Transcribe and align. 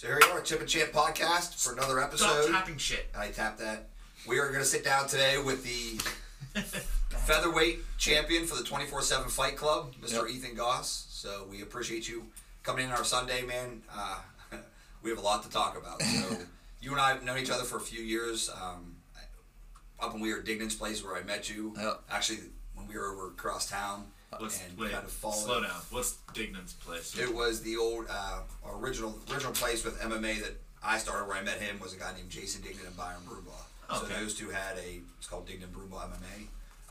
So 0.00 0.06
here 0.06 0.18
we 0.18 0.30
are, 0.30 0.40
Chip 0.40 0.60
and 0.60 0.66
Champ 0.66 0.92
podcast 0.92 1.62
for 1.62 1.74
another 1.74 2.00
episode. 2.00 2.24
Stop 2.24 2.36
episode. 2.36 2.52
tapping 2.52 2.78
shit. 2.78 3.10
I 3.14 3.28
tapped 3.28 3.58
that. 3.58 3.90
We 4.26 4.38
are 4.38 4.46
going 4.46 4.60
to 4.60 4.64
sit 4.64 4.82
down 4.82 5.06
today 5.06 5.36
with 5.36 5.62
the 5.62 6.00
featherweight 7.18 7.80
champion 7.98 8.46
for 8.46 8.56
the 8.56 8.62
24/7 8.62 9.30
Fight 9.30 9.58
Club, 9.58 9.92
Mr. 10.00 10.26
Yep. 10.26 10.30
Ethan 10.30 10.54
Goss. 10.54 11.04
So 11.10 11.46
we 11.50 11.60
appreciate 11.60 12.08
you 12.08 12.24
coming 12.62 12.86
in 12.86 12.90
on 12.90 12.96
our 12.96 13.04
Sunday, 13.04 13.42
man. 13.42 13.82
Uh, 13.94 14.20
we 15.02 15.10
have 15.10 15.18
a 15.18 15.22
lot 15.22 15.42
to 15.42 15.50
talk 15.50 15.76
about. 15.76 16.00
So 16.00 16.38
you 16.80 16.92
and 16.92 16.98
I 16.98 17.10
have 17.10 17.22
known 17.22 17.36
each 17.36 17.50
other 17.50 17.64
for 17.64 17.76
a 17.76 17.82
few 17.82 18.00
years. 18.00 18.48
Um, 18.48 18.96
up 20.00 20.14
when 20.14 20.22
we 20.22 20.32
were 20.32 20.38
at 20.38 20.46
Dignan's 20.46 20.76
place 20.76 21.04
where 21.04 21.14
I 21.14 21.24
met 21.24 21.54
you. 21.54 21.74
Yep. 21.78 22.04
Actually, 22.10 22.38
when 22.74 22.88
we 22.88 22.96
were 22.96 23.12
over 23.12 23.28
across 23.28 23.68
town 23.68 24.06
What's, 24.38 24.62
and 24.62 24.78
wait, 24.78 24.92
kind 24.92 25.04
of 25.04 25.10
followed. 25.10 25.34
slow 25.34 25.62
down. 25.62 25.80
What's 25.90 26.18
Dignan's 26.32 26.74
place? 26.74 27.18
It 27.18 27.34
was 27.34 27.62
the 27.62 27.76
old 27.76 28.06
uh, 28.08 28.40
original 28.74 29.18
original 29.30 29.52
place 29.52 29.84
with 29.84 29.98
MMA 30.00 30.40
that 30.42 30.56
I 30.82 30.98
started 30.98 31.26
where 31.26 31.36
I 31.36 31.42
met 31.42 31.60
him 31.60 31.80
was 31.80 31.94
a 31.94 31.96
guy 31.96 32.12
named 32.14 32.30
Jason 32.30 32.62
Dignan 32.62 32.86
and 32.86 32.96
Byron 32.96 33.22
Brumbaugh. 33.28 33.98
So 33.98 34.06
those 34.06 34.34
two 34.36 34.50
had 34.50 34.78
a 34.78 35.00
it's 35.18 35.26
called 35.26 35.48
Dignan 35.48 35.72
Brumbaugh 35.72 36.08
MMA. 36.10 36.46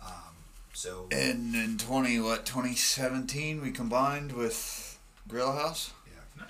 Um, 0.05 0.35
so 0.73 1.07
And 1.11 1.55
in 1.55 1.77
twenty 1.77 2.19
what 2.19 2.45
twenty 2.45 2.75
seventeen, 2.75 3.61
we 3.61 3.71
combined 3.71 4.33
with 4.33 4.99
Gorilla 5.27 5.53
House 5.53 5.91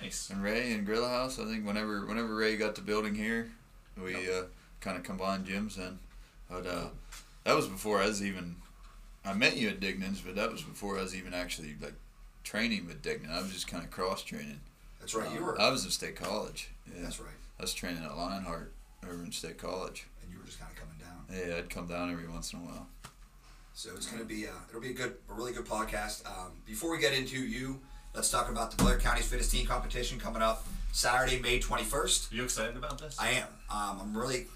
nice. 0.00 0.30
and 0.30 0.42
Ray 0.42 0.72
and 0.72 0.86
Gorilla 0.86 1.08
House. 1.08 1.38
I 1.38 1.44
think 1.44 1.66
whenever 1.66 2.04
whenever 2.06 2.34
Ray 2.34 2.56
got 2.56 2.74
the 2.74 2.80
building 2.80 3.14
here, 3.14 3.50
we 4.02 4.14
uh, 4.14 4.44
kind 4.80 4.96
of 4.96 5.02
combined 5.02 5.46
gyms 5.46 5.76
then. 5.76 5.98
But 6.48 6.66
uh, 6.66 6.88
that 7.44 7.54
was 7.54 7.66
before 7.66 8.00
I 8.00 8.06
was 8.06 8.24
even. 8.24 8.56
I 9.24 9.34
met 9.34 9.56
you 9.56 9.68
at 9.68 9.80
Dignan's, 9.80 10.20
but 10.20 10.34
that 10.36 10.50
was 10.50 10.62
before 10.62 10.98
I 10.98 11.02
was 11.02 11.14
even 11.14 11.34
actually 11.34 11.76
like 11.80 11.94
training 12.44 12.86
with 12.86 13.02
Dignan. 13.02 13.30
I 13.30 13.40
was 13.42 13.52
just 13.52 13.68
kind 13.68 13.84
of 13.84 13.90
cross 13.90 14.22
training. 14.22 14.60
that's 15.00 15.14
right, 15.14 15.30
you 15.32 15.38
Um, 15.38 15.44
were 15.44 15.60
I 15.60 15.68
was 15.70 15.84
in 15.84 15.90
State 15.90 16.16
College. 16.16 16.68
Yeah, 16.86 17.02
that's 17.02 17.20
right, 17.20 17.28
I 17.58 17.62
was 17.62 17.74
training 17.74 18.02
at 18.04 18.16
Lionheart 18.16 18.72
over 19.04 19.22
in 19.22 19.32
State 19.32 19.58
College. 19.58 20.06
and 20.22 20.32
you 20.32 20.38
were 20.38 20.44
just 20.44 20.58
kind 20.58 20.70
of 20.72 20.78
coming 20.78 20.96
down. 20.98 21.48
Yeah, 21.48 21.56
I'd 21.58 21.70
come 21.70 21.86
down 21.86 22.10
every 22.10 22.28
once 22.28 22.52
in 22.52 22.60
a 22.60 22.62
while. 22.62 22.86
So 23.74 23.90
it's 23.94 24.06
going 24.06 24.18
to 24.20 24.26
be 24.28 24.46
uh, 24.46 24.50
it'll 24.68 24.80
be 24.80 24.90
a 24.90 24.94
good 24.94 25.14
a 25.30 25.32
really 25.34 25.52
good 25.52 25.64
podcast. 25.66 26.26
Um, 26.26 26.52
before 26.66 26.90
we 26.90 26.98
get 26.98 27.12
into 27.12 27.38
you, 27.38 27.80
let's 28.14 28.30
talk 28.30 28.50
about 28.50 28.70
the 28.70 28.76
Blair 28.82 28.98
County's 28.98 29.26
Fittest 29.26 29.50
Teen 29.52 29.64
competition 29.66 30.18
coming 30.18 30.42
up 30.42 30.66
Saturday, 30.92 31.38
May 31.40 31.60
twenty 31.60 31.84
first. 31.84 32.32
Are 32.32 32.36
you 32.36 32.42
excited 32.44 32.76
about 32.76 32.98
this? 32.98 33.16
I 33.18 33.30
am. 33.30 33.48
Um, 33.70 34.00
I'm 34.02 34.16
really. 34.18 34.48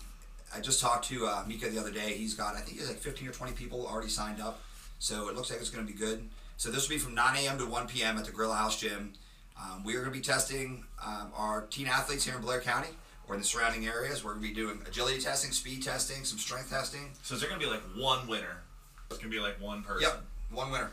I 0.55 0.61
just 0.61 0.81
talked 0.81 1.09
to 1.09 1.27
uh, 1.27 1.45
Mika 1.47 1.69
the 1.69 1.79
other 1.79 1.91
day. 1.91 2.15
He's 2.15 2.35
got, 2.35 2.55
I 2.55 2.61
think, 2.61 2.79
he's 2.79 2.89
like 2.89 2.99
15 2.99 3.29
or 3.29 3.33
20 3.33 3.53
people 3.55 3.87
already 3.87 4.09
signed 4.09 4.41
up. 4.41 4.61
So 4.99 5.29
it 5.29 5.35
looks 5.37 5.51
like 5.51 5.61
it's 5.61 5.71
going 5.71 5.87
to 5.87 5.93
be 5.93 5.99
good. 5.99 6.29
So 6.57 6.71
this 6.71 6.89
will 6.89 6.95
be 6.95 6.99
from 6.99 7.15
9 7.15 7.37
a.m. 7.45 7.59
to 7.59 7.67
1 7.67 7.89
p.m. 7.89 8.17
at 8.17 8.25
the 8.25 8.31
Gorilla 8.33 8.55
House 8.55 8.79
Gym. 8.81 9.13
Um, 9.61 9.85
we 9.85 9.95
are 9.95 10.01
going 10.01 10.13
to 10.13 10.17
be 10.19 10.23
testing 10.25 10.85
um, 11.05 11.31
our 11.37 11.63
teen 11.63 11.87
athletes 11.87 12.25
here 12.25 12.37
in 12.37 12.41
Blair 12.43 12.61
County 12.61 12.89
or 13.29 13.35
in 13.35 13.41
the 13.41 13.47
surrounding 13.47 13.87
areas. 13.87 14.25
We're 14.25 14.33
going 14.35 14.43
to 14.43 14.49
be 14.49 14.55
doing 14.55 14.81
agility 14.87 15.21
testing, 15.21 15.51
speed 15.51 15.83
testing, 15.83 16.25
some 16.25 16.39
strength 16.39 16.71
testing. 16.71 17.11
so 17.23 17.35
is 17.35 17.41
there 17.41 17.49
gonna 17.49 17.61
be 17.61 17.67
like 17.67 17.83
one 17.97 18.27
winner? 18.29 18.63
It's 19.11 19.19
gonna 19.19 19.31
be 19.31 19.41
like 19.41 19.61
one 19.61 19.83
person. 19.83 20.03
Yep, 20.03 20.23
one 20.53 20.71
winner. 20.71 20.91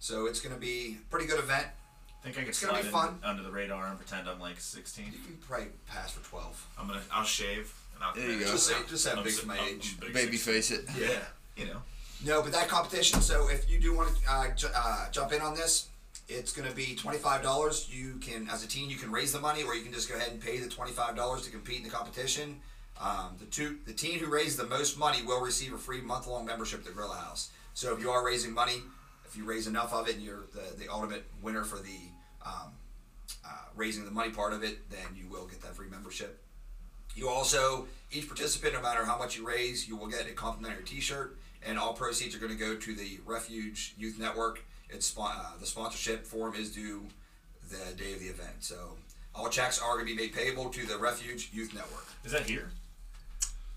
So 0.00 0.26
it's 0.26 0.40
going 0.40 0.54
to 0.54 0.60
be 0.60 0.98
a 1.00 1.10
pretty 1.10 1.26
good 1.26 1.38
event. 1.38 1.66
Think 2.22 2.36
I 2.36 2.40
could 2.40 2.48
It's 2.48 2.60
gonna 2.64 2.74
slide 2.74 2.82
be 2.84 2.88
fun. 2.88 3.18
under 3.22 3.42
the 3.42 3.50
radar 3.50 3.86
and 3.86 3.96
pretend 3.98 4.28
I'm 4.28 4.40
like 4.40 4.58
16. 4.58 5.04
You 5.06 5.12
can 5.12 5.36
probably 5.46 5.68
pass 5.86 6.12
for 6.12 6.24
12. 6.28 6.66
I'm 6.78 6.86
gonna. 6.88 7.00
I'll 7.12 7.24
shave 7.24 7.72
and 7.98 8.04
I'll. 8.04 8.14
There 8.14 8.30
you 8.30 8.40
go. 8.40 8.46
Just 8.52 8.66
say, 8.68 8.74
just 8.88 9.04
say 9.04 9.10
I'm 9.12 9.18
I'm 9.18 9.24
big 9.24 9.32
for 9.34 9.46
my 9.46 9.58
I'm- 9.58 9.68
age. 9.74 9.96
I'm 10.00 10.06
big 10.06 10.14
Baby 10.14 10.36
16. 10.36 10.54
face 10.54 10.70
it. 10.70 10.84
Yeah. 10.98 11.18
You 11.56 11.66
know. 11.72 11.82
No, 12.24 12.42
but 12.42 12.52
that 12.52 12.68
competition. 12.68 13.20
So 13.20 13.48
if 13.48 13.68
you 13.70 13.78
do 13.78 13.94
want 13.96 14.08
to 14.08 14.14
uh, 14.32 14.54
ju- 14.54 14.66
uh, 14.74 15.10
jump 15.10 15.32
in 15.32 15.40
on 15.40 15.54
this, 15.54 15.88
it's 16.28 16.52
going 16.52 16.68
to 16.68 16.74
be 16.74 16.94
twenty 16.96 17.18
five 17.18 17.42
dollars. 17.42 17.88
You 17.92 18.14
can, 18.20 18.48
as 18.50 18.64
a 18.64 18.68
teen, 18.68 18.88
you 18.90 18.96
can 18.96 19.10
raise 19.12 19.32
the 19.32 19.40
money, 19.40 19.62
or 19.64 19.74
you 19.74 19.82
can 19.82 19.92
just 19.92 20.08
go 20.08 20.16
ahead 20.16 20.30
and 20.32 20.40
pay 20.40 20.58
the 20.58 20.68
twenty 20.68 20.92
five 20.92 21.14
dollars 21.16 21.42
to 21.42 21.50
compete 21.50 21.78
in 21.78 21.84
the 21.84 21.90
competition. 21.90 22.60
Um, 23.00 23.36
the 23.38 23.44
two, 23.46 23.78
the 23.86 23.92
teen 23.92 24.18
who 24.18 24.26
raises 24.26 24.56
the 24.56 24.66
most 24.66 24.98
money 24.98 25.22
will 25.22 25.40
receive 25.40 25.72
a 25.72 25.78
free 25.78 26.00
month 26.00 26.26
long 26.26 26.44
membership 26.44 26.82
to 26.82 26.88
the 26.88 26.94
Gorilla 26.94 27.16
House. 27.16 27.50
So 27.74 27.94
if 27.94 28.00
you 28.00 28.10
are 28.10 28.26
raising 28.26 28.52
money, 28.52 28.82
if 29.24 29.36
you 29.36 29.44
raise 29.44 29.68
enough 29.68 29.92
of 29.92 30.08
it, 30.08 30.16
and 30.16 30.24
you're 30.24 30.46
the, 30.52 30.76
the 30.76 30.92
ultimate 30.92 31.24
winner 31.40 31.62
for 31.62 31.76
the 31.78 31.98
um, 32.44 32.72
uh, 33.46 33.48
raising 33.76 34.04
the 34.04 34.10
money 34.10 34.30
part 34.30 34.52
of 34.52 34.64
it, 34.64 34.90
then 34.90 35.06
you 35.14 35.28
will 35.28 35.46
get 35.46 35.60
that 35.62 35.76
free 35.76 35.88
membership. 35.88 36.42
You 37.18 37.28
also, 37.28 37.88
each 38.12 38.28
participant, 38.28 38.74
no 38.74 38.80
matter 38.80 39.04
how 39.04 39.18
much 39.18 39.36
you 39.36 39.44
raise, 39.44 39.88
you 39.88 39.96
will 39.96 40.06
get 40.06 40.28
a 40.28 40.32
complimentary 40.32 40.84
T-shirt, 40.84 41.36
and 41.66 41.76
all 41.76 41.92
proceeds 41.92 42.32
are 42.36 42.38
going 42.38 42.52
to 42.52 42.58
go 42.58 42.76
to 42.76 42.94
the 42.94 43.18
Refuge 43.26 43.94
Youth 43.98 44.20
Network. 44.20 44.60
It's 44.88 45.06
spon- 45.06 45.34
uh, 45.36 45.58
the 45.58 45.66
sponsorship 45.66 46.24
form 46.24 46.54
is 46.54 46.70
due 46.70 47.02
the 47.70 47.92
day 47.96 48.12
of 48.12 48.20
the 48.20 48.26
event, 48.26 48.54
so 48.60 48.76
all 49.34 49.48
checks 49.48 49.80
are 49.82 49.94
going 49.96 50.06
to 50.06 50.14
be 50.14 50.16
made 50.22 50.32
payable 50.32 50.68
to 50.70 50.86
the 50.86 50.96
Refuge 50.96 51.50
Youth 51.52 51.74
Network. 51.74 52.06
Is 52.24 52.30
that 52.30 52.48
here? 52.48 52.70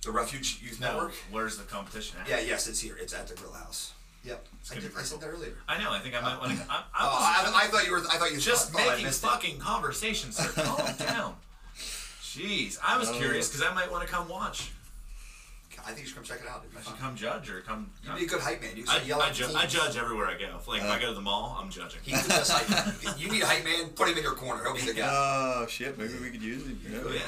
The 0.03 0.11
Refuge 0.11 0.59
Youth 0.63 0.79
Network. 0.79 1.13
Where's 1.31 1.57
the 1.57 1.63
competition 1.63 2.19
at? 2.21 2.29
Yeah, 2.29 2.39
yes, 2.41 2.67
it's 2.67 2.79
here. 2.79 2.95
It's 3.01 3.13
at 3.13 3.25
the 3.27 3.33
Gorilla 3.33 3.57
House. 3.57 3.93
Yep, 4.23 4.45
I, 4.69 4.69
gonna 4.75 4.81
did, 4.81 4.93
be 4.93 4.99
I 4.99 5.03
said 5.03 5.19
that 5.19 5.27
earlier. 5.27 5.53
I 5.67 5.81
know. 5.81 5.91
I 5.91 5.97
think 5.97 6.15
I 6.15 6.21
might 6.21 6.39
want 6.39 6.51
to. 6.55 6.63
I, 6.69 6.75
I, 6.75 6.83
Oh, 6.99 7.43
was, 7.47 7.53
I, 7.55 7.65
I 7.65 7.67
thought 7.69 7.85
you 7.87 7.91
were. 7.91 8.01
I 8.07 8.17
thought 8.17 8.31
you 8.31 8.37
just 8.39 8.69
thought 8.71 8.81
I 8.83 8.89
making 8.89 9.05
missed 9.05 9.23
it. 9.23 9.27
fucking 9.27 9.57
conversation, 9.57 10.31
sir. 10.31 10.47
Calm 10.63 10.95
down. 10.99 11.35
Jeez, 12.37 12.77
I 12.85 12.97
was 12.97 13.09
Oh. 13.09 13.13
curious 13.17 13.47
because 13.49 13.61
I 13.63 13.73
might 13.73 13.91
want 13.91 14.07
to 14.07 14.13
come 14.13 14.27
watch. 14.29 14.71
I 15.83 15.93
think 15.93 16.01
you 16.01 16.05
should 16.05 16.15
come 16.15 16.23
check 16.23 16.41
it 16.41 16.47
out. 16.47 16.59
It'd 16.59 16.71
be 16.71 16.77
I 16.77 16.81
fun. 16.81 16.93
should 16.93 17.01
come 17.01 17.15
judge 17.15 17.49
or 17.49 17.61
come. 17.61 17.89
You'd 18.05 18.15
be 18.15 18.25
a 18.25 18.27
good 18.27 18.41
hype 18.41 18.61
man. 18.61 18.77
You 18.77 18.83
can 18.83 19.01
I, 19.01 19.03
yell 19.03 19.19
I, 19.21 19.29
at 19.29 19.33
ju- 19.33 19.47
the 19.47 19.55
I 19.57 19.61
teams. 19.61 19.73
judge 19.73 19.97
everywhere 19.97 20.27
I 20.27 20.37
go. 20.37 20.57
If, 20.57 20.67
Like 20.67 20.81
if 20.83 20.87
I 20.87 20.99
go 20.99 21.07
to 21.07 21.13
the 21.15 21.21
mall, 21.21 21.57
I'm 21.59 21.71
judging. 21.71 21.99
He's 22.03 22.21
the 22.21 22.29
best 22.29 22.51
hype 22.51 22.69
man. 22.69 23.15
You 23.17 23.31
need 23.31 23.41
a 23.41 23.47
hype 23.47 23.63
man. 23.63 23.89
Put 23.89 24.07
him 24.09 24.17
in 24.17 24.23
your 24.23 24.35
corner. 24.35 24.63
He'll 24.63 24.75
be 24.75 24.81
the 24.81 24.93
guy. 24.93 25.09
Oh 25.11 25.65
shit! 25.67 25.97
Maybe 25.97 26.13
we 26.21 26.29
could 26.29 26.43
use 26.43 26.67
it. 26.67 26.75
Oh, 27.03 27.11
yeah. 27.11 27.21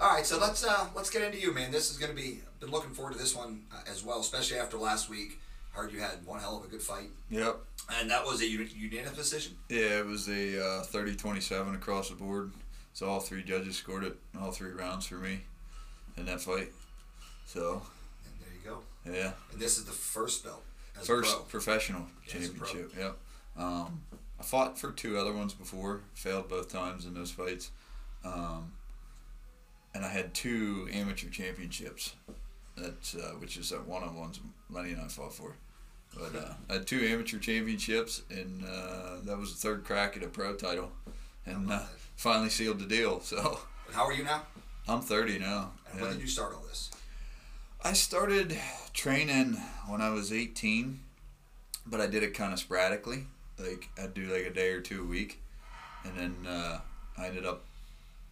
All 0.00 0.10
right, 0.14 0.26
so 0.26 0.38
let's 0.38 0.64
uh, 0.66 0.88
let's 0.96 1.10
get 1.10 1.22
into 1.22 1.38
you, 1.38 1.54
man. 1.54 1.70
This 1.70 1.90
is 1.90 1.96
going 1.98 2.10
to 2.10 2.16
be. 2.16 2.40
Been 2.58 2.70
looking 2.70 2.90
forward 2.90 3.12
to 3.12 3.18
this 3.18 3.36
one 3.36 3.62
uh, 3.72 3.76
as 3.88 4.02
well, 4.02 4.18
especially 4.20 4.58
after 4.58 4.76
last 4.76 5.08
week. 5.08 5.38
Heard 5.72 5.92
you 5.92 6.00
had 6.00 6.26
one 6.26 6.40
hell 6.40 6.56
of 6.58 6.64
a 6.64 6.68
good 6.68 6.82
fight, 6.82 7.10
Yep. 7.30 7.56
and 8.00 8.10
that 8.10 8.24
was 8.24 8.40
a 8.40 8.48
uni- 8.48 8.68
unanimous 8.76 9.16
decision. 9.16 9.52
Yeah, 9.68 10.00
it 10.00 10.06
was 10.06 10.28
a 10.28 10.58
uh, 10.60 10.82
30-27 10.86 11.76
across 11.76 12.08
the 12.08 12.16
board. 12.16 12.50
So 12.92 13.06
all 13.08 13.20
three 13.20 13.42
judges 13.42 13.76
scored 13.76 14.04
it, 14.04 14.16
all 14.40 14.50
three 14.50 14.72
rounds 14.72 15.06
for 15.06 15.14
me 15.16 15.40
in 16.16 16.26
that 16.26 16.40
fight. 16.40 16.70
So 17.46 17.82
And 18.24 18.34
there 18.40 18.54
you 18.54 18.60
go. 18.64 19.12
yeah, 19.18 19.32
And 19.52 19.60
this 19.60 19.78
is 19.78 19.84
the 19.84 19.92
first 19.92 20.44
belt 20.44 20.62
as 20.96 21.02
a 21.02 21.06
first 21.06 21.34
pro. 21.36 21.44
professional 21.44 22.06
Yeah, 22.28 22.36
as 22.40 22.48
a 22.48 22.52
pro. 22.52 22.66
championship. 22.66 22.98
Yep. 22.98 23.16
Um, 23.56 24.02
I 24.38 24.42
fought 24.42 24.78
for 24.78 24.90
two 24.92 25.18
other 25.18 25.32
ones 25.32 25.52
before, 25.54 26.00
failed 26.14 26.48
both 26.48 26.70
times 26.72 27.04
in 27.04 27.14
those 27.14 27.30
fights, 27.30 27.70
um, 28.24 28.72
and 29.94 30.04
I 30.04 30.08
had 30.08 30.32
two 30.34 30.88
amateur 30.92 31.28
championships. 31.28 32.14
That's 32.76 33.14
uh, 33.14 33.32
which 33.38 33.56
is 33.58 33.72
uh, 33.72 33.76
one 33.78 34.02
the 34.06 34.12
ones 34.18 34.40
Lenny 34.70 34.92
and 34.92 35.00
I 35.02 35.08
fought 35.08 35.34
for. 35.34 35.56
But 36.16 36.34
uh, 36.34 36.54
I 36.70 36.72
had 36.74 36.86
two 36.86 37.00
amateur 37.06 37.38
championships, 37.38 38.22
and 38.30 38.64
uh, 38.64 39.16
that 39.24 39.36
was 39.38 39.52
the 39.52 39.58
third 39.60 39.84
crack 39.84 40.16
at 40.16 40.22
a 40.22 40.28
pro 40.28 40.54
title, 40.54 40.90
and 41.44 41.70
How 42.22 42.30
about 42.30 42.34
that? 42.34 42.40
finally 42.40 42.50
sealed 42.50 42.78
the 42.78 42.86
deal. 42.86 43.20
So 43.20 43.60
And 43.86 43.96
how 43.96 44.06
are 44.06 44.12
you 44.12 44.24
now? 44.24 44.42
I'm 44.86 45.00
30 45.00 45.38
now. 45.38 45.72
And 45.90 46.00
when 46.00 46.12
did 46.12 46.20
you 46.20 46.26
start 46.26 46.54
all 46.54 46.62
this? 46.68 46.90
I 47.82 47.94
started 47.94 48.58
training 48.92 49.56
when 49.88 50.02
I 50.02 50.10
was 50.10 50.32
18, 50.32 51.00
but 51.86 52.00
I 52.00 52.06
did 52.06 52.22
it 52.22 52.34
kind 52.34 52.52
of 52.52 52.58
sporadically. 52.58 53.24
Like 53.58 53.88
I'd 53.98 54.14
do 54.14 54.32
like 54.32 54.44
a 54.44 54.50
day 54.50 54.70
or 54.70 54.80
two 54.80 55.02
a 55.02 55.06
week, 55.06 55.40
and 56.04 56.16
then 56.16 56.46
uh, 56.46 56.80
I 57.16 57.28
ended 57.28 57.46
up, 57.46 57.64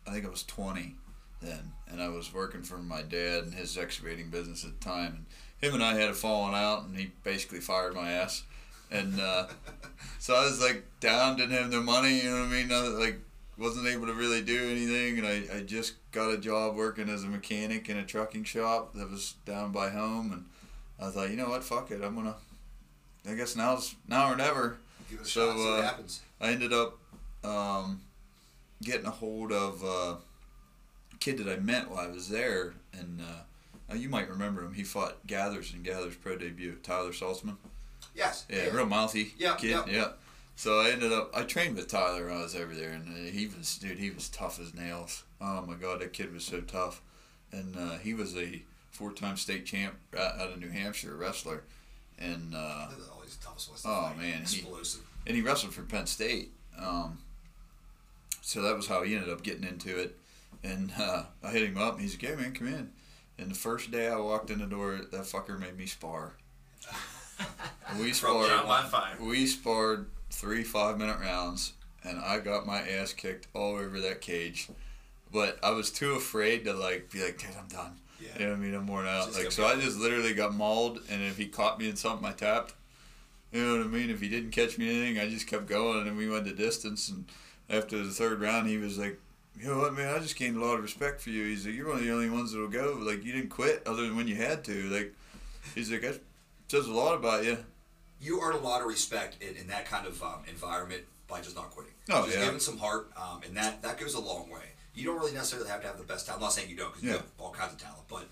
I 0.06 0.12
think 0.12 0.26
I 0.26 0.28
was 0.28 0.42
20 0.42 0.94
then, 1.40 1.72
and 1.90 2.02
I 2.02 2.08
was 2.08 2.34
working 2.34 2.62
for 2.62 2.78
my 2.78 3.02
dad 3.02 3.44
and 3.44 3.54
his 3.54 3.78
excavating 3.78 4.28
business 4.28 4.64
at 4.64 4.78
the 4.78 4.84
time. 4.84 5.26
And 5.60 5.70
him 5.70 5.74
and 5.74 5.82
I 5.82 5.94
had 5.94 6.10
a 6.10 6.14
falling 6.14 6.54
out, 6.54 6.84
and 6.84 6.96
he 6.96 7.12
basically 7.24 7.60
fired 7.60 7.94
my 7.94 8.12
ass. 8.12 8.42
And 8.90 9.18
uh, 9.20 9.46
so 10.18 10.34
I 10.34 10.44
was 10.44 10.60
like 10.60 10.84
down, 11.00 11.36
didn't 11.36 11.56
have 11.56 11.70
no 11.70 11.82
money, 11.82 12.18
you 12.18 12.30
know 12.30 12.40
what 12.40 12.48
I 12.48 12.52
mean? 12.52 12.68
Nothing, 12.68 12.98
like 12.98 13.20
wasn't 13.58 13.86
able 13.88 14.06
to 14.06 14.12
really 14.14 14.42
do 14.42 14.68
anything, 14.70 15.18
and 15.18 15.26
I, 15.26 15.56
I 15.58 15.60
just 15.62 15.94
got 16.12 16.30
a 16.32 16.38
job 16.38 16.76
working 16.76 17.08
as 17.08 17.24
a 17.24 17.26
mechanic 17.26 17.88
in 17.88 17.96
a 17.96 18.04
trucking 18.04 18.44
shop 18.44 18.94
that 18.94 19.10
was 19.10 19.34
down 19.44 19.72
by 19.72 19.88
home, 19.90 20.32
and 20.32 20.44
I 21.00 21.10
thought, 21.10 21.30
you 21.30 21.36
know 21.36 21.48
what, 21.48 21.64
fuck 21.64 21.90
it, 21.90 22.02
I'm 22.02 22.14
gonna. 22.14 22.36
I 23.28 23.34
guess 23.34 23.56
now's 23.56 23.94
now 24.06 24.32
or 24.32 24.36
never. 24.36 24.78
Give 25.10 25.20
it 25.20 25.26
a 25.26 25.28
So. 25.28 25.50
Uh, 25.74 25.82
happens. 25.82 26.22
I 26.40 26.52
ended 26.52 26.72
up 26.72 26.98
um, 27.44 28.00
getting 28.82 29.06
a 29.06 29.10
hold 29.10 29.50
of 29.52 29.82
uh, 29.84 29.88
a 31.12 31.16
kid 31.18 31.38
that 31.38 31.48
I 31.48 31.56
met 31.60 31.90
while 31.90 32.00
I 32.00 32.06
was 32.06 32.28
there, 32.28 32.74
and 32.92 33.20
uh, 33.20 33.94
you 33.94 34.08
might 34.08 34.28
remember 34.30 34.62
him. 34.64 34.74
He 34.74 34.84
fought 34.84 35.26
Gathers 35.26 35.74
in 35.74 35.82
Gathers 35.82 36.14
pro 36.16 36.36
debut, 36.36 36.76
Tyler 36.82 37.10
Saltzman. 37.12 37.56
Yes. 38.14 38.46
Yeah, 38.48 38.68
real 38.74 38.86
mouthy 38.86 39.32
Yeah, 39.38 39.54
kid. 39.56 39.70
yeah. 39.70 39.84
Yeah. 39.88 40.08
So 40.58 40.80
I 40.80 40.90
ended 40.90 41.12
up. 41.12 41.30
I 41.36 41.44
trained 41.44 41.76
with 41.76 41.86
Tyler 41.86 42.26
when 42.26 42.36
I 42.36 42.42
was 42.42 42.56
over 42.56 42.74
there, 42.74 42.90
and 42.90 43.06
uh, 43.08 43.30
he 43.30 43.46
was 43.46 43.78
dude. 43.78 43.96
He 43.96 44.10
was 44.10 44.28
tough 44.28 44.58
as 44.58 44.74
nails. 44.74 45.22
Oh 45.40 45.62
my 45.62 45.74
god, 45.74 46.00
that 46.00 46.12
kid 46.12 46.34
was 46.34 46.42
so 46.42 46.60
tough, 46.60 47.00
and 47.52 47.76
uh, 47.78 47.98
he 47.98 48.12
was 48.12 48.36
a 48.36 48.62
four-time 48.90 49.36
state 49.36 49.66
champ 49.66 49.94
out 50.18 50.50
of 50.50 50.58
New 50.58 50.70
Hampshire 50.70 51.14
wrestler, 51.14 51.62
and 52.18 52.56
uh, 52.56 52.88
always 53.14 53.36
the 53.36 53.44
toughest 53.46 53.68
ones 53.68 53.82
Oh, 53.86 54.08
fight. 54.08 54.18
man, 54.18 54.42
he- 54.48 54.66
and 55.28 55.36
he 55.36 55.42
wrestled 55.42 55.74
for 55.74 55.82
Penn 55.82 56.06
State. 56.06 56.50
Um, 56.76 57.18
so 58.42 58.60
that 58.62 58.74
was 58.74 58.88
how 58.88 59.04
he 59.04 59.14
ended 59.14 59.30
up 59.30 59.44
getting 59.44 59.62
into 59.62 59.96
it. 59.96 60.16
And 60.64 60.90
uh, 60.98 61.22
I 61.40 61.50
hit 61.52 61.68
him 61.68 61.78
up, 61.78 61.92
and 61.92 62.02
he's 62.02 62.14
like, 62.20 62.28
"Hey 62.32 62.34
man, 62.42 62.52
come 62.52 62.66
in." 62.66 62.90
And 63.38 63.48
the 63.52 63.54
first 63.54 63.92
day 63.92 64.08
I 64.08 64.16
walked 64.16 64.50
in 64.50 64.58
the 64.58 64.66
door, 64.66 65.02
that 65.12 65.20
fucker 65.20 65.56
made 65.56 65.76
me 65.78 65.86
spar. 65.86 66.32
we 68.00 68.12
sparred. 68.12 68.48
Down 68.48 68.66
by 68.66 68.82
five. 68.82 69.20
We 69.20 69.46
sparred 69.46 70.06
three 70.30 70.62
five 70.62 70.98
minute 70.98 71.18
rounds, 71.20 71.72
and 72.04 72.18
I 72.18 72.38
got 72.38 72.66
my 72.66 72.80
ass 72.80 73.12
kicked 73.12 73.48
all 73.54 73.76
over 73.76 74.00
that 74.00 74.20
cage. 74.20 74.68
But 75.32 75.58
I 75.62 75.70
was 75.70 75.90
too 75.90 76.12
afraid 76.12 76.64
to 76.64 76.72
like 76.72 77.10
be 77.10 77.22
like, 77.22 77.38
dude, 77.38 77.50
I'm 77.58 77.68
done. 77.68 77.98
Yeah. 78.20 78.28
You 78.38 78.44
know 78.46 78.50
what 78.52 78.58
I 78.58 78.60
mean? 78.60 78.74
I'm 78.74 78.86
worn 78.86 79.06
out. 79.06 79.26
Just 79.26 79.38
like 79.38 79.52
so, 79.52 79.66
I 79.66 79.76
just 79.76 79.98
literally 79.98 80.34
got 80.34 80.54
mauled, 80.54 81.00
and 81.10 81.22
if 81.22 81.36
he 81.36 81.46
caught 81.46 81.78
me 81.78 81.88
in 81.88 81.96
something, 81.96 82.26
I 82.26 82.32
tapped. 82.32 82.74
You 83.52 83.64
know 83.64 83.78
what 83.78 83.86
I 83.86 83.88
mean? 83.88 84.10
If 84.10 84.20
he 84.20 84.28
didn't 84.28 84.50
catch 84.50 84.76
me 84.76 84.88
anything, 84.88 85.18
I 85.18 85.28
just 85.28 85.46
kept 85.46 85.66
going, 85.66 86.06
and 86.06 86.16
we 86.16 86.28
went 86.28 86.44
the 86.44 86.52
distance. 86.52 87.08
And 87.08 87.24
after 87.70 88.02
the 88.02 88.10
third 88.10 88.40
round, 88.40 88.68
he 88.68 88.76
was 88.76 88.98
like, 88.98 89.18
"You 89.58 89.68
know 89.68 89.78
what, 89.78 89.94
man? 89.94 90.14
I 90.14 90.18
just 90.18 90.36
gained 90.36 90.56
a 90.56 90.64
lot 90.64 90.74
of 90.74 90.82
respect 90.82 91.20
for 91.20 91.30
you." 91.30 91.44
He's 91.44 91.64
like, 91.64 91.74
"You're 91.74 91.88
one 91.88 91.98
of 91.98 92.04
the 92.04 92.12
only 92.12 92.28
ones 92.28 92.52
that'll 92.52 92.68
go. 92.68 92.98
Like, 93.00 93.24
you 93.24 93.32
didn't 93.32 93.50
quit, 93.50 93.82
other 93.86 94.02
than 94.02 94.16
when 94.16 94.28
you 94.28 94.36
had 94.36 94.64
to. 94.64 94.88
Like, 94.90 95.14
he's 95.74 95.90
like, 95.90 96.02
that 96.02 96.20
says 96.68 96.86
a 96.86 96.92
lot 96.92 97.14
about 97.14 97.44
you." 97.44 97.58
You 98.20 98.40
earn 98.42 98.54
a 98.54 98.60
lot 98.60 98.80
of 98.80 98.86
respect 98.86 99.42
in, 99.42 99.56
in 99.56 99.66
that 99.68 99.86
kind 99.86 100.06
of 100.06 100.22
um, 100.22 100.42
environment 100.48 101.02
by 101.28 101.40
just 101.40 101.56
not 101.56 101.70
quitting. 101.70 101.92
Oh, 102.10 102.24
just 102.24 102.38
yeah. 102.38 102.44
giving 102.46 102.60
some 102.60 102.78
heart, 102.78 103.10
um, 103.16 103.42
and 103.46 103.56
that 103.56 103.82
that 103.82 103.98
goes 103.98 104.14
a 104.14 104.20
long 104.20 104.50
way. 104.50 104.62
You 104.94 105.04
don't 105.04 105.18
really 105.18 105.32
necessarily 105.32 105.68
have 105.68 105.80
to 105.82 105.86
have 105.86 105.98
the 105.98 106.04
best 106.04 106.26
talent. 106.26 106.42
I'm 106.42 106.46
not 106.46 106.52
saying 106.52 106.68
you 106.68 106.76
don't, 106.76 106.88
because 106.92 107.04
you 107.04 107.12
have 107.12 107.26
all 107.38 107.52
kinds 107.52 107.72
of 107.72 107.78
talent. 107.78 108.02
But 108.08 108.24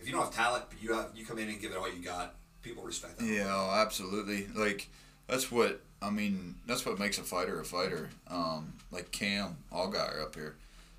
if 0.00 0.06
you 0.06 0.12
don't 0.12 0.22
have 0.22 0.34
talent, 0.34 0.64
but 0.70 0.82
you 0.82 0.94
have 0.94 1.10
you 1.14 1.26
come 1.26 1.38
in 1.38 1.48
and 1.48 1.60
give 1.60 1.72
it 1.72 1.76
all 1.76 1.92
you 1.92 2.02
got, 2.02 2.34
people 2.62 2.82
respect 2.84 3.18
that. 3.18 3.26
Yeah, 3.26 3.46
oh, 3.48 3.70
absolutely. 3.74 4.46
Like 4.54 4.88
that's 5.26 5.50
what 5.50 5.80
I 6.00 6.10
mean. 6.10 6.54
That's 6.66 6.86
what 6.86 6.98
makes 6.98 7.18
a 7.18 7.22
fighter 7.22 7.60
a 7.60 7.64
fighter. 7.64 8.10
Um, 8.28 8.74
like 8.90 9.10
Cam 9.10 9.56
Allgaier 9.72 10.22
up 10.22 10.34
here. 10.34 10.54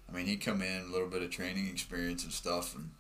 I 0.08 0.16
mean, 0.16 0.28
he 0.28 0.36
come 0.36 0.62
in 0.62 0.84
a 0.88 0.92
little 0.92 1.08
bit 1.08 1.24
of 1.24 1.32
training 1.32 1.68
experience 1.68 2.24
and 2.24 2.34
stuff, 2.34 2.76
and 2.76 2.92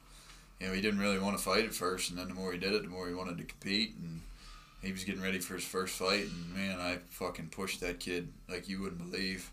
you 0.59 0.67
know 0.67 0.73
he 0.73 0.81
didn't 0.81 0.99
really 0.99 1.19
want 1.19 1.37
to 1.37 1.43
fight 1.43 1.65
at 1.65 1.73
first, 1.73 2.09
and 2.09 2.17
then 2.17 2.29
the 2.29 2.33
more 2.33 2.51
he 2.51 2.57
did 2.57 2.73
it, 2.73 2.81
the 2.81 2.89
more 2.89 3.07
he 3.07 3.13
wanted 3.13 3.37
to 3.37 3.43
compete, 3.43 3.93
and 4.01 4.21
he 4.85 4.91
was 4.91 5.03
getting 5.03 5.21
ready 5.21 5.39
for 5.39 5.55
his 5.55 5.63
first 5.63 5.95
fight, 5.95 6.25
and 6.25 6.55
man, 6.55 6.79
I 6.79 6.99
fucking 7.09 7.49
pushed 7.49 7.81
that 7.81 7.99
kid 7.99 8.29
like 8.49 8.69
you 8.69 8.81
wouldn't 8.81 9.11
believe, 9.11 9.51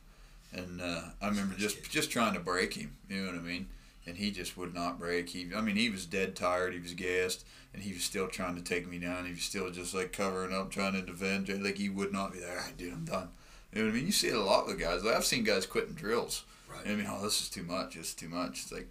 and 0.52 0.80
uh, 0.80 1.02
I 1.20 1.28
remember 1.28 1.54
just 1.56 1.90
just 1.90 2.10
trying 2.10 2.34
to 2.34 2.40
break 2.40 2.74
him. 2.74 2.96
You 3.08 3.22
know 3.22 3.32
what 3.32 3.40
I 3.40 3.42
mean? 3.42 3.68
And 4.06 4.16
he 4.16 4.32
just 4.32 4.56
would 4.56 4.74
not 4.74 4.98
break. 4.98 5.28
He, 5.28 5.48
I 5.54 5.60
mean, 5.60 5.76
he 5.76 5.88
was 5.88 6.06
dead 6.06 6.34
tired. 6.34 6.74
He 6.74 6.80
was 6.80 6.92
gassed 6.92 7.44
and 7.74 7.82
he 7.82 7.92
was 7.92 8.02
still 8.02 8.28
trying 8.28 8.56
to 8.56 8.62
take 8.62 8.88
me 8.88 8.98
down. 8.98 9.26
He 9.26 9.32
was 9.32 9.42
still 9.42 9.70
just 9.70 9.94
like 9.94 10.12
covering 10.12 10.52
up, 10.52 10.70
trying 10.70 10.92
to 10.92 11.02
defend. 11.02 11.48
Like 11.62 11.78
he 11.78 11.88
would 11.88 12.12
not 12.12 12.32
be 12.32 12.40
there. 12.40 12.50
All 12.50 12.64
right, 12.64 12.76
dude, 12.76 12.92
I'm 12.92 13.04
done. 13.04 13.28
You 13.72 13.80
know 13.80 13.88
what 13.88 13.94
I 13.94 13.96
mean? 13.96 14.06
You 14.06 14.12
see 14.12 14.28
it 14.28 14.34
a 14.34 14.40
lot 14.40 14.66
with 14.66 14.78
guys. 14.78 15.02
Like, 15.02 15.16
I've 15.16 15.24
seen 15.24 15.44
guys 15.44 15.64
quitting 15.64 15.94
drills. 15.94 16.44
Right. 16.68 16.86
I 16.86 16.94
mean, 16.94 17.06
oh, 17.08 17.22
this 17.22 17.40
is 17.40 17.48
too 17.48 17.62
much. 17.62 17.96
It's 17.96 18.12
too 18.12 18.28
much. 18.28 18.62
It's 18.62 18.72
like, 18.72 18.88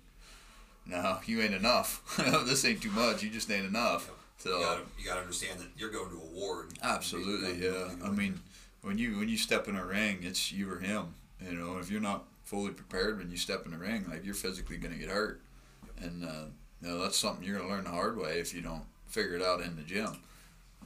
no, 0.88 1.20
you 1.26 1.42
ain't 1.42 1.54
enough. 1.54 2.02
this 2.46 2.66
ain't 2.66 2.82
too 2.82 2.90
much. 2.90 3.22
You 3.22 3.30
just 3.30 3.52
ain't 3.52 3.68
enough. 3.68 4.10
So 4.42 4.58
You 4.58 4.66
gotta, 4.66 4.82
you 5.00 5.06
gotta 5.06 5.22
understand 5.22 5.60
that 5.60 5.68
you're 5.78 5.92
going 5.92 6.10
to 6.10 6.16
a 6.18 6.26
war. 6.40 6.66
Absolutely, 6.82 7.64
yeah. 7.64 7.90
I 8.04 8.10
mean, 8.10 8.40
when 8.82 8.98
you 8.98 9.18
when 9.20 9.30
you 9.30 9.38
step 9.38 9.68
in 9.68 9.76
a 9.76 9.86
ring, 9.86 10.20
it's 10.24 10.52
you 10.52 10.72
or 10.72 10.80
him. 10.80 11.14
You 11.46 11.54
know, 11.54 11.78
if 11.78 11.92
you're 11.92 12.02
not 12.02 12.26
fully 12.44 12.72
prepared 12.72 13.20
when 13.20 13.30
you 13.30 13.38
step 13.38 13.66
in 13.66 13.72
the 13.72 13.78
ring, 13.78 14.06
like 14.10 14.26
you're 14.26 14.34
physically 14.34 14.78
gonna 14.78 14.96
get 14.96 15.10
hurt, 15.10 15.42
and 16.02 16.26
uh, 16.26 16.46
you 16.82 16.88
know 16.90 17.00
that's 17.02 17.18
something 17.18 17.44
you're 17.46 17.58
gonna 17.60 17.70
learn 17.70 17.84
the 17.84 17.92
hard 17.92 18.18
way 18.18 18.40
if 18.40 18.54
you 18.54 18.62
don't 18.62 18.84
figure 19.08 19.36
it 19.36 19.42
out 19.44 19.62
in 19.62 19.76
the 19.76 19.84
gym. 19.84 20.18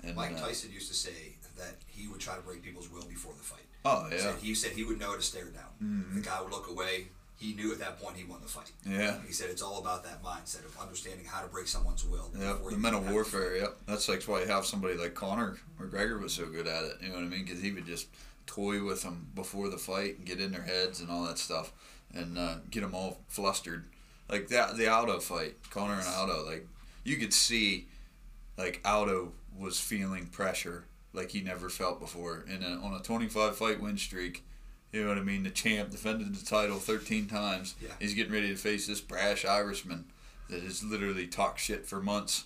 And 0.03 0.15
Mike 0.15 0.33
uh, 0.35 0.47
Tyson 0.47 0.71
used 0.73 0.89
to 0.89 0.93
say 0.93 1.35
that 1.57 1.75
he 1.87 2.07
would 2.09 2.19
try 2.19 2.35
to 2.35 2.41
break 2.41 2.61
people's 2.61 2.91
will 2.91 3.05
before 3.07 3.33
the 3.37 3.43
fight. 3.43 3.63
oh 3.85 4.07
He 4.09 4.15
yeah, 4.15 4.21
said- 4.21 4.35
He 4.41 4.53
said 4.55 4.71
he 4.73 4.83
would 4.83 4.99
know 4.99 5.15
to 5.15 5.21
stare 5.21 5.45
down. 5.45 5.71
Mhm. 5.81 6.15
The 6.15 6.19
guy 6.21 6.41
would 6.41 6.51
look 6.51 6.67
away. 6.69 7.07
He 7.37 7.53
knew 7.53 7.71
at 7.73 7.79
that 7.79 7.99
point 7.99 8.15
he 8.15 8.23
won 8.23 8.39
the 8.41 8.47
fight. 8.47 8.71
yeah. 8.87 9.17
He 9.27 9.33
said 9.33 9.49
it's 9.49 9.61
all 9.61 9.79
about 9.79 10.03
that 10.05 10.23
mindset 10.23 10.65
of 10.65 10.77
understanding 10.79 11.25
how 11.25 11.41
to 11.41 11.47
break 11.47 11.67
someone's 11.67 12.05
will. 12.05 12.29
Before 12.33 12.71
the 12.71 12.77
mental 12.77 13.01
warfare. 13.01 13.57
Yep, 13.57 13.77
that's 13.87 14.07
like 14.07 14.23
why 14.23 14.41
you 14.41 14.47
have 14.47 14.65
somebody 14.65 14.95
like 14.95 15.13
Conor 15.15 15.57
McGregor 15.79 16.21
was 16.21 16.33
so 16.33 16.45
good 16.45 16.65
at 16.67 16.83
it. 16.85 16.93
You 17.01 17.09
know 17.09 17.15
what 17.15 17.23
I 17.23 17.27
mean? 17.27 17.43
Because 17.43 17.61
he 17.61 17.71
would 17.71 17.85
just 17.85 18.07
toy 18.45 18.83
with 18.83 19.03
them 19.03 19.27
before 19.35 19.69
the 19.69 19.77
fight 19.77 20.17
and 20.17 20.25
get 20.25 20.39
in 20.39 20.51
their 20.51 20.61
heads 20.61 21.01
and 21.01 21.09
all 21.09 21.23
that 21.25 21.37
stuff, 21.37 21.73
and 22.13 22.37
uh, 22.37 22.55
get 22.71 22.81
them 22.81 22.95
all 22.95 23.19
flustered. 23.27 23.85
Like 24.29 24.47
that, 24.47 24.77
the 24.77 24.87
Aldo 24.87 25.19
fight, 25.19 25.55
Conor 25.69 25.95
and 25.95 26.07
Aldo. 26.07 26.45
Like 26.45 26.65
you 27.03 27.17
could 27.17 27.33
see, 27.33 27.87
like 28.57 28.79
Aldo 28.85 29.33
was 29.57 29.79
feeling 29.79 30.27
pressure 30.27 30.85
like 31.13 31.31
he 31.31 31.41
never 31.41 31.69
felt 31.69 31.99
before, 31.99 32.45
and 32.49 32.63
on 32.63 32.93
a 32.93 32.99
25 32.99 33.55
fight 33.57 33.81
win 33.81 33.97
streak. 33.97 34.43
You 34.95 35.03
know 35.03 35.09
what 35.09 35.17
I 35.17 35.23
mean? 35.23 35.43
The 35.43 35.49
champ 35.49 35.91
defended 35.91 36.33
the 36.33 36.45
title 36.45 36.77
13 36.77 37.27
times. 37.27 37.75
Yeah. 37.81 37.89
He's 37.99 38.13
getting 38.13 38.31
ready 38.31 38.47
to 38.47 38.55
face 38.55 38.87
this 38.87 39.01
brash 39.01 39.43
Irishman 39.43 40.05
that 40.49 40.63
has 40.63 40.83
literally 40.85 41.27
talked 41.27 41.59
shit 41.59 41.85
for 41.85 42.01
months. 42.01 42.45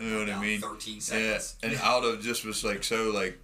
You 0.00 0.08
know 0.08 0.18
what 0.20 0.30
I 0.30 0.40
mean? 0.40 0.60
13 0.62 1.00
seconds. 1.02 1.56
Yeah, 1.62 1.68
and 1.68 1.78
Aldo 1.80 2.16
just 2.16 2.44
was 2.46 2.64
like 2.64 2.84
so 2.84 3.10
like, 3.10 3.38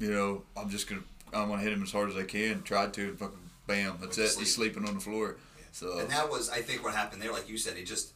you 0.00 0.10
know, 0.10 0.42
I'm 0.56 0.68
just 0.68 0.88
gonna 0.88 1.02
I'm 1.32 1.48
gonna 1.48 1.62
hit 1.62 1.72
him 1.72 1.82
as 1.84 1.92
hard 1.92 2.10
as 2.10 2.16
I 2.16 2.24
can. 2.24 2.62
Tried 2.62 2.92
to, 2.94 3.02
and 3.10 3.18
fucking 3.20 3.38
bam, 3.68 3.98
that's 4.00 4.16
to 4.16 4.24
it. 4.24 4.28
sleep. 4.30 4.46
He's 4.46 4.54
sleeping 4.54 4.88
on 4.88 4.94
the 4.94 5.00
floor. 5.00 5.36
Yeah. 5.58 5.64
So 5.70 5.98
And 6.00 6.10
that 6.10 6.28
was, 6.28 6.50
I 6.50 6.60
think, 6.60 6.82
what 6.82 6.94
happened 6.94 7.22
there. 7.22 7.30
Like 7.32 7.48
you 7.48 7.56
said, 7.56 7.76
he 7.76 7.84
just 7.84 8.14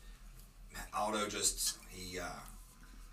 Aldo 0.92 1.28
just 1.28 1.76
he 1.90 2.18
uh, 2.18 2.24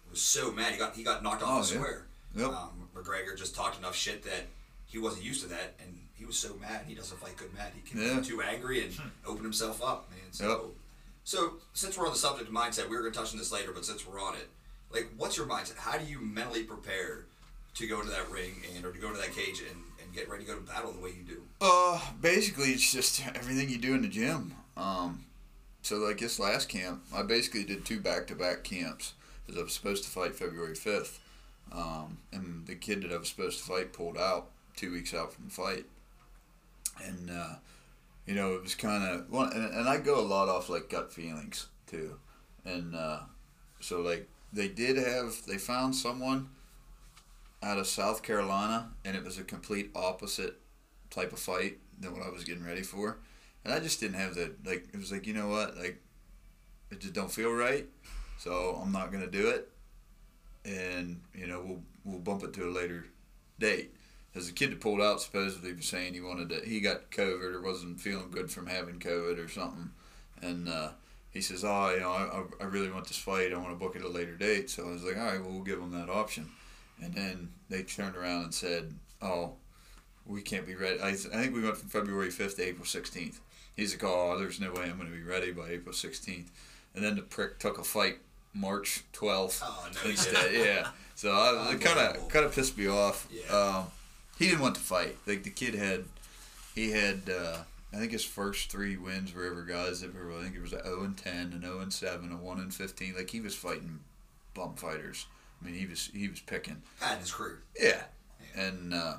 was 0.09 0.21
so 0.21 0.51
mad. 0.51 0.71
He 0.71 0.79
got 0.79 0.95
he 0.95 1.03
got 1.03 1.21
knocked 1.21 1.43
Oh, 1.45 1.47
off 1.59 1.67
the 1.67 1.75
yeah. 1.75 1.79
square. 1.81 2.05
Yep. 2.35 2.47
Um, 2.47 2.89
McGregor 2.95 3.37
just 3.37 3.53
talked 3.53 3.77
enough 3.77 3.95
shit 3.95 4.23
that 4.23 4.47
he 4.87 4.97
wasn't 4.97 5.23
used 5.23 5.43
to 5.43 5.49
that, 5.49 5.75
and 5.79 5.99
he 6.23 6.27
was 6.27 6.37
so 6.37 6.55
mad. 6.61 6.85
He 6.87 6.95
doesn't 6.95 7.19
fight 7.19 7.35
good 7.35 7.53
mad. 7.53 7.73
He 7.75 7.81
can 7.81 8.01
Yeah. 8.01 8.15
get 8.15 8.23
too 8.23 8.41
angry 8.41 8.81
and 8.85 8.97
open 9.25 9.43
himself 9.43 9.83
up, 9.83 10.09
man. 10.09 10.31
So, 10.31 10.47
Yep. 10.49 10.75
so 11.25 11.53
since 11.73 11.97
we're 11.97 12.05
on 12.07 12.13
the 12.13 12.17
subject 12.19 12.47
of 12.47 12.55
mindset, 12.55 12.87
we 12.89 12.95
were 12.95 13.01
going 13.01 13.11
to 13.11 13.19
touch 13.19 13.33
on 13.33 13.37
this 13.37 13.51
later, 13.51 13.73
but 13.73 13.83
since 13.85 14.05
we're 14.05 14.21
on 14.21 14.35
it, 14.35 14.49
like, 14.89 15.09
what's 15.17 15.35
your 15.35 15.47
mindset? 15.47 15.75
How 15.75 15.97
do 15.97 16.05
you 16.05 16.21
mentally 16.21 16.63
prepare 16.63 17.25
to 17.75 17.87
go 17.87 17.99
into 17.99 18.11
that 18.11 18.29
ring 18.31 18.63
and 18.73 18.85
or 18.85 18.93
to 18.93 18.99
go 18.99 19.07
into 19.09 19.19
that 19.19 19.33
cage 19.35 19.59
and, 19.59 19.83
and 20.01 20.13
get 20.13 20.29
ready 20.29 20.45
to 20.45 20.51
go 20.51 20.55
to 20.57 20.61
battle 20.65 20.93
the 20.93 20.99
way 21.01 21.09
you 21.09 21.23
do? 21.23 21.43
Uh, 21.59 21.99
basically, 22.21 22.71
it's 22.71 22.89
just 22.89 23.21
everything 23.35 23.67
you 23.69 23.77
do 23.77 23.93
in 23.93 24.01
the 24.01 24.07
gym. 24.07 24.55
Um, 24.77 25.25
so 25.81 25.97
like 25.97 26.19
this 26.19 26.39
last 26.39 26.69
camp, 26.69 27.03
I 27.13 27.23
basically 27.23 27.65
did 27.65 27.83
two 27.83 27.99
back-to-back 27.99 28.63
camps 28.63 29.13
because 29.45 29.59
I 29.59 29.63
was 29.65 29.73
supposed 29.73 30.05
to 30.05 30.09
fight 30.09 30.37
February 30.37 30.75
fifth, 30.75 31.19
um, 31.73 32.19
and 32.31 32.65
the 32.65 32.75
kid 32.75 33.01
that 33.03 33.11
I 33.11 33.17
was 33.17 33.27
supposed 33.27 33.59
to 33.59 33.65
fight 33.65 33.91
pulled 33.91 34.17
out 34.17 34.51
two 34.77 34.91
weeks 34.91 35.13
out 35.13 35.33
from 35.33 35.45
the 35.45 35.51
fight, 35.51 35.85
and 37.03 37.29
uh, 37.29 37.55
you 38.25 38.35
know 38.35 38.55
it 38.55 38.63
was 38.63 38.75
kind 38.75 39.03
of 39.03 39.29
well, 39.29 39.43
and, 39.43 39.73
and 39.73 39.87
I 39.87 39.97
go 39.97 40.19
a 40.19 40.21
lot 40.21 40.49
off 40.49 40.69
like 40.69 40.89
gut 40.89 41.11
feelings 41.11 41.67
too, 41.87 42.19
and 42.65 42.95
uh, 42.95 43.19
so 43.79 44.01
like 44.01 44.27
they 44.51 44.67
did 44.67 44.97
have 44.97 45.45
they 45.47 45.57
found 45.57 45.95
someone 45.95 46.49
out 47.61 47.77
of 47.77 47.87
South 47.87 48.23
Carolina, 48.23 48.91
and 49.05 49.15
it 49.15 49.23
was 49.23 49.37
a 49.37 49.43
complete 49.43 49.89
opposite 49.95 50.59
type 51.09 51.31
of 51.31 51.39
fight 51.39 51.77
than 51.99 52.13
what 52.13 52.25
I 52.25 52.29
was 52.29 52.43
getting 52.43 52.65
ready 52.65 52.83
for. 52.83 53.17
And 53.63 53.73
I 53.73 53.79
just 53.79 53.99
didn't 53.99 54.15
have 54.15 54.35
the 54.35 54.53
like 54.65 54.87
it 54.93 54.97
was 54.97 55.11
like, 55.11 55.25
you 55.25 55.33
know 55.33 55.47
what, 55.47 55.77
like 55.77 56.01
it 56.91 56.99
just 56.99 57.13
don't 57.13 57.31
feel 57.31 57.51
right. 57.51 57.85
So 58.37 58.79
I'm 58.83 58.91
not 58.91 59.11
gonna 59.11 59.27
do 59.27 59.49
it. 59.49 59.69
And, 60.65 61.21
you 61.33 61.47
know, 61.47 61.61
we'll 61.65 61.81
we'll 62.03 62.19
bump 62.19 62.43
it 62.43 62.53
to 62.53 62.67
a 62.67 62.71
later 62.71 63.05
date. 63.59 63.93
As 64.35 64.47
the 64.47 64.53
kid 64.53 64.71
that 64.71 64.81
pulled 64.81 64.99
out 65.01 65.21
supposedly 65.21 65.73
was 65.73 65.85
saying 65.85 66.13
he 66.13 66.21
wanted 66.21 66.49
to 66.49 66.61
he 66.67 66.79
got 66.79 67.11
COVID 67.11 67.53
or 67.53 67.61
wasn't 67.61 67.99
feeling 67.99 68.31
good 68.31 68.49
from 68.51 68.67
having 68.67 68.99
COVID 68.99 69.43
or 69.43 69.47
something. 69.47 69.91
And 70.41 70.67
uh 70.69 70.89
he 71.31 71.41
says, 71.41 71.63
"Oh, 71.63 71.91
you 71.91 71.99
know, 72.01 72.11
I, 72.11 72.43
I 72.63 72.67
really 72.67 72.91
want 72.91 73.07
this 73.07 73.17
fight. 73.17 73.51
I 73.53 73.57
want 73.57 73.69
to 73.71 73.75
book 73.75 73.95
it 73.95 73.99
at 74.03 74.05
a 74.05 74.09
later 74.09 74.35
date." 74.35 74.69
So 74.69 74.87
I 74.87 74.91
was 74.91 75.03
like, 75.03 75.17
"All 75.17 75.23
right, 75.25 75.41
well, 75.41 75.51
we'll 75.51 75.63
give 75.63 75.79
him 75.79 75.91
that 75.91 76.09
option." 76.09 76.49
And 77.01 77.13
then 77.15 77.49
they 77.69 77.81
turned 77.83 78.15
around 78.15 78.43
and 78.43 78.53
said, 78.53 78.93
"Oh, 79.21 79.53
we 80.27 80.41
can't 80.43 80.67
be 80.67 80.75
ready." 80.75 80.99
I, 80.99 81.09
I 81.09 81.13
think 81.15 81.55
we 81.55 81.61
went 81.63 81.77
from 81.77 81.89
February 81.89 82.29
5th 82.29 82.57
to 82.57 82.63
April 82.67 82.85
16th. 82.85 83.39
He's 83.75 83.93
like, 83.93 84.03
"Oh, 84.03 84.37
there's 84.37 84.59
no 84.59 84.71
way 84.73 84.83
I'm 84.83 84.97
going 84.97 85.09
to 85.09 85.15
be 85.17 85.23
ready 85.23 85.51
by 85.51 85.69
April 85.69 85.93
16th." 85.93 86.49
And 86.95 87.03
then 87.03 87.15
the 87.15 87.23
prick 87.23 87.57
took 87.57 87.79
a 87.79 87.83
fight 87.83 88.17
March 88.53 89.03
12th 89.13 89.61
Oh 89.63 89.89
no, 90.03 90.09
instead. 90.11 90.53
yeah. 90.53 90.89
So 91.15 91.31
I, 91.31 91.73
it 91.73 91.81
kind 91.81 91.97
of 91.99 92.29
kind 92.29 92.45
of 92.45 92.53
pissed 92.53 92.77
me 92.77 92.87
off. 92.87 93.27
Yeah. 93.31 93.55
Um, 93.55 93.85
he 94.37 94.47
didn't 94.47 94.61
want 94.61 94.75
to 94.75 94.81
fight. 94.81 95.17
Like 95.25 95.43
the 95.43 95.49
kid 95.49 95.75
had, 95.75 96.05
he 96.75 96.91
had. 96.91 97.29
Uh, 97.29 97.57
I 97.93 97.97
think 97.97 98.11
his 98.11 98.25
first 98.25 98.71
three 98.71 98.97
wins 98.97 99.35
were 99.35 99.45
ever 99.45 99.63
guys 99.63 100.01
that 100.01 100.15
were. 100.15 100.31
I 100.31 100.43
think 100.43 100.55
it 100.55 100.61
was 100.61 100.73
a 100.73 100.83
0 100.83 101.03
and 101.03 101.17
10, 101.17 101.53
an 101.53 101.61
0 101.61 101.79
and 101.79 101.93
7, 101.93 102.31
a 102.31 102.35
1 102.35 102.59
and 102.59 102.73
15. 102.73 103.15
Like 103.15 103.29
he 103.29 103.39
was 103.39 103.55
fighting 103.55 103.99
bum 104.53 104.75
fighters. 104.75 105.27
I 105.61 105.65
mean, 105.65 105.75
he 105.75 105.85
was 105.85 106.09
he 106.13 106.27
was 106.27 106.39
picking. 106.39 106.81
Had 106.99 107.19
his 107.19 107.31
career. 107.31 107.61
Yeah. 107.79 108.01
And 108.55 108.93
uh, 108.93 109.15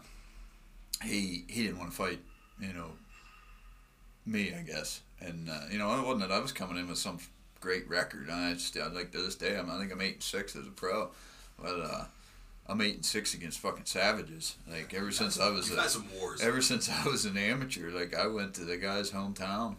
he 1.03 1.45
he 1.49 1.63
didn't 1.63 1.79
want 1.79 1.91
to 1.91 1.97
fight. 1.97 2.21
You 2.61 2.73
know. 2.73 2.91
Me, 4.27 4.55
I 4.59 4.63
guess. 4.63 5.03
And 5.21 5.49
uh, 5.49 5.61
you 5.71 5.79
know, 5.79 5.97
it 5.99 6.03
wasn't 6.03 6.29
that 6.29 6.33
I 6.33 6.41
was 6.41 6.53
coming 6.53 6.79
in 6.79 6.89
with 6.89 6.99
some 6.99 7.19
great 7.65 7.89
record. 7.89 8.29
I 8.31 8.53
just 8.53 8.77
I 8.77 8.87
like 8.89 9.11
to 9.13 9.23
this 9.23 9.37
day, 9.37 9.57
I'm, 9.57 9.71
I 9.71 9.79
think 9.79 9.91
I'm 9.91 10.01
eight 10.01 10.15
and 10.15 10.23
six 10.23 10.55
as 10.55 10.67
a 10.67 10.71
pro, 10.71 11.11
but 11.59 11.81
uh, 11.81 12.05
I'm 12.67 12.81
eight 12.81 12.95
and 12.95 13.05
six 13.05 13.35
against 13.35 13.61
fucking 13.61 13.85
savages. 13.85 14.57
Like 14.71 14.95
ever 14.95 15.11
since 15.11 15.39
I 15.39 15.51
was 15.51 15.71
a, 15.71 15.89
some 15.89 16.07
wars. 16.19 16.41
ever 16.41 16.63
since 16.63 16.89
I 16.91 17.07
was 17.09 17.25
an 17.25 17.37
amateur, 17.37 17.91
like 17.91 18.15
I 18.15 18.27
went 18.27 18.55
to 18.55 18.65
the 18.65 18.77
guy's 18.77 19.11
hometown 19.11 19.77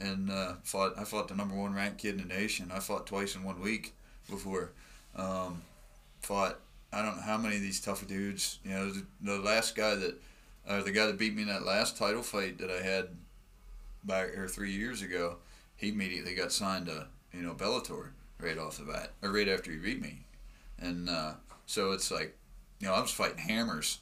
and 0.00 0.30
uh, 0.30 0.54
fought. 0.62 0.98
I 0.98 1.04
fought 1.04 1.28
the 1.28 1.34
number 1.34 1.54
one 1.54 1.74
ranked 1.74 1.98
kid 1.98 2.20
in 2.20 2.28
the 2.28 2.34
nation. 2.34 2.70
I 2.74 2.80
fought 2.80 3.06
twice 3.06 3.36
in 3.36 3.44
one 3.44 3.60
week 3.60 3.94
before. 4.28 4.72
Um, 5.16 5.62
fought. 6.20 6.58
I 6.92 7.02
don't 7.02 7.16
know 7.16 7.22
how 7.22 7.38
many 7.38 7.56
of 7.56 7.62
these 7.62 7.80
tough 7.80 8.06
dudes. 8.06 8.60
You 8.64 8.70
know, 8.70 8.90
the, 8.90 9.04
the 9.20 9.38
last 9.38 9.74
guy 9.74 9.96
that, 9.96 10.14
uh, 10.66 10.82
the 10.82 10.92
guy 10.92 11.06
that 11.06 11.18
beat 11.18 11.34
me 11.34 11.42
in 11.42 11.48
that 11.48 11.64
last 11.64 11.96
title 11.96 12.22
fight 12.22 12.58
that 12.58 12.70
I 12.70 12.82
had 12.84 13.08
back 14.04 14.36
or 14.36 14.46
three 14.48 14.70
years 14.70 15.02
ago, 15.02 15.36
he 15.76 15.88
immediately 15.88 16.34
got 16.34 16.52
signed 16.52 16.86
to 16.86 17.06
you 17.32 17.42
know 17.42 17.54
Bellator 17.54 18.10
right 18.40 18.58
off 18.58 18.78
the 18.78 18.84
bat, 18.84 19.12
or 19.22 19.32
right 19.32 19.48
after 19.48 19.70
he 19.70 19.78
beat 19.78 20.00
me, 20.00 20.24
and 20.78 21.08
uh, 21.08 21.34
so 21.66 21.92
it's 21.92 22.10
like, 22.10 22.36
you 22.80 22.88
know, 22.88 22.94
I 22.94 23.00
was 23.00 23.10
fighting 23.10 23.38
hammers, 23.38 24.00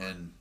and 0.00 0.32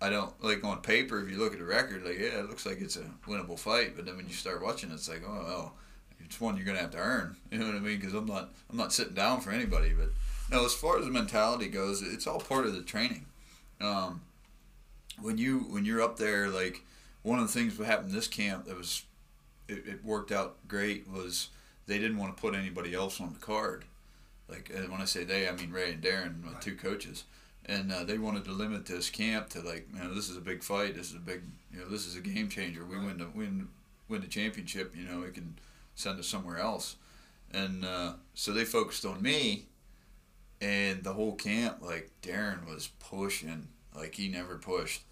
I 0.00 0.10
don't 0.10 0.32
like 0.42 0.62
on 0.64 0.80
paper. 0.82 1.20
If 1.20 1.30
you 1.30 1.38
look 1.38 1.52
at 1.52 1.58
the 1.58 1.64
record, 1.64 2.04
like 2.04 2.18
yeah, 2.18 2.40
it 2.40 2.48
looks 2.48 2.66
like 2.66 2.80
it's 2.80 2.96
a 2.96 3.04
winnable 3.26 3.58
fight, 3.58 3.96
but 3.96 4.04
then 4.04 4.16
when 4.16 4.26
you 4.26 4.34
start 4.34 4.62
watching, 4.62 4.90
it's 4.90 5.08
like 5.08 5.22
oh 5.26 5.44
well, 5.46 5.74
it's 6.20 6.40
one 6.40 6.56
you're 6.56 6.66
gonna 6.66 6.78
have 6.78 6.90
to 6.92 6.98
earn. 6.98 7.36
You 7.50 7.58
know 7.58 7.66
what 7.66 7.76
I 7.76 7.80
mean? 7.80 7.98
Because 7.98 8.14
I'm 8.14 8.26
not 8.26 8.50
I'm 8.70 8.76
not 8.76 8.92
sitting 8.92 9.14
down 9.14 9.40
for 9.40 9.50
anybody. 9.50 9.92
But 9.96 10.10
no, 10.50 10.64
as 10.64 10.74
far 10.74 10.98
as 10.98 11.04
the 11.04 11.10
mentality 11.10 11.68
goes, 11.68 12.02
it's 12.02 12.26
all 12.26 12.40
part 12.40 12.66
of 12.66 12.74
the 12.74 12.82
training. 12.82 13.26
Um, 13.80 14.22
when 15.20 15.38
you 15.38 15.60
when 15.70 15.84
you're 15.84 16.02
up 16.02 16.18
there, 16.18 16.48
like 16.48 16.82
one 17.22 17.38
of 17.38 17.46
the 17.46 17.52
things 17.52 17.76
that 17.76 17.86
happened 17.86 18.12
this 18.12 18.28
camp 18.28 18.66
that 18.66 18.76
was 18.76 19.04
it, 19.68 19.86
it 19.86 20.04
worked 20.04 20.32
out 20.32 20.56
great 20.68 21.08
was 21.08 21.48
they 21.86 21.98
didn't 21.98 22.18
want 22.18 22.36
to 22.36 22.40
put 22.40 22.54
anybody 22.54 22.94
else 22.94 23.20
on 23.20 23.32
the 23.32 23.38
card. 23.38 23.84
Like 24.48 24.70
and 24.74 24.90
when 24.90 25.00
I 25.00 25.06
say 25.06 25.24
they, 25.24 25.48
I 25.48 25.52
mean 25.52 25.70
Ray 25.72 25.92
and 25.92 26.02
Darren, 26.02 26.42
my 26.42 26.58
two 26.60 26.76
coaches 26.76 27.24
and 27.66 27.90
uh, 27.90 28.04
they 28.04 28.18
wanted 28.18 28.44
to 28.44 28.52
limit 28.52 28.86
this 28.86 29.08
camp 29.08 29.48
to 29.50 29.60
like, 29.60 29.88
you 29.92 30.02
know, 30.02 30.14
this 30.14 30.28
is 30.28 30.36
a 30.36 30.40
big 30.40 30.62
fight. 30.62 30.94
This 30.94 31.10
is 31.10 31.16
a 31.16 31.20
big, 31.20 31.42
you 31.72 31.78
know, 31.78 31.88
this 31.88 32.06
is 32.06 32.16
a 32.16 32.20
game 32.20 32.48
changer. 32.48 32.84
We 32.84 32.98
win 32.98 33.18
the 33.18 33.28
win 33.34 33.68
win 34.08 34.20
the 34.20 34.26
championship. 34.26 34.94
You 34.96 35.04
know, 35.04 35.22
it 35.22 35.34
can 35.34 35.58
send 35.94 36.18
us 36.18 36.26
somewhere 36.26 36.58
else. 36.58 36.96
And 37.52 37.84
uh, 37.84 38.14
so 38.34 38.52
they 38.52 38.64
focused 38.64 39.06
on 39.06 39.22
me, 39.22 39.66
and 40.60 41.04
the 41.04 41.12
whole 41.12 41.34
camp, 41.34 41.78
like 41.80 42.10
Darren 42.20 42.66
was 42.66 42.88
pushing, 42.98 43.68
like 43.94 44.16
he 44.16 44.28
never 44.28 44.56
pushed, 44.56 45.02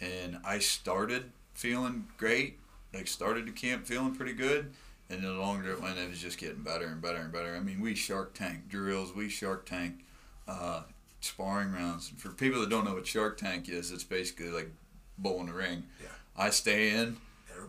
and 0.00 0.38
I 0.44 0.60
started 0.60 1.32
feeling 1.52 2.06
great. 2.16 2.58
Like 2.94 3.08
started 3.08 3.46
the 3.46 3.52
camp 3.52 3.86
feeling 3.86 4.14
pretty 4.14 4.32
good. 4.32 4.72
And 5.10 5.24
the 5.24 5.32
longer 5.32 5.72
it 5.72 5.82
went, 5.82 5.98
it 5.98 6.08
was 6.08 6.20
just 6.20 6.38
getting 6.38 6.62
better 6.62 6.86
and 6.86 7.02
better 7.02 7.18
and 7.18 7.32
better. 7.32 7.56
I 7.56 7.60
mean, 7.60 7.80
we 7.80 7.96
Shark 7.96 8.32
Tank 8.32 8.68
drills, 8.68 9.12
we 9.12 9.28
Shark 9.28 9.66
Tank 9.66 10.04
uh, 10.46 10.82
sparring 11.20 11.72
rounds. 11.72 12.12
For 12.16 12.30
people 12.30 12.60
that 12.60 12.70
don't 12.70 12.84
know 12.84 12.94
what 12.94 13.08
Shark 13.08 13.36
Tank 13.36 13.68
is, 13.68 13.90
it's 13.90 14.04
basically 14.04 14.50
like 14.50 14.70
bull 15.18 15.40
in 15.40 15.46
the 15.46 15.52
ring. 15.52 15.84
Yeah. 16.00 16.08
I 16.36 16.50
stay 16.50 16.90
in 16.90 17.16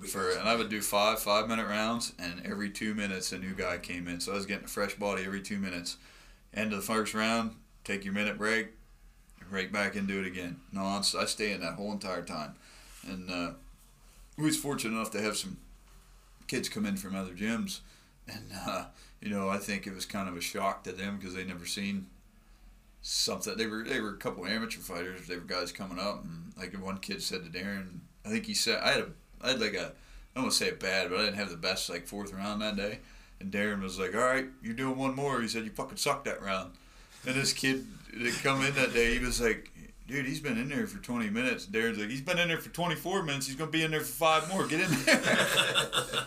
for, 0.07 0.31
and 0.31 0.47
I 0.47 0.55
would 0.55 0.69
do 0.69 0.81
five 0.81 1.19
five 1.19 1.47
minute 1.47 1.67
rounds, 1.67 2.13
and 2.19 2.45
every 2.45 2.69
two 2.69 2.93
minutes 2.93 3.31
a 3.31 3.39
new 3.39 3.53
guy 3.53 3.77
came 3.77 4.07
in. 4.07 4.19
So 4.19 4.33
I 4.33 4.35
was 4.35 4.45
getting 4.45 4.65
a 4.65 4.69
fresh 4.69 4.95
body 4.95 5.23
every 5.25 5.41
two 5.41 5.57
minutes. 5.57 5.97
End 6.53 6.73
of 6.73 6.79
the 6.79 6.85
first 6.85 7.13
round, 7.13 7.55
take 7.83 8.03
your 8.03 8.13
minute 8.13 8.37
break, 8.37 8.69
break 9.49 9.71
back 9.71 9.95
and 9.95 10.07
do 10.07 10.19
it 10.19 10.27
again. 10.27 10.59
No, 10.71 10.81
I 10.81 10.97
I 10.97 11.25
stay 11.25 11.51
in 11.51 11.61
that 11.61 11.73
whole 11.73 11.91
entire 11.91 12.23
time, 12.23 12.55
and 13.07 13.29
uh, 13.29 13.51
we 14.37 14.45
was 14.45 14.57
fortunate 14.57 14.95
enough 14.95 15.11
to 15.11 15.21
have 15.21 15.37
some 15.37 15.57
kids 16.51 16.67
come 16.67 16.85
in 16.85 16.97
from 16.97 17.15
other 17.15 17.31
gyms, 17.31 17.79
and 18.27 18.51
uh, 18.67 18.85
you 19.21 19.29
know 19.29 19.47
I 19.47 19.57
think 19.57 19.87
it 19.87 19.95
was 19.95 20.05
kind 20.05 20.27
of 20.27 20.35
a 20.35 20.41
shock 20.41 20.83
to 20.83 20.91
them 20.91 21.17
because 21.17 21.33
they 21.33 21.45
never 21.45 21.65
seen 21.65 22.07
something. 23.01 23.55
They 23.55 23.67
were 23.67 23.85
they 23.85 24.01
were 24.01 24.09
a 24.09 24.17
couple 24.17 24.45
amateur 24.45 24.81
fighters. 24.81 25.27
They 25.27 25.35
were 25.35 25.41
guys 25.41 25.71
coming 25.71 25.97
up, 25.97 26.25
and 26.25 26.51
like 26.57 26.73
one 26.73 26.97
kid 26.97 27.23
said 27.23 27.45
to 27.45 27.49
Darren, 27.49 27.99
I 28.25 28.29
think 28.29 28.45
he 28.45 28.53
said 28.53 28.81
I 28.83 28.91
had 28.91 28.99
a 28.99 29.07
I 29.41 29.51
had 29.51 29.61
like 29.61 29.75
a 29.75 29.85
I 29.85 30.35
don't 30.35 30.43
want 30.43 30.51
to 30.51 30.57
say 30.57 30.67
it 30.67 30.79
bad, 30.81 31.09
but 31.09 31.19
I 31.19 31.23
didn't 31.23 31.37
have 31.37 31.49
the 31.49 31.55
best 31.57 31.89
like 31.89 32.05
fourth 32.05 32.33
round 32.33 32.61
that 32.61 32.75
day. 32.75 32.99
And 33.39 33.49
Darren 33.49 33.81
was 33.81 33.97
like, 33.97 34.13
"All 34.13 34.21
right, 34.21 34.47
you're 34.61 34.73
doing 34.73 34.97
one 34.97 35.15
more." 35.15 35.41
He 35.41 35.47
said, 35.47 35.63
"You 35.63 35.71
fucking 35.71 35.97
sucked 35.97 36.25
that 36.25 36.43
round." 36.43 36.73
And 37.25 37.35
this 37.35 37.53
kid 37.53 37.87
that 38.13 38.33
come 38.43 38.63
in 38.65 38.75
that 38.75 38.93
day, 38.93 39.17
he 39.17 39.23
was 39.23 39.39
like, 39.39 39.71
"Dude, 40.11 40.25
he's 40.25 40.39
been 40.39 40.57
in 40.57 40.69
there 40.69 40.85
for 40.87 40.97
20 41.01 41.29
minutes." 41.29 41.65
Darren's 41.65 41.97
like, 41.97 42.09
"He's 42.09 42.21
been 42.21 42.37
in 42.39 42.47
there 42.49 42.57
for 42.59 42.69
24 42.69 43.23
minutes. 43.23 43.47
He's 43.47 43.55
gonna 43.55 43.71
be 43.71 43.83
in 43.83 43.91
there 43.91 44.01
for 44.01 44.05
five 44.41 44.49
more. 44.49 44.67
Get 44.67 44.81
in 44.81 44.91
there." 45.05 45.21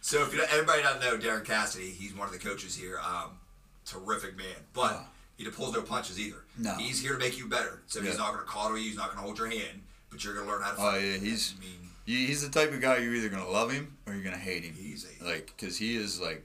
So 0.00 0.22
if 0.22 0.34
you 0.34 0.38
don't, 0.40 0.52
everybody 0.52 0.82
doesn't 0.82 1.00
know 1.00 1.16
Darren 1.16 1.46
Cassidy, 1.46 1.88
he's 1.90 2.14
one 2.14 2.26
of 2.26 2.32
the 2.34 2.38
coaches 2.38 2.76
here. 2.76 2.98
Um, 3.02 3.38
terrific 3.86 4.36
man, 4.36 4.46
but 4.74 4.92
Oh. 4.92 5.06
he 5.38 5.48
pulls 5.48 5.72
no 5.72 5.80
punches 5.80 6.20
either. 6.20 6.44
No. 6.58 6.74
he's 6.76 7.00
here 7.00 7.14
to 7.14 7.18
make 7.18 7.38
you 7.38 7.48
better. 7.48 7.80
So 7.86 8.00
Yeah. 8.00 8.10
he's 8.10 8.18
not 8.18 8.34
going 8.34 8.44
to 8.44 8.50
coddle 8.50 8.76
you. 8.76 8.84
He's 8.84 8.96
not 8.98 9.06
going 9.06 9.16
to 9.16 9.22
hold 9.22 9.38
your 9.38 9.46
hand, 9.48 9.80
but 10.10 10.22
you're 10.22 10.34
going 10.34 10.44
to 10.46 10.52
learn 10.52 10.60
how 10.62 10.72
to 10.72 10.76
fight. 10.76 10.94
Oh, 10.96 10.98
yeah, 10.98 11.16
he's- 11.16 11.54
I 11.56 11.60
mean, 11.60 11.88
he's 12.04 12.42
the 12.42 12.50
type 12.50 12.70
of 12.74 12.82
guy 12.82 12.98
you're 12.98 13.14
either 13.14 13.30
gonna 13.30 13.48
love 13.48 13.72
him 13.72 13.96
or 14.06 14.12
you're 14.12 14.22
gonna 14.22 14.36
hate 14.36 14.62
him. 14.62 14.74
he's 14.74 15.06
a 15.06 15.24
Like, 15.24 15.54
cause 15.56 15.78
he 15.78 15.96
is 15.96 16.20
like 16.20 16.44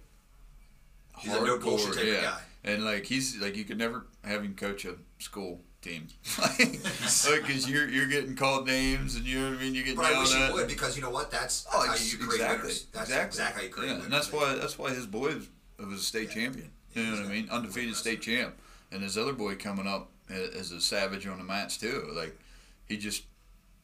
He's 1.18 1.34
a 1.34 1.46
no 1.46 1.58
bullshit 1.60 1.90
hardcore, 1.90 1.94
type 1.96 2.04
of 2.04 2.08
yeah. 2.14 2.22
guy. 2.22 2.42
And 2.64 2.86
like 2.86 3.04
he's 3.06 3.36
like 3.40 3.58
you 3.58 3.66
could 3.66 3.78
never 3.78 4.06
have 4.24 4.42
him 4.42 4.56
coach 4.56 4.86
a 4.86 4.96
school 5.20 5.60
team, 5.82 6.08
like 6.42 6.60
oh, 6.60 7.38
because 7.42 7.70
you're 7.70 7.88
you're 7.88 8.08
getting 8.08 8.36
called 8.36 8.68
names 8.68 9.16
and 9.16 9.26
you 9.26 9.40
know 9.40 9.50
what 9.52 9.60
I 9.60 9.62
mean. 9.64 9.74
You 9.76 9.84
get 9.84 9.96
But 9.96 10.06
I 10.14 10.20
wish 10.20 10.34
he 10.34 10.42
at. 10.42 10.54
would 10.54 10.68
because 10.68 10.96
you 10.96 11.02
know 11.02 11.10
what? 11.10 11.32
That's, 11.32 11.64
that's 11.64 11.76
Oh, 11.76 11.80
how 11.88 11.96
you 11.96 12.18
create 12.18 12.32
exactly, 12.42 12.58
winners. 12.64 12.86
That's 12.92 13.10
exactly, 13.10 13.28
exactly 13.28 13.62
how 13.62 13.68
you 13.68 13.74
create 13.74 13.88
yeah, 13.88 13.92
winners. 13.94 14.06
and 14.06 14.14
that's 14.14 14.32
why 14.34 14.56
that's 14.56 14.78
why 14.78 14.90
his 14.94 15.06
boy 15.06 15.36
was, 15.36 15.48
was 15.88 16.00
a 16.00 16.04
state 16.04 16.30
Yeah. 16.30 16.34
champion. 16.44 16.72
Yeah, 16.94 17.04
You 17.04 17.12
know 17.12 17.18
what 17.22 17.26
I 17.26 17.32
mean? 17.34 17.50
Undefeated 17.50 17.96
state 17.96 18.22
champ, 18.22 18.56
and 18.92 19.02
his 19.04 19.18
other 19.18 19.34
boy 19.34 19.56
coming 19.56 19.88
up 19.88 20.10
a- 20.30 20.58
as 20.58 20.72
a 20.72 20.82
savage 20.82 21.26
on 21.28 21.38
the 21.38 21.44
mats 21.44 21.78
too. 21.78 22.10
Like 22.14 22.38
he 22.86 22.98
just 22.98 23.24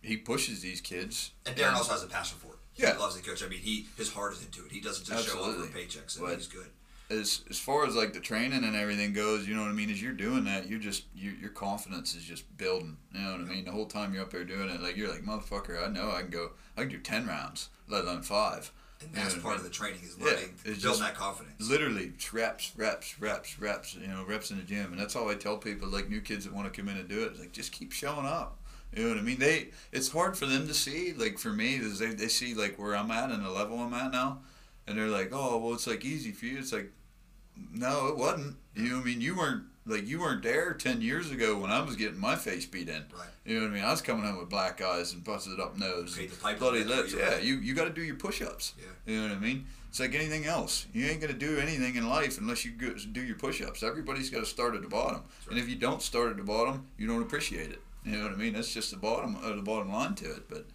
he 0.02 0.18
pushes 0.18 0.62
these 0.62 0.82
kids. 0.82 1.32
And 1.46 1.56
Darren 1.56 1.74
also 1.74 1.94
has 1.94 2.04
a 2.04 2.08
passion 2.08 2.38
for 2.40 2.48
it. 2.54 2.60
Yeah. 2.75 2.94
He 2.94 3.00
loves 3.00 3.16
the 3.16 3.22
coach. 3.22 3.42
I 3.44 3.48
mean, 3.48 3.60
he 3.60 3.88
his 3.98 4.12
heart 4.12 4.34
is 4.34 4.44
into 4.44 4.66
it. 4.66 4.72
He 4.72 4.82
doesn't 4.82 5.06
just 5.06 5.28
show 5.28 5.34
up 5.34 5.38
for 5.40 5.46
a 5.46 5.50
Absolutely. 5.52 5.82
paycheck. 5.82 6.04
But- 6.20 6.36
he's 6.36 6.48
good. 6.48 6.68
As 7.10 7.44
as 7.50 7.60
far 7.60 7.86
as 7.86 7.96
like 7.96 8.14
the 8.14 8.20
training 8.20 8.64
and 8.64 8.76
everything 8.76 9.14
goes, 9.14 9.48
you 9.48 9.56
know 9.56 9.62
what 9.62 9.70
I 9.70 9.74
mean. 9.74 9.90
As 9.92 10.02
you're 10.02 10.14
doing 10.14 10.44
that, 10.46 10.68
you're 10.68 10.80
just 10.80 11.04
you, 11.16 11.32
your 11.32 11.52
confidence 11.52 12.16
is 12.16 12.24
just 12.24 12.58
building. 12.58 12.98
You 13.14 13.22
know 13.22 13.32
what 13.34 13.42
I 13.42 13.44
mean. 13.46 13.66
The 13.66 13.72
whole 13.72 13.86
time 13.86 14.14
you're 14.14 14.24
up 14.24 14.32
there 14.32 14.44
doing 14.44 14.70
it, 14.70 14.82
like 14.82 14.98
you're 14.98 15.10
like 15.12 15.24
motherfucker. 15.24 15.84
I 15.88 15.92
know 15.92 16.12
I 16.12 16.22
can 16.22 16.32
go. 16.32 16.52
I 16.78 16.82
can 16.82 16.90
do 16.90 16.98
ten 17.00 17.28
rounds, 17.28 17.70
let 17.88 18.04
alone 18.04 18.22
five. 18.24 18.72
And 19.02 19.10
You 19.12 19.18
know 19.18 19.24
that's 19.24 19.36
I 19.36 19.40
part 19.40 19.58
of 19.58 19.64
the 19.64 19.70
training 19.70 20.00
is 20.04 20.16
Yeah, 20.18 20.26
learning 20.28 20.56
to 20.64 20.72
it's 20.72 20.82
build 20.82 20.94
just- 20.96 21.00
that 21.02 21.16
confidence. 21.16 21.70
Literally 21.70 22.14
reps, 22.34 22.72
reps, 22.78 23.20
reps, 23.20 23.60
reps. 23.60 23.94
You 23.96 24.08
know, 24.08 24.24
reps 24.26 24.52
in 24.52 24.58
the 24.58 24.64
gym, 24.64 24.92
and 24.92 25.00
that's 25.00 25.16
all 25.16 25.30
I 25.30 25.36
tell 25.36 25.58
people. 25.58 25.90
Like 25.90 26.10
new 26.10 26.22
kids 26.22 26.46
that 26.46 26.54
want 26.54 26.74
to 26.74 26.82
come 26.82 26.90
in 26.90 26.98
and 26.98 27.08
do 27.10 27.24
it, 27.24 27.32
it's 27.32 27.40
like 27.40 27.52
just 27.52 27.72
keep 27.72 27.92
showing 27.92 28.26
up. 28.26 28.58
You 28.96 29.04
know 29.04 29.10
what 29.10 29.18
I 29.18 29.22
mean? 29.22 29.40
They 29.40 29.70
it's 29.92 30.10
hard 30.10 30.38
for 30.38 30.46
them 30.46 30.68
to 30.68 30.74
see. 30.74 31.12
Like 31.14 31.38
for 31.38 31.50
me, 31.50 31.76
is 31.76 32.00
they 32.00 32.08
they 32.14 32.30
see 32.30 32.54
like 32.54 32.80
where 32.80 32.96
I'm 32.96 33.12
at 33.12 33.30
and 33.32 33.44
the 33.46 33.50
level 33.50 33.78
I'm 33.80 33.94
at 33.94 34.12
now, 34.14 34.40
and 34.88 34.98
they're 34.98 35.08
like, 35.08 35.30
oh 35.32 35.58
well, 35.58 35.74
it's 35.74 35.88
like 35.88 36.06
easy 36.06 36.32
for 36.32 36.46
you. 36.46 36.60
It's 36.60 36.74
like 36.74 36.92
no, 37.74 38.08
it 38.08 38.18
wasn't. 38.18 38.58
You 38.75 38.89
know 38.89 38.96
what 38.96 39.04
I 39.04 39.06
mean? 39.06 39.22
You 39.22 39.38
weren't 39.38 39.63
like 39.86 40.08
you 40.08 40.20
weren't 40.20 40.44
there 40.44 40.74
ten 40.74 41.01
years 41.01 41.32
ago 41.32 41.58
when 41.58 41.72
I 41.72 41.82
was 41.82 41.96
getting 41.96 42.20
my 42.20 42.36
face 42.36 42.65
beat 42.65 42.89
in. 42.89 43.06
Right. 43.18 43.27
You 43.46 43.56
know 43.56 43.62
what 43.62 43.72
I 43.72 43.74
mean? 43.74 43.84
I 43.84 43.92
was 43.92 44.01
coming 44.01 44.25
home 44.25 44.38
with 44.38 44.50
black 44.50 44.82
eyes 44.82 45.13
and 45.13 45.24
busted 45.24 45.60
up 45.60 45.77
nose, 45.77 46.18
and 46.18 46.60
bloody 46.60 46.84
lips. 46.84 47.13
Yeah, 47.13 47.36
right. 47.36 47.44
you 47.44 47.56
you 47.58 47.74
got 47.74 47.86
to 47.86 47.94
do 47.94 48.01
your 48.01 48.15
push-ups. 48.15 48.74
Yeah. 48.77 49.13
You 49.13 49.22
know 49.22 49.30
what 49.30 49.38
I 49.38 49.39
mean? 49.39 49.65
It's 49.89 50.00
like 50.00 50.13
anything 50.13 50.46
else. 50.46 50.88
You 50.92 51.06
ain't 51.06 51.22
gonna 51.22 51.34
do 51.34 51.58
anything 51.58 51.96
in 51.96 52.10
life 52.10 52.38
unless 52.38 52.65
you 52.65 52.72
do 52.72 53.22
your 53.22 53.38
push-ups. 53.38 53.82
Everybody's 53.84 54.30
got 54.30 54.39
to 54.39 54.46
start 54.46 54.75
at 54.75 54.82
the 54.82 54.89
bottom, 54.89 55.22
and 55.50 55.58
if 55.58 55.70
you 55.70 55.75
don't 55.75 56.01
start 56.01 56.32
at 56.32 56.38
the 56.38 56.44
bottom, 56.44 56.88
you 56.98 57.08
don't 57.08 57.22
appreciate 57.22 57.72
it. 57.72 57.82
You 58.04 58.18
know 58.18 58.24
what 58.24 58.34
I 58.34 58.36
mean? 58.36 58.54
That's 58.54 58.74
just 58.74 58.92
the 58.92 58.98
bottom, 58.98 59.38
uh, 59.44 59.56
the 59.56 59.62
bottom 59.62 59.92
line 59.92 60.13
to 60.15 60.25
it. 60.25 60.50
But 60.50 60.65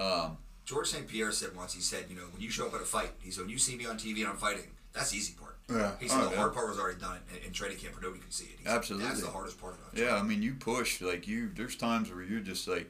um, 0.00 0.38
George 0.70 0.86
St. 0.88 1.08
Pierre 1.08 1.32
said 1.32 1.56
once, 1.56 1.74
he 1.74 1.80
said, 1.80 2.04
you 2.08 2.14
know, 2.14 2.26
when 2.32 2.40
you 2.40 2.48
show 2.48 2.66
up 2.68 2.74
at 2.74 2.80
a 2.80 2.84
fight, 2.84 3.10
he 3.20 3.32
said, 3.32 3.40
when 3.42 3.50
you 3.50 3.58
see 3.58 3.74
me 3.76 3.86
on 3.86 3.96
TV 3.98 4.18
and 4.20 4.28
I'm 4.28 4.36
fighting, 4.36 4.70
that's 4.92 5.10
the 5.10 5.16
easy 5.16 5.34
part. 5.34 5.56
Yeah. 5.68 5.92
He 5.98 6.06
said 6.06 6.18
Oh, 6.20 6.24
the 6.26 6.30
yeah. 6.30 6.36
hard 6.36 6.54
part 6.54 6.68
was 6.68 6.78
already 6.78 7.00
done 7.00 7.18
in, 7.36 7.46
in 7.48 7.52
training 7.52 7.78
camp 7.78 7.94
where 7.94 8.02
nobody 8.02 8.20
could 8.22 8.32
see 8.32 8.44
it. 8.44 8.58
He 8.60 8.64
said, 8.64 8.76
Absolutely. 8.76 9.08
That's 9.08 9.20
the 9.22 9.30
hardest 9.30 9.60
part 9.60 9.74
about 9.74 9.98
it. 9.98 10.04
Yeah, 10.04 10.14
I 10.16 10.22
mean, 10.22 10.42
you 10.42 10.54
push 10.54 11.00
like 11.00 11.26
you. 11.26 11.50
There's 11.52 11.74
times 11.74 12.08
where 12.12 12.22
you're 12.22 12.38
just 12.40 12.68
like, 12.68 12.88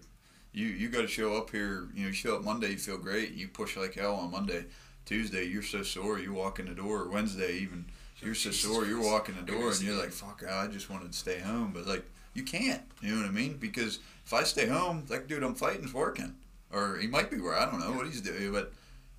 you 0.53 0.67
you 0.67 0.89
got 0.89 1.03
to 1.03 1.07
show 1.09 1.37
up 1.37 1.51
here. 1.51 1.89
You 1.95 2.03
know, 2.03 2.07
you 2.09 2.13
show 2.13 2.37
up 2.37 2.45
Monday, 2.45 2.71
you 2.73 2.77
feel 2.79 2.99
great. 2.99 3.33
You 3.33 3.49
push 3.49 3.77
like 3.77 3.95
hell 3.95 4.17
on 4.17 4.31
Monday. 4.31 4.65
Tuesday, 5.07 5.45
you're 5.47 5.63
so 5.63 5.83
sore. 5.83 6.19
You 6.19 6.33
walk 6.33 6.59
in 6.59 6.67
the 6.67 6.75
door. 6.75 7.09
Wednesday, 7.09 7.55
even 7.59 7.87
you're 8.21 8.35
so 8.35 8.51
Jesus 8.51 8.63
sore. 8.71 8.85
You're 8.85 8.97
Christ. 8.99 9.11
walking 9.11 9.35
the 9.37 9.43
door, 9.43 9.71
and 9.71 9.81
you're 9.83 9.97
like, 9.97 10.11
"Fuck, 10.11 10.43
I 10.49 10.67
just 10.67 10.91
wanted 10.91 11.13
to 11.13 11.19
stay 11.19 11.39
home." 11.39 11.71
But 11.73 11.87
like, 11.87 12.05
you 12.35 12.43
can't. 12.43 12.83
You 13.01 13.15
know 13.15 13.21
what 13.23 13.29
I 13.29 13.33
mean? 13.33 13.59
Because 13.59 14.01
if 14.27 14.33
I 14.35 14.43
stay 14.43 14.67
home, 14.67 15.05
that 15.09 15.29
dude 15.29 15.43
I'm 15.45 15.55
fighting's 15.55 15.95
working, 15.95 16.35
or 16.73 16.97
he 16.99 17.07
might 17.07 17.31
be 17.31 17.41
where 17.41 17.55
I 17.59 17.67
don't 17.67 17.81
know 17.81 17.93
what 17.93 18.07
he's 18.07 18.21
doing. 18.21 18.53
But 18.53 18.73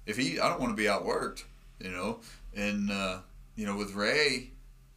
if 0.05 0.17
he, 0.17 0.39
I 0.39 0.49
don't 0.49 0.59
want 0.59 0.71
to 0.75 0.81
be 0.81 0.87
outworked. 0.89 1.43
You 1.79 1.89
know, 1.89 2.19
and 2.55 2.91
uh, 2.91 3.19
you 3.55 3.65
know, 3.65 3.75
with 3.75 3.95
Ray, 3.95 4.51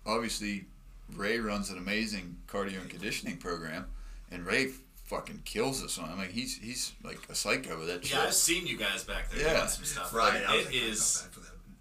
obviously 0.04 0.66
Ray 1.14 1.38
runs 1.38 1.70
an 1.70 1.78
amazing 1.78 2.36
cardio 2.46 2.80
and 2.80 2.90
conditioning 2.90 3.38
program, 3.38 3.86
and 4.30 4.44
Ray 4.44 4.72
fucking 5.04 5.42
kills 5.44 5.82
us 5.82 5.98
on. 5.98 6.10
I 6.10 6.14
mean, 6.14 6.30
he's 6.30 6.58
he's 6.58 6.92
like 7.02 7.20
a 7.30 7.34
psycho 7.34 7.78
with 7.78 7.88
that 7.88 8.04
shit. 8.04 8.16
Yeah, 8.16 8.24
I've 8.24 8.34
seen 8.34 8.66
you 8.66 8.76
guys 8.76 9.04
back 9.04 9.30
there 9.30 9.46
Yeah. 9.46 9.56
doing 9.56 9.68
some 9.68 9.84
stuff. 9.84 10.14
Right. 10.14 10.44
Like, 10.44 10.60
it 10.60 10.66
like, 10.66 10.74
is 10.74 11.26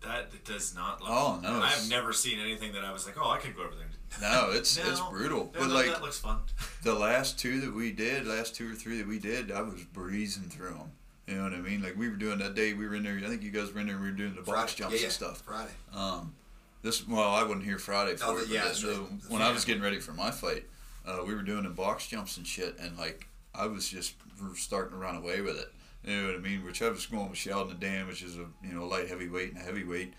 bad 0.02 0.32
that 0.32 0.46
does 0.46 0.76
not 0.76 1.02
look. 1.02 1.10
Oh, 1.10 1.40
no, 1.42 1.62
I've 1.62 1.90
never 1.90 2.14
seen 2.14 2.40
anything 2.40 2.74
that 2.74 2.84
I 2.84 2.92
was 2.92 3.06
like, 3.06 3.16
oh, 3.20 3.30
I 3.30 3.38
could 3.38 3.56
go 3.56 3.64
over 3.64 3.76
there 3.76 3.86
and 3.86 3.93
no, 4.22 4.52
it's 4.52 4.78
it's 4.78 5.00
brutal. 5.10 5.46
No, 5.46 5.60
but 5.60 5.68
no, 5.68 5.74
like 5.74 5.88
that 5.88 6.02
looks 6.02 6.20
fun. 6.20 6.40
the 6.84 6.94
last 6.94 7.40
two 7.40 7.60
that 7.62 7.74
we 7.74 7.92
did, 7.92 8.26
last 8.28 8.56
two 8.56 8.72
or 8.72 8.76
three 8.76 8.98
that 8.98 9.08
we 9.08 9.20
did, 9.20 9.52
I 9.52 9.62
was 9.62 9.84
breezing 9.84 10.50
through 10.50 10.72
them. 10.72 10.92
You 11.28 11.36
know 11.36 11.44
what 11.44 11.54
I 11.54 11.62
mean? 11.62 11.82
Like 11.82 11.98
we 11.98 12.10
were 12.10 12.16
doing 12.16 12.40
that 12.40 12.54
day, 12.56 12.74
we 12.74 12.88
were 12.88 12.96
in 12.96 13.04
there. 13.04 13.18
I 13.24 13.28
think 13.30 13.44
you 13.44 13.52
guys 13.52 13.74
were 13.74 13.80
in 13.80 13.88
there. 13.88 13.98
We 13.98 14.08
were 14.08 14.12
doing 14.12 14.36
the 14.36 14.42
box 14.42 14.76
jumps 14.76 14.94
yeah, 14.96 15.00
yeah, 15.02 15.06
and 15.06 15.14
stuff. 15.14 15.42
Friday. 15.46 15.72
Um, 15.96 16.34
this 16.82 17.08
well, 17.08 17.30
I 17.30 17.44
wasn't 17.44 17.64
here 17.64 17.78
Friday 17.80 18.16
for 18.18 18.26
Oh, 18.26 18.38
it. 18.38 18.50
yeah, 18.50 18.64
the- 18.68 18.98
right. 19.00 19.10
when 19.30 19.42
I 19.42 19.52
was 19.52 19.64
getting 19.64 19.82
ready 19.82 20.00
for 20.00 20.12
my 20.12 20.32
fight, 20.32 20.66
uh, 21.06 21.20
we 21.26 21.34
were 21.34 21.42
doing 21.42 21.64
the 21.64 21.70
box 21.70 22.08
jumps 22.08 22.36
and 22.38 22.46
shit, 22.46 22.78
and 22.80 22.98
like 22.98 23.28
I 23.56 23.68
was 23.68 23.88
just 23.88 24.16
starting 24.56 24.92
to 24.92 24.98
run 24.98 25.16
away 25.16 25.42
with 25.42 25.58
it. 25.58 25.72
You 26.04 26.22
know 26.22 26.28
what 26.28 26.36
I 26.36 26.40
mean? 26.40 26.66
Which 26.66 26.82
I 26.82 26.90
was 26.90 27.06
going 27.06 27.30
with 27.30 27.38
Sheldon 27.40 27.78
Dan, 27.80 28.08
which 28.08 28.22
is 28.22 28.36
a 28.38 28.46
you 28.62 28.74
know 28.74 28.86
light 28.86 29.08
heavyweight 29.08 29.54
and 29.54 29.62
a 29.62 29.64
heavyweight, 29.64 30.14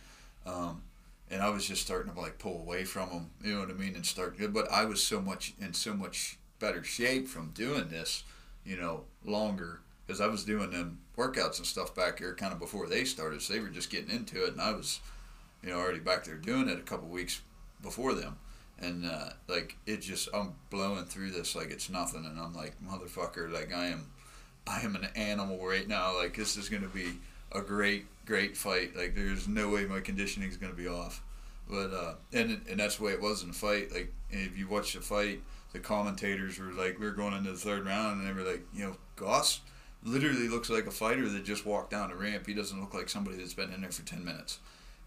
um, 0.47 0.81
and 1.35 1.43
I 1.43 1.51
was 1.51 1.67
just 1.67 1.83
starting 1.83 2.15
to 2.15 2.21
like 2.21 2.39
pull 2.39 2.61
away 2.61 2.85
from 2.85 3.09
them, 3.11 3.31
You 3.43 3.55
know 3.55 3.61
what 3.61 3.71
I 3.71 3.73
mean? 3.73 3.97
And 3.97 4.07
start, 4.07 4.37
but 4.53 4.71
I 4.71 4.85
was 4.85 5.03
so 5.03 5.21
much 5.21 5.53
in 5.61 5.75
so 5.75 5.93
much 5.93 6.39
better 6.61 6.85
shape 6.85 7.27
from 7.27 7.51
doing 7.51 7.89
this, 7.89 8.23
you 8.65 8.77
know, 8.77 9.03
longer 9.25 9.81
because 10.07 10.21
I 10.21 10.29
was 10.29 10.45
doing 10.45 10.71
them 10.71 11.01
workouts 11.19 11.59
and 11.59 11.67
stuff 11.67 11.93
back 11.93 12.21
here 12.21 12.37
kind 12.37 12.53
of 12.53 12.61
before 12.61 12.87
they 12.87 13.05
started, 13.05 13.43
so 13.43 13.53
they 13.53 13.59
were 13.59 13.69
just 13.69 13.91
getting 13.91 14.15
into 14.15 14.45
it, 14.45 14.53
and 14.53 14.61
I 14.61 14.73
was 14.75 15.01
you 15.61 15.71
know, 15.71 15.79
already 15.79 15.99
back 15.99 16.23
there 16.23 16.37
doing 16.37 16.69
it 16.69 16.79
a 16.79 16.83
couple 16.83 17.09
weeks 17.09 17.43
before 17.83 18.15
them. 18.15 18.37
And 18.79 19.05
uh, 19.05 19.31
like 19.49 19.77
it 19.87 20.03
just, 20.03 20.29
I'm 20.33 20.55
blowing 20.71 21.05
through 21.05 21.33
this 21.33 21.57
like 21.57 21.73
it's 21.73 21.91
nothing, 21.91 22.25
and 22.27 22.39
I'm 22.39 22.55
like, 22.55 22.77
motherfucker, 22.81 23.53
like 23.53 23.75
I 23.75 23.87
am, 23.87 24.07
I 24.69 24.83
am 24.83 24.95
an 24.95 25.09
animal 25.17 25.67
right 25.67 25.89
now. 25.89 26.17
Like 26.17 26.37
this 26.37 26.57
is 26.57 26.69
gonna 26.69 26.87
be 26.87 27.15
a 27.51 27.61
great, 27.61 28.07
great 28.25 28.57
fight. 28.57 28.97
Like 28.97 29.15
there's 29.15 29.49
no 29.49 29.71
way 29.71 29.85
my 29.85 30.01
conditioning 30.01 30.49
is 30.49 30.57
gonna 30.57 30.75
be 30.75 30.89
off. 30.89 31.23
But 31.69 31.93
uh, 31.93 32.15
and 32.33 32.61
and 32.69 32.81
that's 32.81 32.97
the 32.97 33.05
way 33.05 33.13
it 33.13 33.21
was 33.21 33.43
in 33.43 33.49
the 33.49 33.55
fight. 33.55 33.93
Like 33.93 34.13
if 34.31 34.57
you 34.59 34.69
watch 34.69 34.93
the 34.93 35.01
fight, 35.01 35.41
the 35.73 35.79
commentators 35.79 36.59
were 36.59 36.73
like, 36.73 36.99
we 36.99 37.07
were 37.07 37.13
going 37.13 37.35
into 37.35 37.53
the 37.53 37.59
third 37.59 37.87
round, 37.87 38.21
and 38.21 38.29
they 38.29 38.33
were 38.33 38.49
like, 38.49 38.63
you 38.75 38.85
know, 38.85 38.97
Goss 39.17 39.61
literally 40.03 40.49
looks 40.49 40.69
like 40.69 40.87
a 40.87 40.91
fighter 40.91 41.29
that 41.29 41.45
just 41.45 41.65
walked 41.65 41.91
down 41.91 42.11
a 42.11 42.15
ramp. 42.15 42.47
He 42.47 42.53
doesn't 42.53 42.79
look 42.79 42.93
like 42.93 43.09
somebody 43.09 43.39
that's 43.39 43.55
been 43.55 43.73
in 43.73 43.81
there 43.81 43.91
for 43.91 44.05
ten 44.05 44.25
minutes 44.25 44.59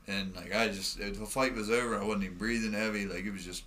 and 0.08 0.36
like 0.36 0.56
I 0.56 0.70
just 0.70 0.98
the 0.98 1.26
fight 1.26 1.54
was 1.54 1.70
over. 1.70 1.98
I 1.98 2.04
wasn't 2.04 2.26
even 2.26 2.38
breathing 2.38 2.74
heavy. 2.74 3.06
Like 3.06 3.26
it 3.26 3.32
was 3.32 3.44
just, 3.44 3.64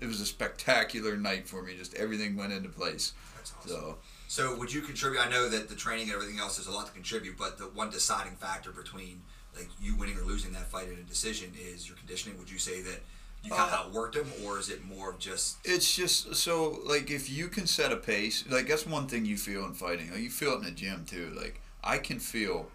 it 0.00 0.06
was 0.06 0.20
a 0.20 0.26
spectacular 0.26 1.16
night 1.16 1.46
for 1.46 1.62
me. 1.62 1.76
Just 1.76 1.94
everything 1.94 2.36
went 2.36 2.52
into 2.52 2.68
place. 2.68 3.12
That's 3.36 3.52
awesome. 3.58 3.70
So 3.70 3.96
So 4.28 4.56
would 4.56 4.72
you 4.72 4.80
contribute? 4.80 5.20
I 5.20 5.28
know 5.30 5.48
that 5.48 5.68
the 5.68 5.74
training 5.74 6.04
and 6.04 6.14
everything 6.14 6.38
else 6.40 6.58
is 6.58 6.66
a 6.66 6.70
lot 6.70 6.86
to 6.86 6.92
contribute, 6.92 7.36
but 7.38 7.58
the 7.58 7.64
one 7.64 7.90
deciding 7.90 8.36
factor 8.36 8.72
between 8.72 9.22
like 9.56 9.68
you 9.80 9.94
winning 9.96 10.16
or 10.18 10.22
losing 10.22 10.52
that 10.52 10.66
fight 10.70 10.88
in 10.88 10.94
a 10.98 11.02
decision 11.02 11.52
is 11.60 11.86
your 11.88 11.96
conditioning. 11.96 12.38
Would 12.38 12.50
you 12.50 12.58
say 12.58 12.80
that 12.82 13.00
you 13.44 13.50
kind 13.50 13.70
Uh, 13.70 13.84
of 13.84 13.92
outworked 13.92 14.14
him, 14.16 14.26
or 14.44 14.58
is 14.58 14.70
it 14.70 14.84
more 14.84 15.10
of 15.10 15.18
just 15.18 15.58
it's 15.64 15.94
just 15.94 16.34
so 16.34 16.80
like 16.84 17.10
if 17.10 17.30
you 17.30 17.48
can 17.48 17.66
set 17.66 17.92
a 17.92 17.96
pace, 17.96 18.44
like 18.48 18.66
that's 18.66 18.86
one 18.86 19.06
thing 19.06 19.24
you 19.24 19.36
feel 19.36 19.64
in 19.66 19.74
fighting. 19.74 20.10
Like 20.10 20.20
you 20.20 20.30
feel 20.30 20.52
it 20.54 20.56
in 20.56 20.64
the 20.64 20.70
gym 20.72 21.04
too. 21.04 21.32
Like 21.36 21.60
I 21.84 21.98
can 21.98 22.18
feel, 22.18 22.70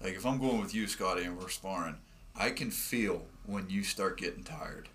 like 0.00 0.14
if 0.14 0.24
I'm 0.26 0.38
going 0.38 0.60
with 0.60 0.74
you, 0.74 0.86
Scotty, 0.86 1.24
and 1.24 1.38
we're 1.38 1.48
sparring, 1.48 1.96
I 2.36 2.50
can 2.50 2.70
feel 2.70 3.22
when 3.46 3.70
you 3.70 3.82
start 3.82 4.18
getting 4.18 4.44
tired, 4.44 4.90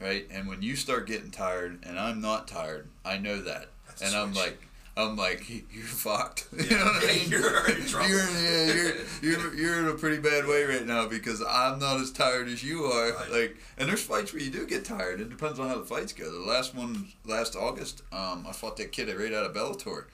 right? 0.00 0.26
And 0.30 0.46
when 0.48 0.62
you 0.62 0.76
start 0.76 1.06
getting 1.06 1.30
tired, 1.32 1.80
and 1.82 1.98
I'm 1.98 2.20
not 2.20 2.46
tired, 2.48 2.88
I 3.04 3.18
know 3.18 3.40
that, 3.42 3.66
That's 3.88 4.02
and 4.02 4.14
I'm 4.16 4.32
like. 4.32 4.65
I'm 4.98 5.14
like 5.16 5.48
you're 5.50 5.84
fucked. 5.84 6.46
You 6.56 6.70
know 6.76 6.84
what 6.84 7.04
I 7.04 7.06
Yeah, 7.12 7.16
mean? 7.20 7.30
you're 7.30 7.70
in 7.70 7.86
trouble. 7.86 8.08
You're, 8.08 8.30
yeah, 8.30 8.72
you're, 8.72 8.94
you're, 9.22 9.54
you're 9.54 9.78
in 9.80 9.88
a 9.88 9.94
pretty 9.94 10.18
bad 10.18 10.46
way 10.46 10.64
right 10.64 10.86
now 10.86 11.06
because 11.06 11.42
I'm 11.46 11.78
not 11.78 12.00
as 12.00 12.10
tired 12.10 12.48
as 12.48 12.64
you 12.64 12.84
are. 12.84 13.12
Right. 13.12 13.30
Like, 13.30 13.56
and 13.76 13.88
there's 13.88 14.02
fights 14.02 14.32
where 14.32 14.40
you 14.42 14.50
do 14.50 14.66
get 14.66 14.84
tired. 14.86 15.20
It 15.20 15.28
depends 15.28 15.58
on 15.60 15.68
how 15.68 15.78
the 15.78 15.84
fights 15.84 16.12
go. 16.14 16.30
The 16.30 16.50
last 16.50 16.74
one, 16.74 17.08
last 17.26 17.54
August, 17.56 18.02
um, 18.10 18.46
I 18.48 18.52
fought 18.52 18.76
that 18.78 18.90
kid 18.92 19.14
right 19.14 19.32
out 19.34 19.44
of 19.44 19.54
Bellator 19.54 20.04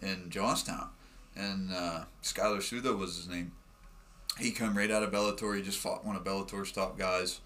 in 0.00 0.30
Johnstown, 0.30 0.88
and 1.36 1.70
uh, 1.72 2.04
Skylar 2.22 2.62
Suda 2.62 2.94
was 2.94 3.16
his 3.16 3.28
name. 3.28 3.52
He 4.38 4.50
come 4.50 4.76
right 4.76 4.90
out 4.90 5.02
of 5.02 5.12
Bellator. 5.12 5.54
He 5.54 5.62
just 5.62 5.78
fought 5.78 6.06
one 6.06 6.16
of 6.16 6.24
Bellator's 6.24 6.72
top 6.72 6.98
guys, 6.98 7.40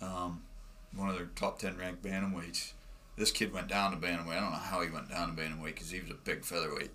um, 0.00 0.42
one 0.94 1.08
of 1.08 1.14
their 1.14 1.30
top 1.36 1.60
ten 1.60 1.76
ranked 1.78 2.02
bantamweights. 2.02 2.72
This 3.16 3.30
kid 3.30 3.52
went 3.52 3.68
down 3.68 3.90
to 3.90 3.96
bantamweight. 3.96 4.36
I 4.36 4.40
don't 4.40 4.52
know 4.52 4.58
how 4.58 4.80
he 4.80 4.90
went 4.90 5.10
down 5.10 5.34
to 5.34 5.40
bantamweight 5.40 5.66
because 5.66 5.90
he 5.90 6.00
was 6.00 6.10
a 6.10 6.14
big 6.14 6.44
featherweight, 6.44 6.90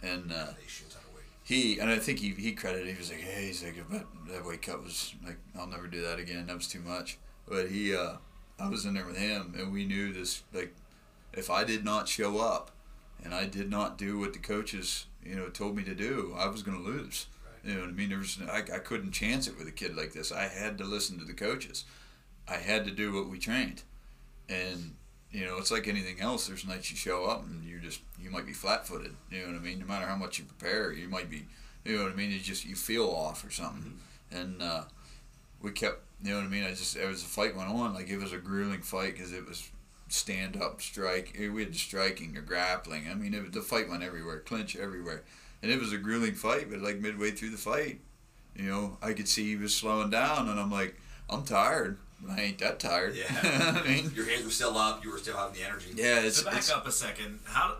and. 0.00 0.32
Uh, 0.32 0.46
they 0.46 0.66
shit 0.68 0.90
ton 0.90 1.00
of 1.08 1.14
weight? 1.14 1.24
he 1.44 1.78
and 1.78 1.90
I 1.90 1.98
think 1.98 2.18
he 2.18 2.30
he 2.30 2.52
credited. 2.52 2.88
He 2.88 2.98
was 2.98 3.10
like, 3.10 3.20
"Hey, 3.20 3.46
he's 3.46 3.62
like, 3.62 3.76
but 3.90 4.06
that 4.28 4.44
weight 4.44 4.62
cut 4.62 4.82
was 4.82 5.14
like, 5.24 5.38
I'll 5.56 5.66
never 5.66 5.86
do 5.86 6.02
that 6.02 6.18
again. 6.18 6.46
That 6.46 6.56
was 6.56 6.68
too 6.68 6.80
much." 6.80 7.18
But 7.46 7.68
he, 7.68 7.94
uh, 7.94 8.14
I 8.58 8.68
was 8.68 8.86
in 8.86 8.94
there 8.94 9.06
with 9.06 9.18
him, 9.18 9.54
and 9.58 9.72
we 9.72 9.84
knew 9.84 10.12
this. 10.12 10.42
Like, 10.52 10.74
if 11.34 11.50
I 11.50 11.64
did 11.64 11.84
not 11.84 12.08
show 12.08 12.38
up, 12.38 12.70
and 13.22 13.34
I 13.34 13.44
did 13.44 13.70
not 13.70 13.98
do 13.98 14.18
what 14.18 14.32
the 14.32 14.38
coaches, 14.38 15.06
you 15.24 15.36
know, 15.36 15.48
told 15.48 15.76
me 15.76 15.82
to 15.84 15.94
do, 15.94 16.34
I 16.36 16.46
was 16.46 16.62
going 16.62 16.78
to 16.78 16.82
lose. 16.82 17.26
Right. 17.44 17.70
You 17.70 17.74
know 17.74 17.80
what 17.82 17.90
I 17.90 17.92
mean? 17.92 18.08
There 18.08 18.18
was 18.18 18.38
I, 18.48 18.58
I 18.58 18.78
couldn't 18.78 19.12
chance 19.12 19.46
it 19.46 19.58
with 19.58 19.68
a 19.68 19.72
kid 19.72 19.94
like 19.96 20.12
this. 20.12 20.32
I 20.32 20.48
had 20.48 20.78
to 20.78 20.84
listen 20.84 21.18
to 21.18 21.24
the 21.24 21.34
coaches. 21.34 21.84
I 22.48 22.56
had 22.56 22.84
to 22.86 22.90
do 22.90 23.12
what 23.12 23.28
we 23.28 23.38
trained, 23.38 23.82
and 24.48 24.96
you 25.34 25.44
know, 25.44 25.58
it's 25.58 25.72
like 25.72 25.88
anything 25.88 26.20
else. 26.20 26.46
There's 26.46 26.64
nights 26.64 26.92
you 26.92 26.96
show 26.96 27.24
up 27.24 27.44
and 27.44 27.64
you 27.64 27.80
just 27.80 28.00
you 28.22 28.30
might 28.30 28.46
be 28.46 28.52
flat 28.52 28.86
footed. 28.86 29.16
You 29.32 29.40
know 29.40 29.46
what 29.48 29.56
I 29.56 29.58
mean? 29.58 29.80
No 29.80 29.86
matter 29.86 30.06
how 30.06 30.14
much 30.14 30.38
you 30.38 30.44
prepare, 30.44 30.92
you 30.92 31.08
might 31.08 31.28
be. 31.28 31.46
You 31.84 31.96
know 31.96 32.04
what 32.04 32.12
I 32.12 32.14
mean? 32.14 32.30
You 32.30 32.38
just 32.38 32.64
you 32.64 32.76
feel 32.76 33.10
off 33.10 33.44
or 33.44 33.50
something. 33.50 33.98
And 34.30 34.62
uh, 34.62 34.84
we 35.60 35.72
kept. 35.72 36.02
You 36.22 36.30
know 36.30 36.36
what 36.36 36.46
I 36.46 36.48
mean? 36.48 36.62
I 36.62 36.70
just 36.70 36.96
as 36.96 37.22
the 37.22 37.28
fight 37.28 37.56
went 37.56 37.68
on, 37.68 37.94
like 37.94 38.08
it 38.08 38.18
was 38.18 38.32
a 38.32 38.38
grueling 38.38 38.82
fight 38.82 39.14
because 39.14 39.32
it 39.32 39.46
was 39.46 39.68
stand 40.08 40.56
up, 40.56 40.80
strike. 40.80 41.36
We 41.36 41.64
had 41.64 41.74
striking 41.74 42.36
or 42.36 42.42
grappling. 42.42 43.08
I 43.10 43.14
mean, 43.14 43.34
it, 43.34 43.52
the 43.52 43.60
fight 43.60 43.88
went 43.88 44.04
everywhere, 44.04 44.38
clinch 44.38 44.76
everywhere, 44.76 45.24
and 45.62 45.70
it 45.70 45.80
was 45.80 45.92
a 45.92 45.98
grueling 45.98 46.34
fight. 46.34 46.70
But 46.70 46.80
like 46.80 47.00
midway 47.00 47.32
through 47.32 47.50
the 47.50 47.56
fight, 47.56 47.98
you 48.54 48.68
know, 48.70 48.98
I 49.02 49.12
could 49.12 49.28
see 49.28 49.48
he 49.48 49.56
was 49.56 49.74
slowing 49.74 50.10
down, 50.10 50.48
and 50.48 50.60
I'm 50.60 50.70
like, 50.70 50.96
I'm 51.28 51.42
tired. 51.42 51.98
But 52.26 52.38
I 52.38 52.42
ain't 52.42 52.58
that 52.58 52.78
tired. 52.80 53.14
Yeah. 53.16 53.24
I 53.84 53.86
mean, 53.86 54.12
Your 54.14 54.26
hands 54.28 54.44
were 54.44 54.50
still 54.50 54.76
up. 54.76 55.04
You 55.04 55.10
were 55.12 55.18
still 55.18 55.36
having 55.36 55.54
the 55.60 55.66
energy. 55.66 55.90
yeah, 55.94 56.20
it's, 56.20 56.38
So 56.38 56.44
back 56.46 56.56
it's 56.58 56.70
up 56.70 56.86
a 56.86 56.92
second. 56.92 57.40
How 57.44 57.76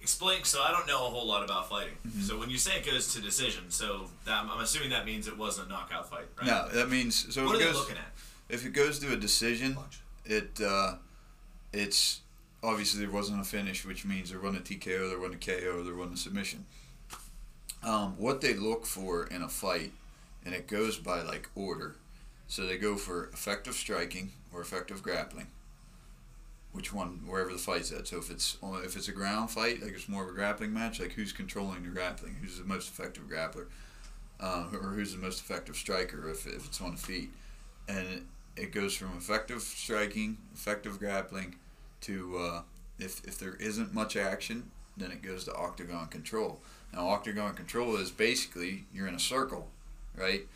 explain? 0.00 0.44
So 0.44 0.62
I 0.62 0.70
don't 0.70 0.86
know 0.86 1.06
a 1.06 1.10
whole 1.10 1.26
lot 1.26 1.44
about 1.44 1.68
fighting. 1.68 1.94
Mm-hmm. 2.06 2.22
So 2.22 2.38
when 2.38 2.50
you 2.50 2.58
say 2.58 2.78
it 2.78 2.86
goes 2.86 3.12
to 3.14 3.20
decision, 3.20 3.64
so 3.70 4.06
that, 4.24 4.44
I'm 4.44 4.60
assuming 4.60 4.90
that 4.90 5.04
means 5.06 5.26
it 5.28 5.36
wasn't 5.36 5.66
a 5.68 5.70
knockout 5.70 6.08
fight, 6.08 6.26
right? 6.38 6.46
no. 6.46 6.68
That 6.72 6.88
means 6.90 7.32
so 7.34 7.44
What 7.44 7.52
are 7.52 7.56
if 7.56 7.60
it 7.60 7.64
they 7.64 7.72
goes 7.72 7.80
looking 7.80 7.96
at? 7.96 8.12
if 8.48 8.64
it 8.66 8.72
goes 8.72 8.98
to 9.00 9.12
a 9.12 9.16
decision, 9.16 9.74
Punch. 9.74 10.00
it 10.24 10.60
uh, 10.64 10.94
it's 11.72 12.20
obviously 12.62 13.00
there 13.00 13.10
wasn't 13.10 13.40
a 13.40 13.44
finish, 13.44 13.84
which 13.84 14.04
means 14.04 14.30
there 14.30 14.40
wasn't 14.40 14.68
a 14.68 14.74
TKO, 14.74 15.08
there 15.10 15.18
wasn't 15.18 15.46
a 15.46 15.60
KO, 15.60 15.82
there 15.84 15.94
wasn't 15.94 16.14
a 16.16 16.20
submission. 16.20 16.64
Um, 17.82 18.14
what 18.18 18.40
they 18.40 18.54
look 18.54 18.86
for 18.86 19.26
in 19.26 19.42
a 19.42 19.48
fight, 19.48 19.92
and 20.44 20.54
it 20.54 20.66
goes 20.66 20.96
by 20.98 21.22
like 21.22 21.48
order. 21.54 21.94
So 22.48 22.66
they 22.66 22.78
go 22.78 22.96
for 22.96 23.26
effective 23.26 23.74
striking 23.74 24.32
or 24.52 24.60
effective 24.60 25.02
grappling. 25.02 25.48
Which 26.72 26.92
one, 26.92 27.20
wherever 27.26 27.52
the 27.52 27.58
fight's 27.58 27.92
at. 27.92 28.08
So 28.08 28.18
if 28.18 28.30
it's 28.30 28.56
if 28.62 28.96
it's 28.96 29.08
a 29.08 29.12
ground 29.12 29.50
fight, 29.50 29.82
like 29.82 29.92
it's 29.92 30.08
more 30.08 30.22
of 30.22 30.28
a 30.28 30.32
grappling 30.32 30.72
match, 30.72 31.00
like 31.00 31.12
who's 31.12 31.32
controlling 31.32 31.82
the 31.82 31.88
grappling, 31.90 32.36
who's 32.40 32.58
the 32.58 32.64
most 32.64 32.88
effective 32.88 33.24
grappler, 33.24 33.66
uh, 34.40 34.66
or 34.72 34.90
who's 34.90 35.12
the 35.12 35.18
most 35.18 35.40
effective 35.40 35.76
striker 35.76 36.28
if, 36.28 36.46
if 36.46 36.66
it's 36.66 36.80
on 36.80 36.92
the 36.92 36.98
feet, 36.98 37.30
and 37.88 38.26
it 38.56 38.72
goes 38.72 38.94
from 38.94 39.16
effective 39.16 39.62
striking, 39.62 40.36
effective 40.54 40.98
grappling, 40.98 41.56
to 42.02 42.38
uh, 42.38 42.62
if 42.98 43.24
if 43.26 43.38
there 43.38 43.54
isn't 43.54 43.94
much 43.94 44.16
action, 44.16 44.70
then 44.96 45.10
it 45.10 45.22
goes 45.22 45.44
to 45.44 45.54
octagon 45.54 46.06
control. 46.08 46.60
Now 46.92 47.08
octagon 47.08 47.54
control 47.54 47.96
is 47.96 48.10
basically 48.10 48.84
you're 48.92 49.08
in 49.08 49.14
a 49.14 49.20
circle, 49.20 49.68
right? 50.14 50.46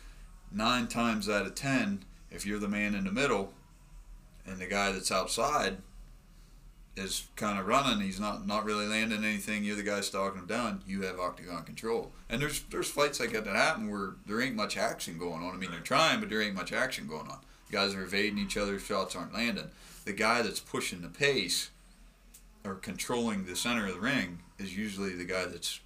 Nine 0.53 0.87
times 0.87 1.27
out 1.27 1.45
of 1.45 1.55
ten, 1.55 2.03
if 2.29 2.45
you're 2.45 2.59
the 2.59 2.67
man 2.67 2.95
in 2.95 3.05
the 3.05 3.11
middle, 3.11 3.53
and 4.45 4.59
the 4.59 4.67
guy 4.67 4.91
that's 4.91 5.11
outside 5.11 5.77
is 6.95 7.27
kind 7.35 7.57
of 7.59 7.65
running, 7.65 8.01
he's 8.01 8.19
not 8.19 8.45
not 8.45 8.65
really 8.65 8.85
landing 8.85 9.23
anything. 9.23 9.63
You're 9.63 9.75
the 9.75 9.83
guy 9.83 10.01
stalking 10.01 10.41
him 10.41 10.47
down. 10.47 10.83
You 10.85 11.01
have 11.03 11.19
octagon 11.19 11.63
control. 11.63 12.11
And 12.29 12.41
there's 12.41 12.61
there's 12.63 12.89
fights 12.89 13.19
like 13.19 13.31
that 13.31 13.45
that 13.45 13.55
happen 13.55 13.89
where 13.89 14.13
there 14.27 14.41
ain't 14.41 14.55
much 14.55 14.77
action 14.77 15.17
going 15.17 15.43
on. 15.43 15.55
I 15.55 15.57
mean, 15.57 15.71
they're 15.71 15.79
trying, 15.79 16.19
but 16.19 16.29
there 16.29 16.41
ain't 16.41 16.55
much 16.55 16.71
action 16.71 17.07
going 17.07 17.27
on. 17.27 17.39
The 17.69 17.77
Guys 17.77 17.95
are 17.95 18.03
evading 18.03 18.37
each 18.37 18.57
other. 18.57 18.77
Shots 18.79 19.15
aren't 19.15 19.33
landing. 19.33 19.69
The 20.05 20.13
guy 20.13 20.41
that's 20.41 20.59
pushing 20.59 21.01
the 21.01 21.09
pace 21.09 21.71
or 22.63 22.75
controlling 22.75 23.45
the 23.45 23.55
center 23.55 23.87
of 23.87 23.95
the 23.95 23.99
ring 23.99 24.39
is 24.59 24.77
usually 24.77 25.15
the 25.15 25.25
guy 25.25 25.45
that's 25.45 25.79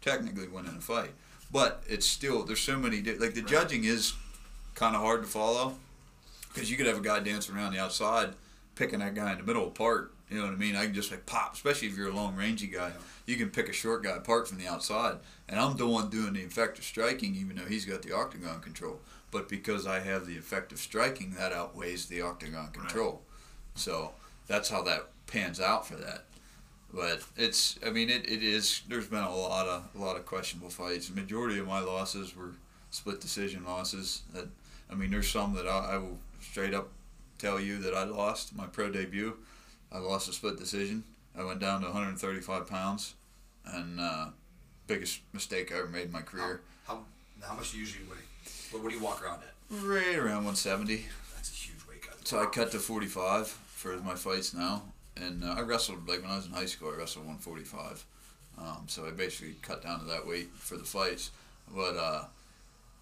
technically 0.00 0.48
winning 0.48 0.76
a 0.76 0.80
fight. 0.80 1.12
But 1.50 1.82
it's 1.88 2.06
still 2.06 2.44
there's 2.44 2.60
so 2.60 2.76
many 2.76 3.02
like 3.02 3.34
the 3.34 3.42
judging 3.42 3.84
is 3.84 4.14
kind 4.74 4.94
of 4.94 5.02
hard 5.02 5.22
to 5.22 5.28
follow 5.28 5.74
because 6.52 6.70
you 6.70 6.76
could 6.76 6.86
have 6.86 6.98
a 6.98 7.02
guy 7.02 7.20
dancing 7.20 7.56
around 7.56 7.72
the 7.72 7.78
outside 7.78 8.30
picking 8.78 9.00
that 9.00 9.14
guy 9.14 9.32
in 9.32 9.38
the 9.38 9.44
middle 9.44 9.66
apart. 9.66 10.12
You 10.30 10.38
know 10.38 10.44
what 10.44 10.52
I 10.52 10.56
mean? 10.56 10.76
I 10.76 10.84
can 10.84 10.94
just 10.94 11.10
like 11.10 11.26
pop, 11.26 11.54
especially 11.54 11.88
if 11.88 11.96
you're 11.96 12.10
a 12.10 12.14
long 12.14 12.36
rangey 12.36 12.72
guy. 12.72 12.92
You 13.26 13.36
can 13.36 13.50
pick 13.50 13.68
a 13.68 13.72
short 13.72 14.04
guy 14.04 14.16
apart 14.16 14.46
from 14.46 14.58
the 14.58 14.66
outside, 14.66 15.16
and 15.48 15.58
I'm 15.58 15.76
the 15.76 15.86
one 15.86 16.10
doing 16.10 16.34
the 16.34 16.40
effective 16.40 16.84
striking, 16.84 17.34
even 17.34 17.56
though 17.56 17.64
he's 17.64 17.84
got 17.84 18.02
the 18.02 18.14
octagon 18.14 18.60
control. 18.60 19.00
But 19.30 19.48
because 19.48 19.86
I 19.86 20.00
have 20.00 20.26
the 20.26 20.34
effective 20.34 20.78
striking, 20.78 21.34
that 21.38 21.52
outweighs 21.52 22.06
the 22.06 22.22
octagon 22.22 22.70
control. 22.72 23.22
So 23.74 24.12
that's 24.46 24.68
how 24.68 24.82
that 24.82 25.08
pans 25.26 25.60
out 25.60 25.86
for 25.86 25.96
that. 25.96 26.24
But 26.92 27.22
it's, 27.36 27.78
I 27.84 27.90
mean, 27.90 28.08
it, 28.08 28.28
it 28.28 28.42
is. 28.42 28.82
There's 28.88 29.06
been 29.06 29.22
a 29.22 29.34
lot 29.34 29.66
of 29.66 29.88
a 29.94 29.98
lot 29.98 30.16
of 30.16 30.24
questionable 30.24 30.70
fights. 30.70 31.08
The 31.08 31.20
majority 31.20 31.58
of 31.58 31.66
my 31.66 31.80
losses 31.80 32.34
were 32.34 32.52
split 32.90 33.20
decision 33.20 33.64
losses. 33.64 34.22
That, 34.32 34.48
I 34.90 34.94
mean, 34.94 35.10
there's 35.10 35.30
some 35.30 35.54
that 35.54 35.66
I, 35.66 35.92
I 35.92 35.98
will 35.98 36.18
straight 36.40 36.72
up 36.72 36.88
tell 37.38 37.60
you 37.60 37.78
that 37.78 37.94
I 37.94 38.04
lost 38.04 38.56
my 38.56 38.66
pro 38.66 38.90
debut. 38.90 39.36
I 39.92 39.98
lost 39.98 40.28
a 40.28 40.32
split 40.32 40.58
decision. 40.58 41.04
I 41.38 41.44
went 41.44 41.60
down 41.60 41.80
to 41.80 41.86
135 41.86 42.66
pounds, 42.66 43.14
and 43.64 44.00
uh, 44.00 44.26
biggest 44.86 45.20
mistake 45.32 45.72
I 45.72 45.78
ever 45.78 45.88
made 45.88 46.06
in 46.06 46.12
my 46.12 46.22
career. 46.22 46.62
How 46.86 47.00
how 47.42 47.54
much 47.54 47.72
do 47.72 47.76
you 47.76 47.84
usually 47.84 48.04
weigh? 48.06 48.16
What, 48.70 48.82
what 48.82 48.90
do 48.90 48.96
you 48.96 49.02
walk 49.02 49.22
around 49.22 49.40
at? 49.42 49.54
Right 49.70 50.16
around 50.16 50.44
170. 50.44 51.04
That's 51.34 51.50
a 51.50 51.54
huge 51.54 51.86
weight 51.88 52.02
cut. 52.02 52.26
So 52.26 52.42
I 52.42 52.46
cut 52.46 52.72
to 52.72 52.78
45 52.78 53.46
for 53.48 53.96
my 53.98 54.14
fights 54.14 54.54
now, 54.54 54.82
and 55.22 55.44
uh, 55.44 55.54
I 55.56 55.60
wrestled 55.62 56.08
like 56.08 56.22
when 56.22 56.30
I 56.30 56.36
was 56.36 56.46
in 56.46 56.52
high 56.52 56.66
school. 56.66 56.92
I 56.94 56.98
wrestled 56.98 57.26
145. 57.26 58.04
Um, 58.58 58.84
so 58.88 59.06
I 59.06 59.10
basically 59.10 59.54
cut 59.62 59.82
down 59.82 60.00
to 60.00 60.04
that 60.06 60.26
weight 60.26 60.48
for 60.54 60.76
the 60.76 60.84
fights. 60.84 61.30
But 61.74 61.96
uh, 61.96 62.24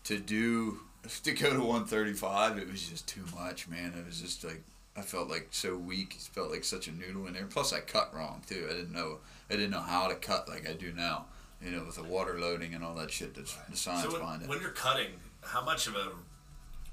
to 0.04 0.18
do 0.18 0.80
to 1.22 1.32
go 1.32 1.52
to 1.52 1.60
135, 1.60 2.58
it 2.58 2.70
was 2.70 2.88
just 2.88 3.06
too 3.08 3.24
much, 3.36 3.68
man. 3.68 3.94
It 3.98 4.06
was 4.06 4.20
just 4.20 4.44
like 4.44 4.62
I 4.96 5.02
felt 5.02 5.28
like 5.28 5.48
so 5.50 5.76
weak. 5.76 6.14
It 6.16 6.22
felt 6.22 6.50
like 6.50 6.64
such 6.64 6.88
a 6.88 6.92
noodle 6.92 7.26
in 7.26 7.34
there. 7.34 7.46
Plus, 7.46 7.72
I 7.72 7.80
cut 7.80 8.14
wrong 8.14 8.42
too. 8.48 8.66
I 8.70 8.72
didn't 8.74 8.92
know 8.92 9.18
I 9.50 9.54
didn't 9.54 9.70
know 9.70 9.80
how 9.80 10.08
to 10.08 10.14
cut 10.14 10.48
like 10.48 10.68
I 10.68 10.72
do 10.72 10.92
now. 10.92 11.26
You 11.64 11.70
know, 11.70 11.84
with 11.84 11.96
the 11.96 12.02
water 12.04 12.38
loading 12.38 12.74
and 12.74 12.84
all 12.84 12.94
that 12.96 13.10
shit. 13.10 13.34
That's 13.34 13.56
the 13.70 13.76
science 13.76 14.02
So 14.02 14.10
when, 14.12 14.20
behind 14.20 14.42
it. 14.42 14.48
when 14.48 14.60
you're 14.60 14.70
cutting, 14.70 15.08
how 15.42 15.64
much 15.64 15.86
of 15.86 15.94
a? 15.96 16.10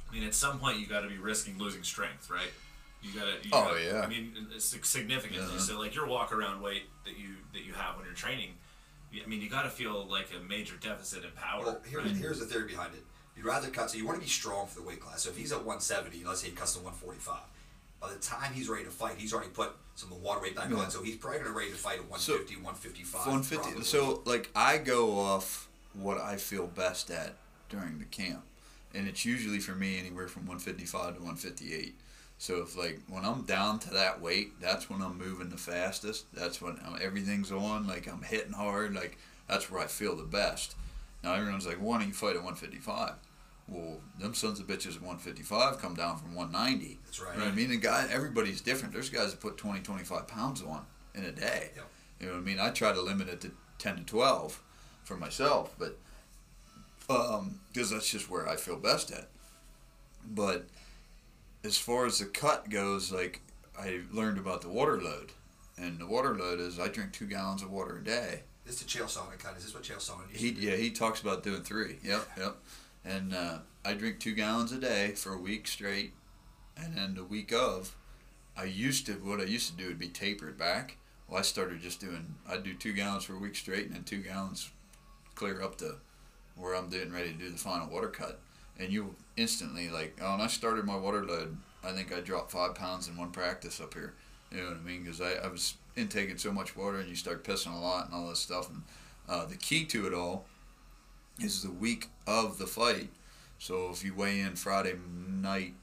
I 0.09 0.13
mean, 0.15 0.23
at 0.23 0.33
some 0.33 0.57
point 0.57 0.79
you 0.79 0.88
got 0.88 1.01
to 1.01 1.09
be 1.09 1.17
risking 1.17 1.57
losing 1.57 1.83
strength, 1.83 2.29
right? 2.29 2.51
You 3.03 3.11
gotta. 3.19 3.31
You 3.43 3.49
Oh, 3.51 3.65
gotta- 3.65 3.83
yeah. 3.83 4.01
I 4.01 4.07
mean, 4.07 4.33
it's 4.55 4.65
significantly. 4.87 5.53
Yeah. 5.53 5.59
So 5.59 5.77
like 5.79 5.93
your 5.93 6.07
walk 6.07 6.31
around 6.31 6.61
weight 6.61 6.83
that 7.05 7.17
you 7.17 7.35
that 7.53 7.63
you 7.63 7.73
have 7.73 7.97
when 7.97 8.05
you're 8.05 8.15
training. 8.15 8.53
I 9.13 9.27
mean, 9.27 9.41
you 9.41 9.49
got 9.49 9.61
to 9.63 9.69
feel 9.69 10.07
like 10.07 10.29
a 10.35 10.41
major 10.43 10.75
deficit 10.77 11.23
in 11.23 11.29
power. 11.31 11.63
Well, 11.63 11.81
here, 11.87 11.99
right? 11.99 12.07
here's 12.09 12.39
the 12.39 12.45
theory 12.47 12.65
behind 12.67 12.95
it. 12.95 13.03
You'd 13.37 13.45
rather 13.45 13.69
cut, 13.69 13.91
so 13.91 13.97
you 13.97 14.07
want 14.07 14.17
to 14.17 14.23
be 14.23 14.29
strong 14.29 14.65
for 14.65 14.79
the 14.79 14.85
weight 14.87 14.99
class. 15.01 15.21
So 15.21 15.29
if 15.29 15.37
he's 15.37 15.51
at 15.51 15.59
170, 15.59 16.23
let's 16.25 16.41
say 16.41 16.47
he 16.49 16.53
cuts 16.55 16.73
to 16.73 16.79
145, 16.79 17.37
by 18.01 18.09
the 18.11 18.17
time 18.19 18.53
he's 18.53 18.67
ready 18.69 18.85
to 18.85 18.89
fight, 18.89 19.15
he's 19.19 19.31
already 19.31 19.49
put 19.51 19.71
some 19.93 20.11
of 20.11 20.17
the 20.17 20.23
water 20.23 20.41
weight 20.41 20.55
back 20.55 20.69
Yeah. 20.71 20.77
on. 20.77 20.89
So 20.89 21.03
he's 21.03 21.17
probably 21.17 21.39
going 21.41 21.51
to 21.51 21.57
ready 21.57 21.69
to 21.69 21.77
fight 21.77 21.99
at 21.99 22.09
150, 22.09 22.55
155. 22.55 23.21
150. 23.27 23.63
probably. 23.63 23.83
So 23.83 24.23
like 24.25 24.49
I 24.55 24.79
go 24.79 25.19
off 25.19 25.67
what 25.93 26.17
I 26.19 26.37
feel 26.37 26.65
best 26.65 27.11
at 27.11 27.35
during 27.69 27.99
the 27.99 28.05
camp, 28.05 28.43
and 28.95 29.07
it's 29.07 29.25
usually 29.25 29.59
for 29.59 29.75
me 29.75 29.99
anywhere 29.99 30.27
from 30.27 30.47
155 30.47 31.17
to 31.17 31.21
158. 31.21 31.95
So 32.43 32.58
if 32.58 32.75
like 32.75 32.99
when 33.08 33.23
I'm 33.23 33.43
down 33.43 33.79
to 33.79 33.89
that 33.91 34.19
weight, 34.19 34.60
that's 34.60 34.89
when 34.89 35.01
I'm 35.01 35.17
moving 35.17 35.47
the 35.47 35.56
fastest. 35.56 36.25
That's 36.34 36.62
when 36.62 36.77
um, 36.86 36.99
everything's 37.01 37.53
on. 37.53 37.88
Like 37.88 38.06
I'm 38.06 38.21
hitting 38.21 38.51
hard. 38.51 38.93
Like 38.93 39.17
that's 39.47 39.71
where 39.71 39.79
I 39.79 39.88
feel 39.88 40.13
the 40.13 40.23
best. 40.23 40.75
Now 41.23 41.36
everyone's 41.36 41.65
like, 41.65 41.77
why 41.77 41.99
don't 41.99 42.08
you 42.10 42.13
fight 42.13 42.36
at 42.36 42.43
155? 42.43 43.13
Well, 43.69 44.01
them 44.19 44.34
sons 44.34 44.60
of 44.60 44.67
bitches 44.67 44.97
at 44.97 45.01
155 45.01 45.79
come 45.79 45.95
down 45.95 46.17
from 46.17 46.36
190. 46.36 46.99
That's 47.06 47.21
right. 47.21 47.32
You 47.32 47.39
know 47.39 47.45
what 47.45 47.53
I 47.53 47.56
mean? 47.56 47.69
The 47.69 47.77
guy, 47.77 48.10
everybody's 48.12 48.60
different. 48.60 48.93
There's 48.93 49.10
guys 49.10 49.32
that 49.32 49.39
put 49.39 49.56
20, 49.56 49.79
25 49.79 50.27
pounds 50.27 50.62
on 50.62 50.86
in 51.15 51.23
a 51.23 51.32
day. 51.32 51.69
Yep. 51.77 51.86
You 52.19 52.27
know 52.27 52.34
what 52.34 52.39
I 52.39 52.43
mean? 52.43 52.60
I 52.60 52.71
try 52.71 52.91
to 52.91 53.01
limit 53.01 53.29
it 53.29 53.39
to 53.39 53.51
10 53.77 53.95
to 53.95 54.03
12 54.03 54.62
for 55.06 55.15
myself, 55.15 55.73
but 55.79 55.97
because 57.08 57.89
that's 57.89 58.12
just 58.12 58.29
where 58.29 58.49
I 58.49 58.58
feel 58.58 58.75
best 58.75 59.12
at. 59.12 59.29
But 60.29 60.67
as 61.63 61.78
far 61.78 62.06
as 62.06 62.19
the 62.19 62.26
cut 62.26 62.69
goes, 62.69 63.12
like 63.12 63.41
I 63.80 64.02
learned 64.12 64.38
about 64.38 64.62
the 64.62 64.69
water 64.69 65.02
load, 65.02 65.32
and 65.78 65.99
the 65.99 66.08
water 66.08 66.36
load 66.36 66.60
is 66.60 66.80
I 66.80 66.88
drink 66.88 67.13
two 67.13 67.26
gallons 67.26 67.62
of 67.62 67.71
water 67.71 67.97
a 67.97 68.04
day. 68.04 68.41
This 68.65 68.82
is 68.82 68.84
the 68.84 68.99
Chael 68.99 69.06
Sonnen 69.06 69.38
cut. 69.39 69.58
Is 69.58 69.65
this 69.65 69.73
what 69.73 69.84
Chael 69.84 69.97
Sonnen 69.97 70.30
used 70.30 70.41
He 70.41 70.54
to 70.54 70.62
do? 70.62 70.67
yeah 70.67 70.76
he 70.76 70.89
talks 70.91 71.21
about 71.21 71.43
doing 71.43 71.63
three. 71.63 71.97
Yep 72.04 72.28
yep. 72.38 72.56
And 73.06 73.34
uh, 73.34 73.58
I 73.84 73.93
drink 73.93 74.19
two 74.19 74.34
gallons 74.34 74.71
a 74.71 74.78
day 74.78 75.12
for 75.12 75.34
a 75.34 75.38
week 75.38 75.67
straight, 75.67 76.13
and 76.78 76.95
then 76.95 77.15
the 77.15 77.23
week 77.26 77.52
of, 77.52 77.95
I 78.56 78.63
used 78.65 79.06
to 79.08 79.13
what 79.13 79.41
I 79.41 79.43
used 79.45 79.69
to 79.71 79.76
do 79.76 79.88
would 79.88 79.99
be 79.99 80.08
tapered 80.08 80.58
back. 80.58 80.97
Well, 81.28 81.39
I 81.39 81.41
started 81.43 81.82
just 81.82 81.99
doing 81.99 82.36
I'd 82.49 82.63
do 82.63 82.73
two 82.73 82.93
gallons 82.93 83.23
for 83.26 83.34
a 83.34 83.39
week 83.39 83.56
straight, 83.56 83.86
and 83.88 83.95
then 83.95 84.04
two 84.04 84.21
gallons 84.21 84.69
clear 85.36 85.62
up 85.62 85.78
to 85.80 85.95
where 86.56 86.76
I'm 86.76 86.89
getting 86.89 87.12
ready 87.12 87.32
to 87.34 87.38
do 87.38 87.49
the 87.49 87.58
final 87.58 87.88
water 87.89 88.10
cut, 88.10 88.39
and 88.80 88.91
you 88.93 89.15
instantly 89.37 89.89
like 89.89 90.19
oh, 90.21 90.31
when 90.31 90.41
I 90.41 90.47
started 90.47 90.85
my 90.85 90.95
water 90.95 91.25
load, 91.25 91.57
I 91.83 91.91
think 91.91 92.13
I 92.13 92.19
dropped 92.19 92.51
five 92.51 92.75
pounds 92.75 93.07
in 93.07 93.17
one 93.17 93.31
practice 93.31 93.81
up 93.81 93.93
here. 93.93 94.13
You 94.51 94.59
know 94.59 94.67
what 94.67 94.77
I 94.77 94.81
mean? 94.81 95.03
Because 95.03 95.21
I, 95.21 95.33
I 95.33 95.47
was 95.47 95.75
intaking 95.95 96.37
so 96.37 96.51
much 96.51 96.75
water, 96.75 96.99
and 96.99 97.09
you 97.09 97.15
start 97.15 97.43
pissing 97.43 97.75
a 97.75 97.79
lot 97.79 98.05
and 98.05 98.13
all 98.13 98.29
this 98.29 98.39
stuff. 98.39 98.69
And 98.69 98.83
uh, 99.27 99.45
the 99.45 99.55
key 99.55 99.85
to 99.85 100.07
it 100.07 100.13
all 100.13 100.45
is 101.39 101.63
the 101.63 101.71
week 101.71 102.07
of 102.27 102.57
the 102.57 102.67
fight. 102.67 103.09
So 103.57 103.89
if 103.91 104.03
you 104.03 104.13
weigh 104.13 104.41
in 104.41 104.55
Friday 104.55 104.95
night, 105.27 105.73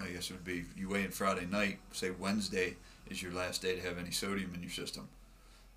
I 0.00 0.08
guess 0.08 0.30
it 0.30 0.34
would 0.34 0.44
be 0.44 0.64
you 0.76 0.88
weigh 0.88 1.04
in 1.04 1.10
Friday 1.10 1.46
night. 1.46 1.78
Say 1.92 2.10
Wednesday 2.10 2.76
is 3.08 3.22
your 3.22 3.32
last 3.32 3.62
day 3.62 3.76
to 3.76 3.82
have 3.82 3.98
any 3.98 4.10
sodium 4.10 4.52
in 4.54 4.60
your 4.60 4.70
system. 4.70 5.08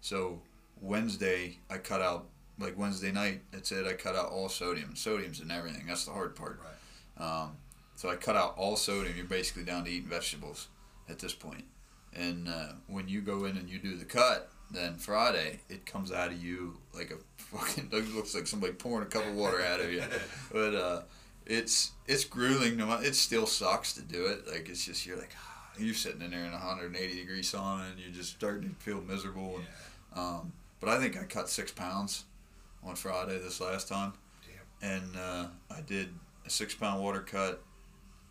So 0.01 0.41
Wednesday 0.81 1.57
I 1.69 1.77
cut 1.77 2.01
out 2.01 2.25
like 2.59 2.77
Wednesday 2.77 3.11
night. 3.11 3.41
That's 3.51 3.71
it. 3.71 3.87
I 3.87 3.93
cut 3.93 4.15
out 4.15 4.29
all 4.29 4.49
sodium. 4.49 4.95
Sodium's 4.95 5.39
in 5.39 5.51
everything. 5.51 5.85
That's 5.87 6.05
the 6.05 6.11
hard 6.11 6.35
part. 6.35 6.59
Right. 6.63 6.74
Um, 7.17 7.57
so 7.95 8.09
I 8.09 8.15
cut 8.15 8.35
out 8.35 8.55
all 8.57 8.75
sodium. 8.75 9.15
You're 9.15 9.25
basically 9.25 9.63
down 9.63 9.85
to 9.85 9.91
eating 9.91 10.09
vegetables 10.09 10.67
at 11.09 11.19
this 11.19 11.33
point. 11.33 11.63
And 12.13 12.47
uh, 12.47 12.73
when 12.87 13.07
you 13.07 13.21
go 13.21 13.45
in 13.45 13.57
and 13.57 13.69
you 13.69 13.79
do 13.79 13.97
the 13.97 14.05
cut, 14.05 14.49
then 14.71 14.95
Friday 14.95 15.59
it 15.69 15.85
comes 15.85 16.11
out 16.11 16.31
of 16.31 16.43
you 16.43 16.77
like 16.93 17.11
a 17.11 17.17
fucking. 17.37 17.89
It 17.93 18.13
looks 18.15 18.35
like 18.35 18.47
somebody 18.47 18.73
pouring 18.73 19.05
a 19.05 19.09
cup 19.09 19.25
of 19.25 19.35
water 19.35 19.61
out 19.61 19.79
of 19.79 19.91
you. 19.91 20.03
But 20.51 20.75
uh, 20.75 21.01
it's 21.45 21.91
it's 22.07 22.23
grueling. 22.23 22.77
No, 22.77 22.91
it 22.93 23.15
still 23.15 23.45
sucks 23.45 23.93
to 23.93 24.01
do 24.01 24.25
it. 24.27 24.47
Like 24.47 24.69
it's 24.69 24.85
just 24.85 25.05
you're 25.05 25.17
like 25.17 25.31
you're 25.77 25.93
sitting 25.93 26.21
in 26.21 26.31
there 26.31 26.45
in 26.45 26.51
a 26.53 26.57
180 26.57 27.15
degree 27.15 27.41
sauna 27.41 27.91
and 27.91 27.99
you're 27.99 28.11
just 28.11 28.31
starting 28.31 28.69
to 28.69 28.75
feel 28.75 29.01
miserable. 29.01 29.57
And, 29.57 30.19
um, 30.19 30.53
but 30.79 30.89
I 30.89 30.99
think 30.99 31.17
I 31.17 31.23
cut 31.23 31.49
six 31.49 31.71
pounds 31.71 32.25
on 32.83 32.95
Friday 32.95 33.37
this 33.39 33.59
last 33.59 33.87
time 33.87 34.13
and 34.81 35.15
uh, 35.17 35.47
I 35.71 35.81
did 35.81 36.09
a 36.45 36.49
six 36.49 36.73
pound 36.75 37.01
water 37.01 37.21
cut, 37.21 37.61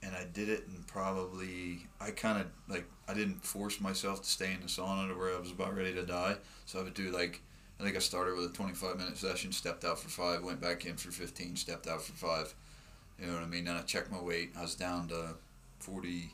and 0.02 0.14
I 0.14 0.24
did 0.32 0.48
it 0.48 0.66
and 0.68 0.86
probably 0.86 1.86
I 2.00 2.10
kind 2.10 2.40
of 2.40 2.46
like 2.68 2.86
I 3.08 3.14
didn't 3.14 3.44
force 3.44 3.80
myself 3.80 4.22
to 4.22 4.28
stay 4.28 4.52
in 4.52 4.60
the 4.60 4.66
sauna 4.66 5.08
to 5.08 5.18
where 5.18 5.34
I 5.34 5.40
was 5.40 5.50
about 5.50 5.76
ready 5.76 5.94
to 5.94 6.04
die, 6.04 6.36
so 6.66 6.80
I 6.80 6.82
would 6.82 6.94
do 6.94 7.10
like 7.10 7.40
I 7.78 7.82
think 7.82 7.96
I 7.96 8.00
started 8.00 8.36
with 8.36 8.50
a 8.50 8.54
25 8.54 8.96
minute 8.96 9.16
session, 9.16 9.52
stepped 9.52 9.84
out 9.84 9.98
for 9.98 10.08
five, 10.08 10.42
went 10.42 10.60
back 10.60 10.86
in 10.86 10.96
for 10.96 11.10
15, 11.10 11.56
stepped 11.56 11.86
out 11.86 12.02
for 12.02 12.12
five. 12.12 12.54
You 13.20 13.26
know 13.26 13.34
what 13.34 13.42
I 13.42 13.46
mean? 13.46 13.64
Then 13.64 13.76
I 13.76 13.82
checked 13.82 14.10
my 14.10 14.20
weight. 14.20 14.52
I 14.56 14.62
was 14.62 14.74
down 14.74 15.08
to 15.08 15.34
40, 15.80 16.30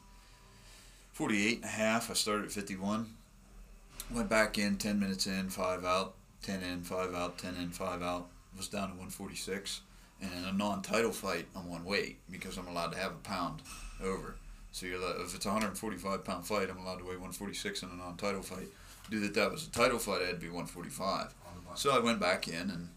48 1.12 1.56
and 1.56 1.64
a 1.64 1.68
half. 1.68 2.10
I 2.10 2.14
started 2.14 2.46
at 2.46 2.52
51. 2.52 3.14
Went 4.12 4.28
back 4.28 4.58
in, 4.58 4.76
10 4.76 4.98
minutes 4.98 5.26
in, 5.26 5.50
five 5.50 5.84
out, 5.84 6.14
10 6.42 6.62
in, 6.62 6.82
five 6.82 7.14
out, 7.14 7.38
10 7.38 7.56
in, 7.56 7.70
five 7.70 8.02
out. 8.02 8.28
Was 8.56 8.68
down 8.68 8.88
to 8.88 8.94
146. 8.94 9.82
And 10.22 10.30
in 10.32 10.44
a 10.44 10.52
non-title 10.52 11.12
fight, 11.12 11.46
I'm 11.56 11.70
on 11.70 11.84
weight 11.84 12.18
because 12.30 12.58
I'm 12.58 12.68
allowed 12.68 12.92
to 12.92 12.98
have 12.98 13.12
a 13.12 13.22
pound 13.22 13.62
over. 14.02 14.34
So 14.72 14.86
you're 14.86 15.00
allowed, 15.00 15.20
if 15.20 15.34
it's 15.34 15.46
a 15.46 15.48
145 15.48 16.24
pound 16.24 16.46
fight, 16.46 16.68
I'm 16.70 16.78
allowed 16.78 16.98
to 16.98 17.04
weigh 17.04 17.16
146 17.16 17.82
in 17.82 17.90
a 17.90 17.96
non-title 17.96 18.42
fight. 18.42 18.68
Do 19.10 19.18
that. 19.20 19.34
That 19.34 19.50
was 19.50 19.66
a 19.66 19.70
title 19.70 19.98
fight. 19.98 20.22
I 20.22 20.26
had 20.26 20.36
to 20.36 20.40
be 20.40 20.46
145. 20.46 21.20
On 21.20 21.54
the 21.54 21.60
button. 21.62 21.76
So 21.76 21.90
I 21.90 21.98
went 21.98 22.20
back 22.20 22.48
in 22.48 22.70
and, 22.70 22.88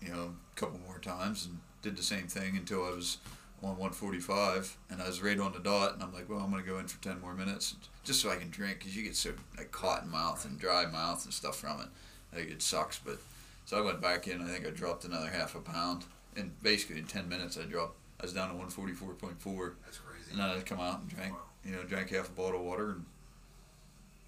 you 0.00 0.08
know, 0.12 0.34
a 0.52 0.58
couple 0.58 0.78
more 0.86 0.98
times 0.98 1.46
and 1.46 1.58
did 1.82 1.96
the 1.96 2.02
same 2.02 2.28
thing 2.28 2.56
until 2.56 2.84
I 2.84 2.90
was 2.90 3.18
on 3.62 3.70
145 3.70 4.76
and 4.90 5.02
I 5.02 5.06
was 5.06 5.22
right 5.22 5.38
on 5.38 5.52
the 5.52 5.58
dot. 5.58 5.94
And 5.94 6.02
I'm 6.02 6.14
like, 6.14 6.30
well, 6.30 6.38
I'm 6.38 6.50
going 6.50 6.64
to 6.64 6.70
go 6.70 6.78
in 6.78 6.86
for 6.86 7.02
10 7.02 7.20
more 7.20 7.34
minutes 7.34 7.74
just 8.04 8.20
so 8.20 8.30
I 8.30 8.36
can 8.36 8.50
drink 8.50 8.78
because 8.78 8.96
you 8.96 9.02
get 9.02 9.16
so 9.16 9.32
like 9.58 9.72
cotton 9.72 10.10
mouth 10.10 10.44
and 10.44 10.58
dry 10.58 10.86
mouth 10.86 11.24
and 11.24 11.34
stuff 11.34 11.56
from 11.56 11.80
it. 11.80 11.88
Like 12.34 12.50
it 12.50 12.62
sucks. 12.62 12.98
But 12.98 13.18
so 13.66 13.76
I 13.76 13.80
went 13.82 14.00
back 14.00 14.28
in. 14.28 14.40
I 14.40 14.46
think 14.46 14.66
I 14.66 14.70
dropped 14.70 15.04
another 15.04 15.28
half 15.28 15.54
a 15.54 15.60
pound. 15.60 16.04
And 16.36 16.50
basically 16.62 16.98
in 16.98 17.06
10 17.06 17.28
minutes, 17.28 17.56
I 17.58 17.62
dropped, 17.62 17.96
I 18.20 18.24
was 18.24 18.32
down 18.32 18.48
to 18.48 18.54
144.4. 18.54 19.74
That's 19.84 19.98
crazy. 19.98 20.30
And 20.30 20.40
then 20.40 20.48
I 20.50 20.60
come 20.60 20.80
out 20.80 21.00
and 21.00 21.08
drank, 21.08 21.34
you 21.64 21.72
know, 21.72 21.82
drank 21.82 22.10
half 22.10 22.28
a 22.28 22.32
bottle 22.32 22.60
of 22.60 22.66
water 22.66 22.90
and 22.90 23.04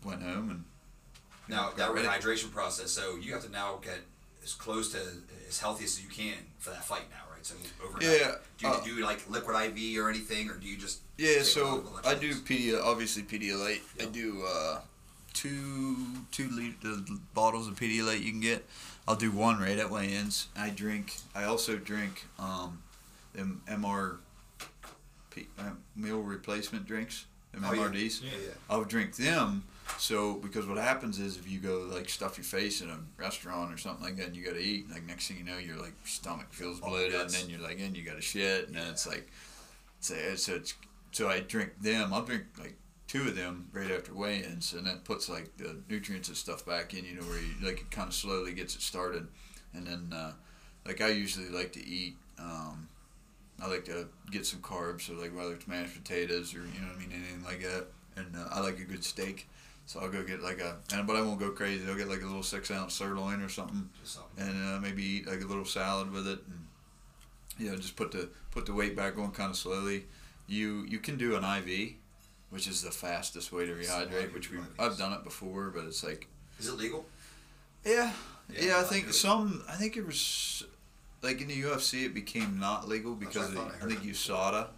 went 0.05 0.23
home 0.23 0.51
and 0.51 0.64
Now 1.49 1.73
that 1.77 1.90
rehydration 1.90 2.53
process, 2.53 2.90
so 2.90 3.16
you 3.16 3.33
have 3.33 3.45
to 3.45 3.51
now 3.51 3.79
get 3.83 4.01
as 4.45 4.55
close 4.55 4.92
to 4.92 4.99
as 5.49 5.59
healthy 5.59 5.85
as 5.85 6.01
you 6.03 6.09
can 6.09 6.35
for 6.59 6.71
that 6.71 6.85
fight 6.85 7.05
now, 7.11 7.33
right? 7.35 7.45
So 7.45 7.55
overnight. 7.85 8.21
Yeah, 8.21 8.35
Do 8.59 8.66
you 8.66 8.73
uh, 8.73 8.85
do 8.85 9.05
like 9.05 9.29
liquid 9.29 9.57
IV 9.57 9.99
or 9.99 10.09
anything, 10.09 10.49
or 10.49 10.55
do 10.55 10.66
you 10.69 10.77
just 10.77 11.01
Yeah, 11.16 11.42
so 11.42 11.85
I 12.05 12.14
do 12.14 12.33
electrolytes? 12.33 12.42
Pedi, 12.42 12.81
obviously 12.81 13.23
Pedialyte. 13.23 13.81
I 14.01 14.05
do 14.07 14.45
uh, 14.47 14.81
two 15.35 15.97
two 16.31 16.49
liter 16.51 17.03
bottles 17.35 17.69
of 17.69 17.75
Pedialyte 17.75 18.23
you 18.23 18.31
can 18.31 18.40
get. 18.40 18.64
I'll 19.09 19.16
do 19.16 19.31
one 19.31 19.61
right 19.61 19.79
at 19.79 19.90
weigh-ins. 19.90 20.49
I 20.57 20.71
drink. 20.71 21.16
I 21.35 21.45
also 21.45 21.77
drink 21.77 22.27
um, 22.38 22.83
them 23.35 23.62
MR 23.69 24.19
uh, 25.59 25.62
meal 25.95 26.21
replacement 26.21 26.87
drinks. 26.87 27.27
Oh, 27.71 27.75
yeah. 27.75 27.83
Yeah. 28.23 28.31
Yeah. 28.31 28.53
I'll 28.69 28.85
drink 28.85 29.16
them. 29.16 29.64
So 29.99 30.35
because 30.35 30.66
what 30.66 30.79
happens 30.79 31.19
is 31.21 31.37
if 31.37 31.49
you 31.49 31.59
go 31.61 31.88
like 31.90 32.09
stuff 32.09 32.37
your 32.37 32.45
face 32.45 32.81
in 32.81 32.90
a 32.90 32.99
restaurant 33.16 33.73
or 33.73 33.79
something 33.79 34.05
like 34.05 34.16
that, 34.16 34.27
and 34.27 34.37
you 34.37 34.45
got 34.45 34.55
to 34.55 34.61
eat, 34.61 34.90
like 34.90 35.05
next 35.05 35.29
thing 35.29 35.38
you 35.38 35.45
know, 35.45 35.57
your 35.59 35.77
like 35.77 35.95
stomach 36.05 36.49
feels 36.51 36.81
Oh, 36.83 36.88
bloated, 36.90 37.14
and 37.14 37.31
then 37.31 37.49
you're 37.49 37.61
like, 37.61 37.79
and 37.81 37.97
you 37.97 38.03
got 38.03 38.16
to 38.16 38.21
shit, 38.21 38.66
and 38.66 38.77
then 38.77 38.88
it's 38.88 39.07
like, 39.07 39.31
so 40.01 40.14
so 40.35 40.57
it's 40.57 40.75
so 41.12 41.29
I 41.29 41.40
drink 41.40 41.81
them. 41.81 42.12
I'll 42.12 42.25
drink 42.25 42.45
like 42.59 42.75
two 43.09 43.23
of 43.23 43.37
them 43.37 43.69
right 43.73 43.90
after 43.90 44.14
weigh-ins, 44.14 44.73
and 44.73 44.87
that 44.87 45.05
puts 45.05 45.29
like 45.29 45.57
the 45.57 45.77
nutrients 45.88 46.29
and 46.29 46.37
stuff 46.37 46.64
back 46.66 46.95
in. 46.95 47.05
You 47.05 47.14
know 47.14 47.23
where 47.23 47.38
you 47.38 47.55
like 47.62 47.81
it 47.81 47.90
kind 47.90 48.09
of 48.09 48.14
slowly 48.14 48.53
gets 48.53 48.75
it 48.75 48.83
started, 48.83 49.29
and 49.73 49.87
then 49.87 50.12
uh, 50.12 50.33
like 50.87 51.01
I 51.01 51.09
usually 51.09 51.49
like 51.49 51.73
to 51.73 51.87
eat. 51.87 52.16
Um, 52.38 52.88
I 53.61 53.69
like 53.69 53.85
to 53.87 54.09
get 54.31 54.45
some 54.45 54.61
carbs, 54.61 55.03
so 55.03 55.14
like 55.14 55.35
whether 55.35 55.55
it's 55.55 55.66
mashed 55.66 55.95
potatoes 55.95 56.55
or 56.55 56.59
you 56.59 56.81
know 56.81 56.88
what 56.88 56.97
I 56.97 57.01
mean, 57.01 57.12
anything 57.12 57.45
like 57.45 57.62
that. 57.62 57.87
And 58.16 58.35
uh, 58.37 58.49
I 58.51 58.61
like 58.61 58.79
a 58.79 58.85
good 58.85 59.05
steak, 59.05 59.49
so 59.87 60.01
I'll 60.01 60.11
go 60.11 60.23
get 60.23 60.42
like 60.42 60.61
a, 60.61 60.77
and 60.92 61.07
but 61.07 61.16
I 61.16 61.21
won't 61.23 61.40
go 61.40 61.51
crazy. 61.51 61.88
I'll 61.88 61.97
get 61.97 62.09
like 62.09 62.23
a 62.23 62.27
little 62.27 62.42
six 62.42 62.71
ounce 62.71 62.95
sirloin 62.95 63.42
or 63.42 63.49
something, 63.49 63.88
something. 64.05 64.47
and 64.47 64.75
uh, 64.75 64.81
maybe 64.81 65.03
eat 65.03 65.27
like 65.27 65.42
a 65.42 65.47
little 65.47 65.64
salad 65.64 66.11
with 66.11 66.27
it, 66.27 66.40
and 66.47 66.66
you 67.59 67.71
know 67.71 67.77
just 67.77 67.97
put 67.97 68.11
the 68.12 68.29
put 68.51 68.66
the 68.66 68.75
weight 68.75 68.97
back 68.97 69.19
on 69.19 69.31
kind 69.33 69.51
of 69.51 69.57
slowly. 69.57 70.07
You 70.47 70.85
you 70.88 70.99
can 70.99 71.16
do 71.16 71.37
an 71.37 71.45
IV, 71.45 71.95
which 72.57 72.66
is 72.66 72.81
the 72.81 72.90
fastest 72.90 73.53
way 73.53 73.66
to 73.66 73.73
rehydrate. 73.75 74.33
Which 74.33 74.51
we 74.51 74.57
I've 74.79 74.97
done 74.97 75.12
it 75.12 75.23
before, 75.25 75.69
but 75.69 75.85
it's 75.85 76.03
like 76.03 76.27
Is 76.59 76.69
it 76.69 76.77
legal? 76.79 77.05
yeah, 77.85 78.11
Yeah, 78.49 78.64
yeah. 78.64 78.77
I 78.77 78.81
I 78.81 78.85
think 78.85 79.07
do 79.07 79.12
some. 79.12 79.62
I 79.69 79.77
think 79.77 79.97
it 79.99 80.07
was 80.07 80.64
like 81.21 81.42
in 81.42 81.49
the 81.49 81.62
UFC, 81.62 82.05
it 82.07 82.14
became 82.14 82.59
not 82.59 82.88
legal 82.88 83.14
because 83.14 83.37
I 83.37 83.49
of 83.49 83.55
thought 83.55 83.73
the, 83.79 83.85
I 83.85 83.87
I 83.87 83.90
think. 83.90 84.03
USADA 84.14 84.69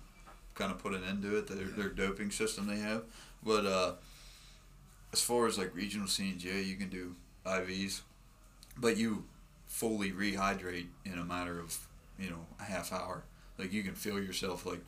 kind 0.57 0.73
of 0.73 0.79
put 0.79 0.93
an 0.93 1.05
end 1.05 1.23
to 1.23 1.37
it. 1.39 1.47
Their, 1.47 1.59
Yeah. 1.69 1.77
their 1.77 1.89
doping 1.89 2.33
system 2.33 2.67
they 2.67 2.81
have, 2.81 3.03
but 3.45 3.65
uh, 3.65 3.93
as 5.13 5.21
far 5.21 5.47
as 5.47 5.57
like 5.57 5.73
regional 5.75 6.09
scenes, 6.09 6.45
yeah, 6.45 6.55
you 6.71 6.75
can 6.77 6.89
do 6.89 7.15
IVs, 7.47 8.01
but 8.77 8.97
you 8.97 9.25
fully 9.69 10.11
rehydrate 10.11 10.89
in 11.05 11.17
a 11.19 11.25
matter 11.25 11.61
of 11.61 11.79
you 12.19 12.29
know 12.31 12.45
a 12.59 12.65
half 12.65 12.93
hour. 12.93 13.23
Like 13.57 13.73
you 13.73 13.85
can 13.85 13.95
feel 13.95 14.21
yourself 14.21 14.67
like 14.67 14.85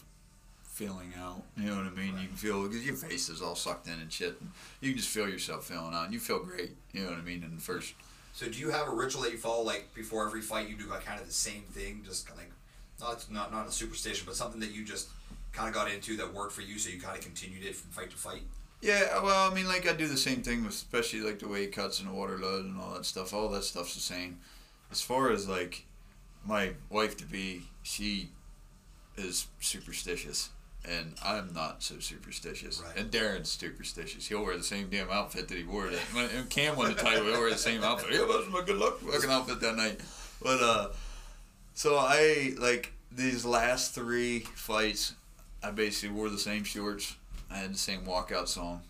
filling 0.81 1.13
out. 1.21 1.43
You 1.57 1.71
know 1.71 1.77
what 1.77 1.87
I 1.87 1.91
mean? 1.91 2.19
You 2.19 2.29
can 2.29 2.37
feel 2.37 2.63
because 2.67 2.85
your 2.85 2.97
face 2.97 3.29
is 3.29 3.43
all 3.43 3.55
sucked 3.55 3.87
in 3.87 4.01
and 4.01 4.11
shit. 4.11 4.41
And 4.41 4.51
you 4.81 4.91
can 4.91 4.99
just 4.99 5.11
feel 5.11 5.29
yourself 5.29 5.67
feeling 5.67 5.93
out, 5.95 6.05
and 6.05 6.15
you 6.15 6.21
feel 6.21 6.43
great. 6.43 6.71
You 6.93 7.03
know 7.03 7.11
what 7.11 7.19
I 7.19 7.23
mean? 7.23 7.43
In 7.43 7.55
the 7.55 7.61
first 7.61 7.95
So 8.33 8.47
do 8.47 8.59
you 8.59 8.71
have 8.71 8.89
a 8.89 8.91
ritual 8.91 9.23
that 9.23 9.33
you 9.33 9.39
follow 9.39 9.63
like 9.63 9.95
before 9.95 10.27
every 10.27 10.41
fight? 10.41 10.69
You 10.69 10.77
do 10.77 10.89
like 10.89 11.05
kind 11.05 11.21
of 11.21 11.27
the 11.27 11.33
same 11.33 11.63
thing, 11.73 12.03
just 12.05 12.31
like 12.37 12.51
not 13.01 13.31
not 13.31 13.53
not 13.53 13.69
a 13.69 13.73
superstition, 13.73 14.25
but 14.27 14.37
something 14.37 14.61
that 14.61 14.73
you 14.73 14.85
just 14.85 15.09
kind 15.53 15.69
of 15.69 15.75
got 15.75 15.91
into 15.91 16.17
that 16.17 16.33
worked 16.33 16.53
for 16.53 16.63
you, 16.63 16.79
so 16.79 16.91
you 16.91 17.01
kind 17.01 17.17
of 17.17 17.23
continued 17.23 17.65
it 17.65 17.77
from 17.77 17.91
fight 17.91 18.11
to 18.11 18.17
fight. 18.17 18.43
Yeah, 18.81 19.23
well, 19.23 19.51
I 19.51 19.55
mean, 19.55 19.67
like 19.67 19.87
I 19.87 19.93
do 19.93 20.07
the 20.07 20.17
same 20.17 20.41
thing 20.43 20.65
with, 20.65 20.73
especially 20.73 21.21
like 21.21 21.39
the 21.39 21.49
weight 21.49 21.73
cuts 21.73 22.01
and 22.01 22.09
the 22.09 22.15
water 22.15 22.39
load 22.39 22.65
and 22.65 22.81
all 22.81 22.95
that 22.95 23.05
stuff. 23.05 23.35
All 23.35 23.49
that 23.51 23.65
stuff's 23.65 23.95
the 23.95 24.01
same. 24.01 24.39
As 24.91 25.03
far 25.03 25.31
as 25.31 25.47
like 25.47 25.85
my 26.47 26.73
wife 26.89 27.17
to 27.19 27.27
be, 27.27 27.65
she 27.83 28.31
is 29.17 29.49
superstitious, 29.61 30.49
and 30.89 31.15
I'm 31.25 31.53
not 31.53 31.83
so 31.83 31.99
superstitious. 31.99 32.83
Right. 32.85 32.97
And 32.97 33.11
Darren's 33.11 33.51
superstitious. 33.51 34.27
He'll 34.27 34.45
wear 34.45 34.57
the 34.57 34.63
same 34.63 34.89
damn 34.89 35.11
outfit 35.11 35.49
that 35.49 35.57
he 35.57 35.65
wore. 35.65 35.89
That, 35.89 35.99
when 36.15 36.47
Cam 36.49 36.77
won 36.77 36.89
the 36.89 36.95
title. 36.95 37.25
He'll 37.25 37.41
wear 37.41 37.51
the 37.51 37.59
same 37.59 37.83
outfit. 37.83 38.13
Yeah, 38.13 38.19
that 38.19 38.29
was 38.29 38.49
my 38.49 38.63
good 38.65 38.79
luck 38.79 38.99
fucking 39.01 39.31
outfit 39.31 39.61
that 39.61 39.77
night. 39.77 40.01
But 40.43 40.63
uh, 40.63 40.89
so 41.75 41.97
I 41.97 42.55
like 42.59 42.93
these 43.13 43.45
last 43.45 43.95
three 43.95 44.41
fights. 44.41 45.15
I 45.63 45.71
basically 45.71 46.17
wore 46.17 46.31
the 46.31 46.39
same 46.39 46.65
shorts. 46.65 47.17
I 47.51 47.59
had 47.59 47.75
the 47.75 47.79
same 47.79 48.03
walkout 48.03 48.49
song, 48.49 48.83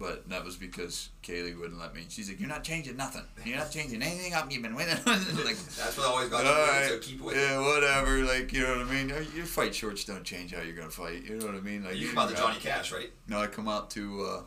but 0.00 0.26
that 0.30 0.42
was 0.42 0.56
because 0.56 1.10
Kaylee 1.22 1.56
wouldn't 1.60 1.78
let 1.78 1.94
me. 1.94 2.06
She's 2.08 2.30
like, 2.30 2.40
"You're 2.40 2.48
not 2.48 2.64
changing 2.64 2.96
nothing. 2.96 3.22
You're 3.44 3.58
not 3.58 3.70
changing 3.76 4.02
anything 4.02 4.32
up. 4.32 4.50
You've 4.50 4.62
been 4.62 4.74
winning." 4.74 4.96
like, 5.06 5.56
That's 5.56 5.98
what 5.98 6.06
I 6.06 6.10
always 6.10 6.28
got. 6.30 6.46
all 6.46 6.66
to 6.66 6.88
so 6.88 6.98
keep 6.98 7.20
it 7.20 7.24
with 7.24 7.36
yeah, 7.36 7.60
whatever. 7.60 8.24
Like, 8.24 8.50
you 8.50 8.62
know 8.62 8.78
what 8.78 8.86
I 8.86 8.90
mean? 8.90 9.08
Your 9.36 9.44
fight 9.44 9.74
shorts 9.74 10.04
don't 10.04 10.24
change 10.24 10.54
how 10.54 10.62
you're 10.62 10.74
gonna 10.74 10.88
fight. 10.88 11.24
You 11.24 11.36
know 11.36 11.46
what 11.46 11.54
I 11.54 11.60
mean? 11.60 11.84
Like, 11.84 11.96
you. 11.96 12.08
Come 12.08 12.18
out 12.18 12.30
the 12.30 12.36
Johnny 12.36 12.58
Cash, 12.58 12.92
right? 12.92 13.10
No, 13.28 13.40
I 13.40 13.46
come 13.46 13.68
out 13.68 13.90
to 13.90 14.22
uh, 14.22 14.42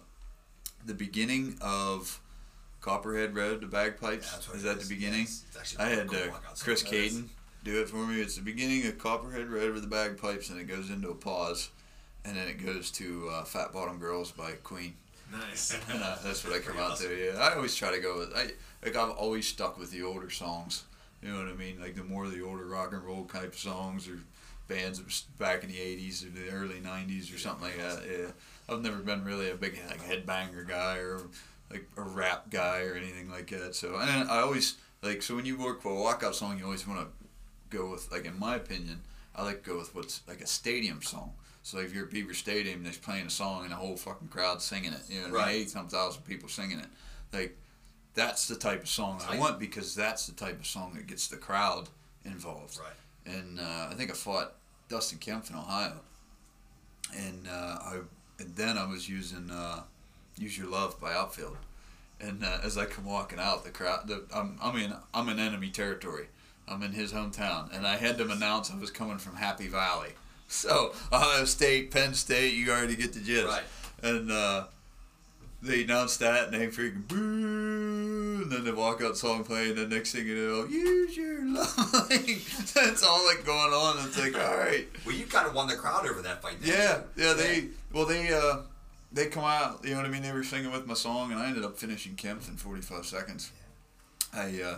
the 0.87 0.95
beginning 0.95 1.55
of 1.61 2.19
Copperhead 2.81 3.35
Road, 3.35 3.61
the 3.61 3.67
bagpipes. 3.67 4.35
Yeah, 4.49 4.55
is 4.55 4.63
it 4.63 4.67
that 4.67 4.79
the 4.79 4.89
beginning? 4.89 5.21
Yes, 5.21 5.43
it's 5.47 5.57
actually 5.57 5.85
I 5.85 5.89
had 5.89 6.09
uh. 6.09 6.31
Chris 6.59 6.81
is. 6.81 6.89
Caden 6.89 7.27
do 7.63 7.79
it 7.79 7.89
for 7.89 7.97
me. 7.97 8.19
It's 8.21 8.37
the 8.37 8.41
beginning 8.41 8.87
of 8.87 8.97
Copperhead 8.97 9.49
Road 9.49 9.73
with 9.73 9.83
the 9.83 9.87
bagpipes, 9.87 10.49
and 10.49 10.59
it 10.59 10.65
goes 10.65 10.89
into 10.89 11.09
a 11.09 11.15
pause, 11.15 11.69
and 12.25 12.35
then 12.35 12.47
it 12.47 12.63
goes 12.65 12.89
to 12.91 13.29
uh, 13.31 13.43
Fat 13.43 13.71
Bottom 13.71 13.99
Girls 13.99 14.31
by 14.31 14.53
Queen. 14.63 14.95
Nice. 15.33 15.77
Uh, 15.93 16.17
that's 16.23 16.43
what 16.43 16.53
I 16.53 16.59
come 16.59 16.77
out 16.77 16.91
awesome. 16.91 17.09
to. 17.09 17.25
Yeah, 17.25 17.39
I 17.39 17.55
always 17.55 17.75
try 17.75 17.91
to 17.91 17.99
go 17.99 18.19
with. 18.19 18.33
I 18.35 18.51
like 18.83 18.95
I've 18.95 19.11
always 19.11 19.47
stuck 19.47 19.77
with 19.79 19.91
the 19.91 20.03
older 20.03 20.29
songs. 20.29 20.83
You 21.21 21.29
know 21.31 21.39
what 21.39 21.47
I 21.47 21.53
mean? 21.53 21.79
Like 21.79 21.95
the 21.95 22.03
more 22.03 22.27
the 22.27 22.41
older 22.41 22.65
rock 22.65 22.93
and 22.93 23.03
roll 23.03 23.25
type 23.25 23.55
songs 23.55 24.07
or 24.07 24.19
bands 24.67 24.99
back 25.39 25.63
in 25.63 25.69
the 25.69 25.77
'80s 25.79 26.25
or 26.25 26.29
the 26.29 26.49
early 26.49 26.79
'90s 26.81 27.33
or 27.33 27.37
something 27.37 27.63
like 27.67 27.77
that. 27.77 28.03
Yeah, 28.09 28.31
I've 28.69 28.81
never 28.81 28.97
been 28.97 29.23
really 29.23 29.49
a 29.49 29.55
big 29.55 29.79
like 29.89 30.01
headbanger 30.01 30.67
guy 30.67 30.97
or 30.97 31.21
like 31.71 31.87
a 31.97 32.01
rap 32.01 32.49
guy 32.49 32.81
or 32.81 32.95
anything 32.95 33.29
like 33.29 33.49
that. 33.51 33.75
So 33.75 33.97
and 33.97 34.29
I 34.29 34.41
always 34.41 34.75
like 35.01 35.21
so 35.21 35.35
when 35.35 35.45
you 35.45 35.57
work 35.57 35.81
for 35.81 35.91
a 35.91 35.95
walkout 35.95 36.33
song, 36.33 36.57
you 36.57 36.65
always 36.65 36.87
want 36.87 36.99
to 37.01 37.07
go 37.75 37.89
with 37.91 38.11
like 38.11 38.25
in 38.25 38.37
my 38.37 38.55
opinion, 38.55 39.01
I 39.35 39.43
like 39.43 39.63
to 39.63 39.69
go 39.71 39.77
with 39.77 39.95
what's 39.95 40.21
like 40.27 40.41
a 40.41 40.47
stadium 40.47 41.01
song. 41.01 41.33
So 41.63 41.79
if 41.79 41.93
you're 41.93 42.05
at 42.05 42.11
Beaver 42.11 42.33
Stadium, 42.33 42.77
and 42.77 42.85
there's 42.85 42.97
playing 42.97 43.25
a 43.25 43.29
song 43.29 43.63
and 43.63 43.71
the 43.71 43.75
whole 43.77 43.95
fucking 43.95 44.27
crowd 44.27 44.61
singing 44.61 44.91
it. 44.93 44.99
You 45.09 45.21
know 45.21 45.27
I 45.27 45.31
Right. 45.31 45.47
mean? 45.53 45.61
Eight 45.61 45.69
some 45.69 45.87
thousand 45.87 46.23
people 46.23 46.49
singing 46.49 46.79
it. 46.79 46.87
Like 47.31 47.57
that's 48.13 48.47
the 48.47 48.55
type 48.55 48.83
of 48.83 48.89
song 48.89 49.21
I 49.27 49.37
want 49.39 49.59
because 49.59 49.95
that's 49.95 50.27
the 50.27 50.33
type 50.33 50.59
of 50.59 50.67
song 50.67 50.93
that 50.95 51.07
gets 51.07 51.27
the 51.27 51.37
crowd 51.37 51.89
involved. 52.25 52.77
Right. 52.79 53.33
And 53.35 53.59
uh, 53.59 53.87
I 53.89 53.93
think 53.95 54.11
I 54.11 54.13
fought 54.13 54.55
Dustin 54.89 55.17
Kempf 55.19 55.49
in 55.49 55.55
Ohio, 55.55 56.01
and 57.15 57.47
uh, 57.47 57.51
I 57.81 57.99
and 58.39 58.55
then 58.55 58.77
I 58.77 58.85
was 58.85 59.07
using 59.07 59.49
uh, 59.49 59.83
"Use 60.37 60.57
Your 60.57 60.67
Love" 60.67 60.99
by 60.99 61.13
Outfield. 61.13 61.57
And 62.19 62.43
uh, 62.43 62.59
as 62.63 62.77
I 62.77 62.85
come 62.85 63.05
walking 63.05 63.39
out, 63.39 63.65
the 63.65 63.69
crowd, 63.69 64.07
the, 64.07 64.23
I'm, 64.33 64.57
I'm 64.61 64.77
in, 64.77 64.93
I'm 65.13 65.27
in 65.27 65.39
enemy 65.39 65.69
territory. 65.71 66.27
I'm 66.69 66.81
in 66.81 66.93
his 66.93 67.11
hometown, 67.11 67.75
and 67.75 67.85
I 67.85 67.97
had 67.97 68.17
them 68.17 68.31
announce 68.31 68.71
I 68.71 68.77
was 68.77 68.91
coming 68.91 69.17
from 69.17 69.35
Happy 69.35 69.67
Valley. 69.67 70.11
So 70.53 70.93
Ohio 71.11 71.45
State, 71.45 71.91
Penn 71.91 72.13
State, 72.13 72.53
you 72.53 72.71
already 72.71 72.95
get 72.95 73.13
the 73.13 73.19
gist. 73.19 73.47
Right. 73.47 73.63
And 74.03 74.31
uh, 74.31 74.65
they 75.61 75.83
announced 75.83 76.19
that, 76.19 76.45
and 76.45 76.53
they 76.53 76.67
freaking 76.67 77.07
boo, 77.07 78.41
and 78.43 78.51
then 78.51 78.63
the 78.65 78.71
walkout 78.71 79.15
song 79.15 79.43
playing. 79.43 79.71
And 79.77 79.77
The 79.91 79.95
next 79.95 80.11
thing 80.13 80.27
you 80.27 80.35
know, 80.35 80.65
use 80.65 81.15
your 81.17 81.43
love. 81.47 82.09
That's 82.75 83.03
all 83.03 83.25
like 83.25 83.45
going 83.45 83.73
on. 83.73 84.05
It's 84.07 84.19
like, 84.19 84.37
all 84.37 84.57
right, 84.57 84.87
Well, 85.05 85.15
you 85.15 85.25
kind 85.25 85.47
of 85.47 85.55
won 85.55 85.67
the 85.67 85.75
crowd 85.75 86.07
over 86.07 86.21
that 86.21 86.41
fight. 86.41 86.57
yeah, 86.63 87.01
you? 87.15 87.23
yeah. 87.25 87.33
They 87.33 87.65
well, 87.91 88.05
they 88.05 88.31
uh, 88.33 88.57
they 89.11 89.27
come 89.27 89.43
out. 89.45 89.79
You 89.83 89.91
know 89.91 89.97
what 89.97 90.05
I 90.05 90.09
mean? 90.09 90.21
They 90.21 90.31
were 90.33 90.43
singing 90.43 90.71
with 90.71 90.85
my 90.85 90.93
song, 90.95 91.31
and 91.31 91.39
I 91.41 91.47
ended 91.47 91.63
up 91.65 91.77
finishing 91.77 92.15
Kempf 92.15 92.47
in 92.49 92.57
45 92.57 93.05
seconds. 93.05 93.51
I 94.33 94.61
uh, 94.61 94.77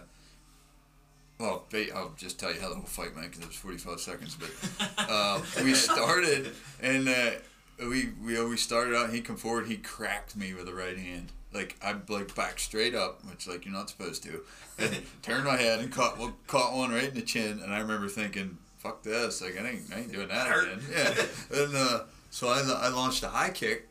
well, 1.39 1.65
I'll 1.93 2.13
just 2.17 2.39
tell 2.39 2.53
you 2.53 2.61
how 2.61 2.69
the 2.69 2.75
whole 2.75 2.83
fight 2.85 3.15
went 3.15 3.31
because 3.31 3.43
it 3.43 3.47
was 3.47 3.55
45 3.57 3.99
seconds. 3.99 4.37
But 4.39 4.51
uh, 4.97 5.41
we 5.63 5.73
started, 5.73 6.51
and 6.81 7.09
uh, 7.09 7.31
we 7.79 8.09
we 8.23 8.41
we 8.43 8.57
started 8.57 8.95
out. 8.95 9.09
He 9.11 9.21
come 9.21 9.35
forward. 9.35 9.67
He 9.67 9.77
cracked 9.77 10.35
me 10.35 10.53
with 10.53 10.65
the 10.65 10.73
right 10.73 10.97
hand. 10.97 11.31
Like 11.53 11.75
I 11.83 11.95
like 12.07 12.33
back 12.35 12.59
straight 12.59 12.95
up, 12.95 13.23
which 13.25 13.47
like 13.47 13.65
you're 13.65 13.73
not 13.73 13.89
supposed 13.89 14.23
to. 14.23 14.41
And 14.77 15.01
turned 15.21 15.45
my 15.45 15.57
head 15.57 15.79
and 15.79 15.91
caught 15.91 16.17
one, 16.17 16.33
caught 16.47 16.73
one 16.73 16.91
right 16.91 17.09
in 17.09 17.15
the 17.15 17.21
chin. 17.21 17.59
And 17.63 17.73
I 17.73 17.79
remember 17.79 18.07
thinking, 18.07 18.57
"Fuck 18.77 19.03
this! 19.03 19.41
Like 19.41 19.59
I 19.59 19.69
ain't 19.69 19.93
I 19.93 19.99
ain't 19.99 20.11
doing 20.11 20.29
that 20.29 20.47
again." 20.47 20.81
Yeah. 20.91 21.59
And 21.61 21.75
uh, 21.75 22.03
so 22.29 22.47
I 22.47 22.61
I 22.61 22.89
launched 22.89 23.23
a 23.23 23.29
high 23.29 23.49
kick, 23.49 23.87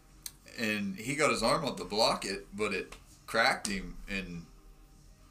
and 0.59 0.97
he 0.97 1.15
got 1.15 1.31
his 1.31 1.43
arm 1.43 1.65
up 1.65 1.77
to 1.77 1.85
block 1.85 2.25
it, 2.25 2.47
but 2.55 2.73
it 2.73 2.95
cracked 3.27 3.67
him 3.67 3.97
and 4.09 4.45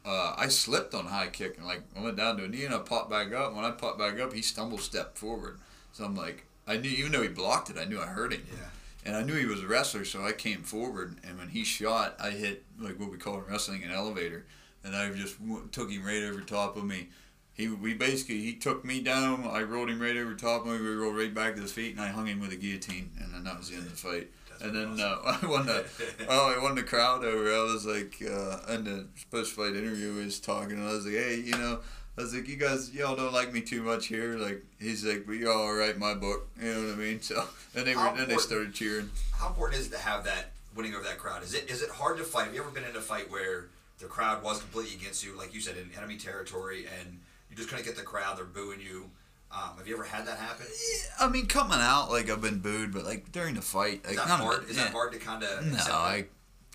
uh, 0.04 0.34
I 0.36 0.48
slipped 0.48 0.94
on 0.94 1.06
high 1.06 1.28
kick 1.28 1.56
and 1.56 1.66
like 1.66 1.82
I 1.96 2.02
went 2.02 2.16
down 2.16 2.36
to 2.36 2.44
a 2.44 2.48
knee 2.48 2.64
and 2.64 2.74
I 2.74 2.78
popped 2.78 3.10
back 3.10 3.32
up. 3.32 3.54
When 3.54 3.64
I 3.64 3.70
popped 3.70 3.98
back 3.98 4.20
up, 4.20 4.32
he 4.32 4.42
stumble 4.42 4.78
stepped 4.78 5.18
forward. 5.18 5.58
So 5.92 6.04
I'm 6.04 6.14
like, 6.14 6.44
I 6.66 6.76
knew 6.76 6.90
even 6.90 7.12
though 7.12 7.22
he 7.22 7.28
blocked 7.28 7.70
it, 7.70 7.78
I 7.78 7.84
knew 7.84 8.00
I 8.00 8.06
hurt 8.06 8.32
him. 8.32 8.46
Yeah. 8.50 8.68
And 9.06 9.16
I 9.16 9.22
knew 9.22 9.34
he 9.34 9.44
was 9.46 9.62
a 9.62 9.66
wrestler, 9.66 10.04
so 10.04 10.24
I 10.24 10.32
came 10.32 10.62
forward. 10.62 11.18
And 11.24 11.38
when 11.38 11.48
he 11.48 11.62
shot, 11.62 12.16
I 12.18 12.30
hit 12.30 12.64
like 12.78 12.98
what 12.98 13.10
we 13.10 13.18
call 13.18 13.36
in 13.36 13.44
wrestling 13.44 13.82
an 13.84 13.90
elevator, 13.90 14.46
and 14.82 14.96
I 14.96 15.10
just 15.10 15.38
w- 15.46 15.68
took 15.70 15.90
him 15.90 16.04
right 16.04 16.22
over 16.22 16.40
top 16.40 16.76
of 16.76 16.84
me. 16.84 17.08
He 17.52 17.68
we 17.68 17.94
basically 17.94 18.40
he 18.40 18.54
took 18.54 18.84
me 18.84 19.00
down. 19.00 19.46
I 19.46 19.62
rolled 19.62 19.90
him 19.90 20.00
right 20.00 20.16
over 20.16 20.34
top 20.34 20.62
of 20.62 20.72
me. 20.72 20.80
We 20.80 20.94
rolled 20.94 21.16
right 21.16 21.34
back 21.34 21.54
to 21.56 21.62
his 21.62 21.72
feet, 21.72 21.92
and 21.92 22.00
I 22.00 22.08
hung 22.08 22.26
him 22.26 22.40
with 22.40 22.52
a 22.52 22.56
guillotine. 22.56 23.10
And 23.20 23.32
then 23.34 23.44
that 23.44 23.58
was 23.58 23.68
the 23.68 23.76
end 23.76 23.86
of 23.86 23.90
the 23.90 23.96
fight. 23.96 24.30
And 24.64 24.74
then 24.74 25.00
uh, 25.00 25.18
I 25.42 25.46
won 25.46 25.66
the 25.66 25.84
oh 26.28 26.54
I 26.56 26.62
won 26.62 26.74
the 26.74 26.82
crowd 26.82 27.24
over. 27.24 27.52
I 27.52 27.62
was 27.62 27.84
like, 27.84 28.16
uh, 28.22 28.58
and 28.68 28.86
the 28.86 29.06
post 29.30 29.52
fight 29.52 29.76
interview 29.76 30.14
was 30.14 30.40
talking, 30.40 30.78
and 30.78 30.88
I 30.88 30.92
was 30.92 31.04
like, 31.04 31.14
hey, 31.14 31.42
you 31.44 31.52
know, 31.52 31.80
I 32.16 32.22
was 32.22 32.34
like, 32.34 32.48
you 32.48 32.56
guys, 32.56 32.92
y'all 32.92 33.16
don't 33.16 33.32
like 33.32 33.52
me 33.52 33.60
too 33.60 33.82
much 33.82 34.06
here. 34.06 34.38
Like, 34.38 34.62
he's 34.80 35.04
like, 35.04 35.26
but 35.26 35.32
you're 35.32 35.52
all 35.52 35.74
right 35.74 35.98
my 35.98 36.14
book. 36.14 36.48
You 36.60 36.72
know 36.72 36.80
what 36.86 36.94
I 36.94 36.96
mean? 36.96 37.20
So, 37.22 37.44
and 37.74 37.86
they 37.86 37.94
were, 37.94 38.12
then 38.16 38.28
they 38.28 38.36
started 38.36 38.72
cheering. 38.72 39.10
How 39.32 39.48
important 39.48 39.80
is 39.80 39.88
it 39.88 39.92
to 39.92 39.98
have 39.98 40.24
that 40.24 40.52
winning 40.74 40.94
over 40.94 41.04
that 41.04 41.18
crowd? 41.18 41.42
Is 41.42 41.54
it 41.54 41.68
is 41.70 41.82
it 41.82 41.90
hard 41.90 42.16
to 42.18 42.24
fight? 42.24 42.46
Have 42.46 42.54
you 42.54 42.60
ever 42.62 42.70
been 42.70 42.84
in 42.84 42.96
a 42.96 43.00
fight 43.00 43.30
where 43.30 43.66
the 43.98 44.06
crowd 44.06 44.42
was 44.42 44.60
completely 44.60 44.94
against 44.94 45.24
you, 45.24 45.36
like 45.36 45.54
you 45.54 45.60
said, 45.60 45.76
in 45.76 45.90
enemy 45.96 46.16
territory, 46.16 46.86
and 47.00 47.20
you 47.50 47.56
just 47.56 47.68
couldn't 47.68 47.84
get 47.84 47.96
the 47.96 48.02
crowd? 48.02 48.38
They're 48.38 48.44
booing 48.44 48.80
you. 48.80 49.10
Um, 49.54 49.76
have 49.78 49.86
you 49.86 49.94
ever 49.94 50.04
had 50.04 50.26
that 50.26 50.38
happen? 50.38 50.66
Is 50.66 51.08
I 51.20 51.28
mean, 51.28 51.46
coming 51.46 51.78
out 51.78 52.10
like 52.10 52.28
I've 52.28 52.40
been 52.40 52.58
booed, 52.58 52.92
but 52.92 53.04
like 53.04 53.30
during 53.30 53.54
the 53.54 53.62
fight, 53.62 54.04
like 54.04 54.16
that 54.16 54.26
none 54.26 54.40
of 54.40 54.46
hard? 54.46 54.68
Is 54.68 54.76
yeah. 54.76 54.84
that 54.84 54.92
hard 54.92 55.12
to 55.12 55.18
kind 55.18 55.44
of? 55.44 55.64
No, 55.66 55.78
I 55.92 56.26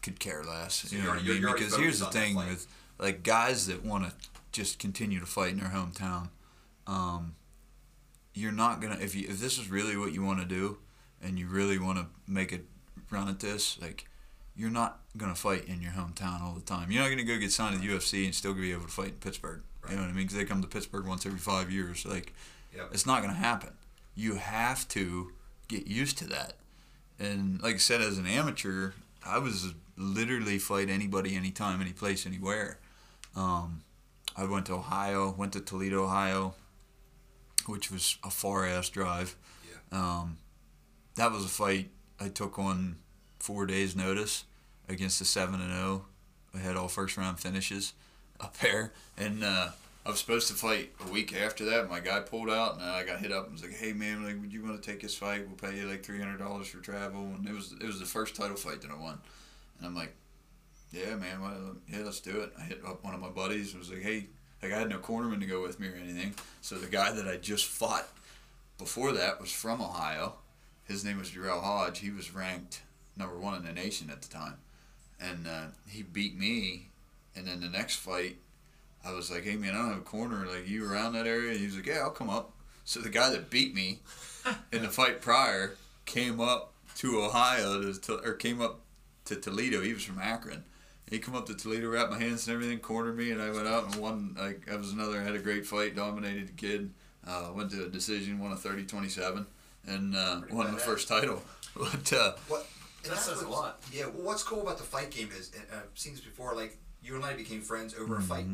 could 0.02 0.20
care 0.20 0.44
less. 0.44 0.76
So 0.76 0.96
you 0.96 1.04
know 1.04 1.10
what 1.10 1.20
I 1.20 1.24
mean? 1.24 1.42
Because 1.42 1.76
here's 1.76 2.00
the 2.00 2.06
thing 2.06 2.36
with 2.36 2.68
like 2.98 3.24
guys 3.24 3.68
that 3.68 3.84
want 3.84 4.06
to 4.06 4.14
just 4.52 4.80
continue 4.80 5.20
to 5.20 5.26
fight 5.26 5.52
in 5.52 5.60
their 5.60 5.70
hometown. 5.70 6.30
Um, 6.88 7.36
you're 8.34 8.52
not 8.52 8.82
gonna 8.82 8.98
if 9.02 9.14
you 9.14 9.28
if 9.28 9.40
this 9.40 9.58
is 9.58 9.70
really 9.70 9.98
what 9.98 10.14
you 10.14 10.24
want 10.24 10.40
to 10.40 10.46
do, 10.46 10.78
and 11.22 11.38
you 11.38 11.48
really 11.48 11.78
want 11.78 11.98
to 11.98 12.06
make 12.28 12.54
a 12.54 12.60
run 13.12 13.28
at 13.28 13.42
this, 13.42 13.78
like 13.82 14.06
you're 14.56 14.70
not 14.70 15.00
gonna 15.18 15.36
fight 15.36 15.66
in 15.66 15.82
your 15.82 15.92
hometown 15.92 16.42
all 16.42 16.54
the 16.54 16.62
time. 16.62 16.92
You're 16.92 17.04
not 17.04 17.10
gonna 17.10 17.24
go 17.24 17.38
get 17.38 17.52
signed 17.52 17.76
to 17.76 17.82
the 17.82 17.94
UFC 17.94 18.26
and 18.26 18.34
still 18.34 18.54
be 18.54 18.72
able 18.72 18.84
to 18.84 18.88
fight 18.88 19.10
in 19.10 19.16
Pittsburgh. 19.16 19.62
You 19.90 19.96
know 19.96 20.02
what 20.02 20.10
I 20.10 20.14
mean? 20.14 20.26
Because 20.26 20.38
they 20.38 20.46
come 20.46 20.62
to 20.62 20.68
Pittsburgh 20.68 21.06
once 21.06 21.26
every 21.26 21.40
five 21.40 21.72
years. 21.72 22.06
Like 22.06 22.34
Yep. 22.76 22.90
it's 22.92 23.06
not 23.06 23.22
gonna 23.22 23.34
happen. 23.34 23.72
You 24.16 24.36
have 24.36 24.88
to 24.90 25.32
get 25.68 25.88
used 25.88 26.18
to 26.20 26.28
that. 26.28 26.54
And 27.20 27.62
like 27.62 27.76
I 27.76 27.80
said, 27.80 28.02
as 28.02 28.18
an 28.18 28.26
amateur, 28.26 28.92
I 29.26 29.38
was 29.40 29.74
literally 29.98 30.58
fight 30.60 30.90
anybody, 30.90 31.36
anytime, 31.36 31.82
any 31.82 31.92
place, 31.92 32.26
anywhere. 32.26 32.80
Um, 33.36 33.84
I 34.36 34.46
went 34.46 34.66
to 34.68 34.74
Ohio, 34.74 35.34
went 35.38 35.54
to 35.54 35.60
Toledo, 35.60 36.06
Ohio, 36.06 36.56
which 37.66 37.92
was 37.92 38.18
a 38.24 38.30
far 38.30 38.66
ass 38.66 38.90
drive. 38.90 39.36
Um, 39.92 40.38
that 41.16 41.32
was 41.32 41.46
a 41.46 41.50
fight 41.50 41.90
I 42.20 42.30
took 42.30 42.58
on 42.58 42.98
four 43.40 43.66
days' 43.66 43.96
notice 43.96 44.46
against 44.88 45.20
a 45.22 45.26
seven 45.26 45.62
and 45.62 45.74
zero. 45.74 46.06
I 46.54 46.60
had 46.60 46.76
all 46.76 46.88
first 46.88 47.18
round 47.18 47.40
finishes 47.40 47.94
up 48.40 48.58
there, 48.58 48.94
and 49.18 49.44
uh, 49.44 49.70
I 50.06 50.10
was 50.10 50.20
supposed 50.20 50.48
to 50.48 50.54
fight 50.54 50.92
a 51.06 51.12
week 51.12 51.36
after 51.36 51.66
that. 51.66 51.90
My 51.90 52.00
guy 52.00 52.22
pulled 52.22 52.50
out, 52.50 52.76
and 52.76 52.84
I 52.84 53.04
got 53.04 53.20
hit 53.20 53.32
up 53.32 53.44
and 53.46 53.54
was 53.54 53.64
like, 53.64 53.74
"Hey 53.76 53.94
man, 53.94 54.24
like, 54.24 54.40
would 54.42 54.54
you 54.54 54.64
want 54.64 54.82
to 54.82 54.92
take 54.92 55.02
this 55.02 55.16
fight? 55.16 55.46
We'll 55.48 55.58
pay 55.58 55.78
you 55.78 55.88
like 55.88 56.04
three 56.04 56.20
hundred 56.20 56.38
dollars 56.38 56.68
for 56.68 56.78
travel." 56.80 57.22
And 57.38 57.48
it 57.48 57.54
was 57.54 57.74
it 57.74 57.86
was 57.86 58.00
the 58.00 58.06
first 58.06 58.36
title 58.36 58.56
fight 58.56 58.82
that 58.82 58.92
I 58.92 58.96
won, 58.96 59.20
and 59.78 59.88
I'm 59.88 59.96
like, 59.96 60.16
"Yeah, 60.92 61.16
man, 61.16 61.42
well, 61.42 61.76
yeah, 61.88 62.04
let's 62.04 62.20
do 62.22 62.42
it." 62.42 62.54
I 62.58 62.64
hit 62.64 62.82
up 62.86 63.04
one 63.04 63.14
of 63.14 63.20
my 63.20 63.30
buddies 63.30 63.72
and 63.72 63.80
was 63.80 63.92
like, 63.92 64.02
"Hey." 64.02 64.28
Like 64.62 64.74
I 64.74 64.80
had 64.80 64.90
no 64.90 64.98
cornerman 64.98 65.40
to 65.40 65.46
go 65.46 65.62
with 65.62 65.80
me 65.80 65.88
or 65.88 65.96
anything, 65.96 66.34
so 66.60 66.76
the 66.76 66.88
guy 66.88 67.14
that 67.14 67.26
I 67.30 67.38
just 67.38 67.66
fought 67.66 68.10
before 68.78 69.14
that 69.14 69.40
was 69.40 69.54
from 69.54 69.80
Ohio. 69.82 70.34
His 70.84 71.06
name 71.06 71.18
was 71.18 71.30
Jarrell 71.30 71.64
Hodge. 71.64 72.00
He 72.00 72.10
was 72.10 72.34
ranked 72.36 72.82
number 73.16 73.38
one 73.38 73.56
in 73.56 73.64
the 73.64 73.72
nation 73.72 74.10
at 74.10 74.22
the 74.22 74.28
time, 74.28 74.56
and 75.18 75.48
uh, 75.48 75.66
he 75.88 76.02
beat 76.02 76.38
me. 76.38 76.90
And 77.38 77.48
then 77.48 77.62
the 77.62 77.70
next 77.70 77.98
fight, 77.98 78.36
I 79.06 79.14
was 79.14 79.32
like, 79.32 79.44
"Hey 79.44 79.56
man, 79.56 79.74
I 79.74 79.78
don't 79.78 79.90
have 79.90 79.98
a 79.98 80.02
corner. 80.02 80.46
Like 80.46 80.68
you 80.68 80.90
around 80.92 81.14
that 81.14 81.28
area?" 81.28 81.58
He 81.58 81.66
was 81.66 81.76
like, 81.76 81.86
"Yeah, 81.86 82.00
I'll 82.00 82.12
come 82.12 82.30
up." 82.30 82.54
So 82.86 83.00
the 83.00 83.10
guy 83.10 83.30
that 83.32 83.50
beat 83.50 83.74
me 83.74 84.00
in 84.72 84.82
the 84.82 84.90
fight 84.90 85.22
prior 85.22 85.76
came 86.06 86.40
up 86.42 86.74
to 86.98 87.22
Ohio 87.22 87.82
to, 87.82 88.00
to 88.02 88.16
or 88.28 88.34
came 88.34 88.62
up 88.62 88.82
to 89.26 89.36
Toledo. 89.36 89.82
He 89.82 89.94
was 89.94 90.04
from 90.04 90.20
Akron. 90.20 90.64
He 91.10 91.18
come 91.20 91.36
up 91.36 91.48
to 91.48 91.56
Toledo, 91.56 91.88
wrapped 91.90 92.12
my 92.12 92.20
hands 92.20 92.48
and 92.48 92.54
everything, 92.56 92.80
cornered 92.80 93.18
me, 93.18 93.32
and 93.32 93.42
I 93.42 93.50
went 93.52 93.68
out 93.68 93.86
and 93.86 93.96
won. 93.96 94.36
Like 94.38 94.70
I 94.72 94.76
was 94.76 94.92
another, 94.92 95.22
had 95.22 95.36
a 95.36 95.40
great 95.40 95.66
fight, 95.66 95.96
dominated 95.96 96.50
the 96.50 96.54
kid. 96.54 96.92
Uh, 97.28 97.52
went 97.54 97.70
to 97.72 97.86
a 97.86 97.90
decision, 97.90 98.40
won 98.40 98.52
a 98.52 98.56
30-27, 98.56 99.46
and 99.88 100.16
uh, 100.16 100.42
won 100.52 100.72
my 100.72 100.78
badass. 100.80 100.82
first 100.82 101.08
title. 101.08 101.42
But 101.76 102.12
uh, 102.14 102.34
What? 102.48 102.68
and 103.04 103.12
That 103.14 103.20
says 103.20 103.42
a 103.44 103.48
lot. 103.48 103.82
Yeah. 103.94 104.06
Well, 104.08 104.26
what's 104.26 104.42
cool 104.44 104.62
about 104.62 104.78
the 104.80 104.84
fight 104.84 105.12
game 105.12 105.30
is, 105.38 105.52
and 105.54 105.64
I've 105.72 105.98
seen 105.98 106.14
this 106.14 106.22
before. 106.22 106.56
Like 106.56 106.78
you 107.04 107.16
and 107.16 107.24
I 107.24 107.34
became 107.34 107.62
friends 107.62 107.94
over 107.98 108.18
a 108.18 108.22
fight. 108.22 108.46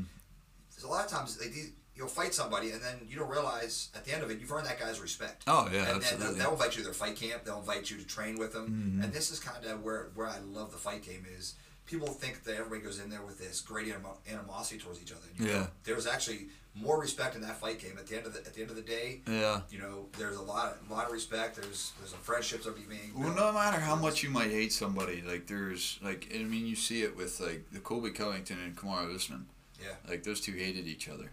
Mm-hmm. 0.75 0.81
There's 0.81 0.83
a 0.83 0.93
lot 0.93 1.05
of 1.05 1.11
times 1.11 1.39
like 1.39 1.51
these, 1.53 1.71
you'll 1.95 2.07
fight 2.07 2.33
somebody, 2.33 2.71
and 2.71 2.81
then 2.81 2.95
you 3.07 3.17
don't 3.17 3.29
realize 3.29 3.89
at 3.95 4.03
the 4.05 4.13
end 4.13 4.21
of 4.23 4.29
it 4.31 4.39
you've 4.39 4.51
earned 4.51 4.67
that 4.67 4.79
guy's 4.79 4.99
respect. 4.99 5.43
oh 5.47 5.69
yeah, 5.71 5.85
and 5.87 5.97
absolutely. 5.97 6.25
they'll, 6.27 6.35
they'll 6.35 6.51
invite 6.53 6.71
you 6.75 6.79
to 6.79 6.83
their 6.83 6.93
fight 6.93 7.15
camp. 7.15 7.43
They'll 7.45 7.59
invite 7.59 7.89
you 7.89 7.97
to 7.97 8.05
train 8.05 8.37
with 8.37 8.53
them. 8.53 8.99
Mhm. 8.99 9.03
And 9.03 9.13
this 9.13 9.31
is 9.31 9.39
kind 9.39 9.65
of 9.65 9.83
where 9.83 10.09
where 10.15 10.27
I 10.27 10.39
love 10.39 10.71
the 10.71 10.77
fight 10.77 11.03
game 11.03 11.25
is. 11.37 11.55
People 11.85 12.07
think 12.07 12.43
that 12.45 12.55
everybody 12.55 12.81
goes 12.81 12.99
in 12.99 13.11
there 13.11 13.21
with 13.21 13.37
this 13.37 13.61
great 13.61 13.87
animo- 13.89 14.17
animosity 14.27 14.79
towards 14.79 14.99
each 14.99 15.11
other. 15.11 15.21
You 15.37 15.45
know, 15.45 15.51
Yeah. 15.53 15.67
there's 15.83 16.07
actually 16.07 16.47
more 16.73 16.99
respect 16.99 17.35
in 17.35 17.41
that 17.43 17.57
fight 17.59 17.79
game. 17.79 17.95
At 17.99 18.07
the 18.07 18.17
end 18.17 18.25
of 18.25 18.33
the 18.33 18.39
at 18.39 18.55
the 18.55 18.61
end 18.61 18.71
of 18.71 18.75
the 18.75 18.81
day, 18.81 19.21
yeah. 19.27 19.61
you 19.69 19.77
know, 19.77 20.07
there's 20.17 20.35
a 20.35 20.41
lot 20.41 20.77
a 20.89 20.91
lot 20.91 21.05
of 21.05 21.11
respect. 21.13 21.55
There's 21.55 21.93
there's 21.99 22.09
some 22.09 22.19
friendships 22.21 22.65
that 22.65 22.71
are 22.71 22.73
being. 22.73 23.13
Well, 23.15 23.33
no 23.35 23.51
matter 23.53 23.79
how 23.79 23.95
much 23.95 24.23
you 24.23 24.29
might 24.31 24.49
hate 24.49 24.73
somebody, 24.73 25.21
like 25.21 25.45
there's 25.47 25.99
like 26.01 26.27
I 26.33 26.39
mean 26.39 26.65
you 26.65 26.75
see 26.75 27.03
it 27.03 27.15
with 27.15 27.39
like 27.39 27.65
the 27.71 27.79
Colby 27.79 28.09
Covington 28.09 28.57
and 28.59 28.75
Kamaru 28.75 29.15
Usman. 29.15 29.45
Yeah. 29.85 30.09
Like 30.09 30.23
those 30.23 30.41
two 30.41 30.53
hated 30.53 30.87
each 30.87 31.07
other, 31.09 31.31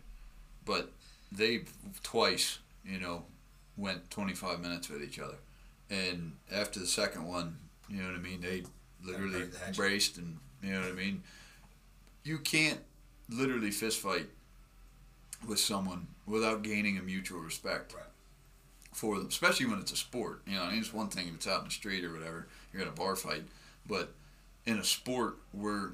but 0.64 0.90
they 1.30 1.62
twice, 2.02 2.58
you 2.84 2.98
know, 3.00 3.24
went 3.76 4.10
25 4.10 4.60
minutes 4.60 4.88
with 4.90 5.02
each 5.02 5.18
other, 5.18 5.36
and 5.90 6.32
after 6.52 6.78
the 6.80 6.86
second 6.86 7.26
one, 7.26 7.56
you 7.88 8.02
know 8.02 8.08
what 8.08 8.16
I 8.16 8.20
mean, 8.20 8.40
they 8.40 8.62
literally 9.02 9.44
embraced 9.66 10.18
and 10.18 10.38
you 10.62 10.72
know 10.72 10.80
what 10.80 10.90
I 10.90 10.92
mean. 10.92 11.22
You 12.24 12.38
can't 12.38 12.78
literally 13.28 13.70
fist 13.70 13.98
fight 14.00 14.26
with 15.48 15.58
someone 15.58 16.06
without 16.26 16.62
gaining 16.62 16.98
a 16.98 17.02
mutual 17.02 17.40
respect 17.40 17.94
Right. 17.94 18.04
for 18.92 19.18
them, 19.18 19.26
especially 19.26 19.66
when 19.66 19.80
it's 19.80 19.92
a 19.92 19.96
sport. 19.96 20.42
You 20.46 20.54
know, 20.56 20.62
I 20.62 20.70
mean, 20.70 20.80
it's 20.80 20.92
one 20.92 21.08
thing 21.08 21.28
if 21.28 21.34
it's 21.34 21.46
out 21.48 21.60
in 21.60 21.64
the 21.66 21.70
street 21.72 22.04
or 22.04 22.12
whatever, 22.12 22.46
you're 22.72 22.82
in 22.82 22.88
a 22.88 22.92
bar 22.92 23.16
fight, 23.16 23.42
but 23.86 24.12
in 24.66 24.78
a 24.78 24.84
sport 24.84 25.38
where 25.50 25.92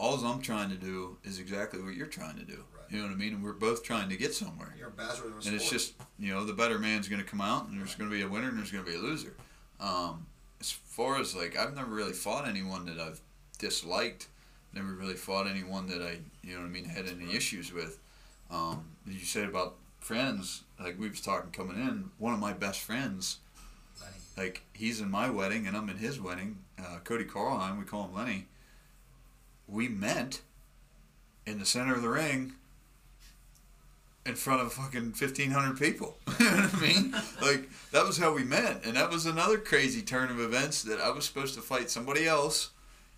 all 0.00 0.14
I'm 0.24 0.40
trying 0.40 0.70
to 0.70 0.76
do 0.76 1.18
is 1.24 1.38
exactly 1.38 1.82
what 1.82 1.94
you're 1.94 2.06
trying 2.06 2.38
to 2.38 2.44
do. 2.44 2.64
Right. 2.74 2.84
You 2.90 2.98
know 2.98 3.04
what 3.04 3.12
I 3.12 3.16
mean? 3.16 3.34
And 3.34 3.44
we're 3.44 3.52
both 3.52 3.84
trying 3.84 4.08
to 4.08 4.16
get 4.16 4.32
somewhere. 4.34 4.74
You're 4.78 4.88
a 4.88 4.90
bastard 4.90 5.26
of 5.36 5.46
And 5.46 5.54
it's 5.54 5.68
just, 5.68 5.92
you 6.18 6.32
know, 6.32 6.46
the 6.46 6.54
better 6.54 6.78
man's 6.78 7.06
going 7.06 7.22
to 7.22 7.28
come 7.28 7.42
out, 7.42 7.68
and 7.68 7.78
there's 7.78 7.94
going 7.94 8.08
to 8.08 8.16
be 8.16 8.22
a 8.22 8.28
winner 8.28 8.48
and 8.48 8.58
there's 8.58 8.72
going 8.72 8.82
to 8.82 8.90
be 8.90 8.96
a 8.96 9.00
loser. 9.00 9.34
Um, 9.78 10.26
as 10.58 10.70
far 10.70 11.20
as 11.20 11.36
like, 11.36 11.56
I've 11.56 11.74
never 11.74 11.90
really 11.90 12.14
fought 12.14 12.48
anyone 12.48 12.86
that 12.86 12.98
I've 12.98 13.20
disliked. 13.58 14.28
Never 14.72 14.88
really 14.88 15.14
fought 15.14 15.46
anyone 15.46 15.86
that 15.88 16.00
I, 16.00 16.20
you 16.42 16.54
know 16.54 16.60
what 16.60 16.66
I 16.66 16.70
mean, 16.70 16.86
had 16.86 17.06
any 17.06 17.36
issues 17.36 17.72
with. 17.72 17.98
Um, 18.50 18.84
you 19.06 19.20
said 19.20 19.48
about 19.48 19.76
friends, 19.98 20.62
like 20.82 20.98
we 20.98 21.10
was 21.10 21.20
talking 21.20 21.50
coming 21.50 21.76
in. 21.76 22.10
One 22.18 22.32
of 22.32 22.40
my 22.40 22.54
best 22.54 22.80
friends, 22.80 23.38
Lenny. 24.00 24.12
like 24.36 24.62
he's 24.72 25.00
in 25.00 25.10
my 25.10 25.28
wedding 25.28 25.66
and 25.66 25.76
I'm 25.76 25.90
in 25.90 25.98
his 25.98 26.20
wedding. 26.20 26.58
Uh, 26.78 26.98
Cody 27.04 27.24
Carlheim, 27.24 27.78
we 27.78 27.84
call 27.84 28.04
him 28.04 28.14
Lenny. 28.14 28.46
We 29.70 29.88
met 29.88 30.40
in 31.46 31.58
the 31.58 31.66
center 31.66 31.94
of 31.94 32.02
the 32.02 32.08
ring 32.08 32.54
in 34.26 34.34
front 34.34 34.60
of 34.60 34.72
fucking 34.72 35.14
1,500 35.18 35.78
people. 35.78 36.16
you 36.38 36.44
know 36.44 36.50
what 36.52 36.74
I 36.74 36.80
mean? 36.80 37.14
Like, 37.40 37.70
that 37.90 38.04
was 38.04 38.18
how 38.18 38.34
we 38.34 38.44
met. 38.44 38.84
And 38.84 38.96
that 38.96 39.10
was 39.10 39.24
another 39.24 39.58
crazy 39.58 40.02
turn 40.02 40.30
of 40.30 40.38
events 40.38 40.82
that 40.82 41.00
I 41.00 41.10
was 41.10 41.24
supposed 41.24 41.54
to 41.54 41.62
fight 41.62 41.88
somebody 41.88 42.26
else. 42.26 42.70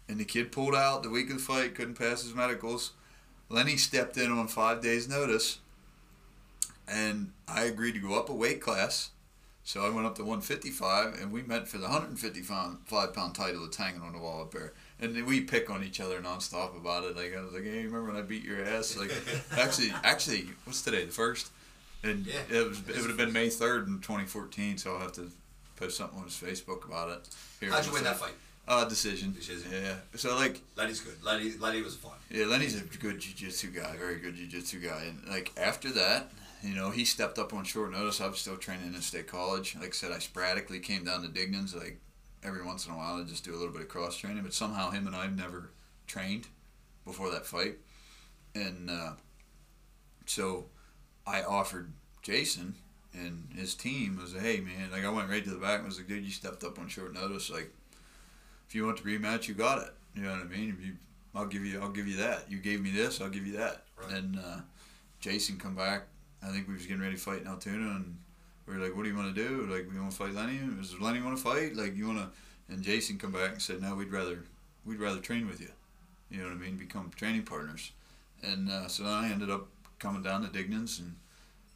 And 0.08 0.18
the 0.18 0.24
kid 0.24 0.52
pulled 0.52 0.74
out 0.74 1.02
the 1.02 1.10
week 1.10 1.28
of 1.30 1.36
the 1.36 1.42
fight, 1.42 1.74
couldn't 1.74 1.98
pass 1.98 2.22
his 2.22 2.34
medicals. 2.34 2.92
Lenny 3.48 3.76
stepped 3.76 4.16
in 4.16 4.30
on 4.30 4.46
five 4.46 4.80
days' 4.80 5.08
notice. 5.08 5.58
And 6.86 7.32
I 7.48 7.64
agreed 7.64 7.92
to 7.92 7.98
go 7.98 8.18
up 8.18 8.28
a 8.28 8.34
weight 8.34 8.60
class. 8.60 9.10
So 9.64 9.84
I 9.84 9.90
went 9.90 10.06
up 10.06 10.16
to 10.16 10.22
155, 10.22 11.20
and 11.20 11.32
we 11.32 11.42
met 11.42 11.68
for 11.68 11.78
the 11.78 11.84
155 11.84 13.14
pound 13.14 13.34
title 13.34 13.62
that's 13.64 13.76
hanging 13.76 14.02
on 14.02 14.12
the 14.12 14.18
wall 14.18 14.42
up 14.42 14.52
there. 14.52 14.72
And 15.02 15.26
we 15.26 15.40
pick 15.40 15.68
on 15.68 15.82
each 15.82 16.00
other 16.00 16.20
nonstop 16.20 16.76
about 16.76 17.04
it. 17.04 17.16
Like 17.16 17.36
I 17.36 17.42
was 17.42 17.52
like, 17.52 17.64
"Hey, 17.64 17.84
remember 17.84 18.04
when 18.12 18.16
I 18.16 18.22
beat 18.22 18.44
your 18.44 18.64
ass?" 18.64 18.96
Like, 18.96 19.10
actually, 19.58 19.92
actually, 20.04 20.46
what's 20.64 20.80
today? 20.82 21.04
The 21.04 21.10
first, 21.12 21.50
and 22.04 22.24
Yeah. 22.24 22.34
it 22.50 22.68
was 22.68 22.78
it 22.88 22.96
would 23.00 23.08
have 23.08 23.16
been 23.16 23.32
May 23.32 23.48
3rd 23.48 23.88
in 23.88 23.98
2014. 24.00 24.78
So 24.78 24.92
I'll 24.94 25.00
have 25.00 25.12
to 25.14 25.30
post 25.76 25.96
something 25.96 26.18
on 26.18 26.24
his 26.26 26.34
Facebook 26.34 26.84
about 26.86 27.10
it. 27.10 27.28
Here 27.60 27.70
How'd 27.70 27.84
you 27.84 27.92
win 27.92 28.04
that 28.04 28.18
fight? 28.18 28.34
Uh, 28.68 28.84
decision. 28.84 29.32
Decision. 29.32 29.72
Yeah. 29.72 29.96
So 30.14 30.36
like, 30.36 30.60
Lenny's 30.76 31.00
good. 31.00 31.20
Lenny 31.24 31.50
Lenny 31.58 31.82
was 31.82 31.96
fun. 31.96 32.12
yeah, 32.30 32.44
Lenny's 32.46 32.80
a 32.80 32.84
good 32.84 33.18
jiu-jitsu 33.18 33.70
guy, 33.72 33.96
very 33.96 34.20
good 34.20 34.36
jiu-jitsu 34.36 34.78
guy. 34.80 35.02
And 35.08 35.28
like 35.28 35.50
after 35.56 35.90
that, 35.90 36.30
you 36.62 36.76
know, 36.76 36.90
he 36.90 37.04
stepped 37.04 37.40
up 37.40 37.52
on 37.52 37.64
short 37.64 37.90
notice. 37.90 38.20
I 38.20 38.28
was 38.28 38.38
still 38.38 38.56
training 38.56 38.94
in 38.94 39.00
state 39.02 39.26
college. 39.26 39.74
Like 39.74 39.88
I 39.88 39.90
said, 39.90 40.12
I 40.12 40.20
sporadically 40.20 40.78
came 40.78 41.02
down 41.04 41.22
to 41.22 41.28
Dignan's 41.28 41.74
like 41.74 41.98
every 42.44 42.64
once 42.64 42.86
in 42.86 42.92
a 42.92 42.96
while 42.96 43.18
to 43.18 43.28
just 43.28 43.44
do 43.44 43.52
a 43.52 43.56
little 43.56 43.72
bit 43.72 43.82
of 43.82 43.88
cross 43.88 44.16
training. 44.16 44.42
But 44.42 44.54
somehow 44.54 44.90
him 44.90 45.06
and 45.06 45.16
I've 45.16 45.36
never 45.36 45.70
trained 46.06 46.48
before 47.04 47.30
that 47.30 47.46
fight, 47.46 47.76
and 48.54 48.90
uh, 48.90 49.12
so 50.26 50.66
I 51.26 51.42
offered 51.42 51.92
Jason 52.22 52.74
and 53.14 53.48
his 53.54 53.74
team 53.74 54.18
was 54.20 54.34
like, 54.34 54.42
hey 54.42 54.60
man, 54.60 54.90
like 54.90 55.04
I 55.04 55.10
went 55.10 55.28
right 55.28 55.44
to 55.44 55.50
the 55.50 55.58
back 55.58 55.78
and 55.78 55.86
was 55.86 55.98
like, 55.98 56.08
dude, 56.08 56.24
you 56.24 56.30
stepped 56.30 56.64
up 56.64 56.78
on 56.78 56.88
short 56.88 57.12
notice. 57.12 57.50
Like, 57.50 57.70
if 58.68 58.74
you 58.74 58.86
want 58.86 59.02
the 59.02 59.18
rematch, 59.18 59.48
you 59.48 59.54
got 59.54 59.82
it. 59.82 59.92
You 60.14 60.22
know 60.22 60.30
what 60.30 60.40
I 60.40 60.44
mean? 60.44 60.74
If 60.78 60.84
you 60.84 60.94
I'll 61.34 61.46
give 61.46 61.64
you 61.64 61.80
I'll 61.80 61.90
give 61.90 62.08
you 62.08 62.16
that. 62.18 62.50
You 62.50 62.58
gave 62.58 62.80
me 62.80 62.90
this, 62.90 63.20
I'll 63.20 63.28
give 63.28 63.46
you 63.46 63.56
that. 63.58 63.84
Right. 64.00 64.12
And 64.12 64.38
uh, 64.38 64.60
Jason 65.20 65.58
come 65.58 65.74
back. 65.74 66.04
I 66.42 66.50
think 66.50 66.66
we 66.66 66.74
was 66.74 66.86
getting 66.86 67.02
ready 67.02 67.14
to 67.14 67.20
fight 67.20 67.42
in 67.42 67.46
Altoona, 67.46 67.96
and 67.96 68.16
we 68.66 68.74
were 68.74 68.84
like, 68.84 68.96
"What 68.96 69.04
do 69.04 69.10
you 69.10 69.16
want 69.16 69.34
to 69.34 69.48
do? 69.48 69.66
Like, 69.66 69.88
we 69.92 69.98
want 69.98 70.12
to 70.12 70.16
fight 70.16 70.34
Lenny? 70.34 70.58
Does 70.78 70.98
Lenny 71.00 71.20
want 71.20 71.36
to 71.36 71.42
fight? 71.42 71.76
Like, 71.76 71.96
you 71.96 72.06
want 72.06 72.18
to?" 72.18 72.72
And 72.72 72.82
Jason 72.82 73.18
come 73.18 73.32
back 73.32 73.52
and 73.52 73.62
said, 73.62 73.82
"No, 73.82 73.94
we'd 73.94 74.12
rather 74.12 74.44
we'd 74.84 75.00
rather 75.00 75.20
train 75.20 75.46
with 75.46 75.60
you. 75.60 75.70
You 76.30 76.38
know 76.38 76.44
what 76.44 76.54
I 76.54 76.56
mean? 76.56 76.76
Become 76.76 77.10
training 77.16 77.42
partners." 77.42 77.92
And 78.42 78.70
uh, 78.70 78.88
so 78.88 79.04
then 79.04 79.12
I 79.12 79.30
ended 79.30 79.50
up 79.50 79.68
coming 79.98 80.22
down 80.22 80.42
to 80.42 80.48
Dignan's, 80.48 80.98
and 80.98 81.14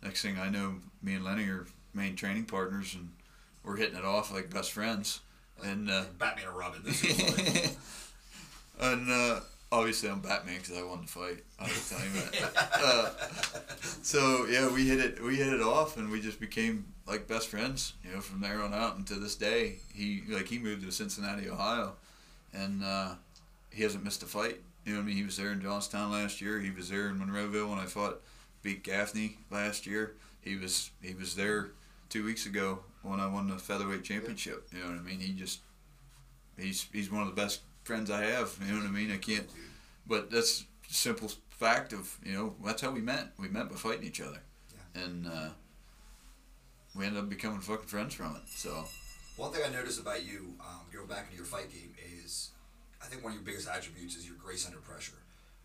next 0.02 0.22
thing 0.22 0.38
I 0.38 0.48
know, 0.48 0.76
me 1.02 1.14
and 1.14 1.24
Lenny 1.24 1.44
are 1.44 1.66
main 1.94 2.16
training 2.16 2.44
partners, 2.44 2.94
and 2.94 3.10
we're 3.62 3.76
hitting 3.76 3.96
it 3.96 4.04
off 4.04 4.32
like 4.32 4.50
best 4.50 4.72
friends. 4.72 5.20
And 5.64 5.90
uh, 5.90 6.04
Batman 6.18 6.48
and 6.48 6.56
Robin. 6.56 6.82
This 6.84 7.02
is 7.02 7.76
and 8.80 9.10
uh, 9.10 9.40
obviously 9.72 10.08
I'm 10.08 10.20
Batman 10.20 10.58
because 10.58 10.76
I 10.76 10.82
won 10.82 11.02
the 11.02 11.06
fight. 11.06 11.44
I 11.58 11.64
was 11.64 11.88
telling 11.88 12.14
you 12.14 12.20
that. 12.20 12.70
uh, 12.74 13.10
so 14.02 14.46
yeah, 14.46 14.72
we 14.72 14.86
hit 14.86 15.00
it. 15.00 15.22
We 15.22 15.36
hit 15.36 15.52
it 15.52 15.60
off, 15.60 15.96
and 15.96 16.10
we 16.10 16.20
just 16.20 16.40
became 16.40 16.86
like 17.06 17.26
best 17.26 17.48
friends. 17.48 17.94
You 18.04 18.12
know, 18.12 18.20
from 18.20 18.40
there 18.40 18.62
on 18.62 18.74
out, 18.74 18.96
and 18.96 19.06
to 19.08 19.14
this 19.14 19.34
day, 19.34 19.76
he 19.94 20.22
like 20.28 20.48
he 20.48 20.58
moved 20.58 20.84
to 20.84 20.92
Cincinnati, 20.92 21.48
Ohio, 21.48 21.94
and 22.52 22.82
uh, 22.84 23.14
he 23.70 23.82
hasn't 23.82 24.04
missed 24.04 24.22
a 24.22 24.26
fight. 24.26 24.60
You 24.84 24.92
know 24.92 24.98
what 25.00 25.04
I 25.04 25.06
mean? 25.08 25.16
He 25.16 25.24
was 25.24 25.36
there 25.36 25.50
in 25.50 25.60
Johnstown 25.60 26.12
last 26.12 26.40
year. 26.40 26.60
He 26.60 26.70
was 26.70 26.88
there 26.88 27.08
in 27.08 27.18
Monroeville 27.18 27.68
when 27.68 27.78
I 27.78 27.86
fought, 27.86 28.20
beat 28.62 28.84
Gaffney 28.84 29.38
last 29.50 29.86
year. 29.86 30.14
He 30.40 30.56
was 30.56 30.90
he 31.02 31.14
was 31.14 31.34
there 31.34 31.72
two 32.08 32.24
weeks 32.24 32.46
ago 32.46 32.80
when 33.02 33.18
I 33.18 33.26
won 33.26 33.48
the 33.48 33.58
featherweight 33.58 34.04
championship. 34.04 34.68
You 34.72 34.80
know 34.80 34.90
what 34.90 34.98
I 34.98 35.02
mean? 35.02 35.18
He 35.20 35.32
just 35.32 35.60
he's 36.56 36.86
he's 36.92 37.10
one 37.10 37.22
of 37.22 37.28
the 37.28 37.40
best 37.40 37.60
friends 37.86 38.10
I 38.10 38.24
have. 38.24 38.54
You 38.66 38.72
know 38.74 38.80
what 38.80 38.88
I 38.88 38.90
mean? 38.90 39.10
I 39.12 39.16
can't. 39.16 39.48
But 40.06 40.30
that's 40.30 40.64
simple 40.88 41.30
fact 41.50 41.92
of 41.92 42.16
you 42.24 42.32
know 42.34 42.54
that's 42.64 42.82
how 42.82 42.90
we 42.90 43.00
met. 43.00 43.28
We 43.38 43.48
met 43.48 43.70
by 43.70 43.76
fighting 43.76 44.04
each 44.04 44.20
other, 44.20 44.40
Yeah. 44.74 45.02
and 45.04 45.26
uh, 45.26 45.48
we 46.94 47.06
ended 47.06 47.22
up 47.22 47.28
becoming 47.28 47.60
fucking 47.60 47.86
friends 47.86 48.14
from 48.14 48.36
it. 48.36 48.42
So 48.48 48.84
One 49.36 49.52
thing 49.52 49.62
I 49.66 49.70
noticed 49.70 50.00
about 50.00 50.24
you, 50.24 50.54
um, 50.60 50.80
going 50.92 51.06
back 51.06 51.24
into 51.26 51.36
your 51.36 51.44
fight 51.44 51.70
game, 51.70 51.94
is 52.22 52.50
I 53.02 53.06
think 53.06 53.22
one 53.22 53.32
of 53.32 53.36
your 53.38 53.44
biggest 53.44 53.68
attributes 53.68 54.16
is 54.16 54.26
your 54.26 54.36
grace 54.36 54.66
under 54.66 54.78
pressure. 54.78 55.20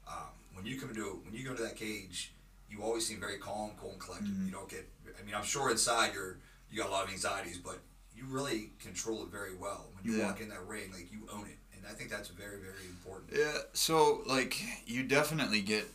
Um, 0.08 0.30
when 0.54 0.66
you 0.66 0.80
come 0.80 0.90
into 0.90 1.22
when 1.26 1.34
you 1.34 1.44
go 1.44 1.52
into 1.52 1.64
that 1.64 1.76
cage, 1.78 2.34
you 2.70 2.82
always 2.84 3.06
seem 3.06 3.20
very 3.20 3.38
calm, 3.38 3.72
cool, 3.80 3.92
and 3.92 4.00
collected. 4.00 4.28
Mhm. 4.34 4.46
You 4.46 4.52
don't 4.52 4.70
get. 4.70 4.88
I 5.20 5.24
mean, 5.24 5.36
I'm 5.36 5.44
sure 5.46 5.70
inside 5.72 6.14
you're 6.14 6.38
you 6.72 6.78
got 6.82 6.88
a 6.90 6.92
lot 6.92 7.04
of 7.06 7.12
anxieties, 7.12 7.58
but 7.58 7.80
you 8.16 8.26
really 8.26 8.72
control 8.80 9.24
it 9.24 9.30
very 9.30 9.54
well. 9.56 9.92
When 9.94 10.04
you 10.06 10.18
Yeah. 10.18 10.28
walk 10.28 10.40
in 10.42 10.50
that 10.50 10.66
ring, 10.66 10.92
like 10.92 11.12
you 11.12 11.28
own 11.30 11.48
it, 11.48 11.58
and 11.84 11.92
I 11.92 11.94
think 11.96 12.10
that's 12.10 12.30
very 12.30 12.58
very 12.58 12.86
important. 12.90 13.32
yeah, 13.38 13.58
so 13.74 14.22
like 14.26 14.56
you 14.86 15.04
definitely 15.04 15.62
get 15.62 15.86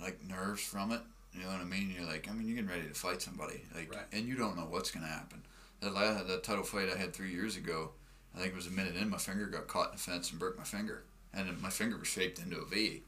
like 0.00 0.18
nerves 0.26 0.62
from 0.62 0.92
it. 0.92 1.00
You 1.32 1.42
know 1.42 1.48
what 1.48 1.60
I 1.60 1.64
mean? 1.64 1.94
You're 1.96 2.08
like, 2.08 2.28
I 2.28 2.32
mean, 2.32 2.48
you're 2.48 2.56
getting 2.56 2.70
ready 2.70 2.88
to 2.88 2.94
fight 2.94 3.22
somebody, 3.22 3.62
like, 3.74 3.94
Right. 3.94 4.04
and 4.12 4.26
you 4.26 4.34
don't 4.34 4.56
know 4.56 4.64
what's 4.64 4.90
gonna 4.90 5.06
happen. 5.06 5.42
That 5.80 5.94
last, 5.94 6.26
that 6.26 6.42
title 6.42 6.64
fight 6.64 6.88
I 6.92 6.96
had 6.98 7.12
three 7.14 7.30
years 7.30 7.56
ago, 7.56 7.90
I 8.34 8.38
think 8.40 8.52
it 8.52 8.56
was 8.56 8.66
a 8.66 8.70
minute 8.72 8.96
in, 8.96 9.08
my 9.08 9.16
finger 9.16 9.46
got 9.46 9.68
caught 9.68 9.90
in 9.90 9.92
the 9.96 10.02
fence 10.02 10.30
and 10.30 10.40
broke 10.40 10.58
my 10.58 10.64
finger, 10.64 11.04
and 11.32 11.60
my 11.62 11.70
finger 11.70 11.96
was 11.96 12.08
shaped 12.08 12.40
into 12.40 12.58
a 12.58 12.64
V, 12.64 13.02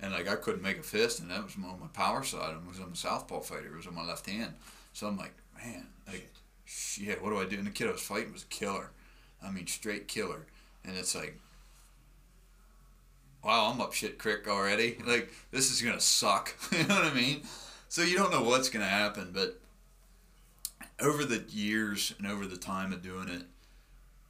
and 0.00 0.12
like 0.12 0.28
I 0.28 0.36
couldn't 0.36 0.62
make 0.62 0.78
a 0.78 0.82
fist, 0.84 1.18
and 1.18 1.28
that 1.32 1.42
was 1.42 1.56
on 1.56 1.80
my 1.80 1.88
power 1.88 2.22
side, 2.22 2.54
and 2.54 2.68
was 2.68 2.78
on 2.78 2.92
a 2.92 2.96
southpaw 2.96 3.40
fighter, 3.40 3.66
it 3.66 3.76
was 3.76 3.88
on 3.88 3.94
my 3.96 4.04
left 4.06 4.26
hand, 4.30 4.54
so 4.92 5.08
I'm 5.08 5.16
like, 5.16 5.34
man, 5.56 5.88
like, 6.06 6.32
shit, 6.66 7.20
what 7.20 7.30
do 7.30 7.38
I 7.38 7.46
do? 7.46 7.58
And 7.58 7.66
the 7.66 7.70
kid 7.72 7.88
I 7.88 7.92
was 7.92 8.00
fighting 8.00 8.32
was 8.32 8.44
a 8.44 8.46
killer, 8.46 8.90
I 9.42 9.50
mean, 9.50 9.66
straight 9.66 10.06
killer, 10.06 10.46
and 10.84 10.96
it's 10.96 11.16
like, 11.16 11.36
wow, 13.44 13.70
I'm 13.72 13.80
up 13.80 13.92
shit 13.92 14.18
creek 14.18 14.48
already. 14.48 14.98
Like 15.06 15.32
this 15.50 15.70
is 15.70 15.82
gonna 15.82 16.00
suck. 16.00 16.54
you 16.72 16.84
know 16.84 16.96
what 16.96 17.04
I 17.04 17.14
mean? 17.14 17.42
So 17.88 18.02
you 18.02 18.16
don't 18.16 18.32
know 18.32 18.42
what's 18.42 18.68
gonna 18.68 18.84
happen, 18.84 19.30
but 19.32 19.60
over 21.00 21.24
the 21.24 21.44
years 21.48 22.14
and 22.18 22.26
over 22.26 22.46
the 22.46 22.56
time 22.56 22.92
of 22.92 23.02
doing 23.02 23.28
it, 23.28 23.42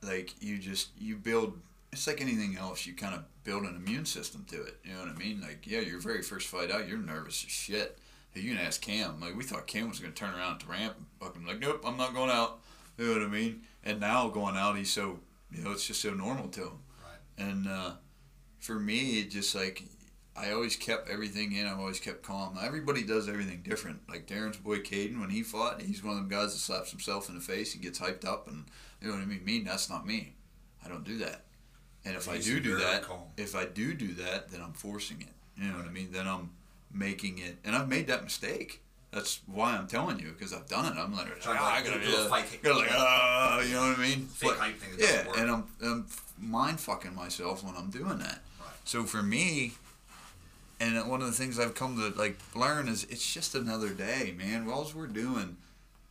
like 0.02 0.34
you 0.40 0.58
just 0.58 0.90
you 0.98 1.16
build. 1.16 1.58
It's 1.92 2.06
like 2.06 2.20
anything 2.20 2.56
else. 2.56 2.84
You 2.86 2.94
kind 2.94 3.14
of 3.14 3.24
build 3.44 3.62
an 3.62 3.76
immune 3.76 4.04
system 4.04 4.44
to 4.50 4.62
it. 4.62 4.76
You 4.84 4.92
know 4.92 5.00
what 5.00 5.08
I 5.08 5.14
mean? 5.14 5.40
Like 5.40 5.66
yeah, 5.66 5.80
your 5.80 6.00
very 6.00 6.22
first 6.22 6.48
fight 6.48 6.70
out, 6.70 6.88
you're 6.88 6.98
nervous 6.98 7.44
as 7.44 7.50
shit. 7.50 7.98
You 8.34 8.54
can 8.54 8.64
ask 8.64 8.82
Cam. 8.82 9.18
Like 9.20 9.34
we 9.34 9.44
thought 9.44 9.66
Cam 9.66 9.88
was 9.88 9.98
gonna 9.98 10.12
turn 10.12 10.34
around 10.34 10.54
at 10.54 10.60
the 10.60 10.72
ramp 10.72 10.94
and 10.98 11.06
fucking 11.20 11.46
like, 11.46 11.60
nope, 11.60 11.82
I'm 11.86 11.96
not 11.96 12.14
going 12.14 12.30
out. 12.30 12.58
You 12.98 13.06
know 13.06 13.12
what 13.20 13.22
I 13.22 13.28
mean? 13.28 13.62
And 13.82 14.00
now 14.00 14.28
going 14.28 14.56
out, 14.56 14.76
he's 14.76 14.90
so 14.90 15.20
you 15.50 15.62
know 15.62 15.72
it's 15.72 15.86
just 15.86 16.02
so 16.02 16.10
normal 16.10 16.48
to 16.48 16.60
him. 16.62 16.78
Right. 17.02 17.48
And 17.48 17.66
uh, 17.66 17.92
for 18.66 18.80
me, 18.80 19.20
it 19.20 19.30
just 19.30 19.54
like 19.54 19.84
I 20.36 20.50
always 20.50 20.76
kept 20.76 21.08
everything 21.08 21.52
in. 21.52 21.66
I've 21.66 21.78
always 21.78 22.00
kept 22.00 22.22
calm. 22.22 22.58
Everybody 22.62 23.02
does 23.04 23.28
everything 23.28 23.62
different. 23.62 24.00
Like 24.08 24.26
Darren's 24.26 24.56
boy 24.58 24.78
Caden, 24.78 25.20
when 25.20 25.30
he 25.30 25.42
fought, 25.42 25.80
he's 25.80 26.02
one 26.02 26.16
of 26.16 26.18
them 26.18 26.28
guys 26.28 26.52
that 26.52 26.58
slaps 26.58 26.90
himself 26.90 27.28
in 27.28 27.36
the 27.36 27.40
face. 27.40 27.74
and 27.74 27.82
gets 27.82 27.98
hyped 28.00 28.24
up, 28.26 28.48
and 28.48 28.64
you 29.00 29.08
know 29.08 29.14
what 29.14 29.22
I 29.22 29.26
mean. 29.26 29.44
Me, 29.44 29.60
that's 29.60 29.88
not 29.88 30.06
me. 30.06 30.34
I 30.84 30.88
don't 30.88 31.04
do 31.04 31.18
that. 31.18 31.42
And 32.04 32.14
if 32.16 32.28
I 32.28 32.38
do 32.38 32.60
do 32.60 32.76
that, 32.78 33.02
calm. 33.02 33.22
if 33.36 33.56
I 33.56 33.64
do 33.64 33.94
do 33.94 34.14
that, 34.14 34.50
then 34.50 34.60
I'm 34.62 34.72
forcing 34.72 35.20
it. 35.22 35.62
You 35.62 35.70
know 35.70 35.78
what 35.78 35.86
I 35.86 35.90
mean? 35.90 36.10
Then 36.12 36.26
I'm 36.28 36.50
making 36.92 37.38
it, 37.38 37.56
and 37.64 37.74
I've 37.74 37.88
made 37.88 38.08
that 38.08 38.24
mistake. 38.24 38.82
That's 39.12 39.40
why 39.46 39.74
I'm 39.76 39.86
telling 39.86 40.18
you 40.18 40.32
because 40.36 40.52
I've 40.52 40.66
done 40.68 40.84
it. 40.92 40.98
I'm 41.00 41.14
like, 41.16 41.28
ah, 41.46 41.74
I 41.74 41.82
gotta 41.82 42.00
do 42.00 42.14
a 42.14 42.28
fight. 42.28 42.44
Gotta 42.62 42.78
like, 42.80 42.88
ah, 42.92 43.60
you 43.62 43.72
know 43.74 43.88
what 43.88 43.98
I 43.98 44.02
mean? 44.02 44.26
Fake 44.26 44.50
But- 44.50 44.58
hype 44.58 44.78
thing 44.78 44.90
yeah, 44.98 45.24
and 45.40 45.50
I'm, 45.50 45.64
I'm 45.82 46.06
mind 46.38 46.80
fucking 46.80 47.14
myself 47.14 47.64
when 47.64 47.74
I'm 47.76 47.88
doing 47.88 48.18
that. 48.18 48.40
So 48.86 49.02
for 49.02 49.20
me, 49.20 49.72
and 50.78 51.10
one 51.10 51.20
of 51.20 51.26
the 51.26 51.32
things 51.32 51.58
I've 51.58 51.74
come 51.74 51.96
to 51.96 52.16
like 52.16 52.38
learn 52.54 52.86
is 52.86 53.02
it's 53.10 53.34
just 53.34 53.56
another 53.56 53.90
day, 53.90 54.32
man. 54.38 54.68
All 54.70 54.88
we're 54.94 55.08
doing 55.08 55.56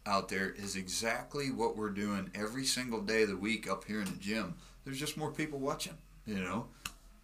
out 0.05 0.28
there 0.28 0.49
is 0.49 0.76
exactly 0.76 1.51
what 1.51 1.78
we're 1.78 1.89
doing 1.89 2.30
every 2.36 2.65
single 2.65 3.01
day 3.01 3.23
of 3.23 3.30
the 3.30 3.38
week 3.38 3.69
up 3.69 3.86
here 3.86 4.01
in 4.01 4.05
the 4.05 4.17
gym. 4.17 4.55
There's 4.84 4.99
just 4.99 5.15
more 5.15 5.32
people 5.32 5.57
watching, 5.57 5.93
you 6.28 6.36
know. 6.36 6.67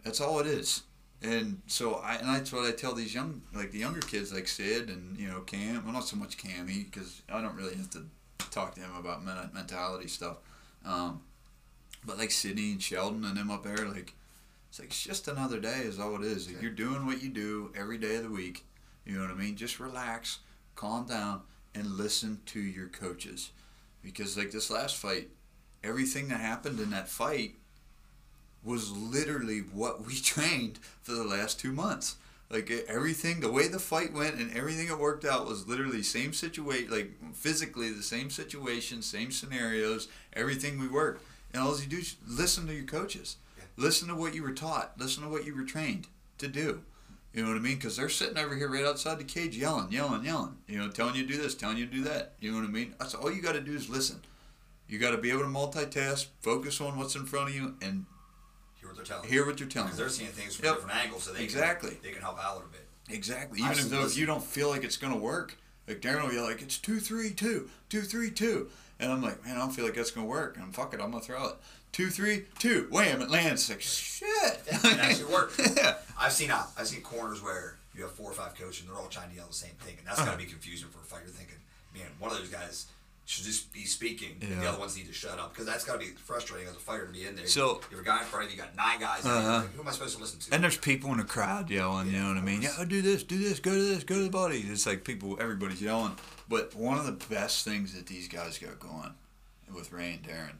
That's 0.05 0.21
all 0.21 0.39
it 0.39 0.47
is. 0.47 0.83
And 1.21 1.61
so 1.67 1.95
I 1.95 2.15
and 2.15 2.29
that's 2.29 2.53
what 2.53 2.65
I 2.65 2.71
tell 2.71 2.93
these 2.93 3.13
young 3.13 3.41
like 3.53 3.71
the 3.71 3.79
younger 3.79 3.99
kids 3.99 4.33
like 4.33 4.47
Sid 4.47 4.87
and 4.87 5.19
you 5.19 5.27
know 5.27 5.41
Cam. 5.41 5.83
Well, 5.83 5.93
not 5.93 6.07
so 6.07 6.15
much 6.15 6.37
Cammy 6.37 6.89
because 6.89 7.23
I 7.29 7.41
don't 7.41 7.57
really 7.57 7.75
have 7.75 7.89
to 7.89 8.05
talk 8.51 8.75
to 8.75 8.81
him 8.81 8.95
about 8.97 9.25
men- 9.25 9.51
mentality 9.53 10.07
stuff. 10.07 10.37
Um, 10.85 11.23
but 12.05 12.17
like 12.17 12.31
Sydney 12.31 12.71
and 12.71 12.81
Sheldon 12.81 13.25
and 13.25 13.35
them 13.35 13.51
up 13.51 13.65
there, 13.65 13.85
like 13.89 14.13
it's 14.71 14.79
like 14.79 14.87
it's 14.87 15.03
just 15.03 15.27
another 15.27 15.59
day 15.59 15.79
is 15.79 15.99
all 15.99 16.15
it 16.15 16.21
is. 16.21 16.47
Like, 16.47 16.61
you're 16.61 16.71
doing 16.71 17.05
what 17.05 17.21
you 17.21 17.27
do 17.27 17.73
every 17.75 17.97
day 17.97 18.15
of 18.15 18.23
the 18.23 18.29
week. 18.29 18.63
You 19.05 19.17
know 19.17 19.23
what 19.23 19.31
I 19.31 19.33
mean? 19.33 19.57
Just 19.57 19.81
relax, 19.81 20.39
calm 20.75 21.05
down, 21.07 21.41
and 21.75 21.85
listen 21.97 22.39
to 22.45 22.61
your 22.61 22.87
coaches. 22.87 23.51
Because 24.01 24.37
like 24.37 24.51
this 24.51 24.71
last 24.71 24.95
fight, 24.95 25.27
everything 25.83 26.29
that 26.29 26.39
happened 26.39 26.79
in 26.79 26.89
that 26.91 27.09
fight 27.09 27.55
was 28.63 28.91
literally 28.91 29.59
what 29.59 30.05
we 30.07 30.15
trained 30.21 30.79
for 31.01 31.11
the 31.11 31.25
last 31.25 31.59
two 31.59 31.73
months. 31.73 32.15
Like 32.49 32.71
everything, 32.87 33.41
the 33.41 33.51
way 33.51 33.67
the 33.67 33.77
fight 33.77 34.13
went 34.13 34.35
and 34.35 34.55
everything 34.55 34.87
that 34.87 34.99
worked 34.99 35.25
out 35.25 35.47
was 35.47 35.67
literally 35.67 36.01
same 36.01 36.31
situation, 36.31 36.89
like 36.89 37.11
physically 37.33 37.91
the 37.91 38.03
same 38.03 38.29
situation, 38.29 39.01
same 39.01 39.31
scenarios, 39.31 40.07
everything 40.31 40.79
we 40.79 40.87
worked. 40.87 41.25
And 41.53 41.61
all 41.61 41.77
you 41.77 41.87
do 41.87 41.97
is 41.97 42.15
listen 42.25 42.67
to 42.67 42.73
your 42.73 42.85
coaches. 42.85 43.35
Listen 43.77 44.07
to 44.09 44.15
what 44.15 44.33
you 44.35 44.43
were 44.43 44.51
taught. 44.53 44.93
Listen 44.97 45.23
to 45.23 45.29
what 45.29 45.45
you 45.45 45.55
were 45.55 45.63
trained 45.63 46.07
to 46.37 46.47
do. 46.47 46.81
You 47.33 47.43
know 47.43 47.49
what 47.49 47.57
I 47.57 47.61
mean? 47.61 47.75
Because 47.75 47.95
they're 47.95 48.09
sitting 48.09 48.37
over 48.37 48.55
here 48.55 48.69
right 48.69 48.83
outside 48.85 49.17
the 49.17 49.23
cage 49.23 49.55
yelling, 49.57 49.91
yelling, 49.91 50.25
yelling. 50.25 50.57
You 50.67 50.79
know, 50.79 50.89
telling 50.89 51.15
you 51.15 51.25
to 51.25 51.31
do 51.33 51.41
this, 51.41 51.55
telling 51.55 51.77
you 51.77 51.85
to 51.85 51.91
do 51.91 52.03
that. 52.03 52.33
You 52.41 52.51
know 52.51 52.57
what 52.59 52.65
I 52.67 52.71
mean? 52.71 52.93
That's 52.99 53.13
all 53.15 53.31
you 53.31 53.41
got 53.41 53.53
to 53.53 53.61
do 53.61 53.73
is 53.73 53.89
listen. 53.89 54.21
You 54.89 54.99
got 54.99 55.11
to 55.11 55.17
be 55.17 55.31
able 55.31 55.41
to 55.41 55.45
multitask, 55.47 56.27
focus 56.41 56.81
on 56.81 56.97
what's 56.97 57.15
in 57.15 57.25
front 57.25 57.49
of 57.49 57.55
you, 57.55 57.75
and 57.81 58.05
Hear 58.75 58.89
what 58.89 58.97
they're 58.97 59.05
telling. 59.05 59.29
hear 59.29 59.45
what 59.45 59.59
you're 59.61 59.69
telling. 59.69 59.87
because 59.87 59.99
they're 59.99 60.09
seeing 60.09 60.31
things 60.31 60.55
from 60.57 60.65
Yep. 60.65 60.75
different 60.75 60.95
angles, 60.97 61.23
so 61.23 61.31
they 61.31 61.43
Exactly. 61.43 61.91
can, 61.91 61.99
they 62.03 62.11
can 62.11 62.21
help 62.21 62.37
out 62.43 62.51
a 62.51 62.55
little 62.55 62.69
bit. 62.69 62.85
Exactly. 63.09 63.59
Even 63.59 63.71
if 63.71 63.89
though 63.89 64.03
if 64.05 64.17
you 64.17 64.25
don't 64.25 64.43
feel 64.43 64.67
like 64.69 64.83
it's 64.83 64.97
gonna 64.97 65.15
work, 65.15 65.55
like 65.87 66.01
Darren 66.01 66.23
will 66.23 66.29
be 66.29 66.39
like, 66.39 66.61
"It's 66.61 66.77
two, 66.77 66.99
three, 66.99 67.31
two, 67.31 67.69
two, 67.89 68.01
three, 68.01 68.31
two," 68.31 68.69
and 68.99 69.11
I'm 69.11 69.21
like, 69.21 69.43
"Man, 69.45 69.55
I 69.55 69.59
don't 69.59 69.71
feel 69.71 69.85
like 69.85 69.95
that's 69.95 70.11
gonna 70.11 70.27
work." 70.27 70.57
And 70.57 70.73
fuck 70.75 70.93
it, 70.93 70.99
I'm 70.99 71.11
gonna 71.11 71.23
throw 71.23 71.47
it. 71.47 71.55
Two, 71.91 72.09
three, 72.09 72.45
two. 72.59 72.87
Wham! 72.89 73.21
It 73.21 73.29
lands. 73.29 73.69
It's 73.69 73.69
like 73.69 73.81
shit. 73.81 74.61
It 74.67 74.99
actually 74.99 75.31
worked. 75.33 75.59
yeah. 75.77 75.95
I've 76.17 76.31
seen 76.31 76.49
uh, 76.51 76.63
I've 76.77 76.87
seen 76.87 77.01
corners 77.01 77.41
where 77.43 77.77
you 77.95 78.03
have 78.03 78.11
four 78.13 78.31
or 78.31 78.33
five 78.33 78.55
coaches 78.55 78.81
and 78.81 78.89
they're 78.89 78.95
all 79.01 79.07
trying 79.09 79.29
to 79.29 79.35
yell 79.35 79.47
the 79.47 79.53
same 79.53 79.71
thing, 79.81 79.95
and 79.97 80.07
that's 80.07 80.19
Uh-huh. 80.19 80.31
gotta 80.31 80.37
be 80.37 80.45
confusing 80.49 80.87
for 80.89 80.99
a 80.99 81.03
fighter. 81.03 81.27
Thinking, 81.27 81.55
man, 81.93 82.07
one 82.19 82.31
of 82.31 82.37
those 82.37 82.47
guys 82.49 82.85
should 83.25 83.43
just 83.45 83.71
be 83.73 83.85
speaking, 83.85 84.37
and 84.41 84.61
the 84.61 84.67
other 84.67 84.79
ones 84.79 84.95
need 84.97 85.07
to 85.07 85.13
shut 85.13 85.37
up 85.39 85.53
because 85.53 85.65
that's 85.65 85.83
gotta 85.85 85.99
be 85.99 86.05
frustrating 86.05 86.67
as 86.67 86.75
a 86.75 86.79
fighter 86.79 87.05
to 87.05 87.11
be 87.13 87.25
in 87.25 87.35
there. 87.35 87.45
So- 87.47 87.81
you 87.91 87.97
have 87.97 88.05
a 88.05 88.09
guy 88.09 88.19
in 88.19 88.25
front 88.25 88.45
of 88.45 88.51
you, 88.51 88.57
you 88.57 88.63
got 88.63 88.75
nine 88.75 88.99
guys. 88.99 89.25
Uh-huh. 89.25 89.57
like, 89.61 89.73
who 89.73 89.81
am 89.81 89.87
I 89.87 89.91
supposed 89.91 90.15
to 90.15 90.21
listen 90.21 90.39
to? 90.39 90.53
And 90.55 90.63
there's 90.63 90.77
people 90.77 91.11
in 91.11 91.17
the 91.17 91.23
crowd 91.23 91.69
yelling, 91.69 92.07
you 92.07 92.19
know 92.19 92.29
what 92.29 92.37
I 92.37 92.41
mean? 92.41 92.61
Yeah, 92.61 92.71
do 92.87 93.01
this, 93.01 93.23
do 93.23 93.37
this, 93.37 93.59
go 93.59 93.71
to 93.71 93.83
this, 93.83 94.03
go 94.03 94.15
to 94.15 94.23
the 94.23 94.29
body. 94.29 94.65
It's 94.67 94.85
like 94.85 95.03
people, 95.05 95.37
everybody's 95.39 95.81
yelling. 95.81 96.15
But 96.49 96.73
one 96.75 96.97
of 96.97 97.05
the 97.05 97.25
best 97.33 97.63
things 97.63 97.93
that 97.93 98.07
these 98.07 98.27
guys 98.27 98.57
got 98.57 98.79
going 98.79 99.13
with 99.73 99.91
Ray 99.93 100.13
and 100.13 100.23
Darren 100.23 100.55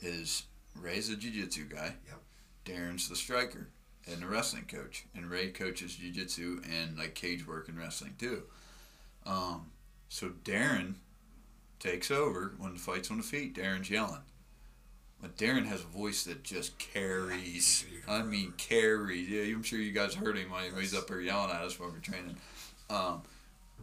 is 0.00 0.42
Ray's 0.74 1.08
a 1.08 1.16
jiu-jitsu 1.16 1.66
guy. 1.66 1.94
Yep. 2.06 2.20
Darren's 2.64 3.08
the 3.08 3.16
striker 3.16 3.68
and 4.10 4.22
the 4.22 4.26
wrestling 4.26 4.64
coach. 4.64 5.04
And 5.14 5.30
Ray 5.30 5.50
coaches 5.50 5.96
jiu-jitsu 5.96 6.62
and 6.70 6.98
like 6.98 7.14
cage 7.14 7.46
work 7.46 7.68
and 7.68 7.78
wrestling 7.78 8.14
too. 8.18 8.44
Um, 9.26 9.70
so 10.08 10.30
Darren 10.44 10.94
takes 11.78 12.10
over 12.10 12.54
when 12.58 12.74
the 12.74 12.80
fight's 12.80 13.10
on 13.10 13.18
the 13.18 13.22
feet. 13.22 13.56
Darren's 13.56 13.90
yelling. 13.90 14.22
But 15.20 15.36
Darren 15.36 15.66
has 15.66 15.82
a 15.82 15.86
voice 15.86 16.24
that 16.24 16.42
just 16.42 16.78
carries. 16.78 17.84
I 18.08 18.22
mean, 18.22 18.52
carries. 18.56 19.28
Yeah, 19.28 19.54
I'm 19.54 19.62
sure 19.62 19.78
you 19.78 19.92
guys 19.92 20.14
heard 20.14 20.36
him 20.36 20.50
when 20.50 20.74
he's 20.76 20.94
up 20.94 21.06
there 21.06 21.20
yelling 21.20 21.50
at 21.50 21.62
us 21.62 21.78
while 21.78 21.88
we 21.88 21.94
we're 21.94 22.00
training. 22.00 22.36
Um, 22.90 23.22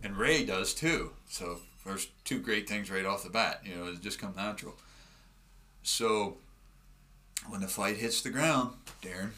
and 0.04 0.18
Ray 0.18 0.46
does 0.46 0.74
too. 0.74 1.12
So 1.30 1.60
there's 1.86 2.10
two 2.26 2.40
great 2.40 2.68
things 2.68 2.92
right 2.92 3.06
off 3.06 3.24
the 3.24 3.30
bat. 3.30 3.62
You 3.64 3.76
know, 3.76 3.88
it 3.88 4.02
just 4.02 4.20
come 4.20 4.34
natural. 4.36 4.76
So 5.84 6.38
when 7.50 7.62
the 7.62 7.68
fight 7.68 7.97
hits 7.97 8.22
the 8.22 8.30
ground, 8.30 8.74
Darren 9.02 9.32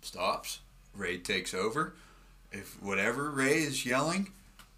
stops. 0.00 0.60
Ray 0.94 1.18
takes 1.18 1.54
over. 1.54 1.94
If 2.50 2.80
whatever 2.82 3.30
Ray 3.30 3.62
is 3.62 3.86
yelling, 3.86 4.32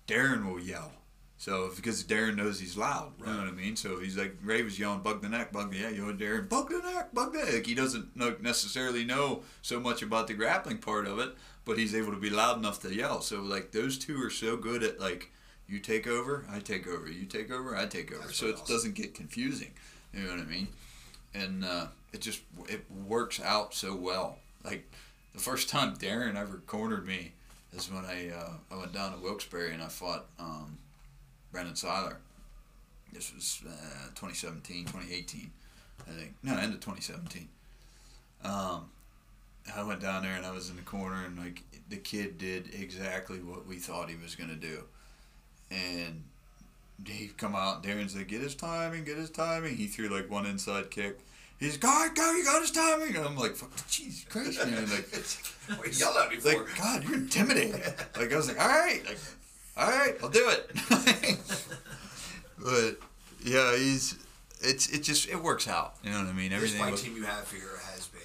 Darren 0.06 0.46
will 0.46 0.60
yell. 0.60 0.92
So 1.38 1.70
because 1.74 2.04
Darren 2.04 2.36
knows 2.36 2.60
he's 2.60 2.76
loud, 2.76 3.12
you 3.18 3.26
know 3.26 3.38
what 3.38 3.48
I 3.48 3.50
mean. 3.50 3.76
So 3.76 3.98
he's 3.98 4.16
like 4.16 4.36
Ray 4.42 4.62
was 4.62 4.78
yelling, 4.78 5.00
"Bug 5.00 5.20
the 5.20 5.28
neck, 5.28 5.52
bug 5.52 5.72
the 5.72 5.78
yeah, 5.78 5.90
you 5.90 6.06
know 6.06 6.14
Darren, 6.14 6.48
bug 6.48 6.70
the 6.70 6.78
neck, 6.78 7.12
bug 7.12 7.32
the 7.32 7.44
neck." 7.44 7.66
He 7.66 7.74
doesn't 7.74 8.16
know, 8.16 8.36
necessarily 8.40 9.04
know 9.04 9.42
so 9.60 9.80
much 9.80 10.00
about 10.00 10.28
the 10.28 10.34
grappling 10.34 10.78
part 10.78 11.06
of 11.06 11.18
it, 11.18 11.34
but 11.64 11.76
he's 11.76 11.94
able 11.94 12.12
to 12.12 12.20
be 12.20 12.30
loud 12.30 12.56
enough 12.56 12.80
to 12.82 12.94
yell. 12.94 13.20
So 13.20 13.40
like 13.40 13.72
those 13.72 13.98
two 13.98 14.22
are 14.22 14.30
so 14.30 14.56
good 14.56 14.82
at 14.82 15.00
like 15.00 15.32
you 15.68 15.80
take 15.80 16.06
over, 16.06 16.46
I 16.50 16.60
take 16.60 16.86
over, 16.86 17.10
you 17.10 17.26
take 17.26 17.50
over, 17.50 17.76
I 17.76 17.86
take 17.86 18.12
over. 18.12 18.26
That's 18.26 18.36
so 18.36 18.46
it 18.46 18.54
awesome. 18.54 18.66
doesn't 18.66 18.94
get 18.94 19.14
confusing. 19.14 19.72
You 20.12 20.22
know 20.22 20.30
what 20.30 20.40
I 20.40 20.44
mean? 20.44 20.68
And 21.34 21.64
uh, 21.64 21.86
it 22.12 22.20
just 22.20 22.42
it 22.68 22.84
works 23.06 23.40
out 23.40 23.74
so 23.74 23.94
well. 23.94 24.38
Like 24.64 24.90
the 25.32 25.40
first 25.40 25.68
time 25.68 25.96
Darren 25.96 26.36
ever 26.36 26.62
cornered 26.66 27.06
me 27.06 27.32
is 27.76 27.90
when 27.90 28.04
I 28.04 28.30
uh, 28.30 28.52
I 28.70 28.76
went 28.76 28.92
down 28.92 29.12
to 29.12 29.18
Wilkes-Barre 29.18 29.72
and 29.72 29.82
I 29.82 29.88
fought 29.88 30.26
um, 30.38 30.78
Brendan 31.52 31.76
Seiler. 31.76 32.18
This 33.12 33.32
was 33.32 33.62
uh, 33.66 34.06
2017, 34.14 34.86
2018, 34.86 35.50
I 36.08 36.10
think. 36.10 36.34
No, 36.42 36.56
end 36.56 36.74
of 36.74 36.80
2017. 36.80 37.48
Um, 38.44 38.90
I 39.74 39.84
went 39.84 40.00
down 40.00 40.22
there 40.24 40.34
and 40.34 40.44
I 40.44 40.50
was 40.50 40.68
in 40.68 40.76
the 40.76 40.82
corner 40.82 41.24
and 41.24 41.38
like 41.38 41.62
the 41.88 41.96
kid 41.96 42.38
did 42.38 42.74
exactly 42.74 43.38
what 43.38 43.66
we 43.66 43.76
thought 43.76 44.08
he 44.10 44.16
was 44.16 44.34
gonna 44.34 44.54
do, 44.54 44.84
and 45.70 46.24
he 47.06 47.28
come 47.36 47.54
out. 47.54 47.82
Darren's 47.82 48.16
like, 48.16 48.28
get 48.28 48.40
his 48.40 48.54
timing, 48.54 49.04
get 49.04 49.16
his 49.16 49.30
timing. 49.30 49.76
He 49.76 49.86
threw 49.86 50.08
like 50.08 50.30
one 50.30 50.46
inside 50.46 50.90
kick. 50.90 51.18
He's 51.58 51.76
God, 51.76 52.14
go, 52.16 52.32
you 52.32 52.44
got 52.44 52.60
his 52.60 52.70
timing. 52.72 53.14
And 53.16 53.24
I'm 53.24 53.36
like, 53.36 53.54
fuck, 53.56 53.70
Jesus 53.88 54.24
Christ, 54.24 54.58
man. 54.66 54.88
Like, 54.90 55.08
yelled 55.98 56.16
at 56.16 56.28
me 56.30 56.36
before. 56.36 56.64
like 56.64 56.76
God, 56.78 57.04
you're 57.04 57.14
intimidating. 57.14 57.80
like 58.18 58.32
I 58.32 58.36
was 58.36 58.48
like, 58.48 58.60
all 58.60 58.68
right, 58.68 59.00
like, 59.06 59.18
all 59.76 59.88
right, 59.90 60.14
I'll 60.22 60.28
do 60.28 60.48
it. 60.50 60.70
but 62.58 62.96
yeah, 63.44 63.76
he's 63.76 64.16
it's 64.60 64.88
it 64.90 65.02
just 65.02 65.28
it 65.28 65.40
works 65.42 65.68
out. 65.68 65.94
You 66.02 66.10
know 66.10 66.18
what 66.20 66.28
I 66.28 66.32
mean? 66.32 66.52
Everything. 66.52 66.80
fight 66.80 66.92
was- 66.92 67.02
team 67.02 67.16
you 67.16 67.24
have 67.24 67.50
here 67.50 67.78
has 67.92 68.06
been, 68.08 68.20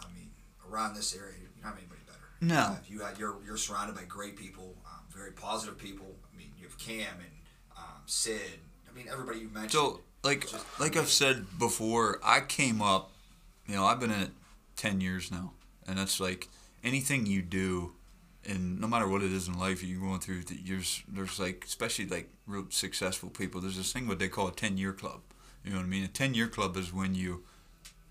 I 0.00 0.04
mean, 0.14 0.30
around 0.70 0.94
this 0.94 1.14
area, 1.16 1.34
you 1.40 1.48
don't 1.54 1.70
have 1.70 1.78
anybody 1.78 2.00
better. 2.06 2.18
No. 2.40 2.54
You 2.54 2.60
have- 2.60 2.84
You 2.88 3.00
had, 3.00 3.18
you're, 3.18 3.36
you're 3.46 3.56
surrounded 3.56 3.96
by 3.96 4.04
great 4.04 4.36
people, 4.36 4.74
um, 4.86 5.00
very 5.14 5.32
positive 5.32 5.78
people. 5.78 6.14
I 6.32 6.36
mean, 6.36 6.50
you 6.58 6.66
have 6.66 6.78
Cam 6.78 7.14
and 7.18 7.30
Sid. 8.08 8.40
I 8.90 8.96
mean, 8.96 9.06
everybody 9.10 9.40
you 9.40 9.48
mentioned. 9.48 9.72
So, 9.72 10.00
like, 10.24 10.48
just 10.48 10.80
like 10.80 10.96
I've 10.96 11.08
said 11.08 11.58
before, 11.58 12.20
I 12.24 12.40
came 12.40 12.80
up. 12.80 13.12
You 13.66 13.74
know, 13.74 13.84
I've 13.84 14.00
been 14.00 14.10
in 14.10 14.20
it 14.20 14.30
ten 14.76 15.00
years 15.00 15.30
now, 15.30 15.52
and 15.86 15.98
that's 15.98 16.18
like 16.18 16.48
anything 16.82 17.26
you 17.26 17.42
do, 17.42 17.92
and 18.44 18.80
no 18.80 18.88
matter 18.88 19.06
what 19.06 19.22
it 19.22 19.32
is 19.32 19.46
in 19.46 19.58
life 19.58 19.82
you're 19.82 20.00
going 20.00 20.20
through, 20.20 20.44
there's 20.64 21.02
there's 21.06 21.38
like 21.38 21.64
especially 21.66 22.06
like 22.06 22.30
real 22.46 22.66
successful 22.70 23.28
people. 23.28 23.60
There's 23.60 23.76
this 23.76 23.92
thing 23.92 24.08
what 24.08 24.18
they 24.18 24.28
call 24.28 24.48
a 24.48 24.52
ten 24.52 24.78
year 24.78 24.92
club. 24.92 25.20
You 25.64 25.72
know 25.72 25.78
what 25.78 25.84
I 25.84 25.88
mean? 25.88 26.04
A 26.04 26.08
ten 26.08 26.34
year 26.34 26.48
club 26.48 26.76
is 26.76 26.92
when 26.92 27.14
you 27.14 27.44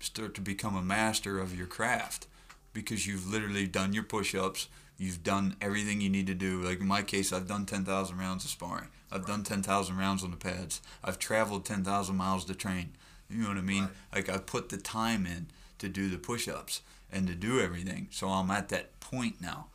start 0.00 0.34
to 0.34 0.40
become 0.40 0.76
a 0.76 0.82
master 0.82 1.40
of 1.40 1.56
your 1.56 1.66
craft 1.66 2.28
because 2.72 3.06
you've 3.06 3.28
literally 3.28 3.66
done 3.66 3.92
your 3.92 4.04
push 4.04 4.34
ups. 4.34 4.68
You've 4.96 5.22
done 5.22 5.56
everything 5.60 6.00
you 6.00 6.08
need 6.08 6.26
to 6.28 6.34
do. 6.34 6.62
Like 6.62 6.80
in 6.80 6.86
my 6.86 7.02
case, 7.02 7.32
I've 7.32 7.48
done 7.48 7.66
10,000 7.66 8.16
rounds 8.16 8.44
of 8.44 8.50
sparring. 8.50 8.88
I've 9.10 9.26
done 9.26 9.42
10,000 9.42 9.96
rounds 9.96 10.22
on 10.22 10.30
the 10.30 10.36
pads. 10.36 10.80
I've 11.02 11.18
traveled 11.18 11.64
10,000 11.64 12.14
miles 12.16 12.44
to 12.46 12.54
train. 12.54 12.90
You 13.30 13.42
know 13.42 13.48
what 13.48 13.56
I 13.58 13.62
mean? 13.62 13.84
Right. 13.84 13.92
Like 14.14 14.28
I 14.28 14.38
put 14.38 14.68
the 14.68 14.76
time 14.78 15.26
in 15.26 15.46
to 15.78 15.88
do 15.88 16.08
the 16.08 16.18
push 16.18 16.48
ups 16.48 16.82
and 17.12 17.26
to 17.26 17.34
do 17.34 17.60
everything. 17.60 18.08
So 18.10 18.28
I'm 18.28 18.50
at 18.50 18.68
that 18.70 18.98
point 19.00 19.40
now. 19.40 19.66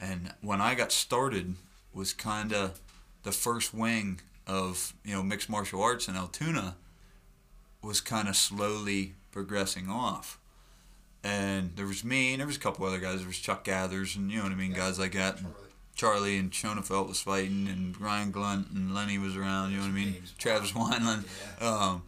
And 0.00 0.34
when 0.40 0.60
I 0.60 0.74
got 0.74 0.92
started 0.92 1.54
was 1.94 2.12
kind 2.12 2.52
of 2.52 2.80
the 3.22 3.32
first 3.32 3.72
wing 3.74 4.20
of, 4.46 4.92
you 5.04 5.14
know, 5.14 5.22
mixed 5.22 5.48
martial 5.48 5.82
arts 5.82 6.06
in 6.08 6.14
Altoona 6.16 6.76
was 7.82 8.00
kind 8.00 8.28
of 8.28 8.36
slowly 8.36 9.14
progressing 9.32 9.88
off. 9.88 10.38
And 11.24 11.72
there 11.76 11.86
was 11.86 12.04
me, 12.04 12.32
and 12.32 12.40
there 12.40 12.46
was 12.46 12.56
a 12.56 12.60
couple 12.60 12.86
other 12.86 12.98
guys. 13.00 13.18
There 13.18 13.26
was 13.26 13.38
Chuck 13.38 13.64
Gathers, 13.64 14.14
and 14.14 14.30
you 14.30 14.36
know 14.38 14.44
what 14.44 14.52
I 14.52 14.56
mean, 14.56 14.70
Yeah. 14.70 14.76
guys 14.78 14.98
like 14.98 15.12
that. 15.14 15.40
Charlie. 15.96 16.38
And 16.38 16.54
Schoenfeld 16.54 17.08
was 17.08 17.20
fighting, 17.20 17.66
and 17.66 18.00
Ryan 18.00 18.30
Glunt 18.30 18.70
and 18.70 18.94
Lenny 18.94 19.18
was 19.18 19.36
around. 19.36 19.72
You 19.72 19.78
know 19.78 19.84
what 19.84 19.90
I 19.90 19.94
mean? 19.94 20.12
Names. 20.12 20.34
Travis 20.38 20.72
Wineland. 20.72 21.24
Yeah. 21.60 21.68
Um, 21.68 22.02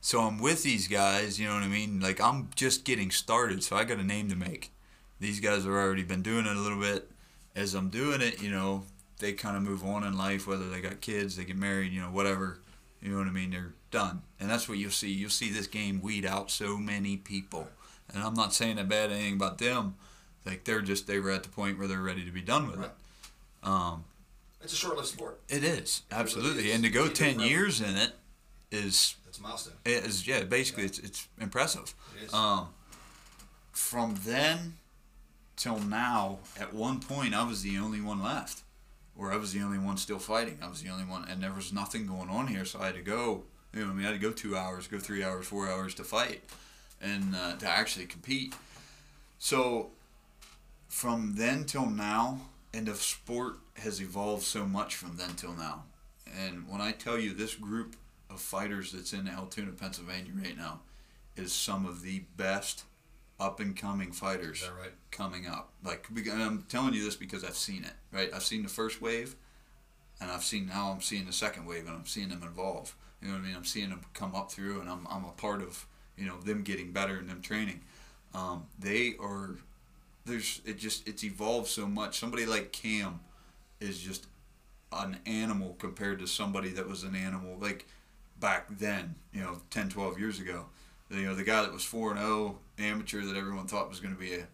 so 0.00 0.20
I'm 0.20 0.38
with 0.38 0.62
these 0.62 0.86
guys. 0.86 1.40
You 1.40 1.48
know 1.48 1.54
what 1.54 1.64
I 1.64 1.68
mean? 1.68 2.00
Like 2.00 2.20
I'm 2.20 2.50
just 2.54 2.84
getting 2.84 3.10
started, 3.10 3.64
so 3.64 3.76
I 3.76 3.84
got 3.84 3.98
a 3.98 4.04
name 4.04 4.28
to 4.28 4.36
make. 4.36 4.70
These 5.18 5.40
guys 5.40 5.64
have 5.64 5.72
already 5.72 6.04
been 6.04 6.22
doing 6.22 6.46
it 6.46 6.56
a 6.56 6.60
little 6.60 6.80
bit. 6.80 7.10
As 7.56 7.74
I'm 7.74 7.88
doing 7.88 8.20
it, 8.20 8.40
you 8.40 8.50
know, 8.50 8.84
they 9.18 9.32
kind 9.32 9.56
of 9.56 9.64
move 9.64 9.84
on 9.84 10.04
in 10.04 10.16
life. 10.16 10.46
Whether 10.46 10.68
they 10.68 10.80
got 10.80 11.00
kids, 11.00 11.36
they 11.36 11.44
get 11.44 11.56
married, 11.56 11.92
you 11.92 12.00
know, 12.00 12.10
whatever. 12.10 12.60
You 13.02 13.10
know 13.10 13.18
what 13.18 13.26
I 13.26 13.30
mean? 13.30 13.50
They're 13.50 13.74
done, 13.90 14.22
and 14.38 14.50
that's 14.50 14.68
what 14.68 14.78
you'll 14.78 14.90
see. 14.90 15.10
You'll 15.10 15.30
see 15.30 15.50
this 15.50 15.66
game 15.66 16.00
weed 16.00 16.26
out 16.26 16.50
so 16.50 16.76
many 16.76 17.16
people, 17.16 17.68
and 18.12 18.22
I'm 18.22 18.34
not 18.34 18.52
saying 18.52 18.78
a 18.78 18.84
bad 18.84 19.10
anything 19.10 19.34
about 19.34 19.58
them. 19.58 19.94
Like 20.48 20.64
they're 20.64 20.80
just 20.80 21.06
they 21.06 21.18
were 21.20 21.30
at 21.30 21.42
the 21.42 21.48
point 21.50 21.78
where 21.78 21.86
they're 21.86 22.00
ready 22.00 22.24
to 22.24 22.30
be 22.30 22.40
done 22.40 22.66
with 22.68 22.76
Right. 22.80 22.90
it. 23.62 23.66
Um, 23.68 24.04
It's 24.62 24.72
a 24.72 24.76
short-lived 24.76 25.08
sport. 25.08 25.40
it 25.48 25.62
is 25.62 26.02
really 26.10 26.22
absolutely, 26.22 26.68
is. 26.70 26.74
and 26.74 26.84
to 26.84 26.90
go 26.90 27.06
do 27.08 27.12
ten 27.14 27.38
years 27.40 27.80
in 27.80 27.94
it 27.96 28.12
is 28.70 29.16
It's 29.28 29.38
a 29.38 29.42
milestone. 29.42 29.74
it 29.84 30.04
is 30.06 30.26
yeah. 30.26 30.44
Basically, 30.44 30.84
it's 30.84 30.98
it's 30.98 31.28
impressive. 31.40 31.94
It 32.16 32.24
is. 32.26 32.32
Um, 32.34 32.68
from 33.72 34.14
then 34.24 34.78
till 35.56 35.78
now, 35.78 36.38
at 36.58 36.72
one 36.72 37.00
point, 37.00 37.34
I 37.34 37.44
was 37.46 37.62
the 37.62 37.76
only 37.78 38.00
one 38.00 38.22
left, 38.22 38.62
or 39.16 39.32
I 39.32 39.36
was 39.36 39.52
the 39.52 39.60
only 39.60 39.78
one 39.78 39.96
still 39.98 40.18
fighting. 40.18 40.58
I 40.62 40.68
was 40.68 40.82
the 40.82 40.88
only 40.88 41.04
one, 41.04 41.26
and 41.28 41.42
there 41.42 41.52
was 41.52 41.72
nothing 41.72 42.06
going 42.06 42.30
on 42.30 42.46
here, 42.46 42.64
so 42.64 42.80
I 42.80 42.86
had 42.86 42.94
to 42.94 43.02
go. 43.02 43.44
You 43.74 43.84
know, 43.84 43.90
I 43.90 43.94
mean, 43.94 44.06
I 44.06 44.12
had 44.12 44.20
to 44.20 44.26
go 44.28 44.32
two 44.32 44.56
hours, 44.56 44.86
go 44.86 44.98
three 44.98 45.22
hours, 45.22 45.46
four 45.46 45.68
hours 45.68 45.94
to 45.96 46.04
fight, 46.04 46.42
and 47.02 47.36
uh, 47.36 47.56
to 47.56 47.68
actually 47.68 48.06
compete. 48.06 48.54
So, 49.38 49.90
from 50.88 51.34
then 51.36 51.64
till 51.64 51.88
now, 51.88 52.40
and 52.74 52.86
the 52.86 52.94
sport 52.94 53.58
has 53.76 54.00
evolved 54.00 54.42
so 54.42 54.66
much 54.66 54.94
from 54.96 55.16
then 55.16 55.34
till 55.36 55.54
now. 55.54 55.84
And 56.26 56.68
when 56.68 56.80
I 56.80 56.92
tell 56.92 57.18
you 57.18 57.32
this 57.32 57.54
group 57.54 57.96
of 58.30 58.40
fighters 58.40 58.92
that's 58.92 59.12
in 59.12 59.28
Altoona, 59.28 59.72
Pennsylvania 59.72 60.32
right 60.34 60.56
now, 60.56 60.80
is 61.36 61.52
some 61.52 61.86
of 61.86 62.02
the 62.02 62.24
best 62.36 62.84
up 63.40 63.60
and 63.60 63.76
coming 63.76 64.10
fighters 64.10 64.68
right? 64.80 64.90
coming 65.10 65.46
up. 65.46 65.70
Like, 65.84 66.06
and 66.10 66.42
I'm 66.42 66.64
telling 66.68 66.94
you 66.94 67.04
this 67.04 67.14
because 67.16 67.44
I've 67.44 67.56
seen 67.56 67.84
it. 67.84 67.92
Right, 68.12 68.30
I've 68.34 68.42
seen 68.42 68.62
the 68.62 68.68
first 68.68 69.00
wave, 69.00 69.36
and 70.20 70.30
I've 70.30 70.44
seen 70.44 70.66
now 70.66 70.90
I'm 70.90 71.00
seeing 71.00 71.26
the 71.26 71.32
second 71.32 71.66
wave, 71.66 71.86
and 71.86 71.94
I'm 71.94 72.06
seeing 72.06 72.30
them 72.30 72.42
evolve. 72.42 72.96
You 73.22 73.28
know 73.28 73.34
what 73.34 73.42
I 73.42 73.46
mean? 73.46 73.56
I'm 73.56 73.64
seeing 73.64 73.90
them 73.90 74.00
come 74.14 74.34
up 74.34 74.50
through, 74.50 74.80
and 74.80 74.90
I'm 74.90 75.06
I'm 75.08 75.24
a 75.24 75.32
part 75.32 75.62
of 75.62 75.86
you 76.16 76.26
know 76.26 76.40
them 76.40 76.62
getting 76.62 76.92
better 76.92 77.16
and 77.16 77.28
them 77.28 77.40
training. 77.40 77.82
Um, 78.34 78.66
they 78.78 79.14
are 79.20 79.56
there's 80.28 80.60
it 80.64 80.78
just 80.78 81.08
it's 81.08 81.24
evolved 81.24 81.68
so 81.68 81.86
much. 81.86 82.18
Somebody 82.18 82.46
like 82.46 82.72
Cam 82.72 83.20
is 83.80 83.98
just 83.98 84.26
an 84.92 85.18
animal 85.26 85.76
compared 85.78 86.18
to 86.20 86.26
somebody 86.26 86.70
that 86.70 86.88
was 86.88 87.02
an 87.02 87.14
animal 87.14 87.56
like 87.60 87.86
back 88.40 88.66
then, 88.70 89.16
you 89.32 89.40
know, 89.40 89.60
10, 89.70 89.88
12 89.90 90.18
years 90.18 90.40
ago. 90.40 90.66
You 91.10 91.22
know, 91.22 91.34
the 91.34 91.42
guy 91.42 91.62
that 91.62 91.72
was 91.72 91.84
4 91.84 92.12
and 92.12 92.20
0 92.20 92.58
amateur 92.78 93.22
that 93.22 93.36
everyone 93.36 93.66
thought 93.66 93.88
was 93.88 94.00
going 94.00 94.14
to 94.14 94.20
be 94.20 94.34
a, 94.34 94.46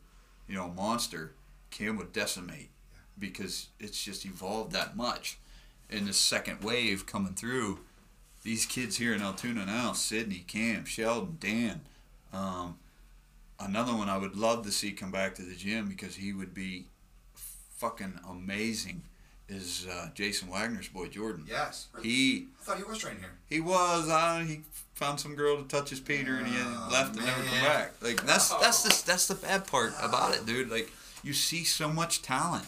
you 0.49 0.55
know, 0.55 0.68
monster, 0.68 1.33
Cam 1.70 1.97
would 1.97 2.12
decimate 2.12 2.70
because 3.18 3.68
it's 3.81 4.03
just 4.03 4.25
evolved 4.25 4.72
that 4.72 4.97
much. 4.97 5.39
And 5.91 6.07
the 6.07 6.12
second 6.12 6.62
wave 6.62 7.07
coming 7.07 7.35
through, 7.35 7.81
these 8.43 8.66
kids 8.66 8.97
here 8.97 9.12
in 9.12 9.22
Altoona 9.22 9.66
now, 9.66 9.93
Sydney, 9.93 10.45
Cam, 10.47 10.85
Sheldon, 10.85 11.37
Dan, 11.41 11.81
um, 12.33 12.77
another 13.61 13.95
one 13.95 14.09
I 14.09 14.19
would 14.19 14.37
love 14.37 14.65
to 14.65 14.73
see 14.73 14.93
come 14.93 15.11
back 15.11 15.35
to 15.37 15.43
the 15.43 15.55
gym 15.55 15.89
because 15.89 16.17
he 16.17 16.33
would 16.33 16.55
be 16.55 16.87
fucking 17.77 18.19
amazing 18.29 19.03
is 19.49 19.87
uh, 19.91 20.09
Jason 20.15 20.49
Wagner's 20.49 20.89
boy 20.89 21.07
Jordan. 21.09 21.45
Yes. 21.49 21.89
He 22.03 22.47
I 22.61 22.65
thought 22.65 22.79
he 22.79 22.83
was 22.85 22.99
training 22.99 23.21
here. 23.21 23.33
he 23.49 23.61
was 23.61 24.09
uh, 24.09 24.39
he 24.47 24.61
found 24.95 25.21
some 25.21 25.35
girl 25.35 25.57
to 25.59 25.65
touch 25.69 25.91
his 25.91 26.01
Peter 26.01 26.37
and 26.37 26.47
he 26.47 26.55
Oh, 26.59 26.89
left 26.91 27.17
and 27.17 27.27
never 27.27 27.43
come 27.43 27.61
back. 27.61 27.93
Like 28.01 28.25
that's 28.25 28.49
that's 28.55 28.83
the 28.83 29.07
that's 29.07 29.27
the 29.29 29.35
bad 29.35 29.67
part 29.67 29.93
about 30.01 30.35
it, 30.35 30.47
dude. 30.47 30.71
Like 30.71 30.91
you 31.23 31.33
see 31.35 31.63
so 31.65 31.89
much 31.91 32.23
talent 32.23 32.67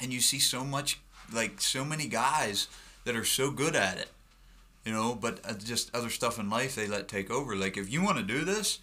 and 0.00 0.12
you 0.12 0.20
see 0.20 0.38
so 0.38 0.64
much 0.64 1.00
like 1.32 1.60
so 1.62 1.84
many 1.84 2.08
guys 2.08 2.68
that 3.04 3.16
are 3.16 3.24
so 3.24 3.50
good 3.50 3.74
at 3.74 3.96
it, 3.96 4.10
you 4.84 4.92
know. 4.92 5.14
But 5.14 5.40
uh, 5.48 5.54
just 5.54 5.94
other 5.94 6.10
stuff 6.10 6.38
in 6.38 6.50
life 6.50 6.74
they 6.74 6.88
let 6.88 7.08
take 7.08 7.30
over. 7.30 7.56
Like 7.56 7.78
if 7.78 7.90
you 7.90 8.02
want 8.04 8.18
to 8.18 8.22
do 8.24 8.44
this, 8.44 8.80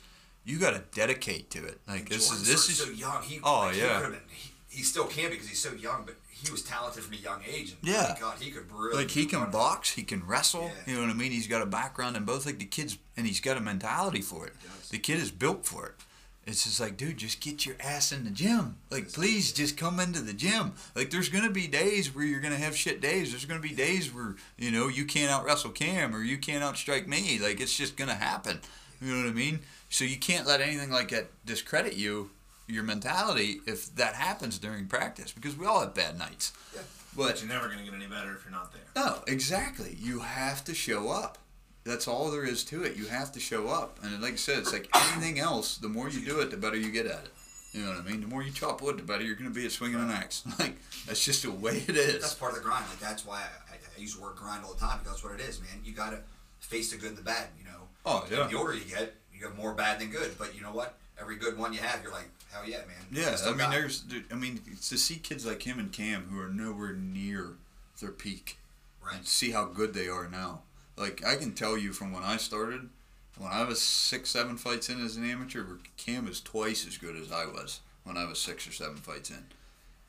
you 0.48 0.58
got 0.58 0.72
to 0.72 0.82
dedicate 0.96 1.50
to 1.52 1.66
it. 1.66 1.80
Like 1.88 2.10
this 2.10 2.28
Jordan 2.30 2.44
is 2.44 2.48
this 2.50 2.70
is 2.70 2.78
so 2.80 2.90
young. 2.90 3.22
He, 3.22 3.40
Oh, 3.44 3.60
like, 3.68 3.76
yeah. 3.78 4.10
he, 4.30 4.52
he 4.78 4.84
still 4.84 5.06
can 5.06 5.30
because 5.30 5.48
he's 5.48 5.60
so 5.62 5.74
young, 5.74 6.04
but 6.06 6.16
he 6.30 6.50
was 6.52 6.62
talented 6.64 7.04
from 7.04 7.14
a 7.14 7.18
young 7.18 7.42
age. 7.48 7.72
And 7.82 7.90
Yeah. 7.92 8.16
God, 8.20 8.38
he 8.40 8.50
could 8.52 8.72
really 8.72 8.96
like 8.96 9.12
he 9.12 9.26
can 9.26 9.52
box, 9.52 9.92
he 9.94 10.04
can 10.04 10.26
wrestle. 10.26 10.72
Yeah. 10.86 10.94
You 10.94 10.96
know 10.96 11.08
what 11.08 11.10
I 11.10 11.14
mean? 11.14 11.32
He's 11.32 11.48
got 11.48 11.62
a 11.62 11.66
background 11.66 12.16
in 12.16 12.24
both. 12.24 12.46
Like 12.46 12.60
the 12.60 12.66
kids, 12.66 12.98
and 13.18 13.28
he's 13.28 13.40
got 13.42 13.58
a 13.58 13.62
mentality 13.62 14.22
for 14.22 14.48
it. 14.48 14.54
The 14.90 14.98
kid 15.00 15.18
is 15.20 15.32
built 15.32 15.66
for 15.66 15.86
it. 15.88 15.94
It's 16.46 16.64
just 16.64 16.80
like, 16.80 16.96
dude, 16.96 17.18
just 17.18 17.42
get 17.42 17.66
your 17.66 17.76
ass 17.82 18.14
in 18.14 18.24
the 18.24 18.30
gym. 18.30 18.78
Like, 18.90 19.12
please, 19.12 19.52
just 19.52 19.76
come 19.76 20.00
into 20.00 20.22
the 20.22 20.32
gym. 20.32 20.76
Like, 20.96 21.10
there's 21.10 21.28
gonna 21.28 21.50
be 21.52 21.68
days 21.68 22.16
where 22.16 22.24
you're 22.24 22.40
gonna 22.40 22.56
have 22.56 22.74
shit 22.74 23.02
days. 23.02 23.32
There's 23.32 23.44
gonna 23.44 23.60
be 23.60 23.74
days 23.76 24.14
where 24.14 24.36
you 24.58 24.72
know 24.72 24.88
you 24.88 25.04
can't 25.04 25.30
out 25.30 25.44
wrestle 25.44 25.72
Cam 25.72 26.16
or 26.16 26.24
you 26.24 26.38
can't 26.38 26.64
outstrike 26.64 27.06
me. 27.06 27.38
Like, 27.38 27.60
it's 27.60 27.76
just 27.76 27.98
gonna 27.98 28.16
happen. 28.16 28.62
You 29.02 29.14
know 29.14 29.24
what 29.24 29.30
I 29.30 29.34
mean? 29.34 29.60
So 29.90 30.04
you 30.06 30.18
can't 30.18 30.46
let 30.46 30.62
anything 30.62 30.92
like 30.92 31.10
that 31.10 31.28
discredit 31.46 31.96
you, 31.96 32.32
your 32.68 32.84
mentality, 32.84 33.62
if 33.66 33.96
that 33.96 34.16
happens 34.16 34.58
during 34.60 34.88
practice, 34.88 35.32
because 35.32 35.58
we 35.58 35.66
all 35.66 35.80
have 35.82 35.94
bad 35.94 36.18
nights. 36.18 36.54
Yeah. 36.76 36.82
But 37.16 37.42
you're 37.42 37.50
never 37.50 37.68
gonna 37.68 37.84
get 37.84 37.94
any 37.94 38.06
better 38.06 38.34
if 38.34 38.44
you're 38.44 38.52
not 38.52 38.74
there. 38.74 38.82
No, 38.96 39.24
exactly. 39.26 39.98
You 40.00 40.20
have 40.20 40.64
to 40.66 40.76
show 40.76 41.10
up. 41.10 41.38
That's 41.84 42.08
all 42.08 42.30
there 42.30 42.44
is 42.44 42.64
to 42.66 42.84
it. 42.84 42.98
You 42.98 43.06
have 43.06 43.32
to 43.32 43.40
show 43.40 43.70
up. 43.70 44.00
And 44.04 44.22
like 44.22 44.34
I 44.34 44.36
said, 44.36 44.60
it's 44.60 44.74
like 44.74 44.90
anything 44.94 45.40
else. 45.40 45.78
The 45.78 45.88
more 45.88 46.10
you 46.10 46.24
do 46.24 46.42
it, 46.42 46.52
the 46.52 46.58
better 46.58 46.76
you 46.76 46.92
get 46.92 47.06
at 47.06 47.24
it. 47.24 47.32
You 47.72 47.84
know 47.84 47.92
what 47.92 48.00
I 48.00 48.04
mean? 48.04 48.22
The 48.22 48.28
more 48.28 48.44
you 48.44 48.52
chop 48.52 48.82
wood, 48.82 48.98
the 48.98 49.04
better 49.04 49.24
you're 49.24 49.36
going 49.36 49.50
to 49.50 49.56
be 49.56 49.66
at 49.66 49.72
swinging 49.72 50.00
an 50.00 50.10
axe. 50.10 50.44
Like 50.60 50.76
that's 51.06 51.24
just 51.24 51.44
the 51.44 51.52
way 51.52 51.84
it 51.88 51.96
is. 51.96 52.22
That's 52.22 52.34
part 52.34 52.52
of 52.54 52.58
the 52.58 52.64
grind. 52.64 52.86
Like 52.90 53.00
that's 53.00 53.26
why 53.26 53.42
I, 53.70 53.76
I, 53.76 54.02
use 54.02 54.16
the 54.16 54.22
word 54.22 54.36
grind 54.36 54.66
all 54.66 54.74
the 54.74 54.80
time 54.80 54.98
because 55.00 55.14
that's 55.14 55.24
what 55.24 55.40
it 55.40 55.42
is, 55.42 55.62
man. 55.62 55.82
You 55.84 55.94
gotta 55.94 56.20
face 56.60 56.92
the 56.92 56.98
good 56.98 57.10
and 57.10 57.18
the 57.18 57.22
bad. 57.22 57.48
You 57.58 57.66
know. 57.66 57.88
Oh 58.06 58.26
yeah. 58.30 58.48
The 58.48 58.58
older 58.58 58.74
you 58.74 58.84
get, 58.84 59.14
you 59.38 59.44
got 59.46 59.56
more 59.58 59.74
bad 59.74 60.00
than 60.00 60.10
good. 60.10 60.38
But 60.38 60.56
you 60.56 60.62
know 60.62 60.72
what? 60.72 60.98
Every 61.20 61.36
good 61.36 61.58
one 61.58 61.74
you 61.74 61.80
have, 61.80 62.02
you're 62.04 62.12
like, 62.12 62.30
hell 62.52 62.64
yeah, 62.68 62.78
man. 62.78 63.06
Yeah, 63.12 63.36
I 63.46 63.54
mean, 63.54 63.70
there's, 63.72 64.02
there- 64.04 64.24
I 64.32 64.36
mean, 64.36 64.62
to 64.90 64.98
see 64.98 65.16
kids 65.16 65.46
like 65.46 65.64
him 65.64 65.80
and 65.80 65.92
Cam 65.92 66.28
who 66.30 66.40
are 66.40 66.48
nowhere 66.50 66.94
near 66.94 67.54
their 68.00 68.12
peak, 68.12 68.58
right. 69.04 69.16
and 69.16 69.26
see 69.26 69.52
how 69.52 69.66
good 69.66 69.94
they 69.94 70.08
are 70.08 70.30
now. 70.30 70.62
Like 70.96 71.26
I 71.26 71.36
can 71.36 71.54
tell 71.54 71.78
you 71.78 71.92
from 71.94 72.12
when 72.14 72.24
I 72.24 72.38
started, 72.38 72.90
when 73.38 73.52
I 73.52 73.64
was 73.64 73.82
six, 73.82 74.30
seven 74.30 74.58
fights 74.58 74.90
in 74.90 75.04
as 75.04 75.16
an 75.16 75.30
amateur, 75.30 75.64
Cam 75.98 76.28
is 76.28 76.40
twice 76.42 76.86
as 76.88 76.98
good 76.98 77.16
as 77.16 77.32
I 77.32 77.46
was 77.46 77.82
when 78.04 78.18
I 78.18 78.26
was 78.26 78.40
six 78.40 78.68
or 78.68 78.72
seven 78.72 78.98
fights 78.98 79.30
in. 79.32 79.46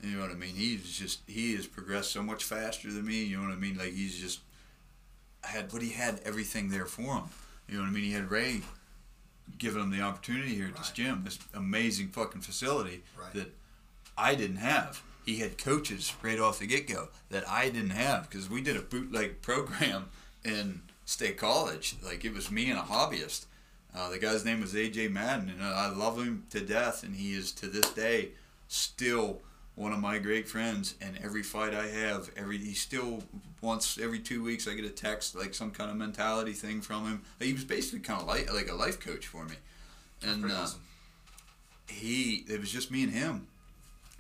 You 0.03 0.17
know 0.17 0.23
what 0.23 0.31
I 0.31 0.35
mean? 0.35 0.55
He's 0.55 0.97
just 0.97 1.21
he 1.27 1.55
has 1.57 1.67
progressed 1.67 2.13
so 2.13 2.23
much 2.23 2.45
faster 2.45 2.91
than 2.93 3.07
me. 3.07 3.25
You 3.25 3.39
know 3.39 3.49
what 3.49 3.53
I 3.53 3.57
mean? 3.57 3.77
Like 3.79 3.93
he's 3.95 4.19
just 4.19 4.41
had, 5.43 5.71
but 5.73 5.83
he 5.83 5.91
had 5.91 6.21
everything 6.25 6.69
there 6.69 6.87
for 6.87 7.03
him. 7.03 7.25
You 7.69 7.77
know 7.77 7.83
what 7.83 7.89
I 7.89 7.93
mean? 7.93 8.05
He 8.05 8.13
had 8.13 8.31
Ray 8.31 8.61
giving 9.57 9.83
him 9.83 9.91
the 9.91 10.01
opportunity 10.03 10.55
here 10.55 10.67
at 10.69 10.77
this 10.77 10.91
gym, 10.91 11.23
this 11.25 11.39
amazing 11.55 12.09
fucking 12.09 12.41
facility 12.43 13.03
Right. 13.19 13.33
that 13.35 13.55
I 14.17 14.35
didn't 14.35 14.57
have. 14.57 15.03
He 15.25 15.37
had 15.39 15.59
coaches 15.59 16.15
right 16.23 16.39
off 16.39 16.59
the 16.59 16.67
get 16.67 16.87
go 16.89 17.09
that 17.31 17.49
I 17.49 17.69
didn't 17.71 17.91
have 17.91 18.29
because 18.29 18.49
we 18.51 18.61
did 18.61 18.77
a 18.77 18.81
bootleg 18.83 19.43
program 19.43 20.07
in 20.45 20.83
State 21.05 21.37
College. 21.37 21.97
Like 22.03 22.25
it 22.25 22.35
was 22.35 22.51
me 22.51 22.71
and 22.71 22.79
a 22.79 22.83
hobbyist. 22.83 23.47
Uh, 23.95 24.09
the 24.11 24.19
guy's 24.19 24.45
name 24.45 24.61
was 24.61 24.75
AJ 24.75 25.11
Madden, 25.11 25.49
and 25.51 25.63
I 25.63 25.89
love 25.89 26.19
him 26.19 26.45
to 26.51 26.61
death. 26.61 27.03
And 27.03 27.17
he 27.17 27.33
is 27.35 27.53
to 27.53 27.67
this 27.67 27.91
day 27.93 28.31
still 28.69 29.41
one 29.79 29.93
of 29.93 30.01
my 30.01 30.19
great 30.19 30.49
friends. 30.49 30.95
And 31.01 31.19
every 31.23 31.43
fight 31.43 31.73
I 31.73 31.87
have, 31.87 32.31
every 32.37 32.59
he 32.59 32.75
still 32.75 33.23
once 33.63 33.99
every 33.99 34.19
two 34.19 34.43
weeks 34.43 34.67
I 34.69 34.75
get 34.75 34.85
a 34.85 34.91
text 34.91 35.35
like 35.35 35.55
some 35.55 35.71
kind 35.71 35.91
of 35.91 35.97
mentality 35.97 36.53
thing 36.53 36.81
from 36.81 37.07
him. 37.07 37.23
He 37.39 37.53
was 37.53 37.65
basically 37.65 38.01
kind 38.01 38.21
of 38.21 38.27
like 38.27 38.53
like 38.53 38.69
a 38.69 38.75
life 38.75 39.01
coach 39.01 39.27
for 39.27 39.45
me. 39.45 39.55
And 40.23 40.51
uh, 40.51 40.55
awesome. 40.55 40.81
he 41.89 42.45
it 42.49 42.61
was 42.61 42.71
just 42.71 42.91
me 42.91 43.05
and 43.05 43.13
him. 43.13 43.47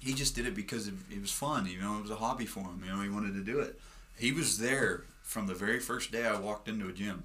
He 0.01 0.15
just 0.15 0.37
did 0.37 0.47
it 0.47 0.55
because 0.55 0.87
it, 0.87 0.95
it 1.11 1.21
was 1.21 1.33
fun, 1.33 1.67
you 1.67 1.81
know. 1.81 1.99
It 1.99 2.03
was 2.03 2.13
a 2.13 2.17
hobby 2.17 2.47
for 2.47 2.61
him, 2.61 2.81
you 2.85 2.93
know. 2.93 3.03
He 3.03 3.09
wanted 3.09 3.35
to 3.35 3.41
do 3.41 3.59
it. 3.59 3.81
He 4.17 4.31
was 4.31 4.59
there 4.59 5.05
from 5.23 5.49
the 5.49 5.55
very 5.55 5.81
first 5.81 6.13
day 6.13 6.25
I 6.25 6.39
walked 6.39 6.69
into 6.69 6.89
a 6.89 6.93
gym. 6.93 7.25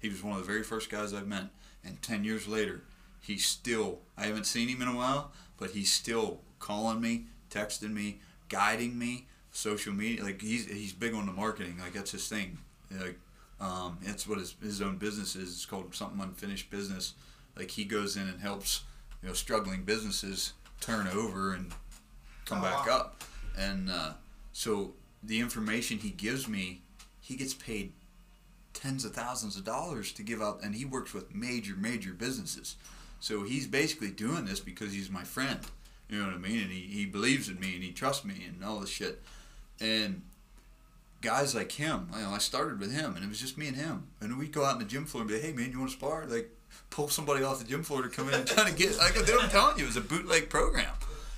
He 0.00 0.08
was 0.08 0.22
one 0.22 0.32
of 0.32 0.38
the 0.38 0.46
very 0.46 0.62
first 0.62 0.88
guys 0.90 1.12
I've 1.12 1.26
met, 1.26 1.44
and 1.84 2.00
ten 2.00 2.24
years 2.24 2.48
later, 2.48 2.80
he's 3.20 3.46
still. 3.46 3.98
I 4.16 4.24
haven't 4.24 4.46
seen 4.46 4.68
him 4.68 4.80
in 4.80 4.88
a 4.88 4.96
while, 4.96 5.32
but 5.58 5.72
he's 5.72 5.92
still 5.92 6.40
calling 6.58 7.00
me, 7.00 7.26
texting 7.58 7.92
me, 7.92 8.20
guiding 8.48 8.98
me, 8.98 9.26
social 9.52 9.92
media. 9.92 10.22
Like 10.24 10.40
he's 10.40 10.66
he's 10.66 10.92
big 10.92 11.14
on 11.14 11.26
the 11.26 11.32
marketing. 11.32 11.78
Like 11.80 11.92
that's 11.92 12.12
his 12.12 12.28
thing. 12.28 12.58
Like 12.90 13.18
um, 13.60 13.98
that's 14.02 14.26
what 14.26 14.38
his 14.38 14.54
his 14.62 14.80
own 14.82 14.96
business 14.96 15.36
is. 15.36 15.50
It's 15.54 15.66
called 15.66 15.94
something 15.94 16.20
unfinished 16.20 16.70
business. 16.70 17.14
Like 17.56 17.70
he 17.70 17.84
goes 17.84 18.16
in 18.16 18.28
and 18.28 18.40
helps 18.40 18.82
you 19.22 19.28
know 19.28 19.34
struggling 19.34 19.82
businesses 19.84 20.52
turn 20.80 21.08
over 21.08 21.54
and 21.54 21.72
come 22.44 22.58
Oh, 22.58 22.62
back 22.62 22.86
wow. 22.86 22.96
up. 22.96 23.24
And 23.58 23.90
uh, 23.90 24.12
so 24.52 24.92
the 25.22 25.40
information 25.40 25.98
he 25.98 26.10
gives 26.10 26.46
me, 26.46 26.82
he 27.20 27.34
gets 27.36 27.54
paid 27.54 27.92
tens 28.72 29.04
of 29.04 29.12
thousands 29.12 29.56
of 29.56 29.64
dollars 29.64 30.12
to 30.12 30.22
give 30.22 30.40
out, 30.40 30.60
and 30.62 30.74
he 30.76 30.84
works 30.84 31.12
with 31.12 31.34
major, 31.34 31.74
major 31.76 32.12
businesses. 32.12 32.76
So 33.20 33.42
he's 33.42 33.66
basically 33.66 34.12
doing 34.12 34.44
this 34.44 34.60
because 34.60 34.92
he's 34.92 35.10
my 35.10 35.24
friend. 35.24 35.58
You 36.08 36.20
know 36.20 36.26
what 36.26 36.34
I 36.34 36.38
mean? 36.38 36.62
And 36.62 36.70
he, 36.70 36.80
he 36.80 37.06
believes 37.06 37.48
in 37.48 37.60
me 37.60 37.74
and 37.74 37.82
he 37.82 37.92
trusts 37.92 38.24
me 38.24 38.44
and 38.46 38.64
all 38.64 38.80
this 38.80 38.90
shit. 38.90 39.22
And 39.80 40.22
guys 41.20 41.54
like 41.54 41.72
him, 41.72 42.08
you 42.14 42.22
know, 42.22 42.30
I 42.30 42.38
started 42.38 42.80
with 42.80 42.92
him 42.92 43.14
and 43.14 43.24
it 43.24 43.28
was 43.28 43.40
just 43.40 43.58
me 43.58 43.68
and 43.68 43.76
him. 43.76 44.08
And 44.20 44.38
we'd 44.38 44.52
go 44.52 44.64
out 44.64 44.74
in 44.74 44.78
the 44.78 44.84
gym 44.84 45.04
floor 45.04 45.22
and 45.22 45.30
be 45.30 45.38
hey 45.38 45.52
man, 45.52 45.70
you 45.72 45.78
want 45.78 45.90
to 45.90 45.96
spar? 45.96 46.24
Like, 46.26 46.50
pull 46.90 47.08
somebody 47.08 47.42
off 47.44 47.58
the 47.58 47.64
gym 47.64 47.82
floor 47.82 48.02
to 48.02 48.08
come 48.08 48.28
in 48.28 48.34
and 48.34 48.46
try 48.46 48.68
to 48.68 48.74
get, 48.74 48.96
like, 48.98 49.16
I'm 49.16 49.48
telling 49.50 49.78
you, 49.78 49.84
it 49.84 49.86
was 49.86 49.96
a 49.96 50.00
bootleg 50.00 50.48
program. 50.48 50.94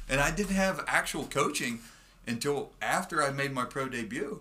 And 0.09 0.21
I 0.21 0.31
didn't 0.31 0.57
have 0.57 0.85
actual 0.87 1.25
coaching 1.25 1.81
until 2.27 2.73
after 2.83 3.23
I 3.23 3.31
made 3.31 3.53
my 3.53 3.65
pro 3.65 3.89
debut. 3.89 4.41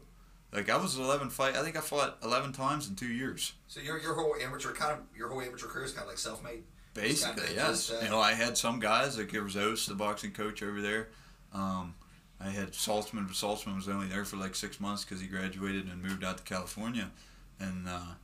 Like 0.52 0.70
I 0.70 0.78
was 0.78 0.98
11 0.98 1.30
fight. 1.30 1.56
I 1.56 1.64
think 1.64 1.78
I 1.78 1.82
fought 1.82 2.18
11 2.24 2.54
times 2.54 2.88
in 2.88 2.96
two 2.96 3.08
years. 3.08 3.54
So 3.68 3.80
your 3.80 4.00
your 4.00 4.16
whole 4.16 4.36
amateur 4.42 4.72
kind 4.72 4.94
of 4.94 5.00
your 5.16 5.30
whole 5.30 5.42
amateur 5.42 5.68
career 5.68 5.86
is 5.86 5.92
kind 5.92 6.04
of 6.04 6.10
like 6.10 6.18
self-made. 6.18 6.64
Basically, 6.94 7.56
yes. 7.56 7.88
just, 7.88 7.94
uh, 7.94 8.04
you 8.04 8.10
know, 8.10 8.20
I 8.20 8.34
had 8.34 8.58
some 8.58 8.80
guys 8.80 9.18
like 9.18 9.32
there 9.32 9.44
was 9.44 9.54
the 9.54 9.96
boxing 9.96 10.32
coach 10.32 10.64
over 10.64 10.82
there. 10.82 11.10
Um, 11.54 11.96
I 12.42 12.50
had 12.50 12.72
Saltzman, 12.72 13.28
but 13.28 13.36
Saltzman 13.36 13.76
was 13.76 13.88
only 13.88 14.08
there 14.08 14.26
for 14.26 14.38
like 14.38 14.56
six 14.56 14.80
months 14.80 15.04
because 15.04 15.22
he 15.22 15.28
graduated 15.28 15.88
and 15.88 16.02
moved 16.02 16.24
out 16.24 16.38
to 16.38 16.44
California, 16.44 17.12
and 17.60 17.88
uh, 17.88 17.92
a 17.92 18.18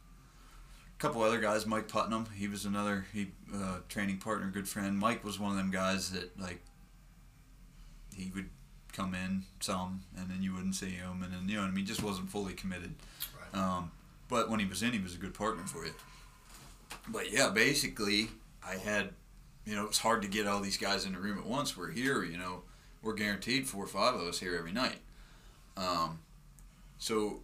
couple 0.99 1.22
other 1.22 1.39
guys. 1.39 1.66
Mike 1.66 1.88
Putnam, 1.88 2.28
he 2.34 2.47
was 2.47 2.66
another 2.66 3.05
he 3.13 3.32
uh, 3.53 3.80
training 3.89 4.18
partner, 4.18 4.49
good 4.49 4.68
friend. 4.68 4.97
Mike 4.97 5.24
was 5.24 5.39
one 5.39 5.51
of 5.51 5.57
them 5.57 5.72
guys 5.72 6.11
that 6.11 6.39
like 6.39 6.61
he 8.16 8.32
would 8.34 8.49
come 8.93 9.13
in 9.13 9.43
some, 9.59 10.03
and 10.18 10.30
then 10.30 10.41
you 10.41 10.53
wouldn't 10.53 10.76
see 10.76 10.91
him, 10.91 11.22
and 11.22 11.34
then 11.34 11.47
you 11.47 11.55
know 11.55 11.61
what 11.61 11.68
I 11.68 11.72
mean. 11.72 11.86
Just 11.86 12.01
wasn't 12.01 12.30
fully 12.30 12.53
committed. 12.53 12.95
Right. 13.38 13.61
Um, 13.61 13.91
but 14.30 14.49
when 14.49 14.59
he 14.59 14.66
was 14.66 14.82
in, 14.82 14.93
he 14.93 14.99
was 14.99 15.13
a 15.13 15.18
good 15.18 15.34
partner 15.34 15.63
for 15.66 15.86
you. 15.86 15.93
But 17.09 17.32
yeah, 17.32 17.49
basically, 17.49 18.30
I 18.68 18.76
had, 18.76 19.09
you 19.66 19.76
know, 19.76 19.84
it 19.84 19.88
was 19.89 19.99
hard 19.99 20.22
to 20.24 20.28
get 20.28 20.47
all 20.47 20.59
these 20.59 20.78
guys 20.78 21.05
in 21.05 21.13
the 21.13 21.20
room 21.20 21.38
at 21.38 21.45
once. 21.45 21.78
We're 21.78 21.91
here, 21.91 22.24
you 22.24 22.38
know, 22.38 22.63
we're 23.01 23.13
guaranteed 23.13 23.68
four 23.68 23.84
or 23.84 23.88
five 23.88 24.16
of 24.16 24.22
us 24.22 24.39
here 24.39 24.55
every 24.55 24.72
night. 24.72 24.97
Um, 25.78 26.20
so 26.97 27.41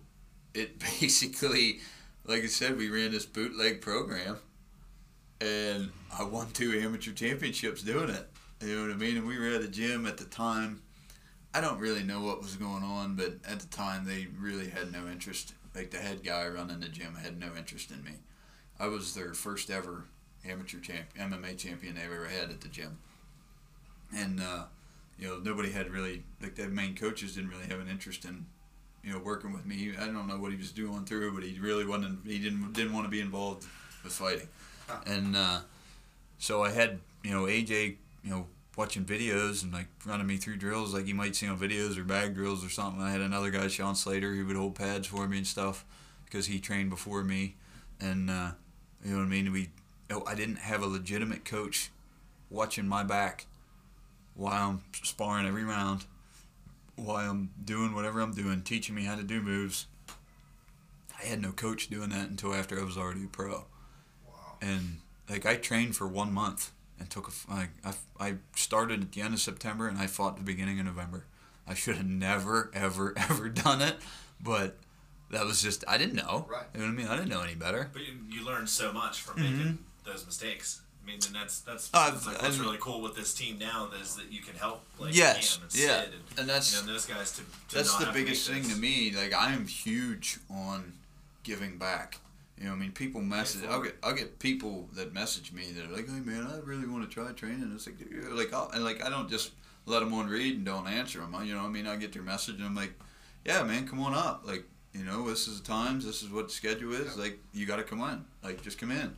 it 0.54 0.80
basically, 1.00 1.80
like 2.26 2.44
I 2.44 2.48
said, 2.48 2.78
we 2.78 2.90
ran 2.90 3.12
this 3.12 3.26
bootleg 3.26 3.82
program, 3.82 4.38
and 5.40 5.92
I 6.18 6.24
won 6.24 6.50
two 6.52 6.80
amateur 6.80 7.12
championships 7.12 7.82
doing 7.82 8.10
it. 8.10 8.28
You 8.62 8.76
know 8.76 8.82
what 8.84 8.92
I 8.92 8.96
mean? 8.96 9.18
And 9.18 9.28
we 9.28 9.40
were 9.40 9.48
at 9.48 9.62
a 9.62 9.68
gym 9.68 10.06
at 10.06 10.18
the 10.18 10.26
time. 10.26 10.82
I 11.54 11.62
don't 11.62 11.80
really 11.80 12.04
know 12.04 12.22
what 12.22 12.42
was 12.42 12.56
going 12.56 12.84
on, 12.84 13.16
but 13.16 13.34
at 13.48 13.60
the 13.60 13.68
time 13.68 14.06
they 14.06 14.28
really 14.40 14.70
had 14.70 14.92
no 14.92 15.08
interest. 15.08 15.54
Like 15.76 15.92
the 15.92 15.98
head 15.98 16.24
guy 16.24 16.48
running 16.48 16.80
the 16.80 16.88
gym 16.88 17.16
had 17.16 17.40
no 17.40 17.50
interest 17.58 17.92
in 17.92 18.04
me. 18.04 18.20
I 18.80 18.88
was 18.88 19.14
their 19.14 19.34
first 19.34 19.70
ever 19.70 20.06
amateur 20.50 20.80
champ, 20.80 21.06
MMA 21.18 21.58
champion 21.58 21.96
they've 21.96 22.06
ever 22.06 22.26
had 22.26 22.50
at 22.50 22.62
the 22.62 22.68
gym. 22.68 22.98
And 24.16 24.42
uh, 24.42 24.64
you 25.18 25.28
know 25.28 25.40
nobody 25.40 25.72
had 25.72 25.90
really 25.92 26.24
like 26.42 26.56
the 26.56 26.68
main 26.68 26.96
coaches 26.96 27.36
didn't 27.36 27.50
really 27.50 27.68
have 27.68 27.80
an 27.80 27.88
interest 27.88 28.26
in 28.26 28.46
you 29.04 29.14
know 29.14 29.20
working 29.20 29.54
with 29.54 29.66
me. 29.66 29.94
I 29.98 30.06
don't 30.06 30.28
know 30.28 30.38
what 30.38 30.52
he 30.52 30.58
was 30.58 30.72
doing 30.72 31.06
through, 31.06 31.34
but 31.34 31.44
he 31.44 31.60
really 31.60 31.86
wasn't. 31.86 32.26
He 32.26 32.40
didn't 32.40 32.74
didn't 32.74 32.94
want 32.94 33.06
to 33.06 33.12
be 33.12 33.22
involved 33.22 33.66
with 34.04 34.14
fighting. 34.14 34.48
And 35.06 35.36
uh, 35.36 35.60
so 36.38 36.64
I 36.64 36.72
had 36.72 37.00
you 37.24 37.32
know 37.32 37.44
AJ 37.44 37.98
you 38.24 38.30
know 38.32 38.48
watching 38.78 39.04
videos 39.04 39.64
and 39.64 39.74
like 39.74 39.88
running 40.06 40.28
me 40.28 40.38
through 40.38 40.56
drills 40.58 40.94
like 40.94 41.06
you 41.06 41.14
might 41.16 41.36
see 41.36 41.48
on 41.48 41.58
videos 41.58 41.98
or 41.98 42.04
bag 42.04 42.34
drills 42.34 42.66
or 42.66 42.70
something. 42.70 43.02
I 43.02 43.12
had 43.12 43.22
another 43.22 43.52
guy, 43.52 43.68
Sean 43.68 43.96
Slater, 43.96 44.34
who 44.34 44.46
would 44.46 44.56
hold 44.56 44.76
pads 44.76 45.08
for 45.08 45.28
me 45.28 45.38
and 45.38 45.48
stuff 45.48 45.86
because 46.26 46.48
he 46.48 46.60
trained 46.60 46.90
before 46.90 47.24
me, 47.24 47.56
and 48.00 48.30
uh, 48.30 48.52
you 49.04 49.12
know 49.12 49.18
what 49.18 49.26
I 49.26 49.28
mean. 49.28 49.52
We, 49.52 49.70
Oh, 50.12 50.24
I 50.28 50.36
didn't 50.36 50.58
have 50.58 50.84
a 50.84 50.88
legitimate 50.88 51.46
coach 51.46 51.90
watching 52.50 52.88
my 52.88 53.04
back 53.04 53.46
while 54.36 54.70
I'm 54.70 54.82
sparring 55.04 55.48
every 55.48 55.64
round, 55.64 56.06
while 56.96 57.30
I'm 57.30 57.52
doing 57.64 57.94
whatever 57.94 58.20
I'm 58.20 58.34
doing, 58.34 58.62
teaching 58.62 58.96
me 58.96 59.04
how 59.04 59.16
to 59.16 59.24
do 59.24 59.42
moves. 59.42 59.88
I 61.22 61.26
had 61.26 61.42
no 61.42 61.52
coach 61.52 61.90
doing 61.90 62.10
that 62.10 62.30
until 62.30 62.54
after 62.54 62.80
I 62.80 62.84
was 62.84 62.98
already 62.98 63.24
a 63.24 63.28
pro. 63.28 63.66
Wow. 64.28 64.58
And 64.62 64.98
like 65.30 65.46
I 65.46 65.56
trained 65.56 65.96
for 65.96 66.08
one 66.08 66.34
month 66.34 66.72
and 67.00 67.10
took 67.10 67.30
a 67.30 67.52
like 67.52 67.70
I, 67.86 67.94
I 68.20 68.36
started 68.56 69.02
at 69.02 69.12
the 69.12 69.22
end 69.22 69.34
of 69.34 69.40
September 69.40 69.88
and 69.88 69.98
I 69.98 70.08
fought 70.08 70.38
the 70.38 70.44
beginning 70.44 70.80
of 70.80 70.86
November. 70.86 71.26
I 71.68 71.74
should 71.74 71.96
have 71.96 72.08
never 72.08 72.72
ever 72.74 73.14
ever 73.18 73.50
done 73.50 73.82
it, 73.82 73.96
but 74.42 74.78
that 75.30 75.46
was 75.46 75.62
just 75.62 75.84
I 75.88 75.98
didn't 75.98 76.16
know. 76.16 76.46
Right. 76.50 76.66
You 76.74 76.82
know 76.82 76.88
what 76.88 76.92
I 76.92 76.96
mean? 76.96 77.08
I 77.08 77.16
didn't 77.16 77.30
know 77.30 77.42
any 77.42 77.56
better. 77.56 77.90
But 77.94 78.02
you, 78.02 78.14
you 78.30 78.46
learn 78.46 78.68
so 78.68 78.92
much 78.92 79.22
from 79.22 79.42
mm-hmm. 79.42 79.58
making 79.58 79.80
those 80.04 80.26
mistakes. 80.26 80.82
I 81.04 81.08
mean, 81.08 81.20
and 81.26 81.36
that's 81.36 81.62
that's. 81.62 81.90
Uh, 81.94 82.12
that's 82.12 82.28
like 82.28 82.42
what's 82.42 82.58
really 82.60 82.78
cool 82.80 83.02
with 83.02 83.16
this 83.16 83.34
team 83.34 83.58
now 83.58 83.90
is 84.02 84.16
that 84.18 84.32
you 84.32 84.42
can 84.42 84.56
help 84.56 84.84
like 85.00 85.16
Yes, 85.16 85.58
Cam 85.58 85.64
and 85.66 85.76
yeah. 85.76 85.88
Sid 86.02 86.10
and, 86.14 86.40
And 86.40 86.50
that's- 86.50 86.74
you 86.80 86.86
know, 86.88 86.94
those 86.94 87.06
guys 87.08 87.32
to, 87.34 87.42
to 87.70 87.76
That's 87.76 87.92
not 87.94 88.00
the 88.02 88.06
have 88.06 88.14
to 88.16 88.22
biggest 88.22 88.48
make 88.50 88.60
thing 88.60 88.68
those- 88.68 88.76
to 88.76 88.82
me. 88.82 89.12
Like 89.16 89.34
I 89.34 89.52
am 89.54 89.66
huge 89.66 90.38
on 90.50 90.94
giving 91.44 91.78
back. 91.78 92.20
You 92.60 92.68
know, 92.68 92.74
I 92.74 92.76
mean, 92.76 92.92
people 92.92 93.22
message. 93.22 93.64
I'll 93.68 93.82
get 93.82 93.98
I'll 94.04 94.14
get 94.14 94.38
people 94.38 94.88
that 94.94 95.12
message 95.16 95.52
me 95.52 95.72
that 95.72 95.86
are 95.90 95.92
like, 95.96 96.08
"Hey 96.08 96.20
man, 96.20 96.46
I 96.46 96.60
really 96.60 96.86
want 96.88 97.10
to 97.10 97.12
try 97.12 97.32
training." 97.32 97.72
It's 97.74 97.88
like, 97.88 97.96
like, 98.32 98.54
I'll, 98.54 98.70
and 98.70 98.84
like 98.84 99.04
I 99.04 99.10
don't 99.10 99.28
just 99.28 99.54
let 99.88 100.02
them 100.02 100.14
on 100.14 100.28
read 100.30 100.58
and 100.58 100.66
don't 100.66 100.86
answer 100.88 101.18
them. 101.20 101.34
You 101.44 101.56
know, 101.56 101.62
I 101.62 101.68
mean, 101.70 101.88
I 101.88 101.96
get 101.96 102.14
their 102.14 102.22
message 102.22 102.58
and 102.58 102.66
I'm 102.66 102.76
like, 102.76 102.94
"Yeah, 103.44 103.64
man, 103.64 103.88
come 103.88 104.00
on 104.02 104.14
up." 104.14 104.44
Like, 104.46 104.66
you 104.94 105.04
know, 105.04 105.28
this 105.28 105.48
is 105.48 105.60
the 105.60 105.68
times. 105.68 106.06
This 106.06 106.22
is 106.22 106.30
what 106.30 106.50
the 106.50 106.54
schedule 106.54 106.94
is. 106.94 107.18
Like, 107.18 107.40
you 107.52 107.66
got 107.66 107.78
to 107.78 107.84
come 107.84 108.02
in. 108.02 108.24
Like, 108.44 108.62
just 108.62 108.78
come 108.78 108.92
in. 108.92 109.16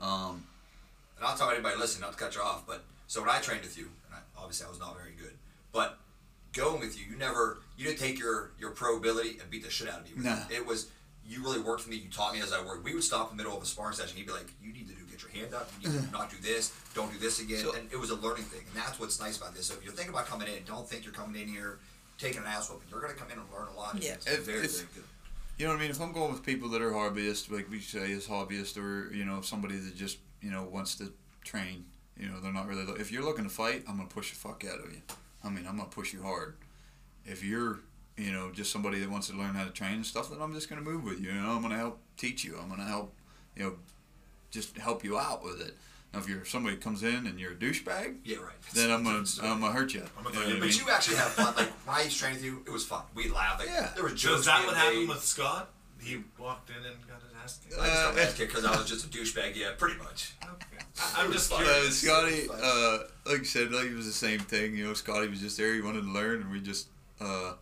Um, 0.00 0.44
And 1.18 1.26
I'll 1.26 1.36
tell 1.36 1.50
anybody 1.50 1.76
listening, 1.76 2.00
not 2.02 2.12
to 2.12 2.18
cut 2.18 2.34
you 2.34 2.40
off, 2.40 2.66
but 2.66 2.82
so 3.06 3.20
when 3.20 3.28
I 3.28 3.40
trained 3.40 3.60
with 3.62 3.76
you, 3.76 3.90
and 4.06 4.14
I, 4.14 4.40
obviously 4.40 4.66
I 4.66 4.70
was 4.70 4.78
not 4.80 4.96
very 4.96 5.12
good, 5.20 5.34
but 5.72 5.98
going 6.54 6.80
with 6.80 6.98
you, 6.98 7.04
you 7.12 7.16
never, 7.18 7.58
you 7.76 7.84
didn't 7.84 7.98
take 7.98 8.18
your 8.18 8.52
your 8.58 8.70
pro 8.70 8.96
ability 8.96 9.38
and 9.40 9.50
beat 9.50 9.62
the 9.62 9.70
shit 9.70 9.88
out 9.88 10.00
of 10.00 10.04
me. 10.06 10.12
with 10.16 10.24
Nah. 10.24 10.38
it. 10.48 10.56
It 10.56 10.66
was 10.66 10.88
you 11.28 11.42
really 11.44 11.60
worked 11.60 11.82
for 11.82 11.90
me. 11.90 11.96
You 11.96 12.08
taught 12.10 12.32
me 12.34 12.40
as 12.40 12.52
I 12.52 12.64
worked. 12.64 12.82
We 12.82 12.94
would 12.94 13.04
stop 13.04 13.30
in 13.30 13.36
the 13.36 13.42
middle 13.44 13.56
of 13.56 13.62
a 13.62 13.66
sparring 13.66 13.94
session. 13.94 14.16
You'd 14.16 14.26
be 14.26 14.32
like, 14.32 14.48
"You 14.62 14.72
need 14.72 14.88
to 14.88 14.94
do 14.94 15.04
get 15.10 15.20
your 15.22 15.30
hand 15.30 15.54
up. 15.54 15.70
You 15.80 15.90
need 15.90 16.02
to 16.06 16.10
not 16.10 16.30
do 16.30 16.36
this. 16.40 16.72
Don't 16.94 17.12
do 17.12 17.18
this 17.18 17.38
again." 17.40 17.62
So- 17.62 17.72
and 17.74 17.86
it 17.92 17.96
was 18.00 18.08
a 18.10 18.16
learning 18.16 18.44
thing, 18.44 18.64
and 18.66 18.74
that's 18.74 18.98
what's 18.98 19.20
nice 19.20 19.36
about 19.36 19.54
this. 19.54 19.66
So 19.66 19.74
if 19.74 19.84
you're 19.84 19.92
thinking 19.92 20.14
about 20.14 20.26
coming 20.26 20.48
in, 20.48 20.64
don't 20.64 20.88
think 20.88 21.04
you're 21.04 21.12
coming 21.14 21.40
in 21.40 21.46
here 21.46 21.78
taking 22.18 22.40
an 22.40 22.46
ass 22.46 22.68
whooping. 22.70 22.88
You're 22.90 23.00
going 23.00 23.12
to 23.12 23.18
come 23.18 23.30
in 23.30 23.38
and 23.38 23.46
learn 23.52 23.68
a 23.68 23.76
lot. 23.76 23.96
Yeah, 24.02 24.14
it's 24.14 24.26
if- 24.26 24.44
very, 24.46 24.64
if- 24.64 24.72
very 24.76 24.88
good. 24.94 25.04
You 25.60 25.66
know 25.66 25.72
what 25.72 25.80
I 25.80 25.82
mean? 25.82 25.90
If 25.90 26.00
I'm 26.00 26.12
going 26.12 26.32
with 26.32 26.42
people 26.42 26.70
that 26.70 26.80
are 26.80 26.90
hobbyists, 26.90 27.50
like 27.50 27.70
we 27.70 27.80
say 27.80 28.12
is 28.12 28.26
hobbyist, 28.26 28.78
or 28.78 29.12
you 29.12 29.26
know 29.26 29.42
somebody 29.42 29.76
that 29.76 29.94
just 29.94 30.16
you 30.40 30.50
know 30.50 30.64
wants 30.64 30.94
to 30.94 31.12
train, 31.44 31.84
you 32.16 32.30
know 32.30 32.40
they're 32.40 32.50
not 32.50 32.66
really. 32.66 32.86
Lo- 32.86 32.96
if 32.98 33.12
you're 33.12 33.22
looking 33.22 33.44
to 33.44 33.50
fight, 33.50 33.84
I'm 33.86 33.98
gonna 33.98 34.08
push 34.08 34.30
the 34.30 34.36
fuck 34.36 34.64
out 34.64 34.82
of 34.82 34.90
you. 34.90 35.02
I 35.44 35.50
mean, 35.50 35.66
I'm 35.68 35.76
gonna 35.76 35.90
push 35.90 36.14
you 36.14 36.22
hard. 36.22 36.56
If 37.26 37.44
you're 37.44 37.80
you 38.16 38.32
know 38.32 38.50
just 38.52 38.72
somebody 38.72 39.00
that 39.00 39.10
wants 39.10 39.28
to 39.28 39.36
learn 39.36 39.54
how 39.54 39.64
to 39.66 39.70
train 39.70 39.96
and 39.96 40.06
stuff, 40.06 40.30
then 40.30 40.40
I'm 40.40 40.54
just 40.54 40.70
gonna 40.70 40.80
move 40.80 41.04
with 41.04 41.20
you. 41.20 41.28
You 41.28 41.42
know, 41.42 41.50
I'm 41.50 41.60
gonna 41.60 41.76
help 41.76 42.00
teach 42.16 42.42
you. 42.42 42.58
I'm 42.58 42.70
gonna 42.70 42.86
help 42.86 43.12
you 43.54 43.64
know 43.64 43.74
just 44.50 44.78
help 44.78 45.04
you 45.04 45.18
out 45.18 45.44
with 45.44 45.60
it. 45.60 45.76
Now, 46.12 46.18
if 46.18 46.28
you're 46.28 46.44
somebody 46.44 46.76
comes 46.76 47.02
in 47.04 47.26
and 47.26 47.38
you're 47.38 47.52
a 47.52 47.56
douchebag, 47.56 48.16
Yeah, 48.24 48.38
right. 48.38 48.54
then 48.74 48.90
I'm 48.90 49.04
gonna 49.04 49.24
I'm 49.42 49.60
gonna 49.60 49.72
hurt 49.72 49.94
you. 49.94 50.02
I'm 50.18 50.24
gonna 50.24 50.34
You 50.34 50.40
know 50.40 50.40
throw 50.40 50.48
you- 50.50 50.56
I 50.56 50.60
But 50.60 50.68
mean? 50.70 50.78
you 50.86 50.90
actually 50.90 51.16
have 51.16 51.28
fun. 51.32 51.54
Like 51.56 51.68
when 51.86 51.96
I 51.96 52.02
used 52.02 52.16
to 52.16 52.22
train 52.22 52.34
with 52.34 52.44
you, 52.44 52.64
it 52.66 52.70
was 52.70 52.84
fun. 52.84 53.02
We 53.14 53.28
laughed. 53.28 53.60
Like, 53.60 53.68
Yeah. 53.68 53.92
There 53.94 54.02
was 54.02 54.12
So 54.20 54.28
jokes. 54.30 54.40
is 54.40 54.46
that 54.46 54.66
what 54.66 54.76
happened 54.76 55.08
with 55.08 55.22
Scott? 55.22 55.70
He 56.00 56.22
walked 56.38 56.70
in 56.70 56.76
and 56.76 56.96
got 57.06 57.20
his 57.22 57.30
ass 57.44 57.58
kicked. 57.62 57.78
I 57.80 57.86
just 57.86 57.94
got 58.02 58.10
Uh, 58.12 58.16
my 58.16 58.20
ass 58.22 58.34
kicked 58.34 58.52
because 58.52 58.64
I 58.64 58.76
was 58.76 58.88
just 58.88 59.04
a 59.04 59.08
douchebag. 59.08 59.54
Yeah, 59.54 59.72
pretty 59.78 59.98
much. 59.98 60.32
Okay. 60.42 60.84
I, 61.00 61.22
I'm 61.22 61.30
just 61.32 61.50
curious. 61.52 61.86
Uh, 61.86 61.90
Scotty, 61.90 62.48
uh, 62.50 62.98
like 63.26 63.40
I 63.40 63.44
said, 63.44 63.70
like 63.70 63.84
it 63.86 63.94
was 63.94 64.06
the 64.06 64.12
same 64.12 64.40
thing. 64.40 64.74
You 64.76 64.86
know, 64.86 64.94
Scotty 64.94 65.28
was 65.28 65.40
just 65.40 65.56
there. 65.58 65.74
He 65.74 65.80
wanted 65.82 66.00
to 66.02 66.10
learn, 66.10 66.40
and 66.40 66.50
we 66.50 66.60
just, 66.60 66.88
uh, 67.20 67.52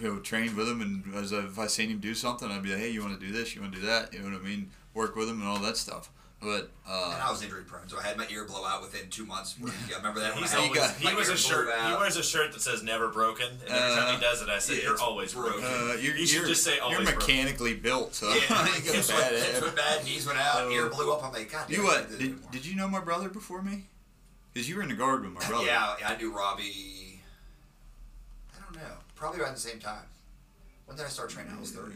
you 0.00 0.08
know, 0.08 0.18
trained 0.20 0.56
with 0.56 0.66
him. 0.68 0.80
And 0.80 1.14
as 1.14 1.32
I, 1.32 1.40
if 1.44 1.58
I 1.58 1.66
seen 1.68 1.90
him 1.90 1.98
do 1.98 2.14
something, 2.14 2.50
I'd 2.50 2.62
be 2.62 2.70
like, 2.70 2.78
"Hey, 2.80 2.90
you 2.90 3.02
want 3.02 3.20
to 3.20 3.24
do 3.24 3.32
this? 3.32 3.54
You 3.54 3.60
want 3.60 3.74
to 3.74 3.80
do 3.80 3.86
that? 3.86 4.12
You 4.14 4.20
know 4.20 4.30
what 4.30 4.40
I 4.40 4.44
mean? 4.44 4.70
Work 4.94 5.14
with 5.14 5.28
him 5.28 5.38
and 5.40 5.48
all 5.48 5.58
that 5.60 5.76
stuff." 5.76 6.10
But 6.42 6.70
uh, 6.88 7.12
And 7.14 7.22
I 7.22 7.30
was 7.30 7.40
injury 7.40 7.62
prone, 7.62 7.88
so 7.88 8.00
I 8.00 8.02
had 8.02 8.16
my 8.16 8.26
ear 8.28 8.44
blow 8.44 8.64
out 8.66 8.82
within 8.82 9.08
two 9.10 9.24
months. 9.24 9.54
Yeah, 9.88 9.98
remember 9.98 10.18
that? 10.20 10.34
when 10.34 10.42
He's 10.42 10.54
always, 10.56 10.76
got- 10.76 10.96
he 10.96 11.04
my 11.04 11.14
was 11.14 11.28
a 11.28 11.32
blew 11.32 11.38
shirt. 11.38 11.68
He 11.86 11.92
wears 11.94 12.16
a 12.16 12.22
shirt 12.24 12.52
that 12.52 12.60
says 12.60 12.82
"Never 12.82 13.08
Broken," 13.08 13.46
and 13.46 13.60
every 13.68 13.92
Uh, 13.92 13.96
time 13.96 14.14
he 14.16 14.20
does 14.20 14.42
it, 14.42 14.48
I 14.48 14.58
say, 14.58 14.78
yeah, 14.78 14.82
"You're 14.82 15.00
always 15.00 15.32
broken." 15.34 15.60
broken. 15.60 15.90
uh, 15.90 15.92
you're, 16.00 16.16
You 16.16 16.26
should 16.26 16.46
just 16.48 16.64
say 16.64 16.74
you're 16.76 16.82
always 16.84 16.98
broken. 17.08 17.14
mechanically 17.20 17.74
built, 17.74 18.14
so 18.16 18.28
Yeah, 18.28 18.40
I 18.50 18.72
ain't 18.74 18.84
got 18.84 18.92
a 18.94 18.96
hips 18.96 19.08
bad 19.08 19.32
went, 19.32 19.44
hips 19.44 19.60
went 19.62 19.76
bad, 19.76 20.04
knees 20.04 20.26
went 20.26 20.38
out, 20.40 20.66
Uh, 20.66 20.70
ear 20.70 20.88
blew 20.88 21.12
up. 21.12 21.22
I'm 21.24 21.32
like, 21.32 21.52
God 21.52 21.66
damn, 21.68 21.76
You 21.78 21.84
what? 21.84 22.08
can't 22.08 22.08
do 22.10 22.16
this 22.16 22.26
Did, 22.40 22.50
did 22.50 22.66
you 22.66 22.74
know 22.74 22.88
my 22.88 23.00
brother 23.00 23.28
before 23.28 23.62
me? 23.62 23.84
Because 24.52 24.68
you 24.68 24.74
were 24.76 24.82
in 24.82 24.88
the 24.88 24.96
guard 24.96 25.22
with 25.22 25.32
my 25.32 25.40
brother. 25.48 25.64
Yeah, 25.64 25.94
I 26.04 26.16
knew 26.16 26.36
Robbie. 26.36 27.20
I 28.56 28.60
don't 28.64 28.74
know. 28.82 28.94
Probably 29.14 29.40
around 29.40 29.54
the 29.54 29.60
same 29.60 29.78
time. 29.78 30.04
When 30.86 30.96
did 30.96 31.06
I 31.06 31.08
start 31.08 31.30
training? 31.30 31.54
I 31.56 31.60
was 31.60 31.70
30. 31.70 31.92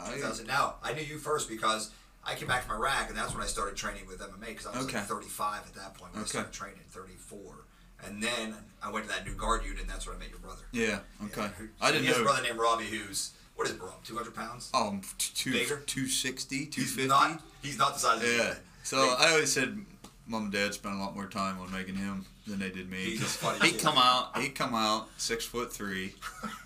I, 0.00 0.12
2000. 0.14 0.46
Now, 0.46 0.74
I 0.82 0.92
knew 0.92 1.02
you 1.02 1.18
first 1.18 1.48
because 1.48 1.90
I 2.28 2.34
came 2.34 2.46
back 2.48 2.64
from 2.64 2.76
Iraq, 2.76 3.08
and 3.08 3.16
that's 3.16 3.32
when 3.32 3.42
I 3.42 3.46
started 3.46 3.76
training 3.76 4.06
with 4.06 4.20
MMA 4.20 4.48
because 4.48 4.66
I 4.66 4.76
was 4.76 4.84
Okay. 4.86 4.98
like 4.98 5.06
35 5.06 5.62
at 5.66 5.74
that 5.74 5.94
point 5.94 6.12
when 6.12 6.22
Okay. 6.22 6.28
I 6.38 6.42
started 6.42 6.52
training, 6.52 6.82
34. 6.90 7.64
And 8.04 8.22
then 8.22 8.54
I 8.82 8.90
went 8.90 9.06
to 9.08 9.12
that 9.12 9.26
new 9.26 9.34
guard 9.34 9.64
unit, 9.64 9.80
and 9.80 9.88
that's 9.90 10.06
where 10.06 10.14
I 10.14 10.18
met 10.18 10.28
your 10.30 10.38
brother. 10.38 10.62
yeah. 10.72 11.00
Okay. 11.24 11.40
Yeah. 11.58 11.66
I 11.80 11.90
didn't 11.90 12.02
he 12.02 12.08
has 12.08 12.16
know. 12.18 12.22
a 12.22 12.26
brother 12.26 12.42
named 12.42 12.58
Robbie 12.58 12.84
who's, 12.84 13.32
what 13.56 13.66
is 13.66 13.74
Rob, 13.74 14.04
200 14.04 14.34
pounds? 14.34 14.70
Um, 14.74 15.00
two, 15.18 15.52
Bigger? 15.52 15.78
260, 15.86 16.70
He's 16.72 16.96
not, 16.98 17.40
he's 17.62 17.78
not 17.78 17.94
the 17.94 18.00
size. 18.00 18.22
Yeah. 18.22 18.54
So 18.84 19.16
I 19.18 19.30
always 19.30 19.50
said 19.52 19.84
mom 20.28 20.44
and 20.44 20.52
dad 20.52 20.74
spent 20.74 20.94
a 20.94 20.98
lot 20.98 21.14
more 21.14 21.26
time 21.26 21.58
on 21.60 21.72
making 21.72 21.94
him 21.96 22.24
than 22.46 22.58
they 22.58 22.70
did 22.70 22.90
me. 22.90 22.98
He's 22.98 23.20
'Cause 23.20 23.36
funny 23.36 23.70
He'd 23.70 23.80
come 23.80 23.96
out. 23.98 24.36
He'd 24.38 24.54
come 24.54 24.74
out 24.74 25.08
six 25.16 25.44
foot 25.44 25.72
three, 25.72 26.14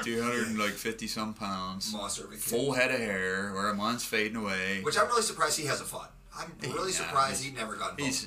two 0.03 0.21
hundred 0.23 0.49
and 0.49 0.59
like 0.59 0.73
fifty 0.73 1.07
some 1.07 1.33
pounds, 1.35 1.93
Monster 1.93 2.25
of 2.25 2.31
a 2.33 2.35
kid. 2.35 2.43
full 2.43 2.73
head 2.73 2.91
of 2.91 2.99
hair, 2.99 3.53
where 3.55 3.73
mine's 3.75 4.05
fading 4.05 4.37
away. 4.37 4.81
Which 4.83 4.99
I'm 4.99 5.07
really 5.07 5.23
surprised 5.23 5.59
he 5.59 5.67
hasn't 5.67 5.89
fought. 5.89 6.13
I'm 6.37 6.53
really 6.63 6.91
Yeah, 6.91 6.97
surprised 6.99 7.45
he 7.45 7.51
never 7.53 7.77
got 7.77 7.91
involved. 7.99 8.01
He's 8.01 8.27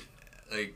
like, 0.50 0.74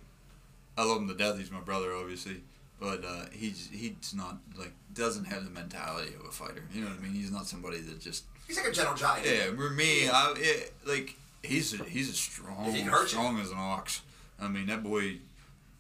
I 0.76 0.84
love 0.84 0.98
him 0.98 1.08
to 1.08 1.14
death. 1.14 1.38
He's 1.38 1.50
my 1.50 1.60
brother, 1.60 1.94
obviously, 1.94 2.42
but 2.80 3.04
uh, 3.04 3.26
he's 3.32 3.68
he's 3.72 4.14
not 4.14 4.38
like 4.56 4.72
doesn't 4.92 5.24
have 5.26 5.44
the 5.44 5.50
mentality 5.50 6.12
of 6.14 6.24
a 6.26 6.32
fighter. 6.32 6.64
You 6.74 6.82
know 6.82 6.88
what 6.90 6.98
I 6.98 7.02
mean? 7.02 7.12
He's 7.12 7.30
not 7.30 7.46
somebody 7.46 7.78
that 7.80 8.00
just 8.00 8.24
He's 8.46 8.56
like 8.56 8.66
a 8.66 8.72
gentle 8.72 8.94
giant. 8.96 9.24
yeah. 9.26 9.54
For 9.54 9.70
me, 9.70 10.08
I 10.08 10.34
it, 10.36 10.72
like 10.84 11.14
he's 11.44 11.78
a, 11.78 11.84
he's 11.84 12.10
a 12.10 12.12
strong, 12.14 12.72
He 12.72 12.84
strong 13.06 13.38
as 13.40 13.50
an 13.52 13.58
ox. 13.58 14.02
I 14.40 14.48
mean, 14.48 14.66
that 14.66 14.82
boy, 14.82 15.18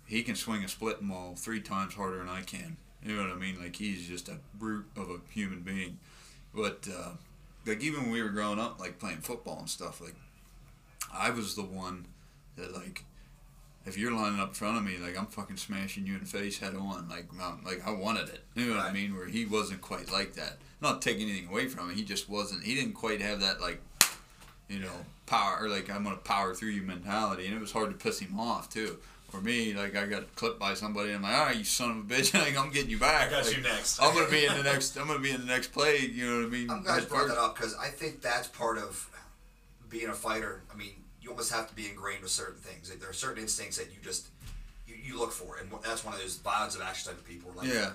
he 0.06 0.22
can 0.22 0.34
swing 0.36 0.64
a 0.64 0.68
split 0.68 1.02
maul 1.02 1.34
three 1.36 1.60
times 1.60 1.94
harder 1.94 2.18
than 2.18 2.28
I 2.28 2.42
can. 2.42 2.76
You 3.04 3.16
know 3.16 3.22
what 3.22 3.32
I 3.32 3.36
mean? 3.36 3.58
Like 3.58 3.76
he's 3.76 4.06
just 4.06 4.28
a 4.28 4.38
brute 4.54 4.86
of 4.96 5.08
a 5.10 5.20
human 5.32 5.60
being. 5.60 5.98
But 6.54 6.86
uh, 6.92 7.12
like 7.66 7.82
even 7.82 8.02
when 8.02 8.10
we 8.10 8.22
were 8.22 8.28
growing 8.28 8.58
up, 8.58 8.78
like 8.80 8.98
playing 8.98 9.18
football 9.18 9.58
and 9.60 9.70
stuff, 9.70 10.00
like 10.00 10.14
I 11.12 11.30
was 11.30 11.54
the 11.54 11.62
one 11.62 12.06
that 12.56 12.74
like. 12.74 13.04
If 13.86 13.96
you're 13.96 14.12
lining 14.12 14.38
up 14.38 14.48
in 14.48 14.54
front 14.54 14.76
of 14.76 14.84
me, 14.84 14.98
like 14.98 15.18
I'm 15.18 15.26
fucking 15.26 15.56
smashing 15.56 16.06
you 16.06 16.12
in 16.12 16.20
the 16.20 16.26
face 16.26 16.58
head 16.58 16.74
on, 16.74 17.08
like 17.08 17.28
like 17.64 17.86
I 17.86 17.90
wanted 17.90 18.28
it. 18.28 18.44
You 18.54 18.66
know 18.66 18.76
what 18.76 18.84
I 18.84 18.92
mean? 18.92 19.16
Where 19.16 19.26
he 19.26 19.46
wasn't 19.46 19.80
quite 19.80 20.12
like 20.12 20.34
that. 20.34 20.58
Not 20.82 21.00
taking 21.00 21.30
anything 21.30 21.48
away 21.48 21.66
from 21.66 21.88
him, 21.88 21.96
he 21.96 22.04
just 22.04 22.28
wasn't. 22.28 22.62
He 22.62 22.74
didn't 22.74 22.92
quite 22.92 23.22
have 23.22 23.40
that 23.40 23.62
like 23.62 23.80
you 24.70 24.78
know, 24.78 24.92
power 25.26 25.58
or 25.64 25.68
like 25.68 25.90
I'm 25.90 26.04
gonna 26.04 26.16
power 26.16 26.54
through 26.54 26.70
you 26.70 26.82
mentality, 26.82 27.46
and 27.46 27.54
it 27.54 27.60
was 27.60 27.72
hard 27.72 27.90
to 27.90 27.96
piss 27.96 28.20
him 28.20 28.38
off 28.38 28.70
too. 28.72 28.96
For 29.30 29.40
me, 29.40 29.74
like 29.74 29.94
I 29.96 30.06
got 30.06 30.34
clipped 30.34 30.58
by 30.58 30.74
somebody, 30.74 31.10
and 31.10 31.16
I'm 31.18 31.22
like, 31.30 31.38
all 31.40 31.46
right, 31.46 31.56
you 31.56 31.64
son 31.64 31.90
of 31.90 31.96
a 31.98 32.02
bitch, 32.14 32.34
like, 32.46 32.56
I'm 32.58 32.70
getting 32.70 32.90
you 32.90 32.98
back. 32.98 33.28
I 33.28 33.30
got 33.30 33.46
Like, 33.46 33.56
you 33.56 33.62
next. 33.62 34.00
I'm 34.02 34.14
gonna 34.14 34.28
be 34.30 34.44
in 34.46 34.56
the 34.56 34.62
next. 34.64 34.96
I'm 34.96 35.06
gonna 35.06 35.18
be 35.20 35.30
in 35.30 35.40
the 35.40 35.46
next 35.46 35.68
play. 35.72 35.98
You 35.98 36.26
know 36.26 36.36
what 36.38 36.46
I 36.46 36.48
mean? 36.48 36.70
I'm 36.70 36.82
glad 36.82 36.94
you 36.94 37.00
Head 37.02 37.08
brought 37.08 37.28
that 37.28 37.38
up 37.38 37.54
because 37.54 37.76
I 37.76 37.88
think 37.88 38.22
that's 38.22 38.48
part 38.48 38.78
of 38.78 39.08
being 39.88 40.08
a 40.08 40.14
fighter. 40.14 40.62
I 40.72 40.76
mean, 40.76 40.94
you 41.22 41.30
almost 41.30 41.52
have 41.52 41.68
to 41.68 41.74
be 41.74 41.88
ingrained 41.88 42.22
with 42.22 42.30
certain 42.32 42.60
things. 42.60 42.90
Like, 42.90 42.98
there 43.00 43.10
are 43.10 43.12
certain 43.12 43.42
instincts 43.42 43.76
that 43.78 43.86
you 43.86 43.98
just 44.02 44.28
you, 44.88 44.96
you 45.00 45.18
look 45.18 45.30
for, 45.32 45.58
and 45.58 45.70
that's 45.84 46.04
one 46.04 46.14
of 46.14 46.20
those 46.20 46.36
violence 46.38 46.74
of 46.74 46.82
action 46.82 47.10
type 47.12 47.20
of 47.20 47.26
people. 47.26 47.52
Like, 47.56 47.68
Yeah. 47.68 47.92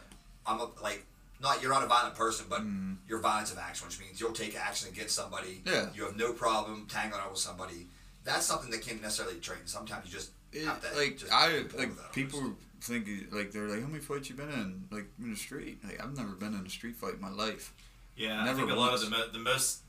I'm 0.47 0.59
a, 0.61 0.69
like 0.81 1.05
not 1.41 1.61
you're 1.61 1.71
not 1.71 1.83
a 1.83 1.87
violent 1.87 2.15
person, 2.15 2.45
but 2.49 2.61
Mhm. 2.61 2.97
you're 3.07 3.19
violence 3.19 3.51
of 3.51 3.57
action, 3.57 3.87
which 3.87 3.99
means 3.99 4.19
you'll 4.19 4.31
take 4.33 4.55
action 4.55 4.89
against 4.89 5.15
somebody. 5.15 5.61
Yeah. 5.65 5.89
You 5.93 6.03
have 6.05 6.15
no 6.15 6.33
problem 6.33 6.85
tangling 6.87 7.21
out 7.21 7.31
with 7.31 7.39
somebody. 7.39 7.87
That's 8.23 8.45
something 8.45 8.71
that 8.71 8.81
can't 8.81 9.01
necessarily 9.01 9.39
train. 9.39 9.59
Sometimes 9.65 10.05
you 10.07 10.11
just 10.11 10.31
It, 10.51 10.65
have 10.65 10.81
to 10.81 10.95
like 10.97 11.17
just 11.17 11.31
I 11.31 11.63
be 11.63 11.77
like 11.77 12.13
people 12.13 12.39
almost. 12.39 12.61
think 12.81 13.07
like 13.31 13.51
they're 13.51 13.67
like 13.67 13.81
how 13.81 13.87
many 13.87 13.99
fights 14.03 14.29
you 14.29 14.35
been 14.35 14.49
in 14.49 14.87
like 14.91 15.07
in 15.19 15.29
the 15.31 15.35
street 15.37 15.83
like 15.83 16.01
I've 16.01 16.15
never 16.15 16.31
been 16.33 16.53
in 16.53 16.65
a 16.65 16.69
street 16.69 16.95
fight 16.95 17.15
in 17.15 17.21
my 17.21 17.29
life 17.29 17.73
Yeah, 18.15 18.41
I 18.41 18.45
Never 18.45 18.59
think 18.59 18.71
a 18.71 18.75
lot 18.75 18.93
of 18.93 19.01
the, 19.01 19.09
mo- 19.09 19.27
the 19.31 19.39
most 19.39 19.81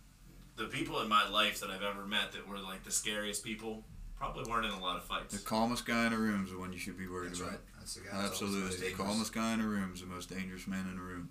the 0.57 0.65
people 0.65 1.01
in 1.03 1.09
my 1.09 1.29
life 1.29 1.61
that 1.61 1.71
I've 1.71 1.83
ever 1.83 2.05
met 2.07 2.33
that 2.33 2.49
were 2.49 2.59
like 2.59 2.83
the 2.85 2.91
scariest 2.91 3.45
people 3.45 3.85
probably 4.19 4.45
weren't 4.51 4.65
in 4.67 4.73
a 4.73 4.81
lot 4.81 4.97
of 4.97 5.05
fights. 5.05 5.33
the 5.37 5.45
calmest 5.45 5.85
guy 5.87 6.07
in 6.07 6.13
the 6.13 6.19
room 6.19 6.45
is 6.45 6.51
the 6.51 6.59
one 6.59 6.73
you 6.73 6.79
should 6.79 6.97
be 6.99 7.07
worried 7.07 7.31
That's 7.31 7.41
about 7.41 7.51
right. 7.53 7.61
That's 7.87 7.95
the 7.95 8.01
guy. 8.11 8.23
that's 8.23 8.43
always 8.43 8.55
the 8.57 8.65
Absolutely, 8.67 8.89
the 8.91 8.97
calmest 8.97 9.33
guy 9.33 9.53
in 9.55 9.61
the 9.61 9.67
room 9.69 9.93
is 9.95 10.01
the 10.01 10.07
most 10.07 10.29
dangerous 10.29 10.67
man 10.67 10.87
in 10.91 10.97
the 10.97 11.03
room. 11.03 11.29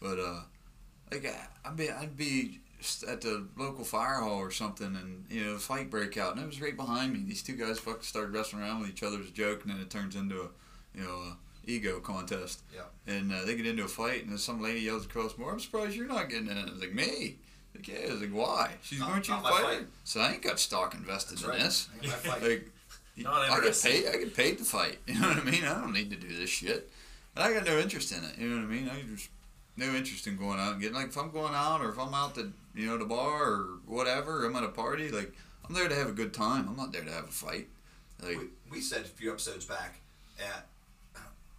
But 0.00 0.20
uh, 0.20 0.40
like 1.10 1.26
I- 1.26 1.68
I'd 1.68 1.76
be 1.76 1.90
I'd 1.90 2.16
be 2.16 2.60
at 3.08 3.20
the 3.22 3.48
local 3.56 3.84
fire 3.84 4.20
hall 4.20 4.38
or 4.38 4.50
something, 4.52 4.86
and 4.94 5.24
you 5.28 5.44
know, 5.44 5.52
a 5.54 5.58
fight 5.58 5.90
break 5.90 6.16
out, 6.16 6.34
and 6.34 6.42
it 6.42 6.46
was 6.46 6.60
right 6.60 6.76
behind 6.76 7.12
me. 7.12 7.24
These 7.26 7.42
two 7.42 7.56
guys 7.56 7.78
fucking 7.80 8.02
started 8.02 8.32
wrestling 8.32 8.62
around 8.62 8.80
with 8.82 8.90
each 8.90 9.02
other 9.02 9.18
as 9.18 9.28
a 9.28 9.32
joke, 9.32 9.62
and 9.64 9.72
then 9.72 9.80
it 9.80 9.90
turns 9.90 10.14
into 10.14 10.42
a, 10.42 10.48
you 10.94 11.02
know, 11.02 11.10
a, 11.10 11.36
ego 11.66 11.98
contest. 11.98 12.62
Yeah. 12.72 12.82
And 13.12 13.32
uh, 13.32 13.44
they 13.44 13.56
get 13.56 13.66
into 13.66 13.82
a 13.84 13.88
fight, 13.88 14.22
and 14.22 14.30
then 14.30 14.38
some 14.38 14.62
lady 14.62 14.80
yells 14.80 15.06
across 15.06 15.36
more. 15.36 15.50
I'm 15.50 15.58
surprised 15.58 15.96
you're 15.96 16.06
not 16.06 16.28
getting 16.28 16.48
in. 16.48 16.56
I 16.58 16.64
was 16.70 16.78
like, 16.80 16.92
me? 16.94 17.38
Like, 17.74 17.88
yeah. 17.88 18.06
I 18.08 18.12
was 18.12 18.20
like, 18.20 18.30
why? 18.30 18.70
She's 18.82 19.00
Not- 19.00 19.08
going 19.08 19.22
to 19.22 19.32
fight. 19.40 19.86
So 20.04 20.20
I 20.20 20.32
ain't 20.34 20.42
got 20.42 20.60
stock 20.60 20.94
invested 20.94 21.38
That's 21.38 21.44
in 21.44 21.50
right. 21.50 21.58
this. 21.60 21.88
Ain't 21.94 22.06
my 22.06 22.12
fight. 22.12 22.42
Like, 22.42 22.70
I 23.24 23.60
get 23.62 23.80
paid. 23.82 24.06
I 24.08 24.16
get 24.18 24.34
paid 24.36 24.58
to 24.58 24.64
fight. 24.64 24.98
You 25.06 25.20
know 25.20 25.28
what 25.28 25.38
I 25.38 25.44
mean? 25.44 25.64
I 25.64 25.74
don't 25.80 25.92
need 25.92 26.10
to 26.10 26.16
do 26.16 26.28
this 26.36 26.50
shit. 26.50 26.90
And 27.34 27.44
I 27.44 27.52
got 27.52 27.64
no 27.64 27.78
interest 27.78 28.12
in 28.12 28.22
it. 28.24 28.38
You 28.38 28.48
know 28.48 28.56
what 28.56 28.64
I 28.64 28.74
mean? 28.74 28.88
I 28.88 29.02
just 29.14 29.28
no 29.76 29.94
interest 29.94 30.26
in 30.26 30.36
going 30.36 30.58
out 30.58 30.72
and 30.72 30.80
getting 30.80 30.96
like 30.96 31.08
if 31.08 31.16
I'm 31.18 31.30
going 31.30 31.54
out 31.54 31.80
or 31.82 31.90
if 31.90 31.98
I'm 31.98 32.14
out 32.14 32.34
to 32.36 32.52
you 32.74 32.86
know 32.86 32.96
the 32.98 33.04
bar 33.04 33.42
or 33.44 33.66
whatever. 33.86 34.44
I'm 34.44 34.56
at 34.56 34.64
a 34.64 34.68
party. 34.68 35.10
Like 35.10 35.32
I'm 35.68 35.74
there 35.74 35.88
to 35.88 35.94
have 35.94 36.08
a 36.08 36.12
good 36.12 36.32
time. 36.34 36.68
I'm 36.68 36.76
not 36.76 36.92
there 36.92 37.04
to 37.04 37.10
have 37.12 37.24
a 37.24 37.28
fight. 37.28 37.68
Like 38.22 38.38
we, 38.38 38.46
we 38.70 38.80
said 38.80 39.02
a 39.02 39.04
few 39.04 39.30
episodes 39.30 39.66
back, 39.66 39.96
at, 40.40 40.66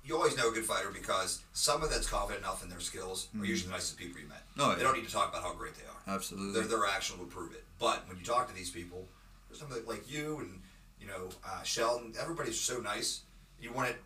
you 0.04 0.16
always 0.16 0.36
know 0.36 0.50
a 0.50 0.54
good 0.54 0.66
fighter 0.66 0.90
because 0.92 1.42
someone 1.54 1.90
that's 1.90 2.10
confident 2.10 2.44
enough 2.44 2.64
in 2.64 2.70
their 2.70 2.80
skills 2.80 3.28
are 3.40 3.46
usually 3.46 3.68
the 3.70 3.74
nicest 3.74 3.98
people 3.98 4.20
you 4.20 4.28
met. 4.28 4.42
Mm-hmm. 4.58 4.62
Oh, 4.72 4.76
They 4.76 4.82
don't 4.84 4.96
need 4.98 5.06
to 5.06 5.14
talk 5.14 5.30
about 5.30 5.44
how 5.44 5.54
great 5.54 5.76
they 5.76 5.84
are. 5.84 6.16
absolutely. 6.16 6.54
Their, 6.60 6.68
their 6.68 6.86
action 6.88 7.20
will 7.20 7.26
prove 7.28 7.52
it. 7.54 7.64
But 7.80 8.08
when 8.08 8.18
you 8.18 8.24
talk 8.24 8.48
to 8.48 8.56
these 8.56 8.72
people, 8.72 9.06
there's 9.50 9.60
something 9.60 9.86
like 9.86 10.10
you 10.12 10.40
and 10.40 10.62
you 11.00 11.08
know 11.08 11.30
uh, 11.46 11.62
Sheldon. 11.64 12.14
Everybody's 12.20 12.60
so 12.60 12.80
nice. 12.80 13.22
You 13.60 13.72
want 13.74 13.90
it 13.90 13.98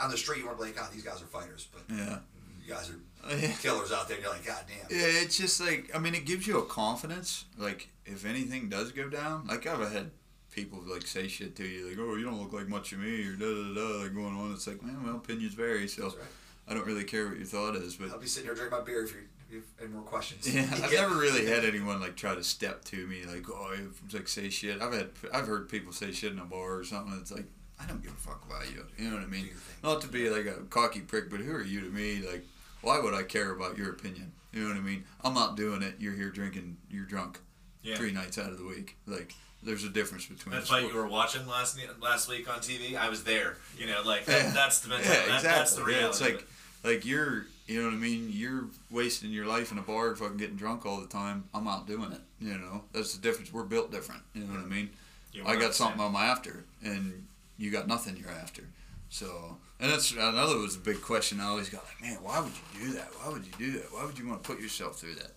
on 0.00 0.10
the 0.10 0.16
street. 0.16 0.38
You 0.40 0.46
want 0.46 0.58
to 0.58 0.64
be 0.64 0.70
like, 0.70 0.78
God, 0.78 0.92
these 0.92 1.02
guys 1.04 1.22
are 1.22 1.26
fighters, 1.26 1.68
but 1.72 1.82
Yeah. 1.94 2.18
you 2.64 2.72
guys 2.72 2.90
are 2.90 3.36
Yeah. 3.36 3.52
killers 3.60 3.92
out 3.92 4.08
there. 4.08 4.16
And 4.16 4.24
you're 4.24 4.32
like, 4.32 4.44
God 4.46 4.64
damn. 4.68 4.96
Yeah, 4.98 5.06
it's 5.22 5.36
just 5.36 5.60
like 5.60 5.90
I 5.94 5.98
mean, 5.98 6.14
it 6.14 6.24
gives 6.26 6.46
you 6.46 6.58
a 6.58 6.64
confidence. 6.66 7.44
Like 7.58 7.88
if 8.06 8.24
anything 8.24 8.68
does 8.68 8.92
go 8.92 9.08
down, 9.08 9.46
like 9.46 9.66
I've 9.66 9.90
had 9.92 10.10
people 10.52 10.80
like 10.86 11.06
say 11.06 11.28
shit 11.28 11.54
to 11.56 11.64
you, 11.64 11.88
like, 11.88 11.98
"Oh, 11.98 12.16
you 12.16 12.24
don't 12.24 12.40
look 12.40 12.52
like 12.52 12.68
much 12.68 12.92
of 12.92 12.98
me," 12.98 13.24
or 13.26 13.34
da 13.36 13.46
da 13.46 13.74
da, 13.74 14.02
like 14.02 14.14
going 14.14 14.36
on. 14.36 14.52
It's 14.52 14.66
like, 14.66 14.82
man, 14.82 15.02
well, 15.04 15.16
opinions 15.16 15.54
vary, 15.54 15.86
so 15.88 16.02
That's 16.02 16.16
right. 16.16 16.24
I 16.68 16.74
don't 16.74 16.86
really 16.86 17.04
care 17.04 17.28
what 17.28 17.36
your 17.36 17.46
thought 17.46 17.76
is, 17.76 17.96
but 17.96 18.10
I'll 18.10 18.18
be 18.18 18.26
sitting 18.26 18.46
here 18.48 18.54
drinking 18.54 18.78
my 18.78 18.84
beer 18.84 19.04
if 19.04 19.12
you 19.12 19.20
if 19.50 19.64
any 19.80 19.88
more 19.90 20.02
questions. 20.02 20.52
Yeah, 20.52 20.66
I've 20.72 20.92
never 20.92 21.14
really 21.16 21.46
had 21.46 21.64
anyone 21.64 22.00
like 22.00 22.16
try 22.16 22.34
to 22.34 22.44
step 22.44 22.84
to 22.86 23.06
me 23.06 23.24
like, 23.24 23.48
oh, 23.50 23.74
like 24.12 24.28
say 24.28 24.48
shit. 24.50 24.80
I've 24.80 24.92
had, 24.92 25.10
I've 25.32 25.46
heard 25.46 25.68
people 25.68 25.92
say 25.92 26.12
shit 26.12 26.32
in 26.32 26.38
a 26.38 26.44
bar 26.44 26.76
or 26.76 26.84
something. 26.84 27.16
It's 27.20 27.32
like, 27.32 27.46
I 27.80 27.86
don't 27.86 28.02
give 28.02 28.12
a 28.12 28.16
fuck 28.16 28.44
about 28.46 28.70
you. 28.70 28.84
You 28.98 29.10
know 29.10 29.16
what 29.16 29.24
I 29.24 29.28
mean? 29.28 29.48
Not 29.82 30.00
to 30.02 30.08
be 30.08 30.28
like 30.28 30.46
a 30.46 30.60
cocky 30.68 31.00
prick, 31.00 31.30
but 31.30 31.40
who 31.40 31.52
are 31.52 31.62
you 31.62 31.80
to 31.80 31.88
me? 31.90 32.22
Like, 32.26 32.44
why 32.82 33.00
would 33.00 33.14
I 33.14 33.22
care 33.22 33.52
about 33.52 33.76
your 33.78 33.90
opinion? 33.90 34.32
You 34.52 34.62
know 34.62 34.68
what 34.68 34.76
I 34.76 34.80
mean? 34.80 35.04
I'm 35.24 35.34
not 35.34 35.56
doing 35.56 35.82
it. 35.82 35.94
You're 35.98 36.12
here 36.14 36.30
drinking. 36.30 36.76
You're 36.90 37.04
drunk. 37.04 37.38
Yeah. 37.82 37.96
Three 37.96 38.12
nights 38.12 38.36
out 38.36 38.50
of 38.50 38.58
the 38.58 38.64
week. 38.64 38.96
Like, 39.06 39.34
there's 39.62 39.84
a 39.84 39.88
difference 39.88 40.26
between. 40.26 40.54
That 40.54 40.64
a 40.64 40.66
fight 40.66 40.88
you 40.88 40.94
were 40.94 41.06
watching 41.06 41.46
last 41.46 41.78
last 42.00 42.28
week 42.28 42.48
on 42.52 42.60
TV, 42.60 42.96
I 42.96 43.08
was 43.08 43.24
there. 43.24 43.56
You 43.78 43.86
know, 43.86 44.02
like 44.04 44.26
Yeah. 44.26 44.50
that's 44.50 44.80
the 44.80 44.88
mental. 44.88 45.10
Yeah, 45.10 45.18
that, 45.18 45.24
exactly. 45.36 45.48
That's 45.50 45.74
the 45.76 45.84
reality. 45.84 46.08
it's 46.08 46.20
like, 46.20 46.46
like 46.84 47.04
you're, 47.06 47.46
you 47.70 47.80
know 47.80 47.86
what 47.86 47.94
I 47.94 47.98
mean. 47.98 48.30
You're 48.32 48.64
wasting 48.90 49.30
your 49.30 49.46
life 49.46 49.70
in 49.70 49.78
a 49.78 49.82
bar, 49.82 50.16
fucking 50.16 50.38
getting 50.38 50.56
drunk 50.56 50.84
all 50.84 51.00
the 51.00 51.06
time. 51.06 51.44
I'm 51.54 51.68
out 51.68 51.86
doing 51.86 52.10
it. 52.10 52.20
You 52.40 52.58
know, 52.58 52.82
that's 52.92 53.14
the 53.14 53.22
difference. 53.22 53.52
We're 53.52 53.62
built 53.62 53.92
different. 53.92 54.22
You 54.34 54.42
know 54.42 54.54
what 54.54 54.64
I 54.64 54.68
mean? 54.68 54.90
You 55.32 55.44
I 55.46 55.54
got 55.54 55.76
something. 55.76 56.00
I'm 56.00 56.16
after, 56.16 56.64
and 56.82 57.28
you 57.58 57.70
got 57.70 57.86
nothing 57.86 58.16
you're 58.16 58.28
after. 58.28 58.64
So, 59.08 59.56
and 59.78 59.88
that's 59.88 60.10
another 60.10 60.58
was 60.58 60.74
a 60.74 60.80
big 60.80 61.00
question 61.00 61.38
I 61.38 61.44
always 61.44 61.68
got 61.68 61.84
like, 61.84 62.02
man, 62.02 62.18
why 62.20 62.40
would 62.40 62.50
you 62.74 62.88
do 62.88 62.92
that? 62.94 63.08
Why 63.22 63.32
would 63.32 63.44
you 63.46 63.52
do 63.56 63.78
that? 63.78 63.92
Why 63.92 64.04
would 64.04 64.18
you 64.18 64.26
want 64.26 64.42
to 64.42 64.52
put 64.52 64.60
yourself 64.60 64.98
through 64.98 65.14
that? 65.14 65.30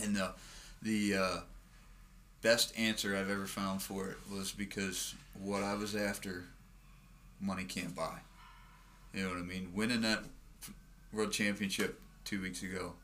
And 0.00 0.14
the 0.14 0.30
the 0.80 1.14
uh, 1.16 1.40
best 2.40 2.72
answer 2.78 3.16
I've 3.16 3.30
ever 3.30 3.46
found 3.46 3.82
for 3.82 4.10
it 4.10 4.18
was 4.32 4.52
because 4.52 5.16
what 5.42 5.64
I 5.64 5.74
was 5.74 5.96
after, 5.96 6.44
money 7.40 7.64
can't 7.64 7.96
buy. 7.96 8.18
You 9.12 9.24
know 9.24 9.30
what 9.30 9.38
I 9.38 9.42
mean? 9.42 9.72
Winning 9.74 10.02
that 10.02 10.22
world 11.12 11.32
championship 11.32 12.00
two 12.24 12.40
weeks 12.40 12.62
ago, 12.62 12.94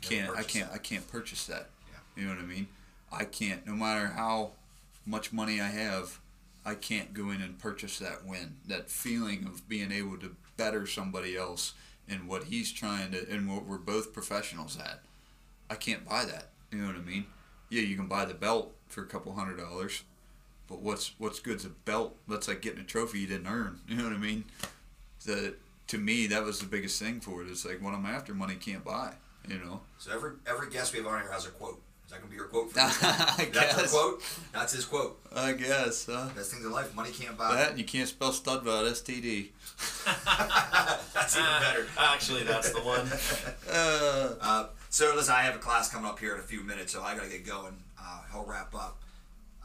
can't 0.00 0.30
I 0.36 0.42
can't 0.42 0.70
that. 0.70 0.74
I 0.74 0.78
can't 0.78 1.06
purchase 1.10 1.46
that. 1.46 1.70
Yeah. 1.90 2.22
You 2.22 2.28
know 2.28 2.34
what 2.34 2.42
I 2.42 2.46
mean? 2.46 2.68
I 3.12 3.24
can't. 3.24 3.66
No 3.66 3.72
matter 3.74 4.08
how 4.08 4.52
much 5.06 5.32
money 5.32 5.60
I 5.60 5.68
have, 5.68 6.20
I 6.64 6.74
can't 6.74 7.14
go 7.14 7.30
in 7.30 7.40
and 7.40 7.58
purchase 7.58 7.98
that 7.98 8.24
win. 8.26 8.56
That 8.66 8.90
feeling 8.90 9.44
of 9.46 9.68
being 9.68 9.92
able 9.92 10.18
to 10.18 10.36
better 10.56 10.86
somebody 10.86 11.36
else 11.36 11.74
in 12.08 12.26
what 12.26 12.44
he's 12.44 12.72
trying 12.72 13.12
to 13.12 13.28
and 13.30 13.50
what 13.50 13.64
we're 13.64 13.78
both 13.78 14.12
professionals 14.12 14.78
at. 14.78 15.00
I 15.70 15.74
can't 15.74 16.08
buy 16.08 16.24
that. 16.24 16.48
You 16.70 16.78
know 16.78 16.86
what 16.88 16.96
I 16.96 17.00
mean? 17.00 17.26
Yeah, 17.70 17.82
you 17.82 17.96
can 17.96 18.06
buy 18.06 18.24
the 18.24 18.34
belt 18.34 18.72
for 18.88 19.02
a 19.02 19.06
couple 19.06 19.32
hundred 19.34 19.58
dollars, 19.58 20.02
but 20.68 20.80
what's 20.80 21.12
what's 21.18 21.40
good's 21.40 21.64
a 21.64 21.70
belt? 21.70 22.16
That's 22.26 22.48
like 22.48 22.62
getting 22.62 22.80
a 22.80 22.84
trophy 22.84 23.20
you 23.20 23.26
didn't 23.26 23.46
earn. 23.46 23.80
You 23.88 23.96
know 23.96 24.04
what 24.04 24.12
I 24.12 24.18
mean? 24.18 24.44
The 25.24 25.54
to 25.88 25.98
me 25.98 26.26
that 26.28 26.42
was 26.44 26.60
the 26.60 26.66
biggest 26.66 27.00
thing 27.02 27.20
for 27.20 27.42
it. 27.42 27.48
It's 27.50 27.64
like 27.64 27.80
what 27.82 27.94
I'm 27.94 28.06
after, 28.06 28.34
money 28.34 28.54
can't 28.54 28.84
buy. 28.84 29.12
You 29.48 29.58
know. 29.58 29.80
So 29.98 30.12
every 30.12 30.32
every 30.46 30.70
guest 30.70 30.92
we 30.92 30.98
have 30.98 31.08
on 31.08 31.20
here 31.22 31.32
has 31.32 31.46
a 31.46 31.50
quote. 31.50 31.80
Is 32.06 32.12
that 32.12 32.20
gonna 32.20 32.30
be 32.30 32.36
your 32.36 32.46
quote? 32.46 32.70
For 32.72 32.80
I 32.80 32.86
this? 32.86 32.98
That's 32.98 33.38
your 33.38 33.52
guess. 33.52 33.90
quote. 33.92 34.22
That's 34.52 34.72
his 34.72 34.84
quote. 34.86 35.20
I 35.34 35.52
guess. 35.52 36.06
Huh? 36.06 36.28
Best 36.34 36.52
things 36.52 36.64
in 36.64 36.72
life, 36.72 36.94
money 36.94 37.10
can't 37.10 37.36
buy. 37.36 37.54
That 37.54 37.70
and 37.70 37.78
you 37.78 37.84
can't 37.84 38.08
spell 38.08 38.32
stud 38.32 38.64
without 38.64 38.84
STD. 38.86 39.48
That's 41.14 41.36
even 41.36 41.48
better. 41.60 41.86
Actually, 41.98 42.44
that's 42.44 42.70
the 42.72 42.80
one. 42.80 43.06
Uh, 43.70 44.34
Uh, 44.40 44.66
so 44.90 45.12
listen, 45.14 45.34
I 45.34 45.42
have 45.42 45.54
a 45.54 45.58
class 45.58 45.90
coming 45.90 46.08
up 46.08 46.18
here 46.18 46.34
in 46.34 46.40
a 46.40 46.42
few 46.42 46.62
minutes, 46.62 46.92
so 46.92 47.02
I 47.02 47.14
gotta 47.14 47.28
get 47.28 47.46
going. 47.46 47.76
Uh, 48.00 48.20
he'll 48.32 48.44
wrap 48.46 48.74
up. 48.74 48.96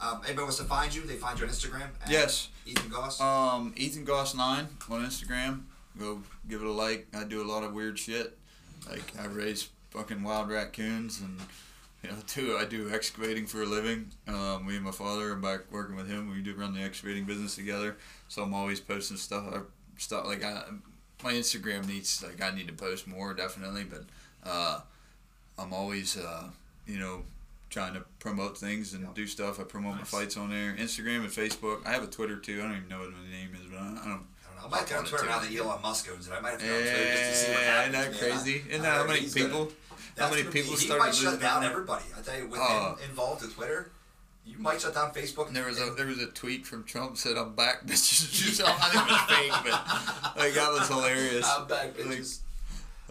Um, 0.01 0.19
anybody 0.25 0.43
wants 0.43 0.57
to 0.57 0.65
find 0.65 0.93
you? 0.93 1.01
They 1.03 1.15
find 1.15 1.39
you 1.39 1.45
on 1.45 1.51
Instagram. 1.51 1.87
at 2.03 2.09
Yes. 2.09 2.49
Ethan 2.65 2.89
Goss. 2.89 3.21
um, 3.21 3.73
Ethan 3.77 4.03
Goss 4.03 4.35
nine 4.35 4.67
on 4.89 5.05
Instagram. 5.05 5.61
Go 5.99 6.21
give 6.49 6.61
it 6.61 6.67
a 6.67 6.71
like. 6.71 7.07
I 7.13 7.23
do 7.23 7.41
a 7.41 7.47
lot 7.49 7.63
of 7.63 7.73
weird 7.73 7.99
shit. 7.99 8.37
Like 8.89 9.03
I 9.19 9.25
raise 9.25 9.69
fucking 9.91 10.23
wild 10.23 10.49
raccoons 10.49 11.21
and 11.21 11.39
you 12.03 12.09
know 12.09 12.17
too. 12.27 12.57
I 12.59 12.65
do 12.65 12.89
excavating 12.93 13.45
for 13.45 13.61
a 13.61 13.65
living. 13.65 14.11
Um, 14.27 14.65
me 14.67 14.75
and 14.75 14.83
my 14.83 14.91
father 14.91 15.31
are 15.31 15.35
back 15.35 15.71
working 15.71 15.95
with 15.95 16.09
him. 16.09 16.31
We 16.31 16.41
do 16.41 16.53
run 16.55 16.73
the 16.73 16.81
excavating 16.81 17.25
business 17.25 17.55
together. 17.55 17.97
So 18.27 18.41
I'm 18.43 18.53
always 18.53 18.79
posting 18.79 19.17
stuff. 19.17 19.45
I, 19.53 19.59
stuff 19.97 20.25
like 20.25 20.43
I, 20.43 20.63
my 21.23 21.33
Instagram 21.33 21.87
needs 21.87 22.23
like 22.23 22.41
I 22.41 22.53
need 22.55 22.67
to 22.67 22.73
post 22.73 23.07
more 23.07 23.33
definitely, 23.33 23.83
but 23.85 24.03
uh, 24.43 24.79
I'm 25.59 25.71
always 25.73 26.17
uh, 26.17 26.49
you 26.87 26.97
know 26.99 27.23
trying 27.69 27.93
to 27.93 28.03
promote 28.19 28.57
things 28.57 28.93
and 28.93 29.03
Yeah. 29.03 29.09
do 29.15 29.25
stuff. 29.27 29.59
I 29.59 29.63
promote 29.63 29.95
Nice. 29.97 30.11
my 30.11 30.19
fights 30.19 30.37
on 30.37 30.49
there, 30.49 30.75
Instagram 30.75 31.19
and 31.21 31.29
Facebook. 31.29 31.85
I 31.85 31.91
have 31.91 32.03
a 32.03 32.07
Twitter 32.07 32.37
too. 32.37 32.59
I 32.59 32.63
don't 32.67 32.77
even 32.77 32.89
know 32.89 32.99
what 32.99 33.11
my 33.11 33.29
name 33.31 33.49
is, 33.55 33.67
but 33.71 33.77
I, 33.79 34.01
I 34.03 34.09
don't. 34.09 34.25
I 34.63 34.69
don't 34.69 34.71
know. 34.71 34.77
I 34.77 34.79
might 34.81 34.89
get 34.89 34.97
on 34.99 35.05
Twitter 35.05 35.25
now 35.25 35.39
that 35.39 35.53
Elon 35.55 35.81
Musk 35.81 36.09
owns 36.13 36.27
it. 36.27 36.33
I 36.33 36.39
might 36.39 36.51
have 36.51 36.59
to 36.61 36.65
go 36.65 36.73
on 36.73 36.79
Twitter 36.81 37.11
just 37.11 37.23
to 37.23 37.35
see 37.35 37.51
what 37.51 37.61
happens. 37.63 37.95
isn't 37.95 38.11
that 38.11 38.19
crazy? 38.19 38.63
Isn't 38.69 38.81
that 38.83 38.93
how 38.97 39.07
many 39.07 39.27
people? 39.29 39.71
How 40.17 40.29
many 40.29 40.43
people 40.43 40.71
he 40.71 40.77
started 40.77 41.03
might 41.03 41.15
shut 41.15 41.39
down 41.41 41.63
everybody. 41.63 42.03
I 42.17 42.21
tell 42.21 42.37
you, 42.37 42.47
with 42.47 42.59
Oh. 42.61 42.95
him 42.99 43.09
involved 43.09 43.41
with 43.41 43.55
Twitter, 43.55 43.91
you 44.45 44.57
might 44.59 44.79
shut 44.79 44.93
down 44.93 45.11
Facebook. 45.11 45.47
And 45.47 45.55
there 45.55 45.65
was 45.65 45.79
a 45.81 45.91
there 45.91 46.05
was 46.05 46.19
a 46.19 46.27
tweet 46.27 46.65
from 46.67 46.83
Trump 46.83 47.17
said 47.17 47.35
I'm 47.37 47.55
back, 47.55 47.83
bitches. 47.87 48.61
I 48.63 48.71
think 48.71 49.07
it 49.07 49.11
was 49.11 49.21
fake, 49.39 49.71
but 49.71 50.37
like 50.37 50.53
that 50.53 50.71
was 50.71 50.87
hilarious. 50.87 51.47
I'm 51.49 51.67
back, 51.67 51.93
bitches. 51.95 52.39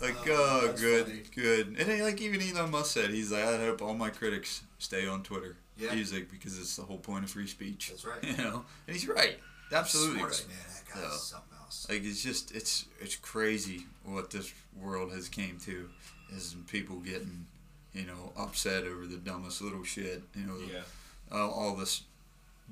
Like, 0.00 0.16
Oh, 0.26 0.62
oh, 0.68 0.72
good, 0.78 1.06
funny. 1.06 1.22
good. 1.34 1.66
And 1.68 1.76
then, 1.76 2.00
like 2.02 2.20
even 2.20 2.40
Elon 2.42 2.70
Musk 2.70 2.92
said, 2.92 3.10
he's 3.10 3.30
like, 3.30 3.44
I 3.44 3.56
hope 3.58 3.82
all 3.82 3.94
my 3.94 4.10
critics 4.10 4.62
stay 4.78 5.06
on 5.06 5.22
Twitter. 5.22 5.56
Yeah. 5.78 5.92
He's 5.94 6.12
like, 6.12 6.28
because 6.30 6.58
it's 6.58 6.74
the 6.76 6.82
whole 6.82 6.98
point 6.98 7.24
of 7.24 7.30
free 7.30 7.46
speech. 7.46 7.88
That's 7.90 8.04
right. 8.04 8.22
You 8.24 8.36
know, 8.36 8.64
and 8.86 8.96
he's 8.96 9.06
right. 9.08 9.36
Absolutely 9.72 10.18
Smartest 10.18 10.46
right. 10.48 10.56
man. 10.56 10.81
Guy's 10.94 11.02
So- 11.12 11.16
something 11.36 11.58
else. 11.58 11.86
Like 11.88 12.02
it's 12.04 12.22
just 12.22 12.52
it's 12.54 12.86
it's 13.00 13.16
crazy 13.16 13.86
what 14.04 14.30
this 14.30 14.52
world 14.80 15.12
has 15.12 15.28
came 15.28 15.58
to, 15.60 15.88
is 16.34 16.54
people 16.70 16.96
getting, 16.96 17.46
you 17.94 18.04
know, 18.04 18.32
upset 18.36 18.84
over 18.84 19.06
the 19.06 19.16
dumbest 19.16 19.60
little 19.62 19.84
shit. 19.84 20.22
You 20.34 20.44
know, 20.46 20.56
Yeah. 20.58 20.82
all, 21.30 21.50
all 21.50 21.76
this 21.76 22.02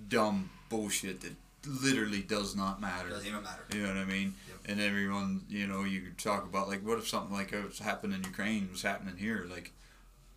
dumb 0.09 0.51
bullshit 0.69 1.21
that 1.23 1.33
literally 1.67 2.23
does 2.23 2.57
not 2.57 2.81
matter. 2.81 3.11
Doesn't 3.11 3.27
even 3.27 3.43
matter. 3.43 3.63
You 3.73 3.83
know 3.83 3.89
what 3.89 3.97
I 3.99 4.05
mean? 4.05 4.35
Yep. 4.49 4.59
And 4.71 4.81
everyone, 4.81 5.45
you 5.49 5.67
know, 5.67 5.85
you 5.85 6.01
could 6.01 6.17
talk 6.19 6.45
about 6.45 6.69
like, 6.69 6.85
what 6.87 6.99
if 6.99 7.09
something 7.09 7.35
like 7.35 7.53
oh, 7.55 7.63
what's 7.63 7.79
happened 7.79 8.15
in 8.15 8.23
Ukraine 8.25 8.69
was 8.71 8.83
happening 8.83 9.17
here? 9.17 9.47
Like, 9.51 9.73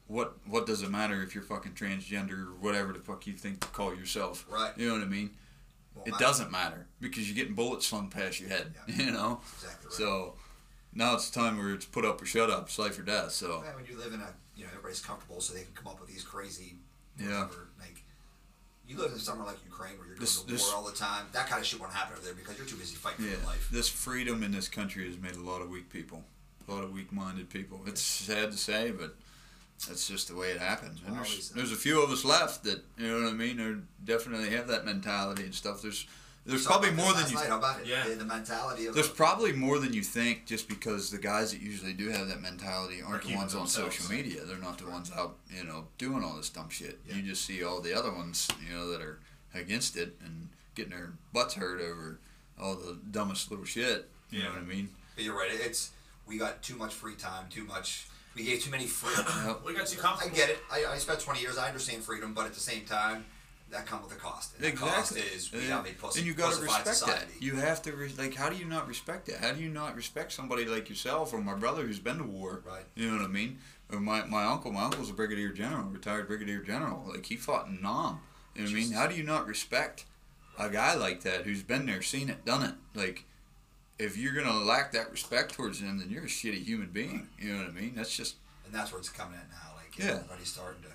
what 0.08 0.36
what 0.46 0.66
does 0.66 0.82
it 0.82 0.90
matter 0.90 1.22
if 1.24 1.34
you're 1.34 1.44
fucking 1.44 1.74
transgender 1.74 2.48
or 2.48 2.54
whatever 2.60 2.92
the 2.94 3.00
fuck 3.00 3.26
you 3.28 3.34
think 3.34 3.60
to 3.62 3.68
call 3.68 3.94
yourself? 3.96 4.46
Right. 4.50 4.72
You 4.78 4.88
know 4.88 4.94
what 4.96 5.02
I 5.04 5.06
mean? 5.08 5.32
Won't 5.96 6.08
It 6.08 6.12
matter. 6.12 6.24
doesn't 6.24 6.52
matter 6.52 6.88
because 7.00 7.28
you're 7.30 7.36
getting 7.36 7.54
bullets 7.56 7.86
slung 7.88 8.10
past 8.10 8.40
your 8.40 8.50
head. 8.50 8.74
Yeah. 8.88 8.96
You 9.06 9.12
know. 9.12 9.42
Exactly 9.56 9.86
right. 9.88 9.94
So 9.94 10.34
now 10.94 11.14
it's 11.16 11.30
time 11.30 11.58
where 11.58 11.74
it's 11.74 11.86
put 11.86 12.06
up 12.06 12.22
or 12.22 12.26
shut 12.26 12.50
up, 12.50 12.68
it's 12.68 12.80
life 12.80 12.98
or 13.00 13.04
death. 13.04 13.32
So 13.32 13.62
Yeah, 13.66 13.76
when 13.76 13.86
you 13.86 13.98
live 13.98 14.14
in 14.14 14.22
a, 14.22 14.34
you 14.56 14.64
know, 14.66 14.70
everybody's 14.72 15.02
comfortable, 15.02 15.40
so 15.42 15.54
they 15.54 15.64
can 15.64 15.74
come 15.74 15.88
up 15.88 16.00
with 16.00 16.10
these 16.10 16.24
crazy, 16.24 16.78
Yeah. 17.20 17.48
like. 17.80 18.04
You 18.86 18.98
live 18.98 19.14
in 19.14 19.18
somewhere 19.20 19.48
like 19.48 19.64
Ukraine 19.64 19.98
where 19.98 20.08
you're 20.08 20.16
going 20.16 20.20
This- 20.26 20.42
to 20.42 20.48
this- 20.48 20.62
war 20.68 20.76
all 20.76 20.84
the 20.84 20.92
time. 20.92 21.28
That 21.32 21.48
kind 21.48 21.62
of 21.62 21.66
shit 21.66 21.80
won't 21.80 21.94
happen 21.94 22.16
over 22.18 22.26
there 22.26 22.34
because 22.34 22.58
you're 22.58 22.66
too 22.68 22.76
busy 22.76 22.96
fighting 22.96 23.24
yeah, 23.26 23.32
for 23.36 23.38
your 23.38 23.48
life. 23.48 23.70
this 23.72 23.88
freedom 23.88 24.44
in 24.44 24.52
this 24.52 24.68
country 24.68 25.08
has 25.08 25.18
made 25.18 25.36
a 25.38 25.42
lot 25.42 25.62
of 25.62 25.70
weak 25.70 25.90
people, 25.90 26.26
a 26.68 26.72
lot 26.72 26.84
of 26.84 26.92
weak-minded 26.92 27.50
people. 27.50 27.82
It's 27.88 28.02
sad 28.02 28.52
to 28.52 28.58
say, 28.58 28.92
but 28.92 29.16
that's 29.86 30.08
just 30.08 30.28
the 30.28 30.36
way 30.36 30.52
it 30.52 30.60
happens. 30.60 31.02
And 31.06 31.16
there's, 31.16 31.50
there's 31.50 31.72
a 31.72 31.76
few 31.76 32.02
of 32.04 32.10
us 32.12 32.24
left 32.26 32.64
that 32.64 32.84
you 32.98 33.08
know 33.08 33.24
what 33.24 33.34
I 33.34 33.36
mean. 33.36 33.58
They 33.58 34.14
definitely 34.14 34.50
have 34.52 34.68
that 34.68 34.86
mentality 34.86 35.44
and 35.44 35.54
stuff. 35.54 35.82
There's 35.82 36.06
There's 36.46 36.66
probably 36.66 36.92
more 36.92 37.14
than 37.14 37.30
you. 37.30 37.36
night. 37.36 37.48
How 37.48 37.58
about 37.58 37.82
it? 37.82 37.88
Yeah. 37.88 38.08
The, 38.08 38.16
the 38.16 38.26
mentality 38.26 38.86
of 38.86 38.96
There's 38.96 39.10
probably 39.10 39.54
more 39.54 39.80
than 39.80 39.94
you 39.94 40.02
think, 40.04 40.46
just 40.46 40.68
because 40.68 41.10
the 41.10 41.18
guys 41.18 41.52
that 41.52 41.62
usually 41.62 41.94
do 41.94 42.10
have 42.10 42.28
that 42.28 42.42
mentality 42.42 43.02
Are 43.02 43.06
aren't 43.06 43.22
the 43.22 43.28
keeping 43.28 43.40
ones 43.40 43.56
on 43.56 43.68
social 43.68 44.10
media. 44.10 44.44
They're 44.46 44.58
not 44.58 44.78
the 44.78 44.90
ones 44.90 45.12
out, 45.16 45.38
you 45.50 45.64
know, 45.64 45.88
doing 45.98 46.24
all 46.24 46.36
this 46.36 46.50
dumb 46.50 46.70
shit. 46.70 47.00
Yeah. 47.08 47.16
You 47.16 47.22
just 47.24 47.46
see 47.46 47.64
all 47.64 47.80
the 47.82 47.98
other 47.98 48.12
ones, 48.14 48.48
you 48.68 48.76
know, 48.76 48.90
that 48.92 49.02
are 49.02 49.20
against 49.54 49.96
it 49.96 50.16
and 50.26 50.50
getting 50.76 50.92
their 50.92 51.14
butts 51.32 51.54
hurt 51.54 51.80
over 51.80 52.20
all 52.60 52.76
the 52.76 52.98
dumbest 53.12 53.50
little 53.50 53.66
shit. 53.66 54.10
You 54.30 54.44
know 54.44 54.50
what 54.50 54.60
I 54.60 54.64
mean? 54.64 54.90
But 55.16 55.24
you're 55.24 55.38
right. 55.38 55.50
It's 55.52 55.92
we 56.28 56.38
got 56.38 56.62
too 56.64 56.76
much 56.76 56.94
free 56.94 57.16
time. 57.16 57.46
Too 57.50 57.64
much. 57.66 58.08
We 58.36 58.44
gave 58.44 58.64
too 58.64 58.72
many 58.72 58.88
free. 58.88 59.14
Yep. 59.46 59.62
We 59.66 59.74
got 59.74 59.88
too 59.88 60.00
I 60.00 60.02
comfortable. 60.02 60.36
get 60.36 60.50
it. 60.50 60.60
I, 60.72 60.86
I 60.94 60.98
spent 60.98 61.20
20 61.20 61.40
years. 61.40 61.58
I 61.58 61.68
understand 61.68 62.04
freedom, 62.04 62.34
but 62.34 62.46
at 62.46 62.54
the 62.54 62.60
same 62.60 62.84
time, 62.86 63.26
that 63.70 63.86
comes 63.86 64.04
with 64.04 64.14
a 64.14 64.20
cost. 64.20 64.56
And 64.56 64.64
that 64.66 64.76
cost 64.76 65.16
is 65.18 65.52
we 65.52 65.66
have 65.66 65.86
a 65.86 65.92
pussy, 65.94 66.20
and 66.20 66.28
you 66.28 66.34
gotta 66.34 66.56
pussified 66.56 66.78
respect 66.80 66.98
society. 66.98 67.26
that. 67.34 67.42
You 67.44 67.56
have 67.56 67.82
to 67.84 67.92
re- 67.92 68.12
like. 68.18 68.36
How 68.36 68.50
do 68.50 68.56
you 68.56 68.66
not 68.66 68.88
respect 68.88 69.28
that? 69.28 69.38
How 69.38 69.52
do 69.52 69.62
you 69.62 69.70
not 69.70 69.96
respect 69.96 70.32
somebody 70.32 70.66
like 70.66 70.90
yourself 70.90 71.34
or 71.34 71.42
my 71.42 71.56
brother 71.56 71.84
who's 71.86 72.00
been 72.00 72.18
to 72.18 72.24
war? 72.24 72.62
Right. 72.66 72.86
You 72.96 73.12
know 73.12 73.18
what 73.18 73.26
I 73.26 73.32
mean? 73.32 73.60
Or 73.92 74.00
my 74.00 74.26
my 74.26 74.46
uncle. 74.46 74.72
My 74.72 74.84
uncle's 74.86 75.10
a 75.10 75.14
brigadier 75.14 75.50
general, 75.50 75.84
retired 75.86 76.28
brigadier 76.28 76.60
general. 76.62 77.04
Like 77.08 77.26
he 77.26 77.36
fought 77.36 77.68
in 77.68 77.82
Nam. 77.82 78.20
You 78.56 78.62
know 78.62 78.66
what 78.66 78.72
I 78.72 78.74
mean? 78.74 78.76
Jesus. 78.76 78.96
How 78.96 79.08
do 79.08 79.16
you 79.16 79.24
not 79.24 79.48
respect 79.48 80.06
a 80.60 80.70
guy 80.70 80.94
like 80.96 81.22
that 81.24 81.42
who's 81.44 81.64
been 81.64 81.86
there, 81.86 82.02
seen 82.02 82.30
it, 82.30 82.46
done 82.46 82.64
it? 82.64 82.74
Like. 82.96 83.26
If 84.00 84.18
you're 84.18 84.34
gonna 84.34 84.54
lack 84.64 84.92
that 84.94 85.12
respect 85.12 85.54
towards 85.54 85.80
them, 85.80 86.00
then 86.00 86.10
you're 86.10 86.24
a 86.24 86.28
shitty 86.28 86.64
human 86.64 86.90
being. 86.90 87.28
You 87.40 87.54
know 87.54 87.60
what 87.60 87.68
I 87.70 87.72
mean? 87.72 87.94
That's 87.96 88.16
just 88.16 88.36
and 88.66 88.74
that's 88.74 88.92
where 88.92 89.00
it's 89.00 89.10
coming 89.10 89.36
at 89.38 89.50
now. 89.50 89.76
Like 89.76 89.98
Yeah. 89.98 90.16
everybody's 90.16 90.52
starting 90.52 90.82
to. 90.84 90.90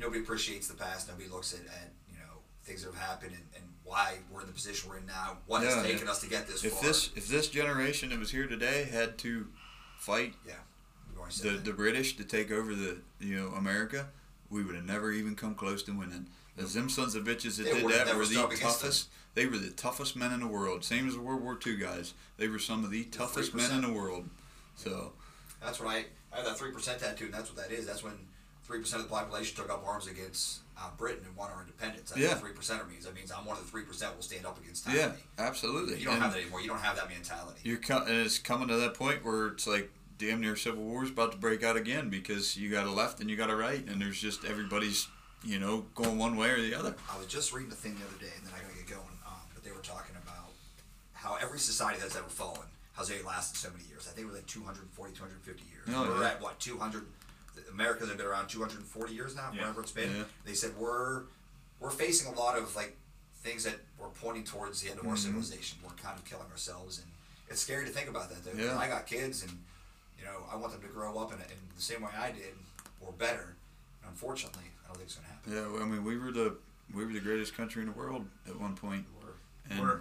Nobody 0.00 0.20
appreciates 0.20 0.66
the 0.68 0.74
past. 0.74 1.08
Nobody 1.08 1.28
looks 1.28 1.52
at, 1.54 1.60
at 1.66 1.90
you 2.10 2.18
know 2.18 2.40
things 2.64 2.82
that 2.82 2.92
have 2.92 3.00
happened 3.00 3.32
and, 3.32 3.44
and 3.56 3.64
why 3.84 4.18
we're 4.32 4.40
in 4.40 4.46
the 4.46 4.52
position 4.52 4.90
we're 4.90 4.98
in 4.98 5.06
now. 5.06 5.38
What 5.46 5.62
Yeah, 5.62 5.74
has 5.76 5.82
taken 5.86 6.06
yeah. 6.06 6.10
us 6.12 6.20
to 6.22 6.28
get 6.28 6.46
this 6.48 6.64
if 6.64 6.72
far. 6.72 6.82
this 6.82 7.10
if 7.14 7.28
this 7.28 7.48
generation 7.48 8.10
that 8.10 8.18
was 8.18 8.30
here 8.30 8.46
today 8.46 8.84
had 8.90 9.16
to 9.18 9.46
fight 9.98 10.34
said 11.30 11.46
the 11.46 11.50
that. 11.56 11.64
the 11.64 11.72
British 11.72 12.16
to 12.16 12.24
take 12.24 12.50
over 12.50 12.74
the 12.74 12.98
you 13.20 13.36
know 13.36 13.48
America, 13.56 14.08
we 14.50 14.62
would 14.64 14.74
have 14.74 14.84
never 14.84 15.10
even 15.12 15.34
come 15.36 15.54
close 15.54 15.82
to 15.84 15.92
winning. 15.96 16.26
As 16.56 16.74
them 16.74 16.88
sons 16.88 17.14
of 17.14 17.24
bitches 17.24 17.56
that 17.56 17.64
They 17.64 17.80
did 17.82 18.06
that 18.06 18.16
were 18.16 18.24
the 18.26 18.56
toughest. 18.60 19.08
They 19.34 19.46
were 19.46 19.58
the 19.58 19.70
toughest 19.70 20.14
men 20.14 20.32
in 20.32 20.40
the 20.40 20.46
world. 20.46 20.84
Same 20.84 21.08
as 21.08 21.14
the 21.14 21.20
World 21.20 21.42
War 21.42 21.58
II 21.66 21.76
guys. 21.76 22.14
They 22.36 22.46
were 22.46 22.60
some 22.60 22.84
of 22.84 22.90
the 22.90 23.04
toughest 23.04 23.54
men 23.54 23.72
in 23.72 23.80
the 23.82 23.92
world. 23.92 24.28
So 24.76 25.12
That's 25.62 25.80
when 25.80 25.88
I, 25.88 26.04
I 26.32 26.36
have 26.36 26.44
that 26.44 26.56
three 26.58 26.70
percent 26.70 27.00
tattoo, 27.00 27.24
and 27.26 27.34
that's 27.34 27.52
what 27.52 27.56
that 27.68 27.74
is. 27.76 27.86
That's 27.86 28.04
when 28.04 28.12
three 28.64 28.78
percent 28.80 29.02
of 29.02 29.08
the 29.08 29.14
population 29.14 29.56
took 29.56 29.70
up 29.70 29.84
arms 29.86 30.06
against 30.06 30.60
uh, 30.78 30.90
Britain 30.96 31.24
and 31.26 31.36
won 31.36 31.50
our 31.50 31.60
independence. 31.62 32.10
That's 32.10 32.20
Yeah. 32.22 32.28
what 32.30 32.38
three 32.40 32.52
percenter 32.52 32.88
means. 32.88 33.04
That 33.04 33.14
means 33.16 33.32
I'm 33.32 33.44
one 33.44 33.56
of 33.56 33.64
the 33.64 33.70
three 33.70 33.82
percent 33.82 34.14
will 34.14 34.22
stand 34.22 34.46
up 34.46 34.60
against 34.60 34.86
yeah, 34.88 35.12
absolutely. 35.38 35.98
You 35.98 36.04
don't 36.06 36.14
And 36.14 36.22
have 36.22 36.32
that 36.34 36.40
anymore. 36.40 36.60
You 36.60 36.68
don't 36.68 36.80
have 36.80 36.96
that 36.96 37.08
mentality. 37.08 37.60
You're 37.64 37.78
co- 37.78 38.04
and 38.04 38.14
it's 38.24 38.38
coming 38.38 38.68
to 38.68 38.76
that 38.76 38.94
point 38.94 39.24
where 39.24 39.48
it's 39.48 39.66
like 39.66 39.90
damn 40.18 40.40
near 40.40 40.54
civil 40.54 40.84
war 40.84 41.02
is 41.02 41.10
about 41.10 41.32
to 41.32 41.38
break 41.38 41.64
out 41.64 41.76
again 41.76 42.08
because 42.08 42.56
you 42.56 42.70
got 42.70 42.86
a 42.86 42.90
left 42.90 43.18
and 43.20 43.28
you 43.28 43.36
got 43.36 43.50
a 43.50 43.56
right, 43.56 43.84
and 43.88 44.00
there's 44.00 44.20
just 44.20 44.44
everybody's 44.44 45.08
you 45.44 45.58
know 45.58 45.84
going 45.94 46.18
one 46.18 46.36
way 46.36 46.50
or 46.50 46.60
the 46.60 46.74
other. 46.74 46.94
I 47.12 47.18
was 47.18 47.26
just 47.26 47.52
reading 47.52 47.72
a 47.72 47.74
thing 47.74 47.96
the 47.98 48.04
other 48.06 48.18
day, 48.18 48.32
and 48.36 48.46
then 48.46 48.54
I 48.56 48.62
gotta 48.62 48.74
get 48.74 48.86
going. 48.88 49.18
Um, 49.26 49.40
but 49.54 49.62
they 49.64 49.70
were 49.70 49.82
talking 49.82 50.16
about 50.22 50.50
how 51.12 51.36
every 51.40 51.58
society 51.58 51.98
that's 52.00 52.16
ever 52.16 52.28
fallen 52.28 52.66
has 52.96 53.08
they 53.08 53.20
lasted 53.22 53.58
so 53.58 53.70
many 53.70 53.84
years. 53.88 54.06
I 54.08 54.12
think 54.14 54.24
it 54.26 54.30
was 54.30 54.36
like 54.36 54.46
240, 54.46 55.12
250 55.14 55.62
years. 55.70 55.84
Oh, 55.90 56.08
we're 56.08 56.22
yeah. 56.22 56.30
at 56.30 56.40
what 56.42 56.58
200. 56.60 57.04
America's 57.70 58.08
been 58.10 58.20
around 58.26 58.48
240 58.48 59.12
years 59.14 59.34
now, 59.36 59.50
Yeah. 59.52 59.60
whatever 59.62 59.80
it's 59.82 59.92
been. 59.92 60.10
Yeah. 60.14 60.24
They 60.44 60.54
said 60.54 60.76
we're 60.76 61.22
we're 61.80 61.90
facing 61.90 62.32
a 62.32 62.36
lot 62.38 62.56
of 62.56 62.74
like 62.76 62.96
things 63.42 63.64
that 63.64 63.76
we're 63.98 64.08
pointing 64.08 64.44
towards 64.44 64.80
the 64.80 64.90
end 64.90 64.98
of 65.00 65.06
our 65.06 65.14
Mhm. 65.14 65.18
civilization. 65.18 65.78
We're 65.82 65.90
kind 65.96 66.18
of 66.18 66.24
killing 66.24 66.50
ourselves, 66.50 66.98
and 66.98 67.06
it's 67.48 67.60
scary 67.60 67.84
to 67.84 67.90
think 67.90 68.08
about 68.08 68.30
that. 68.30 68.44
Though. 68.44 68.52
Yeah. 68.60 68.78
I 68.78 68.88
got 68.88 69.06
kids, 69.06 69.42
and 69.42 69.52
you 70.18 70.24
know 70.24 70.46
I 70.50 70.56
want 70.56 70.72
them 70.72 70.82
to 70.82 70.88
grow 70.88 71.18
up 71.18 71.32
in, 71.32 71.40
in 71.40 71.58
the 71.76 71.82
same 71.82 72.00
way 72.02 72.10
I 72.16 72.30
did, 72.32 72.54
or 73.00 73.12
better. 73.12 73.56
And 74.02 74.10
unfortunately, 74.10 74.70
I 74.94 74.96
don't 74.96 75.08
think 75.08 75.08
it's 75.08 75.14
gonna 75.16 75.28
happen. 75.28 75.52
Yeah, 75.52 75.72
well, 75.72 75.82
I 75.82 75.86
mean 75.86 76.04
we 76.04 76.16
were 76.18 76.32
the 76.32 76.56
we 76.94 77.04
were 77.04 77.12
the 77.12 77.20
greatest 77.20 77.56
country 77.56 77.82
in 77.82 77.88
the 77.88 77.94
world 77.94 78.26
at 78.46 78.58
one 78.60 78.74
point. 78.76 79.04
We're- 79.20 79.32
and 79.70 79.80
We're- 79.80 80.00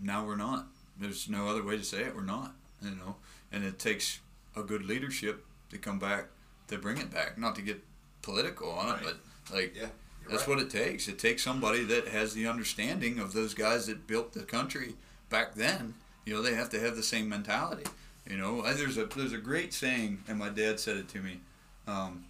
now 0.00 0.24
we're 0.26 0.36
not. 0.36 0.66
There's 0.98 1.28
no 1.28 1.48
other 1.48 1.62
way 1.62 1.76
to 1.76 1.84
say 1.84 2.02
it. 2.02 2.14
We're 2.14 2.22
not. 2.22 2.54
You 2.82 2.90
know, 2.90 3.16
and 3.52 3.64
it 3.64 3.78
takes 3.78 4.20
a 4.54 4.62
good 4.62 4.84
leadership 4.84 5.44
to 5.70 5.78
come 5.78 5.98
back 5.98 6.26
to 6.68 6.78
bring 6.78 6.98
it 6.98 7.10
back. 7.10 7.38
Not 7.38 7.54
to 7.56 7.62
get 7.62 7.82
political 8.22 8.70
on 8.70 8.98
it, 8.98 9.02
but 9.04 9.16
like 9.54 9.74
Yeah, 9.76 9.88
that's 10.28 10.42
right. 10.42 10.48
what 10.48 10.58
it 10.58 10.70
takes. 10.70 11.08
It 11.08 11.18
takes 11.18 11.42
somebody 11.42 11.84
that 11.84 12.08
has 12.08 12.34
the 12.34 12.46
understanding 12.46 13.18
of 13.18 13.32
those 13.32 13.54
guys 13.54 13.86
that 13.86 14.06
built 14.06 14.32
the 14.32 14.42
country 14.42 14.96
back 15.30 15.54
then. 15.54 15.94
You 16.26 16.34
know, 16.34 16.42
they 16.42 16.54
have 16.54 16.68
to 16.70 16.80
have 16.80 16.96
the 16.96 17.02
same 17.02 17.28
mentality. 17.28 17.84
You 18.28 18.36
know, 18.36 18.60
there's 18.62 18.98
a 18.98 19.06
there's 19.06 19.32
a 19.32 19.38
great 19.38 19.72
saying, 19.72 20.24
and 20.28 20.38
my 20.38 20.48
dad 20.48 20.80
said 20.80 20.96
it 20.96 21.08
to 21.10 21.20
me. 21.20 21.40
Um, 21.86 22.24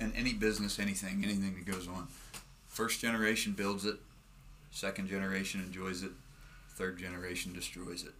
in 0.00 0.12
any 0.14 0.32
business, 0.32 0.78
anything, 0.78 1.22
anything 1.24 1.54
that 1.54 1.64
goes 1.70 1.88
on, 1.88 2.08
first 2.68 3.00
generation 3.00 3.52
builds 3.52 3.84
it, 3.84 3.96
second 4.70 5.08
generation 5.08 5.60
enjoys 5.60 6.02
it, 6.02 6.10
third 6.70 6.98
generation 6.98 7.52
destroys 7.52 8.02
it. 8.04 8.12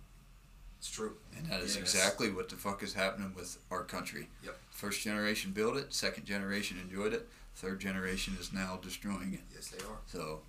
It's 0.79 0.91
true. 0.91 1.17
And 1.37 1.47
that 1.51 1.61
is 1.61 1.75
Yes. 1.77 1.83
exactly 1.83 2.31
what 2.31 2.49
the 2.49 2.57
fuck 2.57 2.83
is 2.83 2.95
happening 2.95 3.33
with 3.35 3.59
our 3.71 3.83
country. 3.83 4.29
Yep. 4.45 4.59
First 4.71 5.01
generation 5.03 5.53
built 5.53 5.77
it, 5.77 5.93
second 5.93 6.25
generation 6.27 6.79
enjoyed 6.79 7.13
it, 7.13 7.29
third 7.55 7.81
generation 7.81 8.37
is 8.41 8.53
now 8.53 8.79
destroying 8.83 9.35
it. 9.35 9.41
Yes, 9.55 9.69
they 9.69 9.79
are. 9.85 9.99
So, 10.07 10.41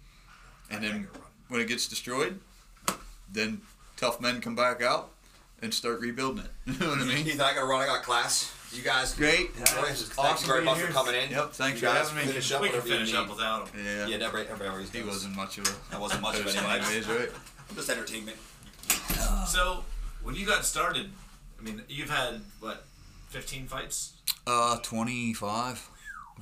and 0.69 0.85
I 0.85 0.89
then 0.89 1.07
when 1.49 1.61
it 1.61 1.67
gets 1.67 1.87
destroyed, 1.87 2.39
then 3.31 3.61
tough 3.95 4.19
men 4.21 4.41
come 4.41 4.55
back 4.55 4.81
out 4.81 5.11
and 5.61 5.73
start 5.73 5.99
rebuilding 6.01 6.43
it. 6.45 6.51
You 6.73 6.79
know 6.79 6.89
what 6.89 6.99
I 6.99 7.05
mean? 7.05 7.25
Ethan, 7.27 7.41
I 7.41 7.53
gotta 7.53 7.65
run. 7.65 7.81
I 7.81 7.85
got 7.85 8.03
class. 8.03 8.51
You 8.71 8.83
guys 8.83 9.13
Great. 9.15 9.53
Thank 9.53 10.17
Awesome 10.17 10.45
you 10.47 10.53
very 10.53 10.63
much 10.65 10.79
for 10.79 10.91
coming 10.91 11.15
in. 11.15 11.31
Yep, 11.31 11.53
thanks 11.53 11.81
you 11.81 11.87
for 11.87 11.93
guys 11.93 12.09
having 12.09 12.25
me. 12.25 12.31
Finish 12.31 12.51
up 12.51 12.61
we 12.61 12.69
can 12.69 12.81
finish 12.81 13.13
up 13.13 13.29
without 13.29 13.69
him. 13.69 13.85
Yeah. 13.85 14.07
Yeah, 14.07 14.25
everybody, 14.25 14.49
everybody 14.49 14.83
He 14.91 14.99
does. 14.99 15.07
wasn't 15.07 15.35
much 15.35 15.57
of 15.57 15.67
a. 15.67 15.91
That 15.91 15.99
wasn't 16.01 16.21
much 16.21 16.39
of 16.39 16.47
anyways, 16.47 17.07
right? 17.07 17.29
Just 17.75 17.89
entertainment. 17.89 18.37
So 19.47 19.83
when 20.21 20.35
you 20.35 20.45
got 20.45 20.65
started, 20.65 21.09
I 21.59 21.63
mean, 21.63 21.81
you've 21.87 22.09
had 22.09 22.41
what, 22.59 22.85
15 23.29 23.67
fights? 23.67 24.13
Uh, 24.45 24.77
25. 24.79 25.89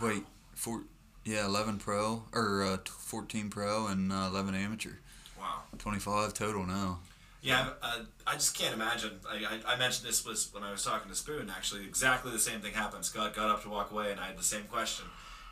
Wait, 0.01 0.23
four. 0.55 0.81
Yeah, 1.23 1.45
11 1.45 1.79
pro 1.79 2.23
or 2.33 2.63
uh, 2.63 2.77
14 2.85 3.49
pro 3.49 3.87
and 3.87 4.11
uh, 4.11 4.27
11 4.31 4.53
amateur. 4.53 4.91
Wow. 5.39 5.61
25 5.79 6.33
total 6.33 6.65
now. 6.65 6.99
Yeah, 7.45 7.69
uh, 7.83 7.99
I 8.25 8.33
just 8.33 8.57
can't 8.57 8.73
imagine. 8.73 9.11
I, 9.29 9.59
I, 9.67 9.73
I 9.73 9.77
mentioned 9.77 10.09
this 10.09 10.25
was 10.25 10.51
when 10.51 10.63
I 10.63 10.71
was 10.71 10.83
talking 10.83 11.11
to 11.11 11.15
Spoon. 11.15 11.51
Actually, 11.55 11.85
exactly 11.85 12.31
the 12.31 12.39
same 12.39 12.59
thing 12.59 12.73
happened. 12.73 13.05
Scott 13.05 13.35
got 13.35 13.51
up 13.51 13.61
to 13.61 13.69
walk 13.69 13.91
away, 13.91 14.09
and 14.09 14.19
I 14.19 14.25
had 14.25 14.37
the 14.37 14.43
same 14.43 14.63
question. 14.63 15.05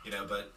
You 0.04 0.10
know, 0.10 0.26
but 0.28 0.50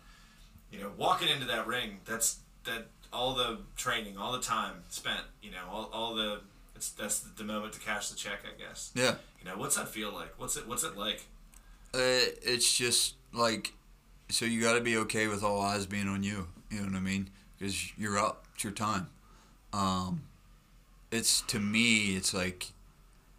you 0.71 0.79
know, 0.79 0.89
walking 0.97 1.29
into 1.29 1.45
that 1.45 1.67
ring, 1.67 1.99
that's 2.05 2.39
that 2.65 2.87
all 3.13 3.35
the 3.35 3.59
training, 3.75 4.17
all 4.17 4.31
the 4.31 4.41
time 4.41 4.83
spent. 4.89 5.19
You 5.43 5.51
know, 5.51 5.61
all, 5.71 5.91
all 5.93 6.15
the 6.15 6.39
it's 6.75 6.89
that's 6.89 7.19
the 7.19 7.43
moment 7.43 7.73
to 7.73 7.79
cash 7.81 8.09
the 8.09 8.15
check, 8.15 8.39
I 8.43 8.59
guess. 8.59 8.91
Yeah. 8.95 9.13
You 9.39 9.45
know, 9.45 9.57
what's 9.57 9.75
that 9.75 9.89
feel 9.89 10.11
like? 10.11 10.33
What's 10.39 10.57
it 10.57 10.67
What's 10.67 10.83
it 10.83 10.97
like? 10.97 11.21
Uh, 11.93 12.33
it's 12.41 12.75
just 12.75 13.13
like, 13.31 13.73
so 14.29 14.45
you 14.45 14.59
got 14.59 14.73
to 14.73 14.81
be 14.81 14.97
okay 14.97 15.27
with 15.27 15.43
all 15.43 15.61
eyes 15.61 15.85
being 15.85 16.07
on 16.07 16.23
you. 16.23 16.47
You 16.71 16.79
know 16.79 16.85
what 16.85 16.95
I 16.95 16.99
mean? 16.99 17.29
Because 17.59 17.95
you're 17.95 18.17
up. 18.17 18.47
It's 18.55 18.63
your 18.63 18.73
time. 18.73 19.09
Um, 19.71 20.23
it's 21.11 21.41
to 21.41 21.59
me, 21.59 22.15
it's 22.15 22.33
like, 22.33 22.67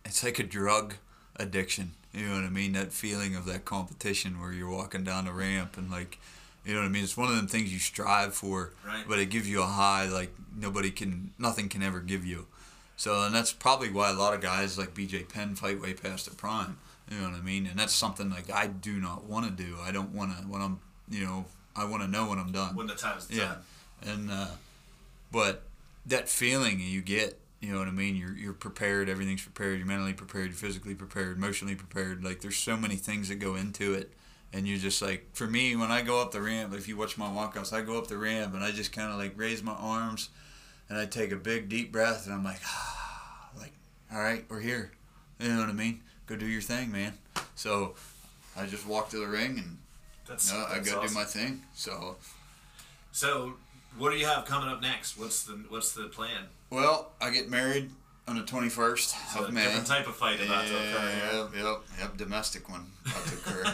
it's 0.04 0.22
like 0.24 0.38
a 0.38 0.42
drug 0.44 0.94
addiction. 1.36 1.92
You 2.14 2.26
know 2.26 2.34
what 2.36 2.44
I 2.44 2.48
mean? 2.50 2.72
That 2.72 2.92
feeling 2.92 3.36
of 3.36 3.44
that 3.46 3.64
competition 3.64 4.40
where 4.40 4.52
you're 4.52 4.70
walking 4.70 5.04
down 5.04 5.26
the 5.26 5.32
ramp 5.32 5.76
and 5.76 5.90
like, 5.90 6.18
you 6.64 6.74
know 6.74 6.80
what 6.80 6.86
I 6.86 6.90
mean? 6.90 7.04
It's 7.04 7.16
one 7.16 7.28
of 7.30 7.36
them 7.36 7.46
things 7.46 7.72
you 7.72 7.78
strive 7.78 8.34
for, 8.34 8.72
Right. 8.86 9.04
but 9.08 9.18
it 9.18 9.26
gives 9.30 9.48
you 9.48 9.62
a 9.62 9.66
high 9.66 10.06
like 10.06 10.32
nobody 10.56 10.90
can, 10.90 11.32
nothing 11.38 11.68
can 11.68 11.82
ever 11.82 12.00
give 12.00 12.24
you. 12.24 12.46
So, 12.96 13.22
and 13.22 13.34
that's 13.34 13.52
probably 13.52 13.90
why 13.90 14.10
a 14.10 14.14
lot 14.14 14.34
of 14.34 14.40
guys 14.40 14.76
like 14.76 14.92
BJ 14.94 15.28
Penn 15.28 15.54
fight 15.54 15.80
way 15.80 15.94
past 15.94 16.26
their 16.26 16.34
prime. 16.34 16.78
You 17.10 17.18
know 17.18 17.28
what 17.30 17.38
I 17.38 17.42
mean? 17.42 17.66
And 17.66 17.78
that's 17.78 17.94
something 17.94 18.28
like 18.28 18.50
I 18.50 18.66
do 18.66 18.98
not 18.98 19.24
want 19.24 19.46
to 19.46 19.52
do. 19.64 19.76
I 19.82 19.92
don't 19.92 20.10
want 20.14 20.36
to 20.36 20.42
when 20.44 20.60
I'm, 20.60 20.80
you 21.08 21.24
know, 21.24 21.44
I 21.76 21.84
want 21.84 22.02
to 22.02 22.08
know 22.08 22.28
when 22.28 22.38
I'm 22.38 22.50
done. 22.52 22.74
When 22.74 22.86
the 22.88 22.94
time's 22.96 23.26
the 23.28 23.36
Yeah, 23.36 23.44
time. 23.44 23.58
and 24.02 24.30
uh, 24.30 24.46
but 25.30 25.62
that 26.06 26.28
feeling 26.28 26.80
you 26.80 27.00
get, 27.00 27.38
you 27.60 27.72
know 27.72 27.78
what 27.78 27.88
I 27.88 27.92
mean? 27.92 28.16
You're 28.16 28.36
you're 28.36 28.52
prepared. 28.52 29.08
Everything's 29.08 29.42
prepared. 29.42 29.78
You're 29.78 29.86
mentally 29.86 30.12
prepared. 30.12 30.46
You're 30.46 30.54
physically 30.54 30.94
prepared. 30.94 31.36
Emotionally 31.36 31.74
prepared. 31.74 32.24
Like 32.24 32.40
there's 32.40 32.56
so 32.56 32.76
many 32.76 32.96
things 32.96 33.28
that 33.28 33.36
go 33.36 33.56
into 33.56 33.94
it, 33.94 34.12
and 34.52 34.66
you're 34.68 34.78
just 34.78 35.02
like, 35.02 35.28
for 35.34 35.46
me, 35.46 35.74
when 35.76 35.90
I 35.90 36.02
go 36.02 36.20
up 36.22 36.30
the 36.32 36.40
ramp, 36.40 36.72
if 36.74 36.86
you 36.88 36.96
watch 36.96 37.18
my 37.18 37.26
walkouts, 37.26 37.72
I 37.72 37.80
go 37.82 37.98
up 37.98 38.06
the 38.06 38.16
ramp 38.18 38.54
and 38.54 38.62
I 38.62 38.70
just 38.70 38.92
kind 38.92 39.10
of 39.12 39.18
like 39.18 39.32
raise 39.36 39.62
my 39.62 39.72
arms, 39.72 40.28
and 40.88 40.98
I 40.98 41.06
take 41.06 41.32
a 41.32 41.36
big 41.36 41.68
deep 41.68 41.90
breath, 41.92 42.26
and 42.26 42.34
I'm 42.34 42.44
like, 42.44 42.60
ah, 42.64 43.50
like, 43.58 43.72
all 44.12 44.20
right, 44.20 44.44
we're 44.48 44.60
here. 44.60 44.92
You 45.40 45.48
know 45.48 45.60
what 45.60 45.68
I 45.68 45.72
mean? 45.72 46.00
Go 46.26 46.36
do 46.36 46.46
your 46.46 46.62
thing, 46.62 46.92
man. 46.92 47.14
So 47.54 47.94
I 48.56 48.66
just 48.66 48.86
walk 48.86 49.08
to 49.10 49.18
the 49.18 49.26
ring 49.26 49.58
and 49.58 49.78
That's, 50.28 50.52
no, 50.52 50.58
I 50.68 50.74
that's 50.74 50.90
go 50.92 50.98
awesome. 50.98 51.08
do 51.08 51.14
my 51.14 51.24
thing. 51.24 51.62
So 51.74 52.16
So 53.12 53.54
What 53.96 54.10
do 54.10 54.16
you 54.18 54.26
have 54.26 54.44
coming 54.44 54.68
up 54.68 54.80
next? 54.82 55.16
What's 55.18 55.44
the 55.44 55.52
What's 55.68 55.92
the 55.92 56.04
plan? 56.04 56.44
Well, 56.70 57.12
I 57.20 57.30
get 57.30 57.48
married 57.48 57.90
on 58.26 58.36
the 58.36 58.42
21st 58.42 59.32
So 59.32 59.42
of 59.44 59.48
a 59.48 59.52
May. 59.52 59.64
different 59.64 59.86
type 59.86 60.06
of 60.06 60.14
fight 60.16 60.40
about 60.44 60.66
to 60.66 60.74
occur. 60.76 61.10
here. 61.54 61.64
Yep, 61.64 61.82
yep. 61.98 62.16
Domestic 62.18 62.68
one 62.68 62.86
about 63.06 63.24
to 63.26 63.34
occur. 63.34 63.64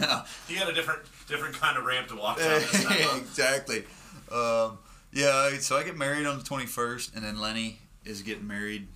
no. 0.00 0.22
You 0.48 0.58
got 0.58 0.70
a 0.70 0.72
different 0.74 1.00
different 1.28 1.54
kind 1.56 1.76
of 1.76 1.84
ramp 1.84 2.08
to 2.08 2.16
walk 2.16 2.38
down 2.38 2.48
this 2.60 2.70
time. 2.84 2.96
huh? 3.00 3.16
exactly. 3.18 3.84
Um, 4.30 4.78
yeah, 5.12 5.50
so 5.58 5.76
I 5.76 5.82
get 5.82 5.96
married 5.96 6.24
on 6.26 6.38
the 6.38 6.44
21st, 6.44 7.16
and 7.16 7.24
then 7.24 7.40
Lenny 7.40 7.80
is 8.04 8.22
getting 8.22 8.46
married 8.46 8.86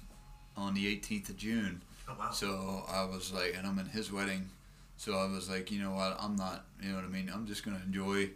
on 0.57 0.74
the 0.74 0.87
18th 0.97 1.30
of 1.30 1.37
June. 1.37 1.82
Oh 2.09 2.14
wow. 2.18 2.30
So 2.30 2.85
I 2.89 3.05
was 3.05 3.32
like, 3.32 3.55
and 3.59 3.66
I'm 3.66 3.78
in 3.80 3.87
his 3.87 4.12
wedding. 4.12 4.49
So 4.97 5.14
I 5.18 5.26
was 5.26 5.51
like, 5.51 5.72
you 5.72 5.82
know 5.82 5.91
what? 5.91 6.16
I'm 6.20 6.37
not, 6.37 6.64
you 6.80 6.91
know 6.91 6.95
what 6.97 7.05
I 7.05 7.09
mean? 7.09 7.28
I'm 7.35 7.47
just 7.49 7.64
going 7.64 7.76
to 7.76 7.82
enjoy 7.82 8.30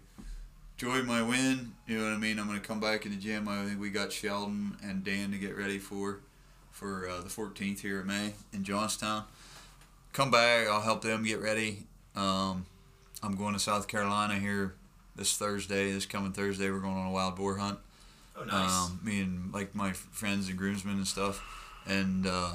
enjoy 0.80 1.02
my 1.02 1.22
win. 1.22 1.72
You 1.86 1.98
know 1.98 2.04
what 2.04 2.12
I 2.12 2.18
mean? 2.18 2.38
I'm 2.38 2.46
going 2.46 2.60
to 2.60 2.66
come 2.66 2.80
back 2.80 3.04
in 3.04 3.12
the 3.12 3.18
gym. 3.18 3.48
I 3.48 3.64
think 3.64 3.80
we 3.80 3.90
got 3.90 4.12
Sheldon 4.12 4.76
and 4.82 5.02
Dan 5.02 5.32
to 5.32 5.38
get 5.38 5.56
ready 5.56 5.78
for 5.78 6.20
for 6.70 7.08
uh, 7.08 7.20
the 7.20 7.28
14th 7.28 7.80
here 7.80 8.00
in 8.00 8.06
May 8.06 8.34
in 8.52 8.62
Johnstown. 8.62 9.24
Come 10.12 10.30
back. 10.30 10.68
I'll 10.68 10.80
help 10.80 11.02
them 11.02 11.24
get 11.24 11.40
ready. 11.40 11.86
Um, 12.14 12.66
I'm 13.22 13.34
going 13.34 13.54
to 13.54 13.58
South 13.58 13.88
Carolina 13.88 14.38
here 14.38 14.74
this 15.16 15.36
Thursday. 15.36 15.90
This 15.90 16.06
coming 16.06 16.32
Thursday, 16.32 16.70
we're 16.70 16.78
going 16.78 16.96
on 16.96 17.08
a 17.08 17.10
wild 17.10 17.34
boar 17.34 17.56
hunt. 17.56 17.80
Oh 18.36 18.44
nice. 18.44 18.70
Um, 18.70 19.00
me 19.02 19.20
and 19.20 19.52
like 19.52 19.74
my 19.74 19.92
friends 19.92 20.48
and 20.48 20.56
groomsmen 20.56 20.94
and 20.94 21.06
stuff, 21.06 21.42
and 21.88 22.24
uh, 22.24 22.54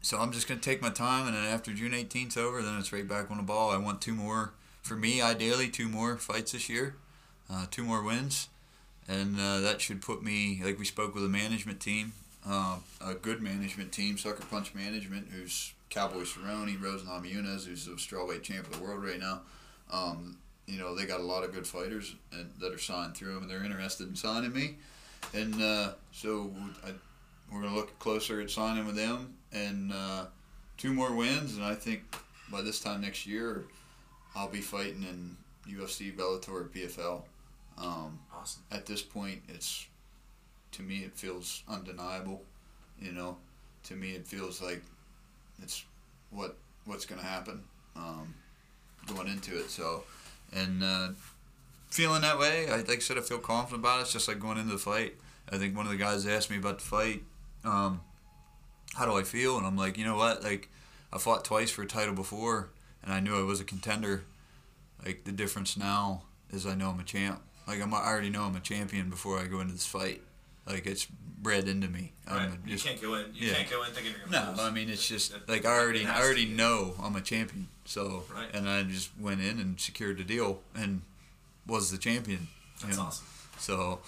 so 0.00 0.18
I'm 0.18 0.30
just 0.30 0.46
gonna 0.46 0.60
take 0.60 0.80
my 0.80 0.90
time, 0.90 1.26
and 1.26 1.34
then 1.34 1.44
after 1.44 1.72
June 1.72 1.90
18th's 1.90 2.36
over, 2.36 2.62
then 2.62 2.78
it's 2.78 2.92
right 2.92 3.08
back 3.08 3.32
on 3.32 3.38
the 3.38 3.42
ball. 3.42 3.70
I 3.70 3.78
want 3.78 4.00
two 4.00 4.14
more 4.14 4.52
for 4.82 4.96
me, 4.96 5.20
ideally 5.20 5.68
two 5.68 5.88
more 5.88 6.16
fights 6.16 6.52
this 6.52 6.68
year, 6.68 6.96
uh, 7.50 7.66
two 7.70 7.84
more 7.84 8.02
wins, 8.02 8.48
and 9.08 9.38
uh, 9.38 9.60
that 9.60 9.80
should 9.80 10.02
put 10.02 10.22
me 10.22 10.60
like 10.64 10.78
we 10.78 10.84
spoke 10.84 11.14
with 11.14 11.24
a 11.24 11.28
management 11.28 11.80
team, 11.80 12.12
uh, 12.46 12.78
a 13.04 13.14
good 13.14 13.42
management 13.42 13.92
team, 13.92 14.18
Sucker 14.18 14.44
Punch 14.50 14.74
Management, 14.74 15.28
who's 15.30 15.72
Cowboy 15.90 16.22
Cerrone, 16.22 16.80
Rose 16.82 17.02
Namajunas, 17.02 17.66
who's 17.66 17.86
the 17.86 17.92
strawweight 17.92 18.42
champ 18.42 18.66
of 18.66 18.78
the 18.78 18.84
world 18.84 19.04
right 19.04 19.18
now. 19.18 19.40
Um, 19.90 20.36
you 20.68 20.78
know 20.78 20.94
they 20.94 21.06
got 21.06 21.20
a 21.20 21.24
lot 21.24 21.44
of 21.44 21.52
good 21.52 21.66
fighters 21.66 22.14
and 22.32 22.50
that 22.60 22.72
are 22.72 22.78
signed 22.78 23.16
through 23.16 23.34
them, 23.34 23.42
and 23.42 23.50
they're 23.50 23.64
interested 23.64 24.08
in 24.08 24.14
signing 24.14 24.52
me, 24.52 24.76
and 25.34 25.60
uh, 25.60 25.92
so 26.12 26.52
I, 26.84 26.90
we're 27.52 27.62
gonna 27.62 27.74
look 27.74 27.98
closer 27.98 28.40
at 28.40 28.50
signing 28.50 28.86
with 28.86 28.96
them, 28.96 29.34
and 29.52 29.92
uh, 29.92 30.26
two 30.76 30.92
more 30.92 31.14
wins, 31.14 31.56
and 31.56 31.64
I 31.64 31.74
think 31.74 32.02
by 32.52 32.60
this 32.60 32.80
time 32.80 33.00
next 33.00 33.26
year, 33.26 33.64
I'll 34.38 34.48
be 34.48 34.60
fighting 34.60 35.02
in 35.02 35.36
UFC, 35.68 36.14
Bellator, 36.14 36.50
or 36.50 36.64
PFL. 36.64 37.22
Um, 37.76 38.20
awesome. 38.34 38.62
at 38.70 38.86
this 38.86 39.02
point, 39.02 39.42
it's 39.48 39.86
to 40.72 40.82
me 40.82 40.98
it 40.98 41.16
feels 41.16 41.64
undeniable. 41.68 42.42
You 43.00 43.12
know, 43.12 43.36
to 43.84 43.94
me 43.94 44.12
it 44.12 44.26
feels 44.26 44.62
like 44.62 44.82
it's 45.60 45.84
what 46.30 46.56
what's 46.84 47.04
gonna 47.04 47.22
happen 47.22 47.62
um, 47.96 48.34
going 49.06 49.26
into 49.28 49.58
it. 49.58 49.70
So, 49.70 50.04
and 50.52 50.82
uh, 50.82 51.08
feeling 51.90 52.22
that 52.22 52.38
way, 52.38 52.68
I 52.68 52.76
like 52.76 52.90
I 52.90 52.98
said, 52.98 53.18
I 53.18 53.22
feel 53.22 53.38
confident 53.38 53.80
about 53.80 53.98
it. 53.98 54.02
It's 54.02 54.12
just 54.12 54.28
like 54.28 54.38
going 54.38 54.58
into 54.58 54.72
the 54.72 54.78
fight. 54.78 55.14
I 55.50 55.58
think 55.58 55.76
one 55.76 55.86
of 55.86 55.92
the 55.92 55.98
guys 55.98 56.26
asked 56.26 56.50
me 56.50 56.58
about 56.58 56.78
the 56.78 56.84
fight. 56.84 57.22
Um, 57.64 58.02
how 58.94 59.04
do 59.04 59.16
I 59.16 59.22
feel? 59.22 59.58
And 59.58 59.66
I'm 59.66 59.76
like, 59.76 59.98
you 59.98 60.04
know 60.04 60.16
what? 60.16 60.42
Like, 60.42 60.68
I 61.12 61.18
fought 61.18 61.44
twice 61.44 61.70
for 61.70 61.82
a 61.82 61.86
title 61.86 62.14
before, 62.14 62.70
and 63.08 63.16
I 63.16 63.20
knew 63.20 63.38
I 63.38 63.42
was 63.42 63.58
a 63.58 63.64
contender. 63.64 64.24
Like 65.04 65.24
the 65.24 65.32
difference 65.32 65.78
now 65.78 66.24
is 66.50 66.66
I 66.66 66.74
know 66.74 66.90
I'm 66.90 67.00
a 67.00 67.04
champ. 67.04 67.40
Like 67.66 67.80
I'm, 67.80 67.92
I 67.94 68.04
already 68.04 68.28
know 68.28 68.42
I'm 68.42 68.54
a 68.56 68.60
champion 68.60 69.08
before 69.08 69.38
I 69.38 69.46
go 69.46 69.60
into 69.60 69.72
this 69.72 69.86
fight. 69.86 70.20
Like 70.66 70.86
it's 70.86 71.06
bred 71.06 71.68
into 71.68 71.88
me. 71.88 72.12
Right. 72.28 72.42
I'm 72.42 72.62
you 72.66 72.72
just, 72.72 72.84
can't 72.84 73.00
go 73.00 73.14
in. 73.14 73.26
You 73.32 73.48
yeah. 73.48 73.54
can't 73.54 73.70
go 73.70 73.82
in 73.84 73.92
thinking 73.92 74.12
you're 74.12 74.30
gonna 74.30 74.44
no, 74.44 74.50
lose. 74.52 74.60
I 74.60 74.70
mean 74.70 74.90
it's 74.90 75.08
just 75.08 75.32
It- 75.34 75.48
like 75.48 75.64
I 75.64 75.78
already, 75.78 76.04
I 76.04 76.20
already 76.20 76.44
know 76.44 76.94
I'm 77.02 77.16
a 77.16 77.22
champion. 77.22 77.68
So, 77.86 78.24
Right. 78.34 78.54
and 78.54 78.68
I 78.68 78.82
just 78.82 79.10
went 79.18 79.40
in 79.40 79.58
and 79.58 79.80
secured 79.80 80.18
the 80.18 80.24
deal 80.24 80.60
and 80.74 81.00
was 81.66 81.90
the 81.90 81.96
champion. 81.96 82.48
you 82.80 82.86
That's 82.88 82.98
know. 82.98 83.04
awesome. 83.04 83.26
So, 83.58 84.00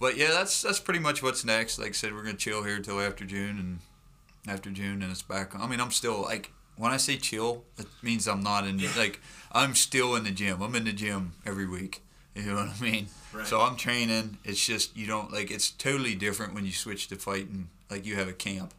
but 0.00 0.16
yeah, 0.16 0.32
that's 0.32 0.60
that's 0.62 0.80
pretty 0.80 0.98
much 0.98 1.22
what's 1.22 1.44
next. 1.44 1.78
Like 1.78 1.90
I 1.90 1.92
said, 1.92 2.12
we're 2.12 2.24
gonna 2.24 2.34
chill 2.34 2.64
here 2.64 2.80
till 2.80 3.00
after 3.00 3.24
June, 3.24 3.58
and 3.60 4.52
after 4.52 4.70
June, 4.70 5.02
and 5.02 5.12
it's 5.12 5.22
back. 5.22 5.54
I 5.56 5.68
mean, 5.68 5.80
I'm 5.80 5.92
still 5.92 6.20
like 6.22 6.50
when 6.76 6.92
I 6.92 6.96
say 6.96 7.16
chill, 7.16 7.64
it 7.78 7.86
means 8.02 8.26
I'm 8.28 8.42
not 8.42 8.66
in 8.66 8.78
Yeah. 8.78 8.90
like 8.96 9.20
I'm 9.52 9.74
still 9.74 10.16
in 10.16 10.24
the 10.24 10.30
gym. 10.30 10.60
I'm 10.62 10.74
in 10.74 10.84
the 10.84 10.92
gym 10.92 11.32
every 11.46 11.66
week. 11.66 12.02
You 12.34 12.42
know 12.46 12.54
what 12.56 12.68
I 12.70 12.80
mean? 12.80 13.06
Right. 13.32 13.46
So 13.46 13.60
I'm 13.60 13.76
training. 13.76 14.38
It's 14.44 14.64
just 14.64 14.96
you 14.96 15.06
don't 15.06 15.32
like. 15.32 15.50
It's 15.50 15.70
totally 15.70 16.14
different 16.16 16.54
when 16.54 16.64
you 16.66 16.72
switch 16.72 17.06
to 17.08 17.16
fighting. 17.16 17.68
Like 17.90 18.04
you 18.04 18.16
have 18.16 18.28
a 18.28 18.32
camp. 18.32 18.74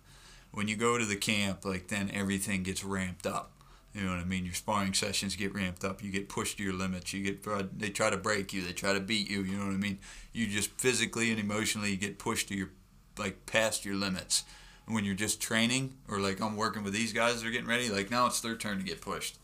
When 0.51 0.67
you 0.67 0.75
go 0.75 0.97
to 0.97 1.05
the 1.05 1.15
camp, 1.15 1.63
like 1.65 1.87
then 1.87 2.11
everything 2.13 2.63
gets 2.63 2.83
ramped 2.83 3.25
up. 3.25 3.51
You 3.93 4.01
know 4.01 4.09
what 4.09 4.19
I 4.19 4.25
mean? 4.25 4.43
Your 4.43 4.53
sparring 4.53 4.93
sessions 4.93 5.37
get 5.37 5.53
ramped 5.53 5.85
up. 5.85 6.03
You 6.03 6.11
get 6.11 6.27
pushed 6.27 6.57
to 6.57 6.63
your 6.63 6.73
limits. 6.73 7.13
You 7.13 7.23
get 7.23 7.47
uh, 7.47 7.63
they 7.77 7.89
try 7.89 8.09
to 8.09 8.17
break 8.17 8.51
you. 8.51 8.61
They 8.61 8.73
try 8.73 8.91
to 8.91 8.99
beat 8.99 9.29
you. 9.29 9.41
You 9.43 9.57
know 9.57 9.65
what 9.67 9.73
I 9.73 9.77
mean? 9.77 9.99
You 10.33 10.47
just 10.47 10.69
physically 10.71 11.31
and 11.31 11.39
emotionally 11.39 11.95
get 11.95 12.19
pushed 12.19 12.49
to 12.49 12.55
your 12.55 12.69
like 13.17 13.45
past 13.45 13.85
your 13.85 13.95
limits. 13.95 14.43
When 14.88 15.03
you're 15.03 15.15
just 15.15 15.41
training 15.41 15.95
or 16.07 16.19
like 16.19 16.39
I'm 16.41 16.55
working 16.55 16.83
with 16.83 16.93
these 16.93 17.11
guys, 17.11 17.41
they're 17.41 17.51
getting 17.51 17.67
ready. 17.67 17.89
Like 17.89 18.11
now 18.11 18.27
it's 18.27 18.39
their 18.41 18.55
turn 18.55 18.77
to 18.77 18.83
get 18.83 19.01
pushed. 19.01 19.38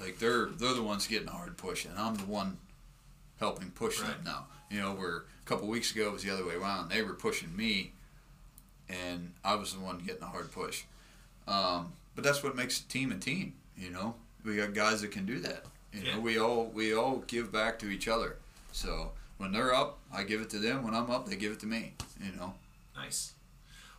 Like 0.00 0.18
they're 0.18 0.46
they're 0.46 0.74
the 0.74 0.82
ones 0.82 1.06
getting 1.06 1.28
a 1.28 1.32
hard 1.32 1.56
push, 1.56 1.84
and 1.84 1.96
I'm 1.98 2.16
the 2.16 2.24
one 2.24 2.58
helping 3.38 3.70
push 3.70 4.00
them 4.00 4.16
now. 4.24 4.46
You 4.70 4.80
know, 4.80 4.92
where 4.92 5.16
a 5.18 5.44
couple 5.46 5.68
weeks 5.68 5.92
ago 5.92 6.08
it 6.08 6.12
was 6.12 6.22
the 6.24 6.30
other 6.30 6.44
way 6.44 6.54
around. 6.54 6.88
They 6.90 7.02
were 7.02 7.14
pushing 7.14 7.56
me, 7.56 7.92
and 8.88 9.32
I 9.44 9.54
was 9.54 9.72
the 9.74 9.80
one 9.80 9.98
getting 9.98 10.22
a 10.22 10.26
hard 10.26 10.50
push. 10.52 10.82
Um, 11.46 11.92
but 12.14 12.24
that's 12.24 12.42
what 12.42 12.56
makes 12.56 12.80
a 12.80 12.88
team 12.88 13.12
a 13.12 13.16
team. 13.16 13.54
You 13.76 13.90
know, 13.90 14.14
we 14.44 14.56
got 14.56 14.74
guys 14.74 15.00
that 15.02 15.12
can 15.12 15.26
do 15.26 15.38
that. 15.40 15.64
You 15.92 16.02
Yeah. 16.02 16.14
know, 16.16 16.20
we 16.20 16.38
all 16.38 16.66
we 16.66 16.94
all 16.94 17.18
give 17.26 17.52
back 17.52 17.78
to 17.80 17.88
each 17.88 18.08
other. 18.08 18.36
So 18.72 19.12
when 19.38 19.52
they're 19.52 19.74
up, 19.74 19.98
I 20.12 20.24
give 20.24 20.40
it 20.40 20.50
to 20.50 20.58
them. 20.58 20.82
When 20.82 20.94
I'm 20.94 21.10
up, 21.10 21.28
they 21.28 21.36
give 21.36 21.52
it 21.52 21.60
to 21.60 21.66
me. 21.66 21.94
You 22.20 22.32
know. 22.32 22.54
Nice. 22.96 23.32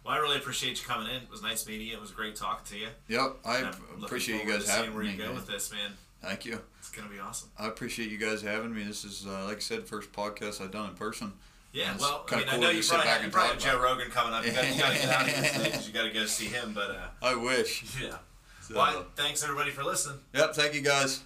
Well, 0.03 0.13
I 0.13 0.17
really 0.17 0.37
appreciate 0.37 0.81
you 0.81 0.87
coming 0.87 1.07
in. 1.09 1.23
It 1.23 1.29
was 1.29 1.41
nice 1.41 1.67
meeting 1.67 1.87
you. 1.87 1.93
It 1.93 2.01
was 2.01 2.11
great 2.11 2.35
talking 2.35 2.65
to 2.77 2.77
you. 2.83 2.87
Yep, 3.09 3.37
I 3.45 3.57
And 3.57 3.65
I'm 3.67 3.71
looking 3.91 4.03
appreciate 4.05 4.43
you 4.45 4.51
guys 4.51 4.67
having 4.69 4.93
where 4.93 5.03
me. 5.03 5.11
you 5.11 5.17
go 5.17 5.25
man. 5.27 5.35
with 5.35 5.47
this, 5.47 5.71
man. 5.71 5.91
Thank 6.21 6.45
you. 6.45 6.59
It's 6.79 6.89
gonna 6.89 7.09
be 7.09 7.19
awesome. 7.19 7.49
I 7.57 7.67
appreciate 7.67 8.09
you 8.09 8.17
guys 8.17 8.41
having 8.41 8.73
me. 8.73 8.83
This 8.83 9.03
is, 9.05 9.25
uh, 9.27 9.45
like 9.45 9.57
I 9.57 9.59
said, 9.59 9.85
first 9.87 10.11
podcast 10.11 10.61
I've 10.61 10.71
done 10.71 10.89
in 10.89 10.95
person. 10.95 11.31
Yeah, 11.71 11.95
well, 11.99 12.25
I 12.31 12.35
mean, 12.37 12.45
I 12.49 12.57
know 12.57 12.69
you 12.71 12.81
probably, 12.81 13.05
back 13.05 13.15
have, 13.17 13.23
you 13.25 13.29
probably 13.29 13.49
have 13.53 13.59
Joe 13.61 13.69
about 13.75 13.83
Rogan 13.83 14.09
coming 14.11 14.33
up. 14.33 14.43
You 14.43 14.51
got 14.53 14.63
to 14.63 14.73
get 14.73 15.09
out 15.09 15.21
of 15.21 15.27
here 15.35 15.53
today 15.53 15.69
'cause 15.71 15.87
you 15.87 15.93
got 15.93 16.03
to 16.03 16.11
go 16.11 16.25
see 16.25 16.45
him. 16.47 16.73
But 16.73 16.89
uh, 16.91 17.07
I 17.21 17.35
wish. 17.35 17.83
yeah. 18.01 18.17
So, 18.61 18.75
well, 18.75 19.05
thanks 19.15 19.43
everybody 19.43 19.69
for 19.71 19.83
listening. 19.83 20.17
yep, 20.33 20.55
thank 20.55 20.73
you 20.73 20.81
guys. 20.81 21.21